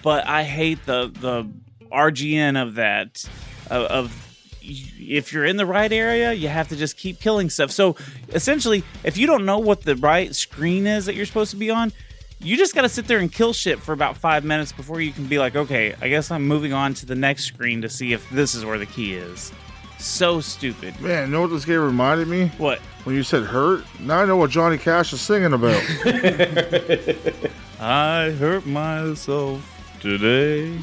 but 0.02 0.26
i 0.26 0.44
hate 0.44 0.86
the 0.86 1.12
the 1.20 1.46
RGN 1.92 2.62
of 2.62 2.76
that 2.76 3.28
of, 3.70 3.84
of 3.86 4.26
if 4.62 5.32
you're 5.32 5.46
in 5.46 5.58
the 5.58 5.66
right 5.66 5.92
area, 5.92 6.34
you 6.34 6.48
have 6.48 6.68
to 6.70 6.76
just 6.76 6.98
keep 6.98 7.20
killing 7.20 7.52
stuff. 7.52 7.70
So 7.70 7.96
essentially, 8.30 8.84
if 9.04 9.16
you 9.16 9.28
don't 9.28 9.46
know 9.46 9.60
what 9.60 9.84
the 9.84 9.96
right 9.96 10.34
screen 10.36 10.88
is 10.88 11.06
that 11.06 11.14
you're 11.14 11.28
supposed 11.28 11.52
to 11.52 11.58
be 11.58 11.70
on, 11.70 11.94
you 12.40 12.58
just 12.58 12.76
got 12.76 12.82
to 12.84 12.90
sit 12.90 13.08
there 13.08 13.20
and 13.20 13.32
kill 13.32 13.54
shit 13.54 13.80
for 13.80 13.94
about 13.94 14.18
five 14.18 14.44
minutes 14.44 14.72
before 14.72 15.02
you 15.02 15.12
can 15.12 15.26
be 15.28 15.40
like, 15.40 15.56
okay, 15.56 15.96
I 16.02 16.10
guess 16.10 16.32
I'm 16.32 16.48
moving 16.48 16.74
on 16.74 16.94
to 16.96 17.06
the 17.06 17.16
next 17.16 17.46
screen 17.46 17.82
to 17.82 17.90
see 17.90 18.14
if 18.14 18.30
this 18.30 18.54
is 18.56 18.66
where 18.66 18.78
the 18.78 18.86
key 18.86 19.16
is. 19.16 19.52
So 19.98 20.42
stupid. 20.42 21.00
Man, 21.00 21.28
you 21.28 21.34
know 21.34 21.42
what 21.42 21.50
this 21.52 21.66
game 21.66 21.80
reminded 21.80 22.28
me? 22.28 22.48
What? 22.58 22.80
When 23.06 23.16
you 23.16 23.24
said 23.24 23.44
hurt, 23.44 23.84
now 24.00 24.20
I 24.20 24.26
know 24.26 24.36
what 24.36 24.50
Johnny 24.52 24.78
Cash 24.78 25.14
is 25.14 25.22
singing 25.22 25.54
about. 25.54 25.82
I 27.80 28.32
hurt 28.32 28.66
myself 28.66 29.62
today 30.02 30.78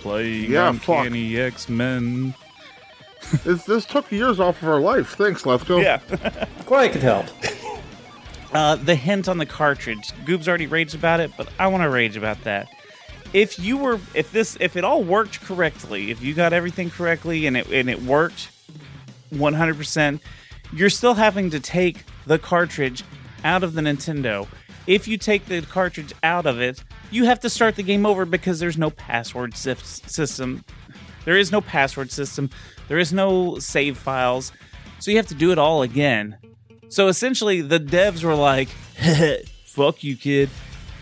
playing 0.00 0.50
Yeah, 0.50 0.72
fuck. 0.72 0.88
Uncanny 1.06 1.36
X 1.38 1.68
Men. 1.68 2.34
this, 3.44 3.64
this 3.64 3.84
took 3.84 4.10
years 4.12 4.38
off 4.40 4.62
of 4.62 4.68
our 4.68 4.80
life. 4.80 5.14
Thanks, 5.16 5.42
Leathco. 5.42 5.82
Yeah. 5.82 6.00
Well, 6.68 6.80
I 6.80 6.88
could 6.88 7.02
help. 7.02 7.26
Uh, 8.52 8.76
the 8.76 8.94
hint 8.94 9.28
on 9.28 9.36
the 9.36 9.46
cartridge. 9.46 10.10
Goobz' 10.24 10.48
already 10.48 10.66
raged 10.66 10.94
about 10.94 11.20
it, 11.20 11.30
but 11.36 11.48
I 11.58 11.66
want 11.66 11.82
to 11.82 11.90
rage 11.90 12.16
about 12.16 12.42
that. 12.44 12.68
If 13.34 13.58
you 13.58 13.76
were, 13.76 14.00
if 14.14 14.32
this, 14.32 14.56
if 14.58 14.74
it 14.74 14.84
all 14.84 15.02
worked 15.02 15.42
correctly, 15.42 16.10
if 16.10 16.22
you 16.22 16.32
got 16.32 16.54
everything 16.54 16.88
correctly 16.88 17.46
and 17.46 17.58
it 17.58 17.66
and 17.68 17.90
it 17.90 18.00
worked, 18.02 18.50
one 19.28 19.52
hundred 19.52 19.76
percent, 19.76 20.22
you're 20.72 20.88
still 20.88 21.12
having 21.12 21.50
to 21.50 21.60
take 21.60 22.04
the 22.26 22.38
cartridge 22.38 23.04
out 23.44 23.62
of 23.62 23.74
the 23.74 23.82
Nintendo. 23.82 24.48
If 24.86 25.06
you 25.06 25.18
take 25.18 25.44
the 25.44 25.60
cartridge 25.60 26.14
out 26.22 26.46
of 26.46 26.58
it, 26.58 26.82
you 27.10 27.24
have 27.24 27.40
to 27.40 27.50
start 27.50 27.76
the 27.76 27.82
game 27.82 28.06
over 28.06 28.24
because 28.24 28.58
there's 28.58 28.78
no 28.78 28.88
password 28.88 29.54
system. 29.54 30.64
There 31.26 31.36
is 31.36 31.52
no 31.52 31.60
password 31.60 32.10
system. 32.10 32.48
There 32.88 32.98
is 32.98 33.12
no 33.12 33.58
save 33.58 33.98
files. 33.98 34.52
So 35.00 35.10
you 35.10 35.18
have 35.18 35.26
to 35.26 35.34
do 35.34 35.52
it 35.52 35.58
all 35.58 35.82
again. 35.82 36.38
So 36.88 37.08
essentially, 37.08 37.60
the 37.60 37.78
devs 37.78 38.24
were 38.24 38.34
like, 38.34 38.68
fuck 39.64 40.02
you, 40.02 40.16
kid. 40.16 40.48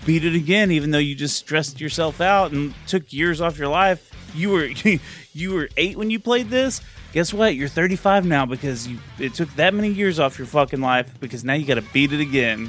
Beat 0.05 0.25
it 0.25 0.35
again, 0.35 0.71
even 0.71 0.91
though 0.91 0.99
you 0.99 1.15
just 1.15 1.37
stressed 1.37 1.81
yourself 1.81 2.21
out 2.21 2.53
and 2.53 2.75
took 2.87 3.13
years 3.13 3.41
off 3.41 3.59
your 3.59 3.69
life. 3.69 4.13
You 4.35 4.51
were 4.51 4.69
you 5.35 5.55
were 5.55 5.69
eight 5.77 5.97
when 5.97 6.11
you 6.11 6.19
played 6.19 6.51
this. 6.51 6.81
Guess 7.13 7.33
what? 7.33 7.55
You're 7.55 7.69
35 7.69 8.27
now 8.27 8.45
because 8.45 8.87
you 8.87 8.99
it 9.19 9.35
took 9.35 9.49
that 9.57 9.75
many 9.75 9.89
years 9.89 10.21
off 10.21 10.39
your 10.39 10.47
fucking 10.47 10.81
life 10.81 11.19
because 11.19 11.45
now 11.45 11.55
you 11.55 11.67
got 11.67 11.77
to 11.77 11.85
beat 11.93 12.13
it 12.13 12.21
again. 12.21 12.69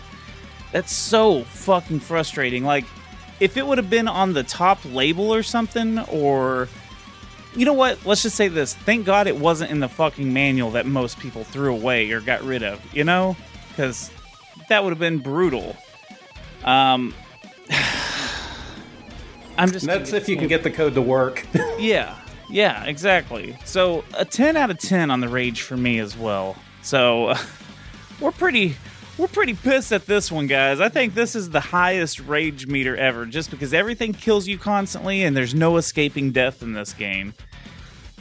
That's 0.71 0.93
so 0.93 1.43
fucking 1.43 1.99
frustrating. 2.01 2.63
Like, 2.63 2.85
if 3.39 3.57
it 3.57 3.65
would 3.65 3.77
have 3.77 3.89
been 3.89 4.07
on 4.07 4.33
the 4.33 4.43
top 4.43 4.79
label 4.85 5.33
or 5.33 5.43
something, 5.43 5.99
or 5.99 6.69
you 7.57 7.65
know 7.65 7.73
what? 7.73 8.05
Let's 8.05 8.21
just 8.21 8.35
say 8.35 8.47
this. 8.47 8.75
Thank 8.75 9.05
God 9.05 9.25
it 9.25 9.35
wasn't 9.35 9.71
in 9.71 9.79
the 9.79 9.89
fucking 9.89 10.31
manual 10.31 10.71
that 10.71 10.85
most 10.85 11.19
people 11.19 11.43
threw 11.43 11.73
away 11.73 12.11
or 12.11 12.21
got 12.21 12.43
rid 12.43 12.61
of, 12.61 12.79
you 12.93 13.03
know? 13.03 13.35
Because 13.69 14.11
that 14.69 14.83
would 14.83 14.91
have 14.91 14.99
been 14.99 15.17
brutal. 15.17 15.75
Um, 16.63 17.15
I'm 19.57 19.71
just. 19.71 19.87
That's 19.87 20.13
if 20.13 20.29
you 20.29 20.37
can 20.37 20.47
get 20.47 20.63
the 20.63 20.71
code 20.71 20.93
to 20.93 21.01
work. 21.01 21.45
Yeah, 21.79 22.17
yeah, 22.49 22.85
exactly. 22.85 23.55
So 23.63 24.03
a 24.17 24.25
10 24.25 24.57
out 24.57 24.71
of 24.71 24.79
10 24.79 25.11
on 25.11 25.19
the 25.19 25.27
rage 25.27 25.61
for 25.61 25.77
me 25.77 25.99
as 25.99 26.17
well. 26.17 26.55
So 26.81 27.35
we're 28.19 28.31
pretty 28.31 28.75
we're 29.17 29.27
pretty 29.27 29.53
pissed 29.53 29.91
at 29.91 30.05
this 30.05 30.31
one, 30.31 30.47
guys. 30.47 30.79
I 30.79 30.89
think 30.89 31.13
this 31.13 31.35
is 31.35 31.49
the 31.49 31.59
highest 31.59 32.19
rage 32.19 32.67
meter 32.67 32.95
ever 32.95 33.25
just 33.25 33.49
because 33.49 33.73
everything 33.73 34.13
kills 34.13 34.47
you 34.47 34.57
constantly 34.57 35.23
and 35.23 35.35
there's 35.35 35.55
no 35.55 35.77
escaping 35.77 36.31
death 36.31 36.61
in 36.61 36.73
this 36.73 36.93
game. 36.93 37.33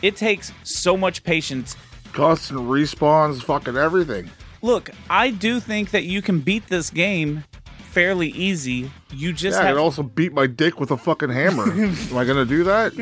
It 0.03 0.17
takes 0.17 0.53
so 0.63 0.97
much 0.97 1.23
patience. 1.23 1.77
Constant 2.13 2.61
respawns, 2.61 3.43
fucking 3.43 3.77
everything. 3.77 4.31
Look, 4.63 4.91
I 5.11 5.31
do 5.31 5.61
think 5.61 5.91
that 5.91 6.05
you 6.05 6.23
can 6.23 6.41
beat 6.41 6.67
this 6.69 6.91
game 6.91 7.45
fairly 7.91 8.29
easy. 8.29 8.91
You 9.11 9.33
just 9.33 9.57
Yeah, 9.57 9.63
I 9.63 9.67
have 9.69 9.77
could 9.77 9.83
also 9.83 10.03
beat 10.03 10.33
my 10.33 10.47
dick 10.47 10.79
with 10.81 10.91
a 10.91 10.97
fucking 10.97 11.31
hammer. 11.31 11.65
Am 11.73 12.17
I 12.17 12.25
gonna 12.25 12.45
do 12.45 12.65
that? 12.65 12.93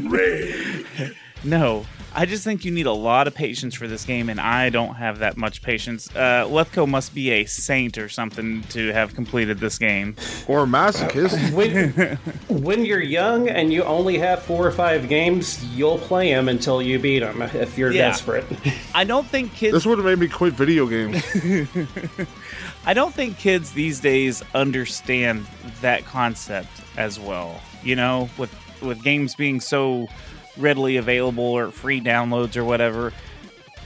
No, 1.42 1.84
I 2.16 2.26
just 2.26 2.44
think 2.44 2.64
you 2.64 2.70
need 2.70 2.86
a 2.86 2.92
lot 2.92 3.26
of 3.26 3.34
patience 3.34 3.74
for 3.74 3.88
this 3.88 4.04
game, 4.04 4.28
and 4.28 4.40
I 4.40 4.70
don't 4.70 4.94
have 4.94 5.18
that 5.18 5.36
much 5.36 5.62
patience. 5.62 6.08
Uh, 6.14 6.46
Leathco 6.48 6.86
must 6.88 7.12
be 7.12 7.30
a 7.30 7.44
saint 7.44 7.98
or 7.98 8.08
something 8.08 8.62
to 8.70 8.92
have 8.92 9.14
completed 9.14 9.58
this 9.58 9.78
game. 9.78 10.14
Or 10.46 10.62
a 10.62 10.66
masochist? 10.66 11.52
when, 12.48 12.62
when 12.62 12.84
you're 12.84 13.00
young 13.02 13.48
and 13.48 13.72
you 13.72 13.82
only 13.82 14.18
have 14.18 14.42
four 14.42 14.64
or 14.64 14.70
five 14.70 15.08
games, 15.08 15.64
you'll 15.74 15.98
play 15.98 16.32
them 16.32 16.48
until 16.48 16.80
you 16.80 17.00
beat 17.00 17.18
them 17.20 17.42
if 17.42 17.76
you're 17.76 17.90
Yeah. 17.90 18.08
desperate. 18.10 18.44
I 18.94 19.02
don't 19.04 19.26
think 19.26 19.52
kids. 19.54 19.72
This 19.74 19.84
would 19.86 19.98
have 19.98 20.06
made 20.06 20.18
me 20.18 20.28
quit 20.28 20.54
video 20.54 20.86
games. 20.86 21.20
I 22.86 22.94
don't 22.94 23.14
think 23.14 23.38
kids 23.38 23.72
these 23.72 23.98
days 23.98 24.42
understand 24.54 25.46
that 25.80 26.04
concept 26.04 26.68
as 26.96 27.18
well. 27.18 27.60
You 27.82 27.96
know, 27.96 28.28
with 28.38 28.54
with 28.82 29.02
games 29.02 29.34
being 29.34 29.60
so 29.60 30.08
readily 30.56 30.96
available 30.96 31.44
or 31.44 31.70
free 31.70 32.00
downloads 32.00 32.56
or 32.56 32.64
whatever. 32.64 33.12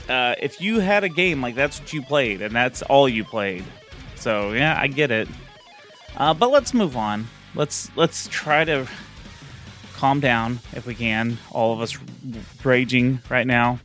Uh, 0.07 0.35
if 0.41 0.59
you 0.59 0.79
had 0.79 1.03
a 1.03 1.09
game 1.09 1.41
like 1.41 1.55
that's 1.55 1.79
what 1.79 1.93
you 1.93 2.01
played 2.01 2.41
and 2.41 2.55
that's 2.55 2.81
all 2.83 3.07
you 3.07 3.23
played, 3.23 3.63
so 4.15 4.53
yeah, 4.53 4.77
I 4.79 4.87
get 4.87 5.11
it. 5.11 5.27
Uh, 6.17 6.33
but 6.33 6.49
let's 6.51 6.73
move 6.73 6.97
on. 6.97 7.27
Let's 7.55 7.95
let's 7.95 8.27
try 8.29 8.65
to 8.65 8.87
calm 9.93 10.19
down 10.19 10.59
if 10.73 10.85
we 10.85 10.95
can. 10.95 11.37
All 11.51 11.73
of 11.73 11.81
us 11.81 11.97
raging 12.63 13.19
right 13.29 13.45
now. 13.45 13.79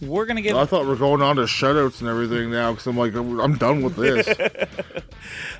We're 0.00 0.24
gonna 0.24 0.40
get 0.40 0.54
I 0.54 0.64
thought 0.64 0.86
we're 0.86 0.96
going 0.96 1.20
on 1.20 1.36
to 1.36 1.42
shutouts 1.42 2.00
and 2.00 2.08
everything 2.08 2.50
now 2.50 2.72
because 2.72 2.86
I'm 2.86 2.96
like, 2.96 3.14
I'm 3.14 3.56
done 3.56 3.82
with 3.82 3.96
this. 3.96 4.28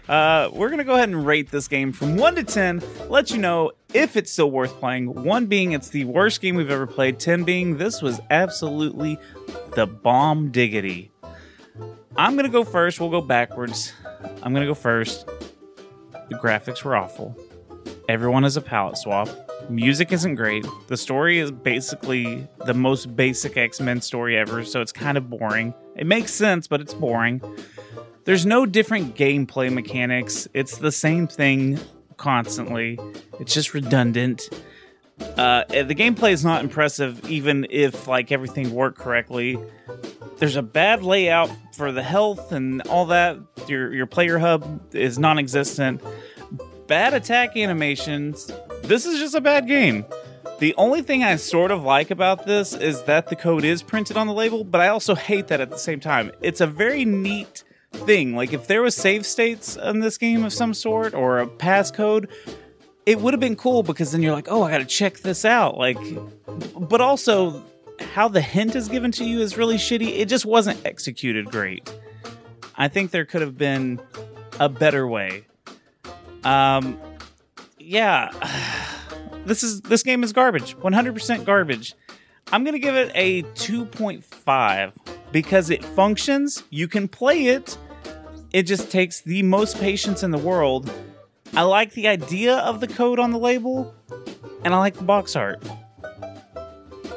Uh, 0.08 0.50
we're 0.52 0.70
gonna 0.70 0.82
go 0.82 0.94
ahead 0.94 1.08
and 1.08 1.24
rate 1.24 1.52
this 1.52 1.68
game 1.68 1.92
from 1.92 2.16
one 2.16 2.34
to 2.34 2.42
ten. 2.42 2.82
Let 3.08 3.30
you 3.30 3.38
know 3.38 3.70
if 3.94 4.16
it's 4.16 4.32
still 4.32 4.50
worth 4.50 4.72
playing. 4.80 5.22
One 5.22 5.46
being 5.46 5.70
it's 5.70 5.90
the 5.90 6.04
worst 6.04 6.40
game 6.40 6.56
we've 6.56 6.70
ever 6.70 6.86
played. 6.88 7.20
Ten 7.20 7.44
being 7.44 7.76
this 7.76 8.02
was 8.02 8.18
absolutely 8.28 9.18
the 9.76 9.86
bomb 9.86 10.50
diggity. 10.50 11.12
I'm 12.16 12.34
gonna 12.34 12.48
go 12.48 12.64
first. 12.64 12.98
We'll 12.98 13.10
go 13.10 13.20
backwards. 13.20 13.92
I'm 14.42 14.52
gonna 14.52 14.66
go 14.66 14.74
first. 14.74 15.26
The 16.28 16.34
graphics 16.34 16.82
were 16.82 16.96
awful. 16.96 17.36
Everyone 18.08 18.44
is 18.44 18.56
a 18.56 18.60
palette 18.60 18.98
swap. 18.98 19.28
Music 19.70 20.10
isn't 20.10 20.34
great. 20.34 20.66
The 20.88 20.96
story 20.96 21.38
is 21.38 21.52
basically 21.52 22.48
the 22.66 22.74
most 22.74 23.14
basic 23.14 23.56
X 23.56 23.80
Men 23.80 24.00
story 24.00 24.36
ever, 24.36 24.64
so 24.64 24.80
it's 24.80 24.90
kind 24.90 25.16
of 25.16 25.30
boring. 25.30 25.72
It 25.94 26.06
makes 26.06 26.34
sense, 26.34 26.66
but 26.66 26.80
it's 26.80 26.92
boring. 26.92 27.40
There's 28.24 28.44
no 28.44 28.66
different 28.66 29.14
gameplay 29.14 29.72
mechanics. 29.72 30.48
It's 30.54 30.78
the 30.78 30.90
same 30.90 31.28
thing 31.28 31.78
constantly. 32.16 32.98
It's 33.38 33.54
just 33.54 33.72
redundant. 33.72 34.48
Uh, 35.20 35.64
the 35.68 35.94
gameplay 35.94 36.32
is 36.32 36.44
not 36.44 36.64
impressive, 36.64 37.24
even 37.30 37.66
if 37.70 38.08
like 38.08 38.32
everything 38.32 38.72
worked 38.72 38.98
correctly. 38.98 39.58
There's 40.38 40.56
a 40.56 40.62
bad 40.62 41.04
layout 41.04 41.50
for 41.74 41.92
the 41.92 42.02
health 42.02 42.52
and 42.52 42.82
all 42.82 43.06
that. 43.06 43.38
Your 43.68 43.92
your 43.94 44.06
player 44.06 44.38
hub 44.38 44.94
is 44.94 45.18
non-existent. 45.18 46.02
Bad 46.90 47.14
attack 47.14 47.56
animations. 47.56 48.50
This 48.82 49.06
is 49.06 49.20
just 49.20 49.36
a 49.36 49.40
bad 49.40 49.68
game. 49.68 50.04
The 50.58 50.74
only 50.76 51.02
thing 51.02 51.22
I 51.22 51.36
sort 51.36 51.70
of 51.70 51.84
like 51.84 52.10
about 52.10 52.46
this 52.46 52.72
is 52.72 53.04
that 53.04 53.28
the 53.28 53.36
code 53.36 53.64
is 53.64 53.80
printed 53.80 54.16
on 54.16 54.26
the 54.26 54.32
label, 54.32 54.64
but 54.64 54.80
I 54.80 54.88
also 54.88 55.14
hate 55.14 55.46
that 55.46 55.60
at 55.60 55.70
the 55.70 55.78
same 55.78 56.00
time. 56.00 56.32
It's 56.40 56.60
a 56.60 56.66
very 56.66 57.04
neat 57.04 57.62
thing. 57.92 58.34
Like 58.34 58.52
if 58.52 58.66
there 58.66 58.82
was 58.82 58.96
save 58.96 59.24
states 59.24 59.76
in 59.76 60.00
this 60.00 60.18
game 60.18 60.44
of 60.44 60.52
some 60.52 60.74
sort 60.74 61.14
or 61.14 61.38
a 61.38 61.46
passcode, 61.46 62.26
it 63.06 63.20
would 63.20 63.34
have 63.34 63.40
been 63.40 63.54
cool 63.54 63.84
because 63.84 64.10
then 64.10 64.20
you're 64.20 64.34
like, 64.34 64.48
"Oh, 64.50 64.64
I 64.64 64.72
got 64.72 64.78
to 64.78 64.84
check 64.84 65.18
this 65.18 65.44
out." 65.44 65.78
Like 65.78 65.96
but 66.76 67.00
also 67.00 67.64
how 68.14 68.26
the 68.26 68.40
hint 68.40 68.74
is 68.74 68.88
given 68.88 69.12
to 69.12 69.24
you 69.24 69.38
is 69.38 69.56
really 69.56 69.76
shitty. 69.76 70.18
It 70.18 70.24
just 70.24 70.44
wasn't 70.44 70.84
executed 70.84 71.52
great. 71.52 71.88
I 72.74 72.88
think 72.88 73.12
there 73.12 73.24
could 73.24 73.42
have 73.42 73.56
been 73.56 74.00
a 74.58 74.68
better 74.68 75.06
way. 75.06 75.44
Um 76.44 76.98
yeah. 77.78 78.30
This 79.46 79.62
is 79.62 79.80
this 79.80 80.02
game 80.02 80.22
is 80.22 80.34
garbage. 80.34 80.76
100% 80.76 81.44
garbage. 81.46 81.94
I'm 82.52 82.64
to 82.64 82.78
give 82.78 82.94
it 82.94 83.10
a 83.14 83.42
2.5 83.42 84.92
because 85.32 85.70
it 85.70 85.84
functions, 85.84 86.62
you 86.70 86.88
can 86.88 87.08
play 87.08 87.46
it. 87.46 87.78
It 88.52 88.64
just 88.64 88.90
takes 88.90 89.20
the 89.20 89.42
most 89.42 89.78
patience 89.78 90.22
in 90.22 90.30
the 90.30 90.38
world. 90.38 90.92
I 91.54 91.62
like 91.62 91.92
the 91.94 92.08
idea 92.08 92.56
of 92.56 92.80
the 92.80 92.88
code 92.88 93.18
on 93.18 93.30
the 93.30 93.38
label 93.38 93.94
and 94.64 94.74
I 94.74 94.78
like 94.78 94.94
the 94.94 95.04
box 95.04 95.36
art. 95.36 95.62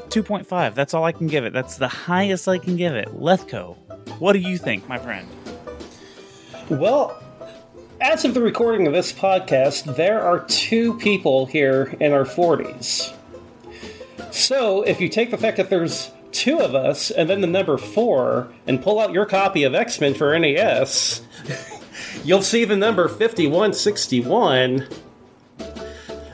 2.5. 0.09 0.75
That's 0.75 0.93
all 0.93 1.03
I 1.03 1.11
can 1.11 1.25
give 1.27 1.43
it. 1.43 1.53
That's 1.53 1.77
the 1.77 1.87
highest 1.87 2.47
I 2.47 2.59
can 2.59 2.77
give 2.77 2.93
it. 2.93 3.07
Leathco. 3.07 3.75
What 4.19 4.33
do 4.33 4.39
you 4.39 4.59
think, 4.59 4.87
my 4.87 4.99
friend? 4.99 5.27
Well, 6.69 7.19
as 8.03 8.25
of 8.25 8.33
the 8.33 8.41
recording 8.41 8.85
of 8.85 8.91
this 8.91 9.13
podcast, 9.13 9.95
there 9.95 10.21
are 10.21 10.43
two 10.47 10.97
people 10.97 11.45
here 11.45 11.95
in 12.01 12.11
our 12.11 12.25
40s. 12.25 13.15
So, 14.29 14.81
if 14.81 14.99
you 14.99 15.07
take 15.07 15.31
the 15.31 15.37
fact 15.37 15.55
that 15.55 15.69
there's 15.69 16.11
two 16.33 16.59
of 16.59 16.75
us 16.75 17.11
and 17.11 17.29
then 17.29 17.39
the 17.39 17.47
number 17.47 17.77
four 17.77 18.51
and 18.67 18.81
pull 18.81 18.99
out 18.99 19.13
your 19.13 19.25
copy 19.25 19.63
of 19.63 19.73
X 19.73 20.01
Men 20.01 20.13
for 20.15 20.37
NES, 20.37 21.21
you'll 22.25 22.41
see 22.41 22.65
the 22.65 22.75
number 22.75 23.07
5161. 23.07 24.85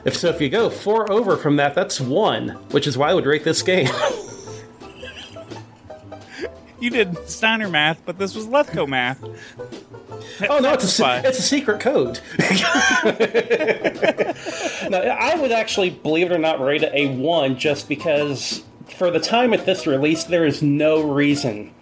If 0.04 0.16
so, 0.16 0.30
if 0.30 0.40
you 0.40 0.48
go 0.48 0.70
four 0.70 1.10
over 1.12 1.36
from 1.36 1.54
that, 1.56 1.76
that's 1.76 2.00
one, 2.00 2.48
which 2.72 2.88
is 2.88 2.98
why 2.98 3.10
I 3.10 3.14
would 3.14 3.26
rate 3.26 3.44
this 3.44 3.62
game. 3.62 3.88
You 6.80 6.90
did 6.90 7.28
Steiner 7.28 7.68
math, 7.68 8.02
but 8.04 8.18
this 8.18 8.34
was 8.34 8.46
Leathco 8.46 8.88
math. 8.88 9.22
Oh 10.48 10.58
no, 10.58 10.72
it's 10.72 10.98
a 10.98 11.26
it's 11.26 11.38
a 11.38 11.42
secret 11.42 11.80
code. 11.80 12.20
no, 14.90 14.98
I 14.98 15.34
would 15.36 15.52
actually 15.52 15.90
believe 15.90 16.30
it 16.30 16.32
or 16.32 16.38
not 16.38 16.60
rate 16.60 16.82
it 16.82 16.92
a 16.94 17.14
one 17.16 17.58
just 17.58 17.88
because 17.88 18.64
for 18.96 19.10
the 19.10 19.20
time 19.20 19.52
at 19.52 19.66
this 19.66 19.86
release, 19.86 20.24
there 20.24 20.46
is 20.46 20.62
no 20.62 21.02
reason 21.02 21.72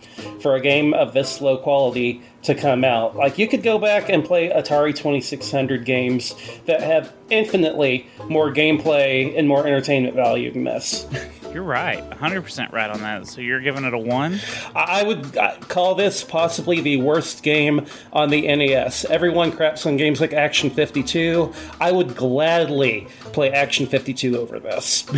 for 0.41 0.55
a 0.55 0.61
game 0.61 0.95
of 0.95 1.13
this 1.15 1.41
low 1.41 1.57
quality 1.59 2.23
to 2.43 2.55
come 2.55 2.85
out. 2.85 3.17
Like 3.17 3.39
you 3.39 3.49
could 3.49 3.63
go 3.63 3.79
back 3.79 4.09
and 4.09 4.25
play 4.25 4.49
Atari 4.51 4.95
2600 4.95 5.85
games 5.85 6.35
that 6.67 6.81
have 6.81 7.13
infinitely 7.31 8.09
more 8.29 8.53
gameplay 8.53 9.37
and 9.37 9.49
more 9.49 9.67
entertainment 9.67 10.15
value 10.15 10.53
than 10.53 10.65
this. 10.65 11.07
You're 11.53 11.63
right. 11.63 12.09
100% 12.11 12.73
right 12.73 12.91
on 12.91 13.01
that. 13.01 13.27
So 13.27 13.41
you're 13.41 13.63
giving 13.63 13.85
it 13.85 13.95
a 13.95 13.99
1? 13.99 14.39
I 14.77 15.03
would 15.03 15.35
call 15.69 15.95
this 15.95 16.23
possibly 16.23 16.83
the 16.83 16.99
worst 16.99 17.43
game 17.43 17.87
on 18.13 18.29
the 18.29 18.43
NES. 18.43 19.07
Everyone 19.07 19.51
craps 19.51 19.87
on 19.87 19.97
games 19.97 20.21
like 20.21 20.35
Action 20.35 20.69
52. 20.69 21.51
I 21.81 21.91
would 21.91 22.15
gladly 22.15 23.09
play 23.33 23.51
Action 23.51 23.87
52 23.87 24.39
over 24.39 24.61
this. 24.61 25.07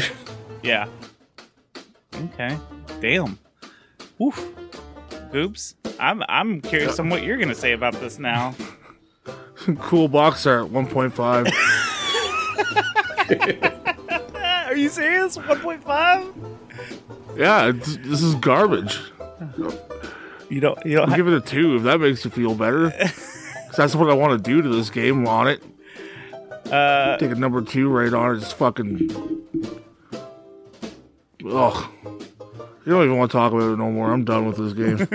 Yeah. 0.62 0.88
Okay. 2.14 2.58
Damn. 3.00 3.38
Oof. 4.22 4.46
Oops. 5.34 5.74
I'm 5.98 6.22
I'm 6.28 6.60
curious 6.60 6.98
on 6.98 7.08
what 7.10 7.22
you're 7.22 7.36
gonna 7.38 7.54
say 7.54 7.72
about 7.72 7.94
this 7.94 8.18
now. 8.18 8.54
Cool 9.80 10.08
box 10.08 10.46
art, 10.46 10.72
1.5. 10.72 11.46
Are 14.68 14.74
you 14.74 14.88
serious? 14.88 15.36
1.5? 15.36 16.56
yeah, 17.36 17.66
it's, 17.68 17.98
this 17.98 18.22
is 18.22 18.34
garbage. 18.36 18.98
You 20.48 20.60
don't 20.60 20.78
you 20.86 20.96
don't 20.96 21.14
give 21.14 21.28
it 21.28 21.34
a 21.34 21.42
two 21.42 21.76
if 21.76 21.82
that 21.82 22.00
makes 22.00 22.24
you 22.24 22.30
feel 22.30 22.54
better. 22.54 22.90
'Cause 22.90 23.76
that's 23.76 23.94
what 23.94 24.08
I 24.08 24.14
want 24.14 24.32
to 24.32 24.38
do 24.50 24.62
to 24.62 24.68
this 24.70 24.88
game 24.88 25.28
on 25.28 25.46
it. 25.46 25.62
uh 26.72 27.18
Take 27.18 27.32
a 27.32 27.34
number 27.34 27.60
two 27.60 27.90
right 27.90 28.12
on 28.14 28.36
it. 28.36 28.40
Just 28.40 28.56
fucking. 28.56 29.10
Ugh. 31.46 31.84
You 32.86 32.92
don't 32.92 33.04
even 33.04 33.18
want 33.18 33.30
to 33.30 33.36
talk 33.36 33.52
about 33.52 33.72
it 33.72 33.76
no 33.76 33.90
more. 33.90 34.10
I'm 34.10 34.24
done 34.24 34.46
with 34.46 34.56
this 34.56 34.72
game. 34.72 35.06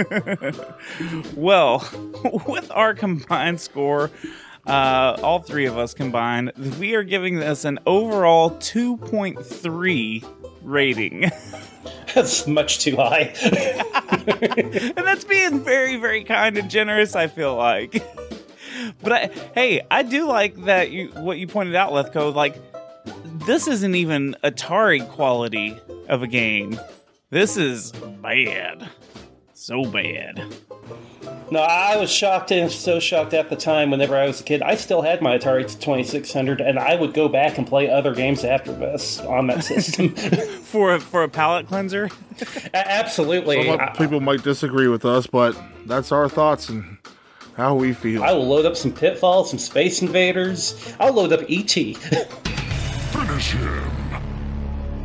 well, 1.36 1.88
with 2.48 2.70
our 2.72 2.94
combined 2.94 3.60
score, 3.60 4.12
uh, 4.68 5.18
all 5.24 5.40
three 5.40 5.66
of 5.66 5.76
us 5.76 5.96
combined, 5.96 6.52
we 6.80 6.94
are 6.94 7.04
giving 7.04 7.40
this 7.40 7.66
an 7.66 7.80
overall 7.88 8.52
2.3 8.52 10.24
rating. 10.62 11.32
That's 12.14 12.46
much 12.46 12.80
too 12.80 12.96
high. 12.96 13.34
and 14.96 15.06
that's 15.06 15.26
being 15.26 15.60
very, 15.66 15.98
very 15.98 16.24
kind 16.24 16.58
and 16.58 16.70
generous, 16.70 17.14
I 17.14 17.28
feel 17.28 17.56
like. 17.58 18.02
But 19.04 19.12
I, 19.12 19.26
hey, 19.54 19.82
I 19.92 20.04
do 20.04 20.26
like 20.26 20.56
that 20.64 20.92
you 20.92 21.10
what 21.10 21.38
you 21.38 21.48
pointed 21.48 21.76
out, 21.76 21.92
Leathco. 21.92 22.34
Like, 22.34 22.56
this 23.46 23.68
isn't 23.68 23.96
even 23.96 24.38
Atari 24.46 25.06
quality 25.10 25.78
of 26.08 26.24
a 26.24 26.28
game. 26.28 26.80
This 27.30 27.58
is 27.58 27.92
bad, 28.22 28.90
so 29.54 29.84
bad. 29.86 30.44
no, 31.52 31.60
I 31.60 31.98
was 31.98 32.12
shocked 32.12 32.52
and 32.52 32.72
so 32.72 33.00
shocked 33.00 33.34
at 33.34 33.50
the 33.50 33.56
time 33.56 33.90
whenever 33.92 34.16
I 34.16 34.28
was 34.28 34.42
a 34.42 34.44
kid. 34.44 34.62
I 34.62 34.76
still 34.76 35.02
had 35.02 35.22
my 35.22 35.38
Atari 35.38 35.64
2600 35.64 36.62
and 36.62 36.78
I 36.80 36.96
would 36.96 37.14
go 37.14 37.28
back 37.28 37.58
and 37.58 37.66
play 37.68 37.90
other 37.90 38.14
games 38.14 38.44
after 38.44 38.72
this 38.72 39.20
on 39.22 39.48
that 39.48 39.64
system. 39.72 40.10
For 40.16 40.96
a, 40.96 41.00
for 41.00 41.24
a 41.24 41.30
palate 41.30 41.68
cleanser, 41.68 42.10
A- 42.74 42.88
Absolutely. 42.92 43.66
Some 43.66 43.80
people 43.98 44.22
might 44.22 44.44
disagree 44.44 44.88
with 44.88 45.04
us, 45.04 45.26
but 45.28 45.60
that's 45.88 46.12
our 46.12 46.30
thoughts 46.30 46.70
and 46.70 46.98
how 47.58 47.74
we 47.76 47.94
feel. 47.94 48.24
I 48.24 48.34
will 48.34 48.48
load 48.48 48.66
up 48.66 48.76
some 48.78 48.92
Pitfall, 48.94 49.46
some 49.46 49.60
Space 49.60 50.02
Invaders. 50.02 50.94
I'll 51.00 51.14
load 51.14 51.34
up 51.34 51.42
ET. 51.50 51.70
Finish 53.16 53.52
him. 53.54 53.92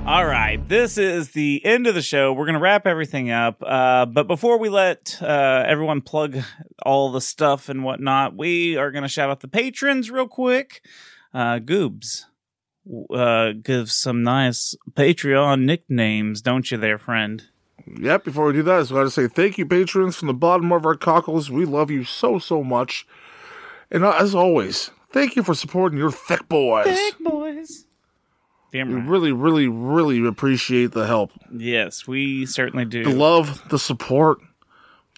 All 0.06 0.26
right, 0.26 0.56
this 0.66 0.98
is 0.98 1.30
the 1.30 1.64
end 1.64 1.86
of 1.86 1.94
the 1.94 2.02
show. 2.02 2.32
We're 2.32 2.46
going 2.46 2.54
to 2.54 2.60
wrap 2.60 2.86
everything 2.86 3.30
up. 3.30 3.62
Uh, 3.64 4.06
but 4.06 4.26
before 4.26 4.58
we 4.58 4.68
let 4.68 5.16
uh, 5.22 5.64
everyone 5.66 6.00
plug 6.00 6.38
all 6.82 7.12
the 7.12 7.20
stuff 7.20 7.68
and 7.68 7.84
whatnot, 7.84 8.36
we 8.36 8.76
are 8.76 8.90
going 8.90 9.02
to 9.02 9.08
shout 9.08 9.30
out 9.30 9.40
the 9.40 9.46
patrons 9.46 10.10
real 10.10 10.26
quick. 10.26 10.84
Uh, 11.32 11.60
Goobz, 11.60 12.24
uh, 13.14 13.52
give 13.62 13.90
some 13.90 14.24
nice 14.24 14.74
Patreon 14.94 15.62
nicknames, 15.64 16.40
don't 16.40 16.70
you, 16.70 16.78
there, 16.78 16.98
friend? 16.98 17.44
Yep, 17.86 18.24
before 18.24 18.46
we 18.46 18.54
do 18.54 18.62
that, 18.64 18.76
I 18.76 18.80
just 18.80 18.92
got 18.92 19.02
to 19.02 19.10
say 19.10 19.28
thank 19.28 19.58
you, 19.58 19.66
patrons, 19.66 20.16
from 20.16 20.28
the 20.28 20.34
bottom 20.34 20.72
of 20.72 20.84
our 20.84 20.96
cockles. 20.96 21.50
We 21.50 21.64
love 21.64 21.90
you 21.90 22.02
so, 22.02 22.38
so 22.38 22.64
much. 22.64 23.06
And 23.90 24.04
uh, 24.04 24.16
as 24.18 24.34
always, 24.34 24.90
thank 25.10 25.36
you 25.36 25.42
for 25.44 25.54
supporting 25.54 25.98
your 25.98 26.10
thick 26.10 26.48
boys. 26.48 26.86
Thick 26.86 27.18
boys. 27.20 27.86
Damn 28.72 28.88
We 28.94 29.00
really, 29.10 29.32
really, 29.32 29.68
really 29.68 30.26
appreciate 30.26 30.92
the 30.92 31.06
help, 31.06 31.32
Yes, 31.52 32.06
we 32.06 32.46
certainly 32.46 32.84
do. 32.84 33.04
the 33.04 33.10
love, 33.10 33.68
the 33.68 33.78
support. 33.78 34.38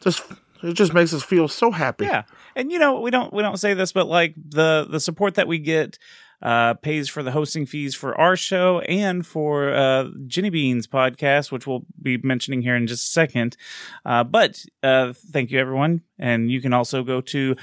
Just 0.03 0.23
it 0.63 0.75
just 0.75 0.95
makes 0.95 1.13
us 1.13 1.23
feel 1.23 1.49
so 1.49 1.71
happy. 1.71 2.05
Yeah, 2.07 2.23
and 2.57 2.73
you 2.73 2.79
know 2.79 3.01
we 3.01 3.11
don't 3.11 3.33
we 3.33 3.43
don't 3.43 3.59
say 3.59 3.75
this, 3.75 3.93
but 3.93 4.07
like 4.07 4.35
the 4.37 4.87
the 4.89 5.01
support 5.01 5.35
that 5.35 5.47
we 5.49 5.59
get 5.59 5.99
uh, 6.41 6.75
pays 6.75 7.09
for 7.09 7.23
the 7.23 7.31
hosting 7.31 7.67
fees 7.67 7.95
for 7.95 8.19
our 8.19 8.35
show 8.37 8.81
and 8.81 9.25
for 9.25 9.73
uh, 9.73 10.07
Jenny 10.27 10.51
Bean's 10.51 10.87
podcast, 10.89 11.53
which 11.53 11.67
we'll 11.69 11.85
be 12.01 12.17
mentioning 12.19 12.63
here 12.63 12.75
in 12.75 12.87
just 12.89 13.05
a 13.05 13.11
second. 13.11 13.57
Uh, 14.05 14.25
but 14.25 14.65
uh, 14.83 15.13
thank 15.31 15.51
you 15.53 15.61
everyone, 15.61 16.03
and 16.19 16.51
you 16.51 16.61
can 16.61 16.73
also 16.73 17.05
go 17.05 17.21
to 17.21 17.55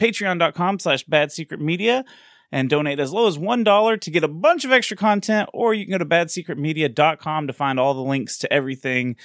patreon.com 0.00 0.78
slash 0.78 1.04
bad 1.04 1.30
secret 1.32 1.60
media 1.60 2.04
and 2.52 2.68
donate 2.68 3.00
as 3.00 3.12
low 3.12 3.26
as 3.26 3.38
$1 3.38 4.00
to 4.00 4.10
get 4.10 4.22
a 4.22 4.28
bunch 4.28 4.64
of 4.64 4.70
extra 4.70 4.96
content, 4.96 5.48
or 5.52 5.72
you 5.74 5.86
can 5.86 5.92
go 5.92 5.98
to 5.98 6.04
badsecretmedia.com 6.04 7.46
to 7.46 7.52
find 7.52 7.80
all 7.80 7.94
the 7.94 8.02
links 8.02 8.38
to 8.38 8.52
everything, 8.52 9.16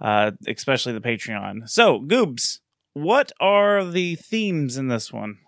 uh, 0.00 0.32
especially 0.46 0.92
the 0.92 1.00
Patreon. 1.00 1.68
So, 1.68 2.00
Goobz, 2.00 2.58
what 2.92 3.32
are 3.40 3.84
the 3.84 4.16
themes 4.16 4.76
in 4.76 4.88
this 4.88 5.12
one? 5.12 5.38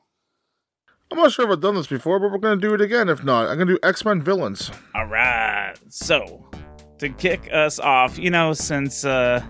I'm 1.12 1.18
not 1.18 1.30
sure 1.30 1.44
if 1.44 1.52
I've 1.52 1.60
done 1.60 1.76
this 1.76 1.86
before, 1.86 2.18
but 2.18 2.32
we're 2.32 2.38
going 2.38 2.58
to 2.60 2.66
do 2.68 2.74
it 2.74 2.80
again. 2.80 3.08
If 3.08 3.22
not, 3.22 3.48
I'm 3.48 3.56
going 3.56 3.68
to 3.68 3.74
do 3.74 3.78
X 3.84 4.04
Men 4.04 4.20
villains. 4.20 4.72
All 4.94 5.06
right. 5.06 5.74
So, 5.88 6.50
to 6.98 7.10
kick 7.10 7.48
us 7.52 7.78
off, 7.78 8.18
you 8.18 8.30
know, 8.30 8.54
since 8.54 9.04
uh 9.04 9.44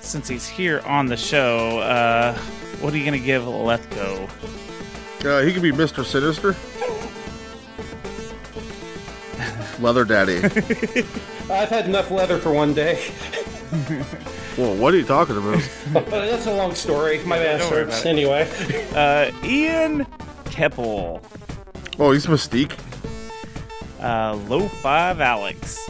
since 0.00 0.28
he's 0.28 0.46
here 0.48 0.80
on 0.80 1.06
the 1.06 1.16
show, 1.16 1.80
uh 1.80 2.34
what 2.80 2.94
are 2.94 2.98
you 2.98 3.04
going 3.04 3.18
to 3.18 3.24
give 3.24 3.42
Leathco? 3.42 4.28
Uh, 5.24 5.42
he 5.42 5.52
could 5.52 5.62
be 5.62 5.72
Mr. 5.72 6.04
Sinister. 6.04 6.56
Leather 9.80 10.04
Daddy. 10.04 10.36
I've 11.50 11.68
had 11.68 11.86
enough 11.86 12.10
leather 12.10 12.38
for 12.38 12.52
one 12.52 12.74
day. 12.74 13.02
well, 14.58 14.74
what 14.76 14.94
are 14.94 14.98
you 14.98 15.04
talking 15.04 15.36
about? 15.36 15.62
That's 16.10 16.46
a 16.46 16.54
long 16.54 16.74
story. 16.74 17.18
My 17.24 17.38
worry 17.38 17.58
master. 17.58 17.82
about. 17.82 18.06
Anyway. 18.06 18.48
Uh, 18.94 19.30
Ian 19.44 20.06
Keppel. 20.46 21.22
Oh, 21.98 22.12
he's 22.12 22.26
Mystique. 22.26 22.78
Uh, 24.00 24.36
Low 24.48 24.68
Five 24.68 25.20
Alex. 25.20 25.88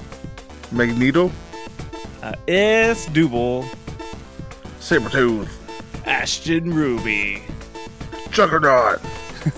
Magneto. 0.73 1.31
Uh, 2.23 2.35
S. 2.48 3.07
Double. 3.07 3.65
Sabretooth. 4.81 5.48
Ashton 6.07 6.73
Ruby. 6.74 7.43
Juggernaut. 8.31 9.01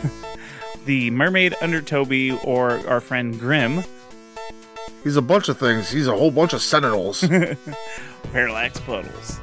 The 0.84 1.10
Mermaid 1.12 1.54
Under 1.62 1.80
Toby 1.80 2.32
or 2.42 2.84
our 2.88 3.00
friend 3.00 3.38
Grim. 3.38 3.84
He's 5.04 5.16
a 5.16 5.22
bunch 5.22 5.48
of 5.48 5.56
things. 5.56 5.88
He's 5.88 6.08
a 6.08 6.16
whole 6.16 6.32
bunch 6.32 6.54
of 6.54 6.60
sentinels. 6.62 7.24
Parallax 8.32 8.80
Puddles. 8.80 9.40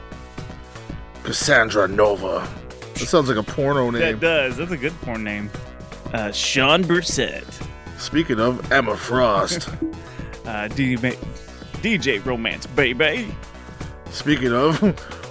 Cassandra 1.24 1.88
Nova. 1.88 2.46
That 2.96 3.08
sounds 3.08 3.30
like 3.30 3.38
a 3.38 3.44
porno 3.44 3.90
name. 3.90 4.02
That 4.02 4.20
does. 4.20 4.58
That's 4.58 4.72
a 4.72 4.78
good 4.78 4.92
porn 5.02 5.24
name. 5.24 5.50
Uh, 6.14 6.32
Sean 6.34 6.84
Brissett. 6.84 7.46
Speaking 7.98 8.40
of 8.40 8.70
Emma 8.72 8.96
Frost. 8.98 9.70
Uh, 10.46 10.68
D- 10.70 10.96
DJ 10.96 12.26
Romance 12.26 12.66
Baby. 12.66 13.28
Speaking 14.10 14.52
of 14.52 14.82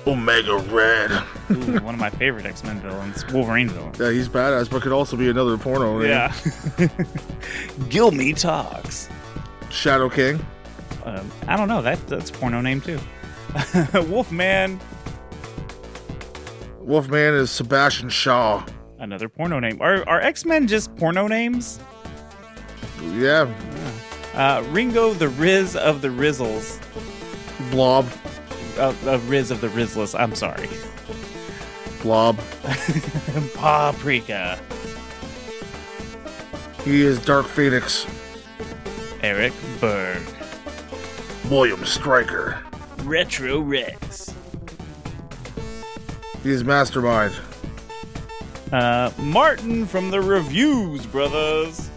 Omega 0.09 0.57
Red. 0.57 1.11
Ooh, 1.51 1.79
one 1.81 1.95
of 1.95 2.01
my 2.01 2.11
favorite 2.11 2.47
X 2.47 2.65
Men 2.65 2.81
villains. 2.81 3.27
Wolverine 3.33 3.69
villain. 3.69 3.93
Yeah, 4.01 4.11
he's 4.11 4.29
badass, 4.29 4.71
but 4.71 4.83
could 4.83 4.93
also 4.93 5.17
be 5.17 5.29
another 5.29 5.57
porno 5.59 5.99
name. 5.99 6.09
Yeah. 6.09 6.29
Gilmy 7.89 8.39
Talks. 8.39 9.09
Shadow 9.71 10.09
King. 10.09 10.45
Um, 11.05 11.31
I 11.47 11.57
don't 11.57 11.69
know. 11.69 11.83
That 11.83 12.05
that's 12.07 12.31
a 12.31 12.33
porno 12.33 12.61
name 12.61 12.81
too. 12.81 12.99
Wolfman. 14.09 14.81
Wolfman 16.81 17.35
is 17.35 17.51
Sebastian 17.51 18.09
Shaw. 18.09 18.65
Another 18.99 19.29
porno 19.29 19.59
name. 19.61 19.81
Are 19.81 20.09
are 20.09 20.21
X 20.21 20.45
Men 20.45 20.67
just 20.67 20.95
porno 20.97 21.29
names? 21.29 21.79
Yeah, 23.15 23.49
Uh, 24.35 24.63
Ringo 24.71 25.13
the 25.15 25.29
Riz 25.29 25.77
of 25.77 26.03
the 26.03 26.09
Rizzles. 26.09 26.81
Blob. 27.71 28.07
Uh, 28.79 28.95
uh, 29.07 29.19
Riz 29.27 29.51
of 29.51 29.61
the 29.61 29.69
Rizless. 29.71 30.15
I'm 30.15 30.35
sorry. 30.35 30.69
Blob. 32.03 32.39
Paprika. 33.55 34.59
He 36.85 37.03
is 37.03 37.19
Dark 37.25 37.47
Phoenix. 37.47 38.07
Eric 39.23 39.53
Berg. 39.81 40.23
William 41.51 41.85
Stryker. 41.85 42.63
Retro 43.03 43.61
Rex. 43.61 44.33
He 46.43 46.51
is 46.51 46.63
Mastermind. 46.63 47.35
Uh, 48.73 49.11
Martin 49.19 49.87
from 49.87 50.11
the 50.11 50.21
Reviews 50.21 51.05
Brothers. 51.07 51.91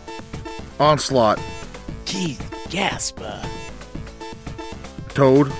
Onslaught. 0.79 1.39
Keith 2.05 2.43
Gasper. 2.69 3.41
Toad. 5.09 5.51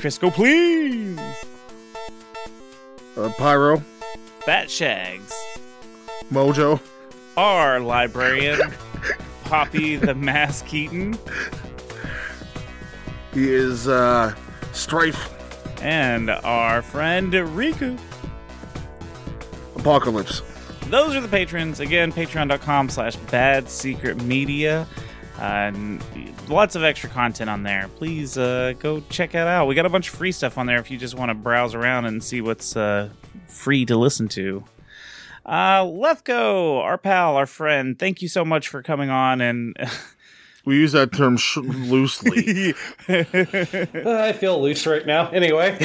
Crisco, 0.00 0.32
please. 0.32 1.18
Uh, 3.16 3.30
Pyro. 3.38 3.82
Fat 4.44 4.70
Shags. 4.70 5.32
Mojo. 6.32 6.80
Our 7.36 7.80
librarian. 7.80 8.60
Poppy 9.44 9.96
the 9.96 10.14
Mask 10.14 10.66
Keaton. 10.66 11.18
He 13.34 13.50
is 13.52 13.88
uh, 13.88 14.34
Strife. 14.72 15.30
And 15.82 16.30
our 16.30 16.82
friend 16.82 17.32
Riku. 17.32 17.98
Apocalypse. 19.76 20.42
those 20.88 21.14
are 21.16 21.20
the 21.20 21.28
patrons 21.28 21.80
again 21.80 22.12
patreon.com 22.12 22.88
slash 22.88 23.16
bad 23.16 23.68
secret 23.68 24.22
media 24.22 24.86
uh, 25.42 25.72
and 25.74 26.00
lots 26.48 26.76
of 26.76 26.84
extra 26.84 27.10
content 27.10 27.50
on 27.50 27.64
there. 27.64 27.90
Please 27.96 28.38
uh, 28.38 28.74
go 28.78 29.02
check 29.10 29.34
it 29.34 29.38
out. 29.38 29.66
We 29.66 29.74
got 29.74 29.86
a 29.86 29.88
bunch 29.88 30.08
of 30.08 30.14
free 30.14 30.30
stuff 30.30 30.56
on 30.56 30.66
there 30.66 30.78
if 30.78 30.88
you 30.88 30.96
just 30.96 31.16
want 31.16 31.30
to 31.30 31.34
browse 31.34 31.74
around 31.74 32.04
and 32.04 32.22
see 32.22 32.40
what's 32.40 32.76
uh, 32.76 33.08
free 33.48 33.84
to 33.86 33.96
listen 33.96 34.28
to. 34.28 34.62
Uh, 35.44 35.82
Leathco, 35.82 36.78
our 36.78 36.96
pal, 36.96 37.34
our 37.34 37.46
friend, 37.46 37.98
thank 37.98 38.22
you 38.22 38.28
so 38.28 38.44
much 38.44 38.68
for 38.68 38.84
coming 38.84 39.10
on 39.10 39.40
and 39.40 39.76
We 40.64 40.76
use 40.76 40.92
that 40.92 41.12
term 41.12 41.36
sh- 41.36 41.56
loosely. 41.56 42.74
I 43.08 44.32
feel 44.32 44.62
loose 44.62 44.86
right 44.86 45.04
now. 45.04 45.28
Anyway. 45.30 45.72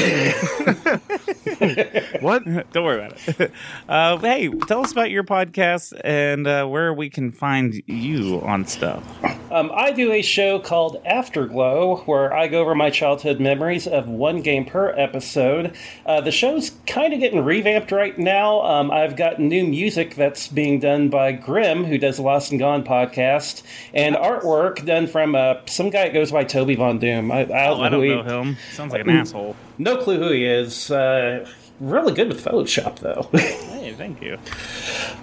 what? 2.21 2.43
don't 2.71 2.83
worry 2.85 3.05
about 3.05 3.17
it. 3.39 3.51
Uh, 3.89 4.17
hey, 4.17 4.49
tell 4.49 4.81
us 4.81 4.91
about 4.91 5.09
your 5.09 5.23
podcast 5.23 5.99
and 6.03 6.45
uh, 6.45 6.65
where 6.65 6.93
we 6.93 7.09
can 7.09 7.31
find 7.31 7.81
you 7.87 8.39
on 8.41 8.65
stuff. 8.67 9.03
Um, 9.51 9.71
I 9.73 9.91
do 9.91 10.11
a 10.11 10.21
show 10.21 10.59
called 10.59 11.01
Afterglow 11.05 12.03
where 12.05 12.33
I 12.33 12.47
go 12.47 12.61
over 12.61 12.75
my 12.75 12.89
childhood 12.89 13.39
memories 13.39 13.87
of 13.87 14.07
one 14.07 14.41
game 14.41 14.65
per 14.65 14.89
episode. 14.91 15.75
Uh, 16.05 16.21
the 16.21 16.31
show's 16.31 16.71
kind 16.85 17.13
of 17.13 17.19
getting 17.19 17.43
revamped 17.43 17.91
right 17.91 18.17
now. 18.19 18.61
Um, 18.61 18.91
I've 18.91 19.15
got 19.15 19.39
new 19.39 19.65
music 19.65 20.15
that's 20.15 20.47
being 20.49 20.79
done 20.79 21.09
by 21.09 21.31
Grim, 21.31 21.85
who 21.85 21.97
does 21.97 22.17
the 22.17 22.23
Lost 22.23 22.51
and 22.51 22.59
Gone 22.59 22.83
podcast, 22.83 23.63
and 23.93 24.15
artwork 24.15 24.66
done 24.75 25.07
from 25.07 25.35
uh, 25.35 25.55
some 25.65 25.89
guy 25.89 26.05
that 26.05 26.13
goes 26.13 26.31
by 26.31 26.43
Toby 26.43 26.75
Von 26.75 26.99
Doom. 26.99 27.31
I, 27.31 27.39
I 27.41 27.45
don't 27.45 27.79
Oh, 27.79 27.89
know 27.89 28.01
who 28.01 28.07
don't 28.09 28.25
he, 28.25 28.29
know 28.29 28.41
him. 28.43 28.57
Sounds 28.71 28.91
like 28.93 29.01
an 29.01 29.09
asshole. 29.09 29.55
No 29.77 29.97
clue 29.97 30.17
who 30.17 30.31
he 30.31 30.45
is. 30.45 30.89
Uh, 30.91 31.47
really 31.79 32.13
good 32.13 32.27
with 32.29 32.43
Photoshop, 32.43 32.99
though. 32.99 33.29
Hey, 33.87 33.93
thank 33.93 34.21
you. 34.21 34.37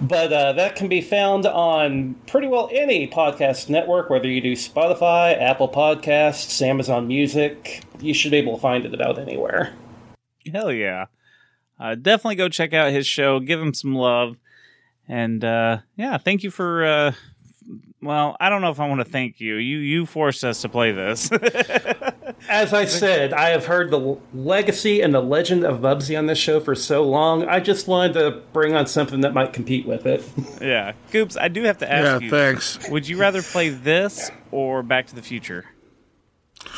But 0.00 0.32
uh, 0.32 0.52
that 0.54 0.74
can 0.74 0.88
be 0.88 1.02
found 1.02 1.44
on 1.44 2.14
pretty 2.26 2.46
well 2.48 2.70
any 2.72 3.06
podcast 3.06 3.68
network, 3.68 4.08
whether 4.08 4.26
you 4.26 4.40
do 4.40 4.52
Spotify, 4.52 5.38
Apple 5.38 5.68
Podcasts, 5.68 6.62
Amazon 6.62 7.06
Music. 7.06 7.82
You 8.00 8.14
should 8.14 8.30
be 8.30 8.38
able 8.38 8.54
to 8.56 8.60
find 8.62 8.86
it 8.86 8.94
about 8.94 9.18
anywhere. 9.18 9.74
Hell 10.50 10.72
yeah. 10.72 11.06
Uh, 11.78 11.94
definitely 11.94 12.36
go 12.36 12.48
check 12.48 12.72
out 12.72 12.90
his 12.90 13.06
show. 13.06 13.38
Give 13.38 13.60
him 13.60 13.74
some 13.74 13.94
love. 13.94 14.36
And 15.06 15.44
uh, 15.44 15.78
yeah, 15.96 16.16
thank 16.16 16.42
you 16.42 16.50
for. 16.50 17.14
Well, 18.04 18.36
I 18.38 18.50
don't 18.50 18.60
know 18.60 18.68
if 18.70 18.78
I 18.80 18.86
want 18.86 19.00
to 19.00 19.10
thank 19.10 19.40
you. 19.40 19.54
You 19.56 19.78
you 19.78 20.04
forced 20.04 20.44
us 20.44 20.60
to 20.60 20.68
play 20.68 20.92
this. 20.92 21.30
As 22.50 22.74
I 22.74 22.84
said, 22.84 23.32
I 23.32 23.48
have 23.48 23.64
heard 23.64 23.90
the 23.90 24.18
legacy 24.34 25.00
and 25.00 25.14
the 25.14 25.22
legend 25.22 25.64
of 25.64 25.80
Bubsy 25.80 26.16
on 26.18 26.26
this 26.26 26.36
show 26.38 26.60
for 26.60 26.74
so 26.74 27.02
long. 27.02 27.46
I 27.48 27.60
just 27.60 27.88
wanted 27.88 28.12
to 28.14 28.42
bring 28.52 28.74
on 28.76 28.86
something 28.86 29.22
that 29.22 29.32
might 29.32 29.54
compete 29.54 29.86
with 29.86 30.04
it. 30.04 30.22
yeah, 30.60 30.92
Goobz. 31.12 31.40
I 31.40 31.48
do 31.48 31.62
have 31.62 31.78
to 31.78 31.86
Yeah, 31.86 32.14
ask 32.16 32.22
you. 32.22 32.28
thanks. 32.30 32.90
Would 32.90 33.08
you 33.08 33.16
rather 33.16 33.40
play 33.40 33.70
this 33.70 34.30
or 34.50 34.82
Back 34.82 35.06
to 35.06 35.14
the 35.14 35.22
Future? 35.22 35.64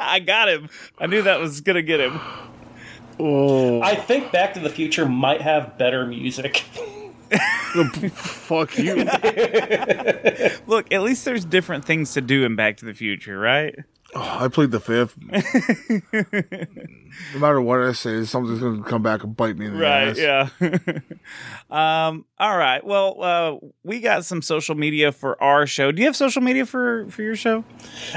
I 0.00 0.22
got 0.24 0.48
him. 0.48 0.68
I 0.98 1.06
knew 1.06 1.20
that 1.22 1.40
was 1.40 1.60
gonna 1.60 1.82
get 1.82 2.00
him. 2.00 2.18
Oh, 3.18 3.82
I 3.82 3.94
think 3.96 4.32
Back 4.32 4.54
to 4.54 4.60
the 4.60 4.70
Future 4.70 5.04
might 5.04 5.42
have 5.42 5.76
better 5.76 6.06
music. 6.06 6.64
fuck 8.12 8.76
you. 8.78 8.94
Look, 10.66 10.92
at 10.92 11.02
least 11.02 11.24
there's 11.24 11.44
different 11.44 11.84
things 11.84 12.12
to 12.14 12.20
do 12.20 12.44
in 12.44 12.56
Back 12.56 12.78
to 12.78 12.84
the 12.84 12.94
Future, 12.94 13.38
right? 13.38 13.74
I 14.12 14.48
played 14.48 14.72
the 14.72 14.80
fifth. 14.80 15.16
no 17.34 17.38
matter 17.38 17.60
what 17.60 17.80
I 17.80 17.92
say, 17.92 18.24
something's 18.24 18.58
going 18.58 18.82
to 18.82 18.88
come 18.88 19.02
back 19.04 19.22
and 19.22 19.36
bite 19.36 19.56
me 19.56 19.66
in 19.66 19.74
the 19.74 19.80
right 19.80 20.08
ass. 20.08 20.18
yeah 20.18 20.48
um 22.08 22.24
all 22.38 22.56
right 22.56 22.84
well 22.84 23.22
uh 23.22 23.56
we 23.84 24.00
got 24.00 24.24
some 24.24 24.42
social 24.42 24.74
media 24.74 25.12
for 25.12 25.40
our 25.40 25.64
show 25.66 25.92
do 25.92 26.00
you 26.02 26.06
have 26.06 26.16
social 26.16 26.42
media 26.42 26.66
for 26.66 27.06
for 27.08 27.22
your 27.22 27.36
show 27.36 27.62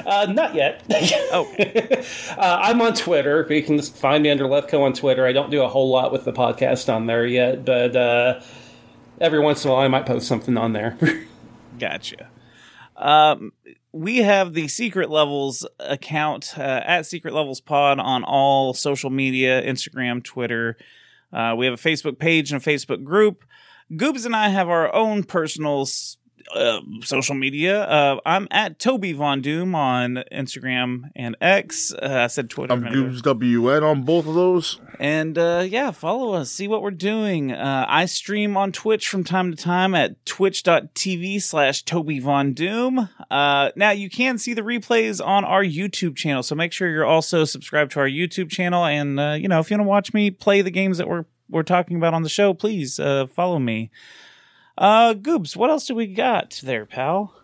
Uh, 0.04 0.26
not 0.32 0.56
yet. 0.56 0.84
oh 1.32 1.54
Uh, 1.60 2.60
I'm 2.64 2.82
on 2.82 2.94
Twitter. 2.96 3.46
You 3.50 3.62
can 3.62 3.80
find 3.82 4.24
me 4.24 4.32
under 4.32 4.46
Leathco 4.46 4.82
on 4.82 4.94
Twitter. 4.94 5.28
I 5.28 5.32
don't 5.34 5.52
do 5.52 5.62
a 5.62 5.68
whole 5.68 5.90
lot 5.92 6.12
with 6.12 6.26
the 6.26 6.34
podcast 6.34 6.92
on 6.92 7.06
there 7.06 7.26
yet, 7.28 7.64
but 7.66 7.96
uh, 7.96 8.42
every 9.24 9.40
once 9.40 9.64
in 9.64 9.72
a 9.72 9.74
while 9.74 9.82
I 9.84 9.88
might 9.88 10.06
post 10.06 10.28
something 10.28 10.58
on 10.58 10.74
there. 10.74 10.98
gotcha. 11.80 12.30
Um 12.96 13.54
we 13.92 14.18
have 14.18 14.54
the 14.54 14.68
secret 14.68 15.10
levels 15.12 15.68
account 15.80 16.58
uh, 16.58 16.62
at 16.62 17.06
secret 17.06 17.34
levels 17.34 17.62
pod 17.62 18.00
on 18.00 18.24
all 18.24 18.74
social 18.74 19.10
media 19.10 19.62
instagram 19.64 20.24
twitter. 20.24 20.78
Uh, 21.32 21.56
we 21.58 21.66
have 21.66 21.74
a 21.74 21.78
facebook 21.90 22.20
page 22.20 22.52
and 22.52 22.62
a 22.62 22.66
facebook 22.70 23.04
group. 23.04 23.44
Goobz 23.92 24.26
and 24.26 24.36
i 24.36 24.50
have 24.50 24.70
our 24.70 24.94
own 24.94 25.24
personal 25.24 25.82
s- 25.82 26.18
uh, 26.54 26.82
social 27.02 27.36
media. 27.36 27.84
Uh, 27.84 28.20
I'm 28.26 28.48
at 28.52 28.80
Toby 28.80 29.14
Von 29.14 29.42
Doom 29.42 29.76
on 29.76 30.24
Instagram 30.32 31.10
and 31.16 31.36
X. 31.42 31.94
Uh, 31.94 32.22
I 32.24 32.28
said 32.28 32.50
Twitter. 32.50 32.74
I'm. 32.74 32.84
Goobz 32.84 33.22
WN 33.22 33.84
on 33.84 34.04
both 34.04 34.28
of 34.28 34.36
those. 34.36 34.80
And 35.00 35.38
uh, 35.38 35.66
yeah, 35.68 35.92
follow 35.92 36.34
us, 36.34 36.52
see 36.52 36.68
what 36.68 36.82
we're 36.82 36.92
doing. 36.92 37.52
Uh, 37.52 37.86
I 37.88 38.06
stream 38.06 38.56
on 38.56 38.72
Twitch 38.72 39.10
from 39.10 39.24
time 39.24 39.52
to 39.52 39.62
time 39.62 39.96
at 39.96 40.24
twitch.tv 40.26 41.42
slash 41.42 41.84
Toby 41.84 42.20
Von 42.20 42.54
Doom. 42.54 43.10
Uh, 43.32 43.72
now, 43.76 43.92
you 43.92 44.10
can 44.10 44.38
see 44.38 44.54
the 44.54 44.62
replays 44.62 45.26
on 45.26 45.44
our 45.44 45.64
YouTube 45.64 46.16
channel, 46.16 46.44
so 46.44 46.56
make 46.56 46.72
sure 46.72 46.90
you're 46.90 47.06
also 47.06 47.44
subscribed 47.46 47.92
to 47.94 48.00
our 48.00 48.08
YouTube 48.08 48.50
channel. 48.50 48.86
And, 48.86 49.20
uh, 49.20 49.38
you 49.40 49.48
know, 49.48 49.60
if 49.60 49.70
you 49.72 49.78
want 49.78 49.86
to 49.86 49.90
watch 49.90 50.14
me 50.14 50.30
play 50.30 50.62
the 50.62 50.72
games 50.72 51.00
that 51.00 51.08
we're, 51.08 51.26
we're 51.50 51.64
talking 51.64 51.98
about 51.98 52.14
on 52.14 52.24
the 52.24 52.30
show, 52.30 52.54
please 52.54 53.00
uh, 53.00 53.26
follow 53.28 53.60
me. 53.60 53.90
Uh, 54.78 55.14
Goobz, 55.14 55.56
what 55.56 55.70
else 55.70 55.86
do 55.86 55.96
we 55.96 56.08
got 56.08 56.60
there, 56.64 56.86
pal? 56.86 57.36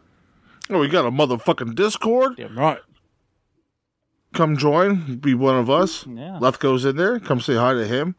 Oh, 0.69 0.79
we 0.79 0.87
got 0.87 1.05
a 1.05 1.11
motherfucking 1.11 1.75
Discord. 1.75 2.37
Damn 2.37 2.57
right. 2.57 2.79
Come 4.33 4.57
join, 4.57 5.17
be 5.17 5.33
one 5.33 5.55
of 5.55 5.69
us. 5.69 6.05
Yeah. 6.05 6.37
Leathco's 6.39 6.85
in 6.85 6.97
there. 6.97 7.19
Come 7.19 7.41
say 7.41 7.55
hi 7.55 7.73
to 7.73 7.87
him. 7.87 8.15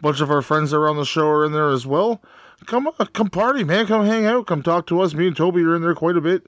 bunch 0.00 0.20
of 0.20 0.30
our 0.30 0.42
friends 0.42 0.72
that 0.72 0.78
are 0.78 0.88
on 0.88 0.96
the 0.96 1.04
show 1.04 1.28
are 1.28 1.44
in 1.44 1.52
there 1.52 1.70
as 1.70 1.86
well. 1.86 2.20
Come 2.66 2.88
on, 2.88 3.06
come 3.12 3.28
party, 3.28 3.64
man. 3.64 3.86
Come 3.86 4.04
hang 4.06 4.26
out. 4.26 4.46
Come 4.46 4.62
talk 4.62 4.86
to 4.88 5.00
us. 5.00 5.14
Me 5.14 5.28
and 5.28 5.36
Toby 5.36 5.62
are 5.62 5.76
in 5.76 5.82
there 5.82 5.94
quite 5.94 6.16
a 6.16 6.20
bit. 6.20 6.46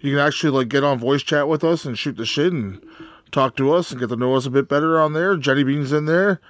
You 0.00 0.12
can 0.12 0.18
actually 0.18 0.50
like 0.50 0.68
get 0.68 0.84
on 0.84 0.98
voice 0.98 1.22
chat 1.22 1.48
with 1.48 1.64
us 1.64 1.84
and 1.84 1.98
shoot 1.98 2.16
the 2.16 2.26
shit 2.26 2.52
and 2.52 2.84
talk 3.32 3.56
to 3.56 3.72
us 3.72 3.90
and 3.90 4.00
get 4.00 4.08
to 4.10 4.16
know 4.16 4.34
us 4.34 4.46
a 4.46 4.50
bit 4.50 4.68
better 4.68 5.00
on 5.00 5.12
there. 5.12 5.36
Jenny 5.36 5.64
Bean's 5.64 5.92
in 5.92 6.06
there. 6.06 6.40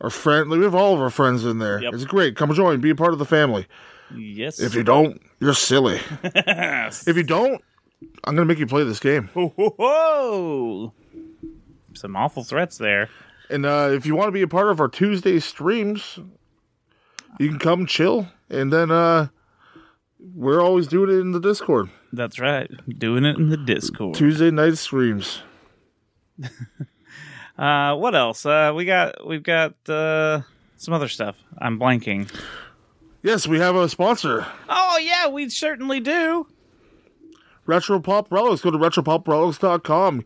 Our 0.00 0.10
friend, 0.10 0.48
we 0.50 0.62
have 0.62 0.74
all 0.74 0.94
of 0.94 1.00
our 1.00 1.10
friends 1.10 1.44
in 1.44 1.58
there. 1.58 1.82
Yep. 1.82 1.94
It's 1.94 2.04
great. 2.04 2.36
Come 2.36 2.52
join. 2.54 2.80
Be 2.80 2.90
a 2.90 2.94
part 2.94 3.12
of 3.12 3.18
the 3.18 3.24
family. 3.24 3.66
Yes. 4.16 4.60
If 4.60 4.74
you 4.74 4.82
don't, 4.82 5.20
you're 5.40 5.54
silly. 5.54 6.00
if 6.22 7.16
you 7.16 7.22
don't, 7.22 7.62
I'm 8.24 8.34
gonna 8.34 8.46
make 8.46 8.58
you 8.58 8.66
play 8.66 8.84
this 8.84 9.00
game. 9.00 9.28
Whoa, 9.34 9.48
whoa, 9.56 9.70
whoa. 9.70 10.92
Some 11.94 12.16
awful 12.16 12.44
threats 12.44 12.78
there. 12.78 13.08
And 13.50 13.64
uh, 13.64 13.90
if 13.92 14.06
you 14.06 14.14
want 14.14 14.28
to 14.28 14.32
be 14.32 14.42
a 14.42 14.48
part 14.48 14.68
of 14.68 14.80
our 14.80 14.88
Tuesday 14.88 15.40
streams, 15.40 16.18
you 17.38 17.48
can 17.48 17.58
come 17.58 17.86
chill. 17.86 18.28
And 18.50 18.72
then 18.72 18.90
uh, 18.90 19.28
we're 20.34 20.60
always 20.60 20.86
doing 20.86 21.10
it 21.10 21.20
in 21.20 21.32
the 21.32 21.40
Discord. 21.40 21.90
That's 22.12 22.38
right. 22.38 22.70
Doing 22.98 23.24
it 23.24 23.36
in 23.36 23.48
the 23.48 23.56
Discord. 23.56 24.14
Tuesday 24.14 24.50
night 24.50 24.78
streams. 24.78 25.42
Uh, 27.58 27.96
what 27.96 28.14
else? 28.14 28.46
Uh, 28.46 28.72
we 28.74 28.84
got 28.84 29.26
we've 29.26 29.42
got 29.42 29.74
uh, 29.88 30.42
some 30.76 30.94
other 30.94 31.08
stuff. 31.08 31.36
I'm 31.58 31.78
blanking. 31.78 32.32
Yes, 33.28 33.46
we 33.46 33.58
have 33.58 33.76
a 33.76 33.90
sponsor. 33.90 34.46
Oh 34.70 34.96
yeah, 34.96 35.28
we 35.28 35.50
certainly 35.50 36.00
do. 36.00 36.46
Retro 37.66 38.00
Pop 38.00 38.32
Relics. 38.32 38.62
Go 38.62 38.70
to 38.70 38.78
retropoprelics.com. 38.78 40.24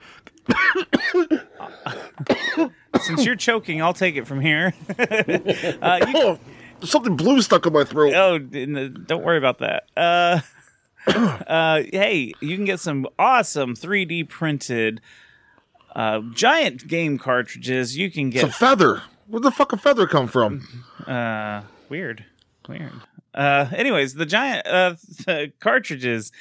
Since 3.01 3.25
you're 3.27 3.35
choking, 3.35 3.83
I'll 3.83 3.93
take 3.93 4.15
it 4.15 4.29
from 4.29 4.41
here. 4.41 4.73
uh, 5.01 6.07
you, 6.07 6.15
Oh, 6.15 6.39
something 6.85 7.17
blue 7.17 7.43
stuck 7.43 7.67
in 7.67 7.73
my 7.73 7.83
throat. 7.83 8.15
oh, 8.15 8.39
don't 8.39 9.25
worry 9.25 9.39
about 9.39 9.59
that. 9.59 9.89
Uh, 9.97 10.41
uh, 11.09 11.83
hey, 11.93 12.33
you 12.41 12.55
can 12.55 12.65
get 12.65 12.79
some 12.79 13.09
awesome 13.19 13.75
3D 13.75 14.29
printed 14.29 15.01
uh, 15.97 16.21
giant 16.35 16.87
game 16.87 17.19
cartridges. 17.19 17.97
You 17.97 18.13
can 18.13 18.29
It's 18.33 18.45
a 18.45 18.49
feather. 18.53 19.03
Where'd 19.27 19.43
the 19.43 19.51
fuck 19.51 19.73
a 19.73 19.77
feather 19.77 20.07
come 20.07 20.29
from? 20.29 20.69
uh, 21.05 21.63
weird, 21.89 22.27
weird. 22.69 22.93
Uh, 23.35 23.67
anyways, 23.75 24.15
the 24.15 24.27
giant 24.27 24.67
uh, 24.67 24.95
cartridges 25.61 26.33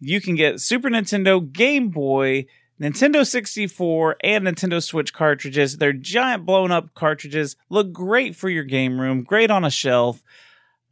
you 0.00 0.20
can 0.20 0.36
get 0.36 0.60
Super 0.60 0.88
Nintendo, 0.88 1.52
Game 1.52 1.88
Boy, 1.88 2.46
Nintendo 2.80 3.26
64, 3.26 4.16
and 4.22 4.46
Nintendo 4.46 4.82
Switch 4.82 5.12
cartridges. 5.12 5.78
They're 5.78 5.92
giant 5.92 6.46
blown 6.46 6.70
up 6.70 6.94
cartridges. 6.94 7.56
Look 7.68 7.92
great 7.92 8.36
for 8.36 8.48
your 8.48 8.64
game 8.64 9.00
room, 9.00 9.24
great 9.24 9.50
on 9.50 9.64
a 9.64 9.70
shelf. 9.70 10.22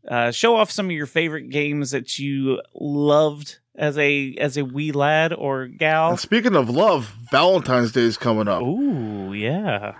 Uh, 0.08 0.30
show 0.30 0.56
off 0.56 0.70
some 0.70 0.86
of 0.86 0.92
your 0.92 1.06
favorite 1.06 1.50
games 1.50 1.90
that 1.90 2.18
you 2.18 2.60
loved 2.74 3.58
as 3.74 3.98
a 3.98 4.34
as 4.38 4.56
a 4.56 4.64
wee 4.64 4.92
lad 4.92 5.32
or 5.32 5.66
gal. 5.66 6.10
And 6.10 6.20
speaking 6.20 6.54
of 6.54 6.70
love, 6.70 7.12
Valentine's 7.30 7.92
Day 7.92 8.02
is 8.02 8.16
coming 8.16 8.48
up. 8.48 8.62
Ooh, 8.62 9.32
yeah. 9.32 9.94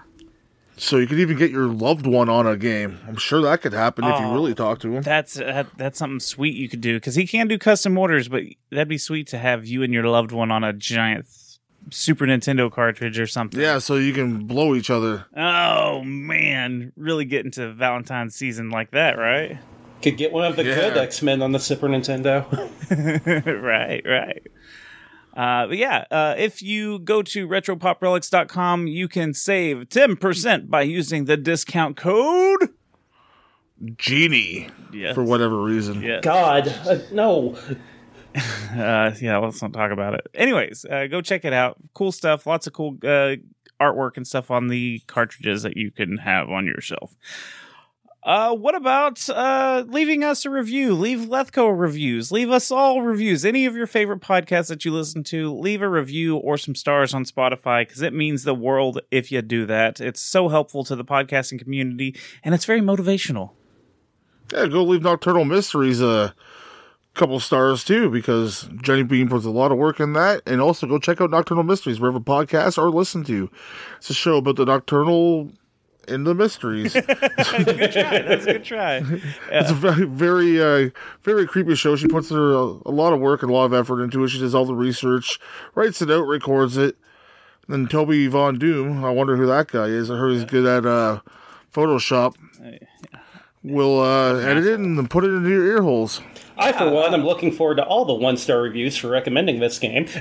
So 0.78 0.98
you 0.98 1.06
could 1.06 1.18
even 1.18 1.38
get 1.38 1.50
your 1.50 1.68
loved 1.68 2.06
one 2.06 2.28
on 2.28 2.46
a 2.46 2.56
game. 2.56 2.98
I'm 3.08 3.16
sure 3.16 3.40
that 3.42 3.62
could 3.62 3.72
happen 3.72 4.04
if 4.04 4.18
you 4.20 4.26
Oh. 4.26 4.34
really 4.34 4.54
talk 4.54 4.78
to 4.80 4.94
him. 4.96 5.02
That's 5.02 5.40
uh, 5.40 5.64
that's 5.76 5.98
something 5.98 6.20
sweet 6.20 6.54
you 6.54 6.68
could 6.68 6.82
do 6.82 6.94
because 6.96 7.14
he 7.14 7.26
can 7.26 7.48
do 7.48 7.56
custom 7.58 7.96
orders, 7.96 8.28
but 8.28 8.42
that'd 8.70 8.86
be 8.88 8.98
sweet 8.98 9.26
to 9.28 9.38
have 9.38 9.66
you 9.66 9.82
and 9.82 9.92
your 9.94 10.04
loved 10.04 10.32
one 10.32 10.50
on 10.50 10.62
a 10.64 10.72
giant 10.74 11.26
Super 11.90 12.26
Nintendo 12.26 12.70
cartridge 12.70 13.18
or 13.18 13.26
something. 13.26 13.60
Yeah, 13.60 13.78
so 13.78 13.94
you 13.96 14.12
can 14.12 14.44
blow 14.46 14.74
each 14.74 14.90
other. 14.90 15.24
Oh 15.36 16.02
man, 16.04 16.92
really 16.96 17.24
get 17.24 17.44
into 17.46 17.72
Valentine's 17.72 18.34
season 18.34 18.68
like 18.70 18.90
that, 18.90 19.16
right? 19.16 19.58
Could 20.02 20.18
get 20.18 20.30
one 20.30 20.44
of 20.44 20.56
the 20.56 20.64
Yeah. 20.64 20.74
good 20.74 20.96
X 20.98 21.22
Men 21.22 21.40
on 21.40 21.52
the 21.52 21.58
Super 21.58 21.88
Nintendo. 21.88 22.44
right, 23.62 24.02
right. 24.04 24.42
Uh, 25.36 25.66
but 25.66 25.76
yeah, 25.76 26.04
uh, 26.10 26.34
if 26.38 26.62
you 26.62 26.98
go 27.00 27.22
to 27.22 27.46
retropoprelics.com, 27.46 28.86
you 28.86 29.06
can 29.06 29.34
save 29.34 29.88
10% 29.88 30.70
by 30.70 30.80
using 30.80 31.26
the 31.26 31.36
discount 31.36 31.96
code. 31.96 32.70
Genie. 33.96 34.68
Yes. 34.92 35.14
For 35.14 35.22
whatever 35.22 35.62
reason. 35.62 36.00
Yeah. 36.00 36.20
God, 36.22 36.68
uh, 36.86 36.98
no. 37.12 37.56
Uh, 38.70 39.12
yeah, 39.18 39.38
let's 39.38 39.62
not 39.62 39.72
talk 39.72 39.90
about 39.90 40.12
it. 40.12 40.26
Anyways, 40.34 40.84
uh, 40.84 41.06
go 41.06 41.22
check 41.22 41.46
it 41.46 41.54
out. 41.54 41.78
Cool 41.94 42.12
stuff. 42.12 42.46
Lots 42.46 42.66
of 42.66 42.74
cool 42.74 42.98
uh, 43.02 43.36
artwork 43.80 44.18
and 44.18 44.26
stuff 44.26 44.50
on 44.50 44.68
the 44.68 45.00
cartridges 45.06 45.62
that 45.62 45.78
you 45.78 45.90
can 45.90 46.18
have 46.18 46.50
on 46.50 46.66
your 46.66 46.82
shelf. 46.82 47.14
Uh, 48.26 48.52
what 48.52 48.74
about 48.74 49.30
uh, 49.30 49.84
leaving 49.86 50.24
us 50.24 50.44
a 50.44 50.50
review? 50.50 50.96
Leave 50.96 51.28
Leathco 51.28 51.72
reviews. 51.78 52.32
Leave 52.32 52.50
us 52.50 52.72
all 52.72 53.02
reviews. 53.02 53.44
Any 53.44 53.66
of 53.66 53.76
your 53.76 53.86
favorite 53.86 54.20
podcasts 54.20 54.66
that 54.66 54.84
you 54.84 54.92
listen 54.92 55.22
to, 55.24 55.54
leave 55.54 55.80
a 55.80 55.88
review 55.88 56.36
or 56.36 56.58
some 56.58 56.74
stars 56.74 57.14
on 57.14 57.24
Spotify 57.24 57.86
because 57.86 58.02
it 58.02 58.12
means 58.12 58.42
the 58.42 58.52
world 58.52 59.00
if 59.12 59.30
you 59.30 59.42
do 59.42 59.64
that. 59.66 60.00
It's 60.00 60.20
so 60.20 60.48
helpful 60.48 60.82
to 60.86 60.96
the 60.96 61.04
podcasting 61.04 61.60
community 61.60 62.16
and 62.42 62.52
it's 62.52 62.64
very 62.64 62.80
motivational. 62.80 63.52
Yeah, 64.52 64.66
go 64.66 64.82
leave 64.82 65.02
Nocturnal 65.02 65.44
Mysteries 65.44 66.02
a 66.02 66.34
couple 67.14 67.38
stars 67.38 67.84
too, 67.84 68.10
because 68.10 68.68
Jenny 68.82 69.04
Bean 69.04 69.28
puts 69.28 69.44
a 69.44 69.50
lot 69.50 69.70
of 69.70 69.78
work 69.78 70.00
in 70.00 70.14
that. 70.14 70.42
And 70.46 70.60
also 70.60 70.88
go 70.88 70.98
check 70.98 71.20
out 71.20 71.30
Nocturnal 71.30 71.62
Mysteries 71.62 72.00
wherever 72.00 72.18
podcasts 72.18 72.76
are 72.76 72.90
listened 72.90 73.26
to. 73.26 73.48
It's 73.98 74.10
a 74.10 74.14
show 74.14 74.38
about 74.38 74.56
the 74.56 74.64
nocturnal 74.64 75.52
and 76.08 76.26
the 76.26 76.34
mysteries. 76.34 76.92
good 76.94 77.04
try. 77.92 78.22
That's 78.22 78.46
a 78.46 78.52
good 78.52 78.64
try. 78.64 78.96
It's 79.50 79.70
a 79.70 79.74
very, 79.74 80.04
very, 80.04 80.60
uh, 80.60 80.90
very 81.22 81.46
creepy 81.46 81.74
show. 81.74 81.96
She 81.96 82.08
puts 82.08 82.30
her, 82.30 82.52
a, 82.52 82.62
a 82.86 82.92
lot 82.92 83.12
of 83.12 83.20
work 83.20 83.42
and 83.42 83.50
a 83.50 83.54
lot 83.54 83.64
of 83.64 83.74
effort 83.74 84.02
into 84.02 84.22
it. 84.24 84.28
She 84.28 84.38
does 84.38 84.54
all 84.54 84.64
the 84.64 84.74
research, 84.74 85.38
writes 85.74 86.02
it 86.02 86.10
out, 86.10 86.26
records 86.26 86.76
it. 86.76 86.96
Then 87.68 87.88
Toby 87.88 88.26
Von 88.28 88.58
Doom, 88.58 89.04
I 89.04 89.10
wonder 89.10 89.36
who 89.36 89.46
that 89.46 89.68
guy 89.68 89.86
is. 89.86 90.10
I 90.10 90.16
heard 90.16 90.34
he's 90.34 90.44
good 90.44 90.66
at 90.66 90.86
uh, 90.86 91.20
Photoshop. 91.74 92.36
Will 93.64 94.00
uh, 94.00 94.36
edit 94.36 94.64
it 94.64 94.78
and 94.78 95.10
put 95.10 95.24
it 95.24 95.28
into 95.30 95.48
your 95.50 95.66
ear 95.66 95.82
holes. 95.82 96.20
I, 96.58 96.72
for 96.72 96.90
one, 96.90 97.12
am 97.14 97.24
looking 97.24 97.52
forward 97.52 97.76
to 97.76 97.84
all 97.84 98.04
the 98.04 98.14
one 98.14 98.36
star 98.36 98.60
reviews 98.62 98.96
for 98.96 99.08
recommending 99.08 99.60
this 99.60 99.78
game. 99.78 100.06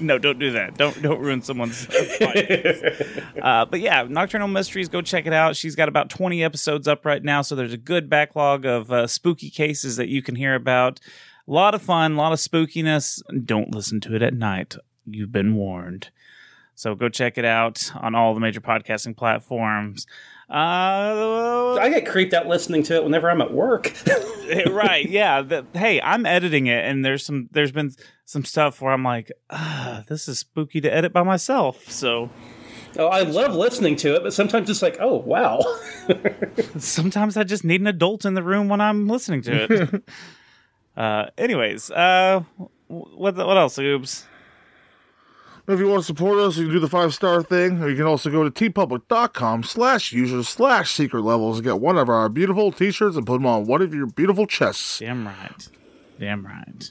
No, 0.00 0.18
don't 0.18 0.38
do 0.38 0.52
that. 0.52 0.76
Don't 0.76 1.00
don't 1.02 1.20
ruin 1.20 1.42
someone's. 1.42 1.86
podcast. 1.86 3.24
uh, 3.42 3.64
but 3.66 3.80
yeah, 3.80 4.04
Nocturnal 4.08 4.48
Mysteries. 4.48 4.88
Go 4.88 5.02
check 5.02 5.26
it 5.26 5.32
out. 5.32 5.56
She's 5.56 5.74
got 5.74 5.88
about 5.88 6.08
twenty 6.08 6.42
episodes 6.42 6.86
up 6.86 7.04
right 7.04 7.22
now, 7.22 7.42
so 7.42 7.54
there's 7.54 7.72
a 7.72 7.78
good 7.78 8.08
backlog 8.08 8.64
of 8.64 8.90
uh, 8.92 9.06
spooky 9.06 9.50
cases 9.50 9.96
that 9.96 10.08
you 10.08 10.22
can 10.22 10.36
hear 10.36 10.54
about. 10.54 11.00
A 11.46 11.52
lot 11.52 11.74
of 11.74 11.82
fun, 11.82 12.12
a 12.12 12.16
lot 12.16 12.32
of 12.32 12.38
spookiness. 12.38 13.20
Don't 13.44 13.74
listen 13.74 14.00
to 14.02 14.14
it 14.14 14.22
at 14.22 14.34
night. 14.34 14.76
You've 15.06 15.32
been 15.32 15.54
warned. 15.54 16.10
So 16.74 16.94
go 16.94 17.08
check 17.08 17.38
it 17.38 17.44
out 17.44 17.90
on 17.96 18.14
all 18.14 18.34
the 18.34 18.40
major 18.40 18.60
podcasting 18.60 19.16
platforms. 19.16 20.06
Uh, 20.50 21.74
I 21.80 21.90
get 21.90 22.06
creeped 22.06 22.32
out 22.32 22.46
listening 22.46 22.82
to 22.84 22.94
it 22.94 23.04
whenever 23.04 23.30
I'm 23.30 23.42
at 23.42 23.52
work. 23.52 23.92
right 24.70 25.08
yeah 25.08 25.42
the, 25.42 25.66
hey 25.74 26.00
i'm 26.00 26.24
editing 26.24 26.66
it 26.68 26.84
and 26.84 27.04
there's 27.04 27.24
some 27.24 27.48
there's 27.52 27.72
been 27.72 27.92
some 28.24 28.44
stuff 28.44 28.80
where 28.80 28.92
i'm 28.92 29.04
like 29.04 29.30
ah, 29.50 30.04
this 30.08 30.28
is 30.28 30.38
spooky 30.38 30.80
to 30.80 30.92
edit 30.92 31.12
by 31.12 31.22
myself 31.22 31.90
so 31.90 32.30
oh, 32.96 33.06
I 33.06 33.22
love 33.22 33.54
listening 33.54 33.96
to 33.96 34.14
it, 34.16 34.22
but 34.22 34.32
sometimes 34.32 34.68
it's 34.70 34.82
like, 34.82 34.96
oh, 34.98 35.16
wow. 35.16 35.60
sometimes 36.78 37.36
i 37.36 37.44
just 37.44 37.64
need 37.64 37.80
an 37.80 37.86
adult 37.86 38.24
in 38.24 38.34
the 38.34 38.42
room 38.42 38.68
when 38.68 38.80
i'm 38.80 39.06
listening 39.06 39.42
to 39.42 39.92
it 39.92 40.04
uh 40.96 41.26
anyways 41.36 41.90
uh 41.90 42.42
what 42.88 43.36
what 43.36 43.58
else 43.58 43.78
oops 43.78 44.26
If 45.68 45.78
you 45.78 45.86
want 45.88 46.00
to 46.00 46.06
support 46.06 46.38
us, 46.38 46.56
you 46.56 46.64
can 46.64 46.72
do 46.74 46.80
the 46.80 46.88
five 46.88 47.12
star 47.12 47.42
thing, 47.42 47.82
or 47.82 47.90
you 47.90 47.96
can 47.96 48.06
also 48.06 48.30
go 48.30 48.48
to 48.48 48.50
teepublic.com 48.50 49.64
slash 49.64 50.12
users 50.14 50.48
slash 50.48 50.92
secret 50.92 51.20
levels 51.22 51.58
and 51.58 51.64
get 51.66 51.78
one 51.78 51.98
of 51.98 52.08
our 52.08 52.28
beautiful 52.30 52.72
t 52.72 52.90
shirts 52.90 53.16
and 53.16 53.26
put 53.26 53.34
them 53.34 53.46
on 53.46 53.66
one 53.66 53.82
of 53.82 53.94
your 53.94 54.06
beautiful 54.06 54.46
chests. 54.46 54.98
damn 55.00 55.26
right 55.26 55.68
Damn 56.18 56.46
right. 56.46 56.90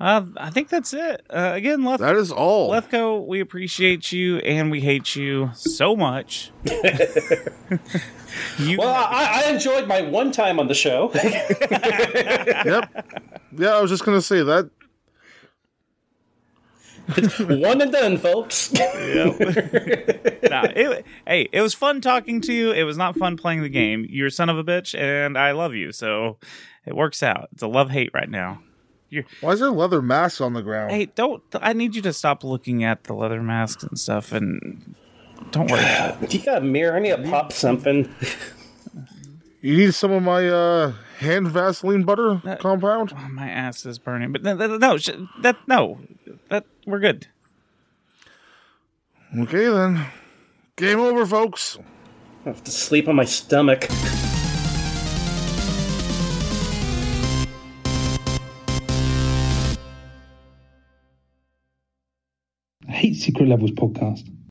Uh, 0.00 0.22
I 0.36 0.50
think 0.50 0.68
that's 0.70 0.92
it. 0.92 1.24
Uh, 1.30 1.52
again, 1.54 1.84
Leth- 1.84 2.00
That 2.00 2.16
is 2.16 2.32
all. 2.32 2.70
Leathco, 2.70 3.26
we 3.26 3.38
appreciate 3.40 4.10
you 4.12 4.38
and 4.38 4.70
we 4.70 4.80
hate 4.80 5.14
you 5.14 5.50
so 5.54 5.94
much. 5.94 6.50
you, 8.58 8.78
Well, 8.78 8.88
I, 8.88 9.44
I 9.46 9.50
enjoyed 9.52 9.86
my 9.86 10.02
one 10.02 10.32
time 10.32 10.58
on 10.58 10.66
the 10.68 10.74
show. 10.74 11.10
yep. 11.14 12.90
Yeah, 13.56 13.74
I 13.76 13.80
was 13.80 13.90
just 13.90 14.04
gonna 14.04 14.20
say 14.22 14.42
that. 14.42 14.68
One 17.06 17.80
and 17.80 17.92
done, 17.92 18.18
folks. 18.18 18.72
Nah, 20.44 20.66
it, 20.76 21.06
hey, 21.26 21.48
it 21.52 21.62
was 21.62 21.72
fun 21.74 22.00
talking 22.00 22.40
to 22.42 22.52
you. 22.52 22.70
It 22.70 22.84
was 22.84 22.96
not 22.98 23.16
fun 23.16 23.36
playing 23.36 23.62
the 23.62 23.68
game. 23.68 24.06
You're 24.08 24.26
a 24.26 24.30
son 24.30 24.48
of 24.50 24.58
a 24.58 24.62
bitch, 24.62 24.96
and 24.96 25.38
I 25.38 25.52
love 25.52 25.74
you. 25.74 25.90
So 25.90 26.36
it 26.86 26.94
works 26.94 27.22
out. 27.22 27.48
It's 27.52 27.62
a 27.62 27.66
love 27.66 27.90
hate 27.90 28.10
right 28.12 28.28
now. 28.28 28.60
Why 29.40 29.52
is 29.52 29.60
there 29.60 29.70
leather 29.70 30.02
masks 30.02 30.40
on 30.40 30.52
the 30.52 30.62
ground? 30.62 30.90
Hey, 30.92 31.06
don't. 31.06 31.42
I 31.54 31.72
need 31.72 31.94
you 31.94 32.02
to 32.02 32.12
stop 32.12 32.44
looking 32.44 32.84
at 32.84 33.04
the 33.04 33.14
leather 33.14 33.42
masks 33.42 33.82
and 33.84 33.98
stuff, 33.98 34.32
and 34.32 34.94
don't 35.50 35.70
worry 35.70 35.80
about 35.80 36.22
it. 36.22 36.34
you 36.34 36.40
got 36.40 36.58
a 36.58 36.64
mirror? 36.64 36.96
I 36.96 37.00
need 37.00 37.16
to 37.16 37.28
pop 37.28 37.52
something. 37.52 38.12
You 39.60 39.76
need 39.78 39.94
some 39.94 40.10
of 40.10 40.22
my 40.22 40.46
uh, 40.46 40.92
hand 41.18 41.48
Vaseline 41.48 42.02
butter 42.02 42.42
compound? 42.60 43.14
Oh, 43.16 43.28
my 43.30 43.48
ass 43.48 43.86
is 43.86 43.98
burning. 43.98 44.30
But 44.30 44.42
no, 44.42 44.54
no, 44.54 44.76
no, 44.76 44.98
that 45.40 45.56
no, 45.66 46.00
that 46.54 46.66
we're 46.86 47.00
good. 47.00 47.26
Okay 49.36 49.66
then. 49.66 50.06
Game 50.76 51.00
over, 51.00 51.26
folks. 51.26 51.76
I 52.44 52.50
have 52.50 52.62
to 52.62 52.70
sleep 52.70 53.08
on 53.08 53.16
my 53.16 53.24
stomach. 53.24 53.88
I 62.86 62.92
hate 62.92 63.16
Secret 63.16 63.48
Levels 63.48 63.72
podcast. 63.72 64.34